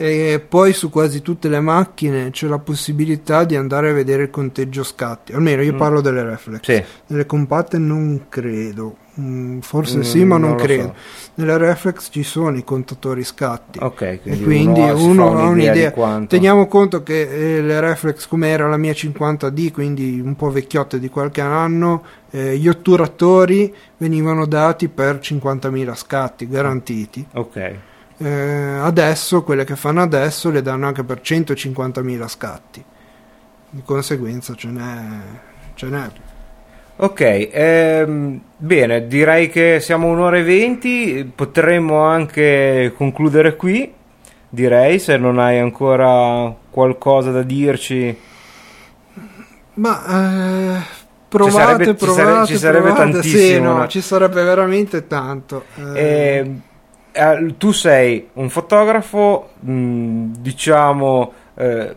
E 0.00 0.40
poi 0.48 0.72
su 0.74 0.90
quasi 0.90 1.22
tutte 1.22 1.48
le 1.48 1.58
macchine 1.58 2.30
c'è 2.30 2.46
la 2.46 2.60
possibilità 2.60 3.42
di 3.42 3.56
andare 3.56 3.90
a 3.90 3.92
vedere 3.92 4.22
il 4.22 4.30
conteggio 4.30 4.84
scatti. 4.84 5.32
Almeno 5.32 5.60
io 5.62 5.74
Mm. 5.74 5.76
parlo 5.76 6.00
delle 6.00 6.22
reflex. 6.22 6.62
Sì. 6.62 6.82
Nelle 7.08 7.26
compatte 7.26 7.78
non 7.78 8.26
credo. 8.28 8.96
Mm, 9.20 9.58
forse 9.58 9.96
Mm, 9.98 10.00
sì, 10.02 10.22
ma 10.24 10.36
non, 10.38 10.50
non 10.50 10.58
credo. 10.58 10.82
so. 10.94 11.32
Nelle 11.34 11.58
reflex 11.58 12.10
ci 12.12 12.22
sono 12.22 12.56
i 12.56 12.62
contatori 12.62 13.24
scatti. 13.24 13.80
Ok, 13.82 14.00
E 14.02 14.20
quindi, 14.22 14.44
quindi 14.44 14.80
uno, 14.80 14.96
uno, 15.02 15.38
ha 15.38 15.48
un'idea 15.48 15.92
un'idea. 15.92 16.26
Teniamo 16.28 16.68
conto 16.68 17.02
che 17.02 17.56
eh, 17.56 17.60
le 17.60 17.80
reflex, 17.80 18.28
come 18.28 18.46
era 18.50 18.68
la 18.68 18.76
mia 18.76 18.92
50D, 18.92 19.72
quindi 19.72 20.20
un 20.24 20.36
po' 20.36 20.50
vecchiotte 20.52 21.00
di 21.00 21.08
qualche 21.08 21.40
anno, 21.40 22.04
eh, 22.30 22.56
gli 22.56 22.68
otturatori 22.68 23.74
venivano 23.96 24.46
dati 24.46 24.86
per 24.86 25.18
50.000 25.18 25.96
scatti 25.96 26.46
garantiti. 26.46 27.26
Ok. 27.34 27.74
Eh, 28.20 28.78
adesso, 28.82 29.42
quelle 29.44 29.64
che 29.64 29.76
fanno 29.76 30.02
adesso, 30.02 30.50
le 30.50 30.62
danno 30.62 30.86
anche 30.86 31.04
per 31.04 31.20
150.000 31.20 32.26
scatti. 32.28 32.84
Di 33.70 33.82
conseguenza 33.84 34.54
ce 34.54 34.68
n'è. 34.68 34.96
Ce 35.74 35.86
n'è. 35.86 36.10
Ok, 36.96 37.48
ehm, 37.52 38.40
bene, 38.56 39.06
direi 39.06 39.48
che 39.48 39.78
siamo 39.80 40.08
un'ora 40.08 40.38
e 40.38 40.42
venti, 40.42 41.30
potremmo 41.32 42.02
anche 42.02 42.92
concludere 42.96 43.54
qui, 43.54 43.92
direi, 44.48 44.98
se 44.98 45.16
non 45.16 45.38
hai 45.38 45.60
ancora 45.60 46.52
qualcosa 46.70 47.30
da 47.30 47.42
dirci. 47.42 48.18
Ma 49.74 50.76
eh, 50.78 50.82
provate, 51.28 51.60
sarebbe- 51.60 51.84
ci 51.84 51.94
provate, 51.94 52.22
sare- 52.32 52.46
ci 52.46 52.58
sarebbe 52.58 52.90
provate. 52.92 53.10
tantissimo, 53.12 53.40
Sì, 53.42 53.60
no, 53.60 53.76
no? 53.76 53.86
ci 53.86 54.00
sarebbe 54.00 54.42
veramente 54.42 55.06
tanto. 55.06 55.64
Eh, 55.94 56.36
Ehm, 56.38 56.62
eh, 57.18 57.54
tu 57.58 57.72
sei 57.72 58.28
un 58.34 58.48
fotografo, 58.48 59.50
mh, 59.60 60.32
diciamo, 60.38 61.32
eh, 61.56 61.96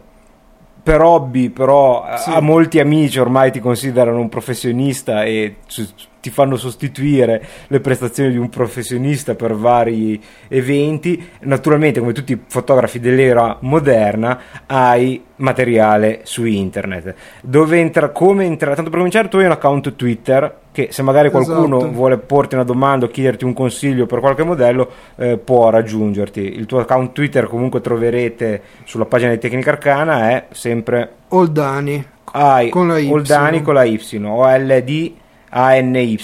per 0.84 1.02
hobby, 1.02 1.50
però 1.50 2.08
eh, 2.12 2.18
Sì. 2.18 2.32
a 2.32 2.42
molti 2.42 2.80
amici 2.80 3.20
ormai 3.20 3.52
ti 3.52 3.60
considerano 3.60 4.20
un 4.20 4.30
professionista 4.30 5.24
e 5.24 5.58
ci- 5.68 5.88
ti 6.22 6.30
fanno 6.30 6.56
sostituire 6.56 7.44
le 7.68 7.80
prestazioni 7.80 8.32
di 8.32 8.38
un 8.38 8.50
professionista 8.50 9.36
per 9.36 9.54
vari 9.56 10.22
eventi. 10.48 11.22
Naturalmente, 11.42 12.00
come 12.00 12.14
tutti 12.14 12.34
i 12.34 12.40
fotografi 12.48 13.00
dell'era 13.00 13.58
moderna, 13.62 14.40
hai 14.68 15.22
materiale 15.38 16.22
su 16.24 16.46
internet. 16.46 17.16
Dove 17.42 17.80
entra, 17.80 18.10
come 18.10 18.46
entra, 18.46 18.74
tanto 18.76 18.90
per 18.90 19.00
cominciare, 19.00 19.28
tu 19.28 19.38
hai 19.38 19.46
un 19.46 19.52
account 19.52 19.96
Twitter 19.96 20.60
che 20.72 20.88
se 20.92 21.02
magari 21.02 21.30
qualcuno 21.30 21.80
Esatto. 21.80 21.92
vuole 21.92 22.18
porti 22.18 22.56
una 22.56 22.64
domanda 22.64 23.06
o 23.06 23.10
chiederti 23.10 23.44
un 23.44 23.54
consiglio 23.54 24.06
per 24.06 24.20
qualche 24.20 24.44
modello, 24.44 24.90
eh, 25.18 25.38
può 25.38 25.70
raggiungerti. 25.70 26.40
Il 26.42 26.66
tuo 26.66 26.80
account 26.80 27.12
Twitter 27.12 27.48
comunque 27.48 27.82
troverete 27.82 28.62
sulla 28.86 29.06
pagina 29.06 29.32
di 29.32 29.40
Tecnica 29.40 29.72
Arcana, 29.72 30.30
è 30.30 30.46
sempre 30.52 31.10
Oldani. 31.30 32.06
hai 32.34 32.70
Con 32.70 32.88
la 32.88 33.00
Y. 33.00 33.10
Oldani 33.12 33.62
con 33.62 33.74
la 33.74 33.84
Y 33.84 34.00
o 34.24 34.48
LD 34.48 35.12
ANY. 35.52 36.20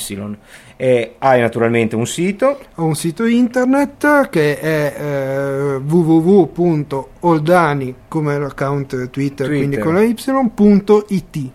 E 0.79 1.15
hai 1.17 1.41
naturalmente 1.41 1.95
un 1.95 2.05
sito 2.05 2.59
Ho 2.75 2.85
un 2.85 2.93
sito 2.93 3.25
internet 3.25 4.29
che 4.29 4.59
è 4.59 4.95
eh, 4.95 5.75
www.oldani 5.77 6.35
come 8.07 8.37
l'account 8.37 9.09
Twitter, 9.09 9.47
quindi 9.47 9.77
Twitter. 9.77 9.83
con 9.83 9.95
la 9.95 10.03
y.it. 10.03 11.51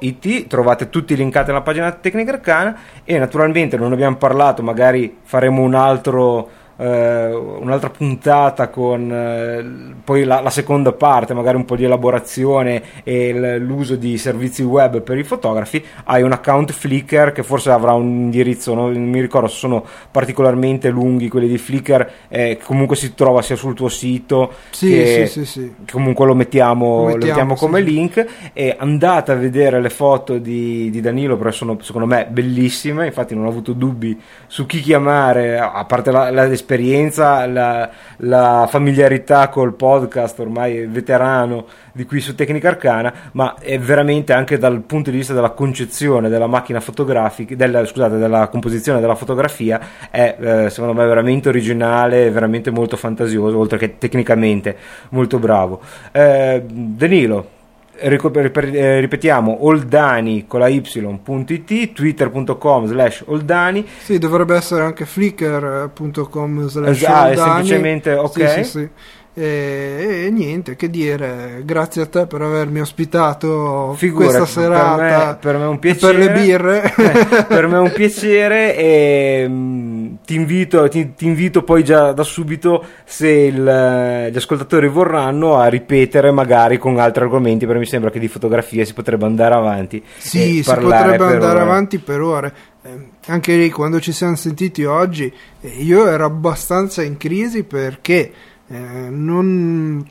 .it 0.00 0.46
trovate 0.46 0.88
tutti 0.88 1.14
linkati 1.16 1.48
nella 1.48 1.60
pagina 1.60 1.92
Tecnica 1.92 2.32
Arcana 2.32 2.78
e 3.04 3.18
naturalmente 3.18 3.76
non 3.76 3.92
abbiamo 3.92 4.16
parlato 4.16 4.62
magari 4.62 5.18
faremo 5.22 5.60
un 5.60 5.74
altro 5.74 6.48
eh, 6.76 7.32
un'altra 7.32 7.90
puntata 7.90 8.68
con 8.68 9.10
eh, 9.12 9.94
poi 10.04 10.24
la, 10.24 10.40
la 10.40 10.50
seconda 10.50 10.92
parte 10.92 11.34
magari 11.34 11.56
un 11.56 11.64
po' 11.64 11.76
di 11.76 11.84
elaborazione 11.84 12.82
e 13.04 13.32
l- 13.32 13.62
l'uso 13.64 13.96
di 13.96 14.18
servizi 14.18 14.62
web 14.62 15.00
per 15.02 15.18
i 15.18 15.24
fotografi 15.24 15.84
hai 16.04 16.22
un 16.22 16.32
account 16.32 16.72
Flickr 16.72 17.32
che 17.32 17.42
forse 17.42 17.70
avrà 17.70 17.92
un 17.92 18.06
indirizzo 18.06 18.74
no? 18.74 18.90
non 18.90 19.08
mi 19.08 19.20
ricordo 19.20 19.48
se 19.48 19.56
sono 19.56 19.84
particolarmente 20.10 20.88
lunghi 20.90 21.28
quelli 21.28 21.48
di 21.48 21.58
Flickr 21.58 22.10
eh, 22.28 22.56
che 22.58 22.64
comunque 22.64 22.96
si 22.96 23.14
trova 23.14 23.42
sia 23.42 23.56
sul 23.56 23.74
tuo 23.74 23.88
sito 23.88 24.52
Sì, 24.70 24.88
che, 24.88 25.26
sì, 25.26 25.44
sì, 25.44 25.74
comunque 25.90 26.26
lo 26.26 26.34
mettiamo, 26.34 27.04
Lo 27.04 27.16
lo 27.16 27.26
mettiamo, 27.26 27.26
mettiamo 27.26 27.56
sì, 27.56 27.64
come 27.64 27.80
link 27.80 28.26
e 28.52 28.74
andate 28.78 29.32
a 29.32 29.34
vedere 29.36 29.80
le 29.80 29.90
foto 29.90 30.38
di, 30.38 30.90
di 30.90 31.00
Danilo 31.00 31.36
perché 31.36 31.52
sono 31.52 31.76
secondo 31.80 32.06
me 32.06 32.26
bellissime 32.30 33.06
infatti 33.06 33.34
non 33.34 33.44
ho 33.44 33.48
avuto 33.48 33.72
dubbi 33.72 34.18
su 34.46 34.66
chi 34.66 34.80
chiamare 34.80 35.58
a 35.58 35.84
parte 35.84 36.10
la- 36.10 36.30
la- 36.30 36.46
l'esperienza 36.64 37.46
la, 37.46 37.90
la 38.18 38.66
familiarità 38.68 39.48
col 39.48 39.74
podcast 39.74 40.38
ormai 40.40 40.86
veterano 40.86 41.66
di 41.92 42.06
qui 42.06 42.20
su 42.20 42.34
Tecnica 42.34 42.68
Arcana 42.68 43.12
ma 43.32 43.54
è 43.60 43.78
veramente 43.78 44.32
anche 44.32 44.56
dal 44.56 44.80
punto 44.80 45.10
di 45.10 45.18
vista 45.18 45.34
della 45.34 45.50
concezione 45.50 46.30
della 46.30 46.46
macchina 46.46 46.80
fotografica 46.80 47.54
della, 47.54 47.84
scusate 47.84 48.16
della 48.16 48.48
composizione 48.48 49.00
della 49.00 49.14
fotografia 49.14 49.80
è 50.10 50.36
eh, 50.40 50.70
secondo 50.70 50.94
me 50.98 51.06
veramente 51.06 51.50
originale 51.50 52.30
veramente 52.30 52.70
molto 52.70 52.96
fantasioso 52.96 53.58
oltre 53.58 53.76
che 53.78 53.98
tecnicamente 53.98 54.76
molto 55.10 55.38
bravo. 55.38 55.80
Eh, 56.12 56.62
Danilo 56.66 57.53
ripetiamo 57.98 59.64
oldani 59.66 60.46
con 60.46 60.60
la 60.60 60.68
y.it 60.68 61.92
twitter.com 61.92 62.86
slash 62.86 63.22
oldani 63.26 63.86
Sì, 63.98 64.18
dovrebbe 64.18 64.56
essere 64.56 64.82
anche 64.82 65.04
flickr.com 65.06 66.66
slash 66.68 67.02
Ah, 67.04 67.28
Oldani. 67.28 67.36
semplicemente 67.36 68.14
ok. 68.14 68.48
Sì, 68.48 68.64
sì, 68.64 68.70
sì. 68.70 68.88
E, 69.36 70.26
e 70.26 70.30
niente, 70.30 70.76
che 70.76 70.88
dire, 70.88 71.62
grazie 71.64 72.02
a 72.02 72.06
te 72.06 72.26
per 72.26 72.40
avermi 72.40 72.80
ospitato 72.80 73.92
Figurati, 73.96 74.36
questa 74.36 74.46
serata 74.46 74.94
per 74.96 75.26
me, 75.26 75.36
per 75.40 75.56
me 75.58 75.64
un 75.66 75.78
piacere 75.80 76.18
per 76.18 76.26
le 76.36 76.40
birre. 76.40 76.94
per 77.48 77.66
me 77.66 77.76
è 77.76 77.80
un 77.80 77.92
piacere 77.92 78.76
e 78.76 79.44
mm, 79.48 80.14
ti, 80.24 80.36
invito, 80.36 80.88
ti, 80.88 81.14
ti 81.16 81.26
invito 81.26 81.64
poi 81.64 81.82
già 81.82 82.12
da 82.12 82.22
subito 82.22 82.84
se 83.04 83.28
il- 83.28 84.28
gli 84.32 84.36
ascoltatori 84.36 84.86
vorranno 84.88 85.56
a 85.58 85.66
ripetere 85.66 86.30
magari 86.30 86.78
con 86.78 86.96
altri 87.00 87.24
argomenti 87.24 87.64
perché 87.66 87.80
mi 87.80 87.86
sembra 87.86 88.10
che 88.10 88.20
di 88.20 88.28
fotografia 88.28 88.84
si 88.84 88.92
potrebbe 88.94 89.24
andare 89.24 89.54
avanti 89.56 90.00
Sì, 90.16 90.62
si 90.62 90.70
potrebbe 90.72 91.24
andare 91.24 91.44
ore. 91.54 91.60
avanti 91.60 91.98
per 91.98 92.20
ore. 92.20 92.52
Eh, 92.84 92.90
anche 93.26 93.56
lì, 93.56 93.68
quando 93.70 93.98
ci 93.98 94.12
siamo 94.12 94.36
sentiti 94.36 94.84
oggi, 94.84 95.32
eh, 95.60 95.68
io 95.78 96.06
ero 96.06 96.24
abbastanza 96.26 97.02
in 97.02 97.16
crisi 97.16 97.64
perché 97.64 98.30
eh, 98.68 99.08
non... 99.10 100.04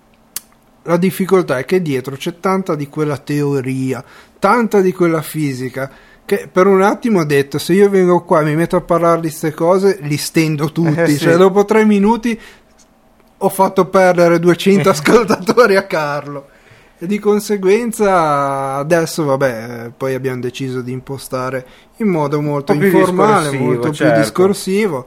la 0.83 0.97
difficoltà 0.97 1.57
è 1.57 1.65
che 1.65 1.81
dietro 1.81 2.15
c'è 2.15 2.39
tanta 2.39 2.75
di 2.75 2.87
quella 2.87 3.17
teoria, 3.17 4.03
tanta 4.39 4.81
di 4.81 4.91
quella 4.91 5.21
fisica. 5.21 5.91
Che 6.25 6.47
per 6.51 6.67
un 6.67 6.81
attimo 6.81 7.19
ho 7.19 7.25
detto: 7.25 7.57
se 7.57 7.73
io 7.73 7.89
vengo 7.89 8.23
qua 8.23 8.41
e 8.41 8.45
mi 8.45 8.55
metto 8.55 8.75
a 8.75 8.81
parlare 8.81 9.21
di 9.21 9.27
queste 9.27 9.53
cose, 9.53 9.99
li 10.01 10.17
stendo 10.17 10.71
tutti. 10.71 10.99
Eh, 10.99 11.07
sì. 11.07 11.17
Cioè, 11.17 11.35
dopo 11.35 11.65
tre 11.65 11.83
minuti 11.85 12.39
ho 13.37 13.49
fatto 13.49 13.87
perdere 13.87 14.39
200 14.39 14.89
ascoltatori 14.89 15.75
a 15.75 15.85
Carlo. 15.85 16.47
E 16.97 17.05
di 17.05 17.19
conseguenza 17.19 18.75
adesso, 18.75 19.25
vabbè, 19.25 19.91
poi 19.97 20.13
abbiamo 20.13 20.39
deciso 20.39 20.79
di 20.79 20.93
impostare 20.93 21.65
in 21.97 22.07
modo 22.07 22.39
molto 22.39 22.71
informale, 22.71 23.51
molto 23.57 23.91
certo. 23.91 24.13
più 24.13 24.21
discorsivo, 24.21 25.05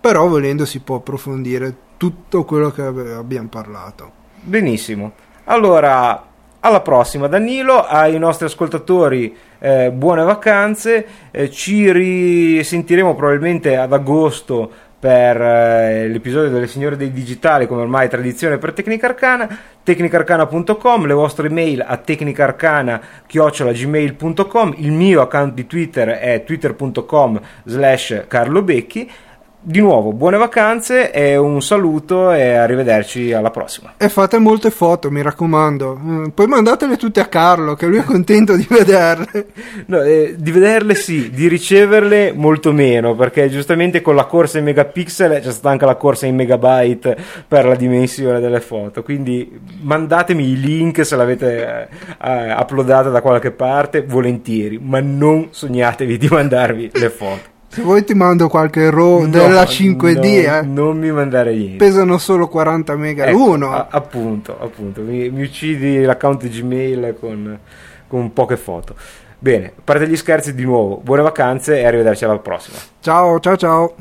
però 0.00 0.26
volendo 0.26 0.64
si 0.64 0.80
può 0.80 0.96
approfondire 0.96 1.74
tutto 1.96 2.44
quello 2.44 2.70
che 2.70 2.82
abbiamo 2.82 3.48
parlato. 3.48 4.12
Benissimo. 4.40 5.12
Allora, 5.44 6.26
alla 6.60 6.80
prossima 6.80 7.26
Danilo, 7.26 7.84
ai 7.84 8.18
nostri 8.18 8.46
ascoltatori 8.46 9.36
eh, 9.58 9.90
buone 9.90 10.22
vacanze, 10.22 11.06
eh, 11.30 11.50
ci 11.50 11.90
risentiremo 11.90 13.14
probabilmente 13.14 13.76
ad 13.76 13.92
agosto 13.92 14.70
per 14.98 15.40
eh, 15.40 16.08
l'episodio 16.08 16.50
delle 16.50 16.66
signore 16.66 16.96
dei 16.96 17.12
digitali 17.12 17.68
come 17.68 17.82
ormai 17.82 18.08
tradizione 18.08 18.58
per 18.58 18.72
Tecnica 18.72 19.06
Arcana 19.06 19.58
tecnicarcana.com 19.84 21.06
le 21.06 21.14
vostre 21.14 21.48
mail 21.48 21.84
a 21.86 21.96
tecnicarcana 21.98 23.00
gmail.com 23.24 24.74
il 24.78 24.90
mio 24.90 25.20
account 25.20 25.54
di 25.54 25.68
twitter 25.68 26.08
è 26.08 26.42
twitter.com 26.42 27.40
slash 27.64 28.24
carlo 28.26 28.62
becchi 28.62 29.08
di 29.60 29.80
nuovo 29.80 30.12
buone 30.12 30.36
vacanze 30.36 31.10
e 31.10 31.36
un 31.36 31.60
saluto 31.60 32.30
e 32.32 32.54
arrivederci 32.54 33.32
alla 33.32 33.50
prossima 33.50 33.94
E 33.96 34.08
fate 34.08 34.38
molte 34.38 34.70
foto, 34.70 35.10
mi 35.10 35.20
raccomando. 35.20 35.98
Mm, 36.00 36.26
Poi 36.28 36.46
mandatele 36.46 36.96
tutte 36.96 37.20
a 37.20 37.26
Carlo, 37.26 37.74
che 37.74 37.86
lui 37.86 37.98
è 37.98 38.04
contento 38.04 38.54
di 38.56 38.66
vederle. 38.68 39.46
No, 39.86 40.02
eh, 40.02 40.34
di 40.36 40.50
vederle 40.50 40.94
sì, 40.94 41.30
di 41.30 41.48
riceverle 41.48 42.32
molto 42.32 42.72
meno, 42.72 43.14
perché 43.14 43.48
giustamente 43.48 44.02
con 44.02 44.14
la 44.14 44.24
corsa 44.24 44.58
in 44.58 44.64
megapixel 44.64 45.40
c'è 45.40 45.50
stata 45.50 45.70
anche 45.70 45.84
la 45.84 45.94
corsa 45.94 46.26
in 46.26 46.34
megabyte 46.34 47.16
per 47.46 47.64
la 47.64 47.74
dimensione 47.74 48.40
delle 48.40 48.60
foto. 48.60 49.02
Quindi 49.02 49.58
mandatemi 49.80 50.50
i 50.50 50.60
link 50.60 51.04
se 51.06 51.16
l'avete 51.16 51.88
eh, 52.20 52.30
eh, 52.30 52.52
uploadata 52.52 53.08
da 53.08 53.20
qualche 53.20 53.50
parte, 53.50 54.02
volentieri, 54.02 54.78
ma 54.78 55.00
non 55.00 55.48
sognatevi 55.50 56.18
di 56.18 56.28
mandarvi 56.28 56.90
le 56.94 57.10
foto. 57.10 57.56
Se 57.70 57.82
vuoi 57.82 58.02
ti 58.04 58.14
mando 58.14 58.48
qualche 58.48 58.90
RAW 58.90 59.20
No, 59.22 59.26
della 59.28 59.62
5D, 59.64 60.14
no, 60.46 60.56
eh. 60.56 60.62
Non 60.62 60.98
mi 60.98 61.12
mandare 61.12 61.54
niente. 61.54 61.76
Pesano 61.76 62.16
solo 62.18 62.48
40 62.48 62.96
mega 62.96 63.26
Ecco, 63.26 63.36
l'uno. 63.36 63.72
a- 63.72 63.88
appunto, 63.90 64.58
appunto, 64.58 65.02
mi, 65.02 65.28
mi 65.30 65.42
uccidi 65.42 66.02
l'account 66.02 66.46
Gmail 66.48 67.16
con, 67.20 67.58
con 68.08 68.32
poche 68.32 68.56
foto. 68.56 68.94
Bene, 69.38 69.66
a 69.66 69.80
parte 69.84 70.08
gli 70.08 70.16
scherzi 70.16 70.54
di 70.54 70.64
nuovo, 70.64 71.00
buone 71.02 71.22
vacanze 71.22 71.78
e 71.78 71.84
arrivederci 71.86 72.24
alla 72.24 72.38
prossima. 72.38 72.78
Ciao, 73.00 73.38
ciao, 73.38 73.56
ciao. 73.56 73.94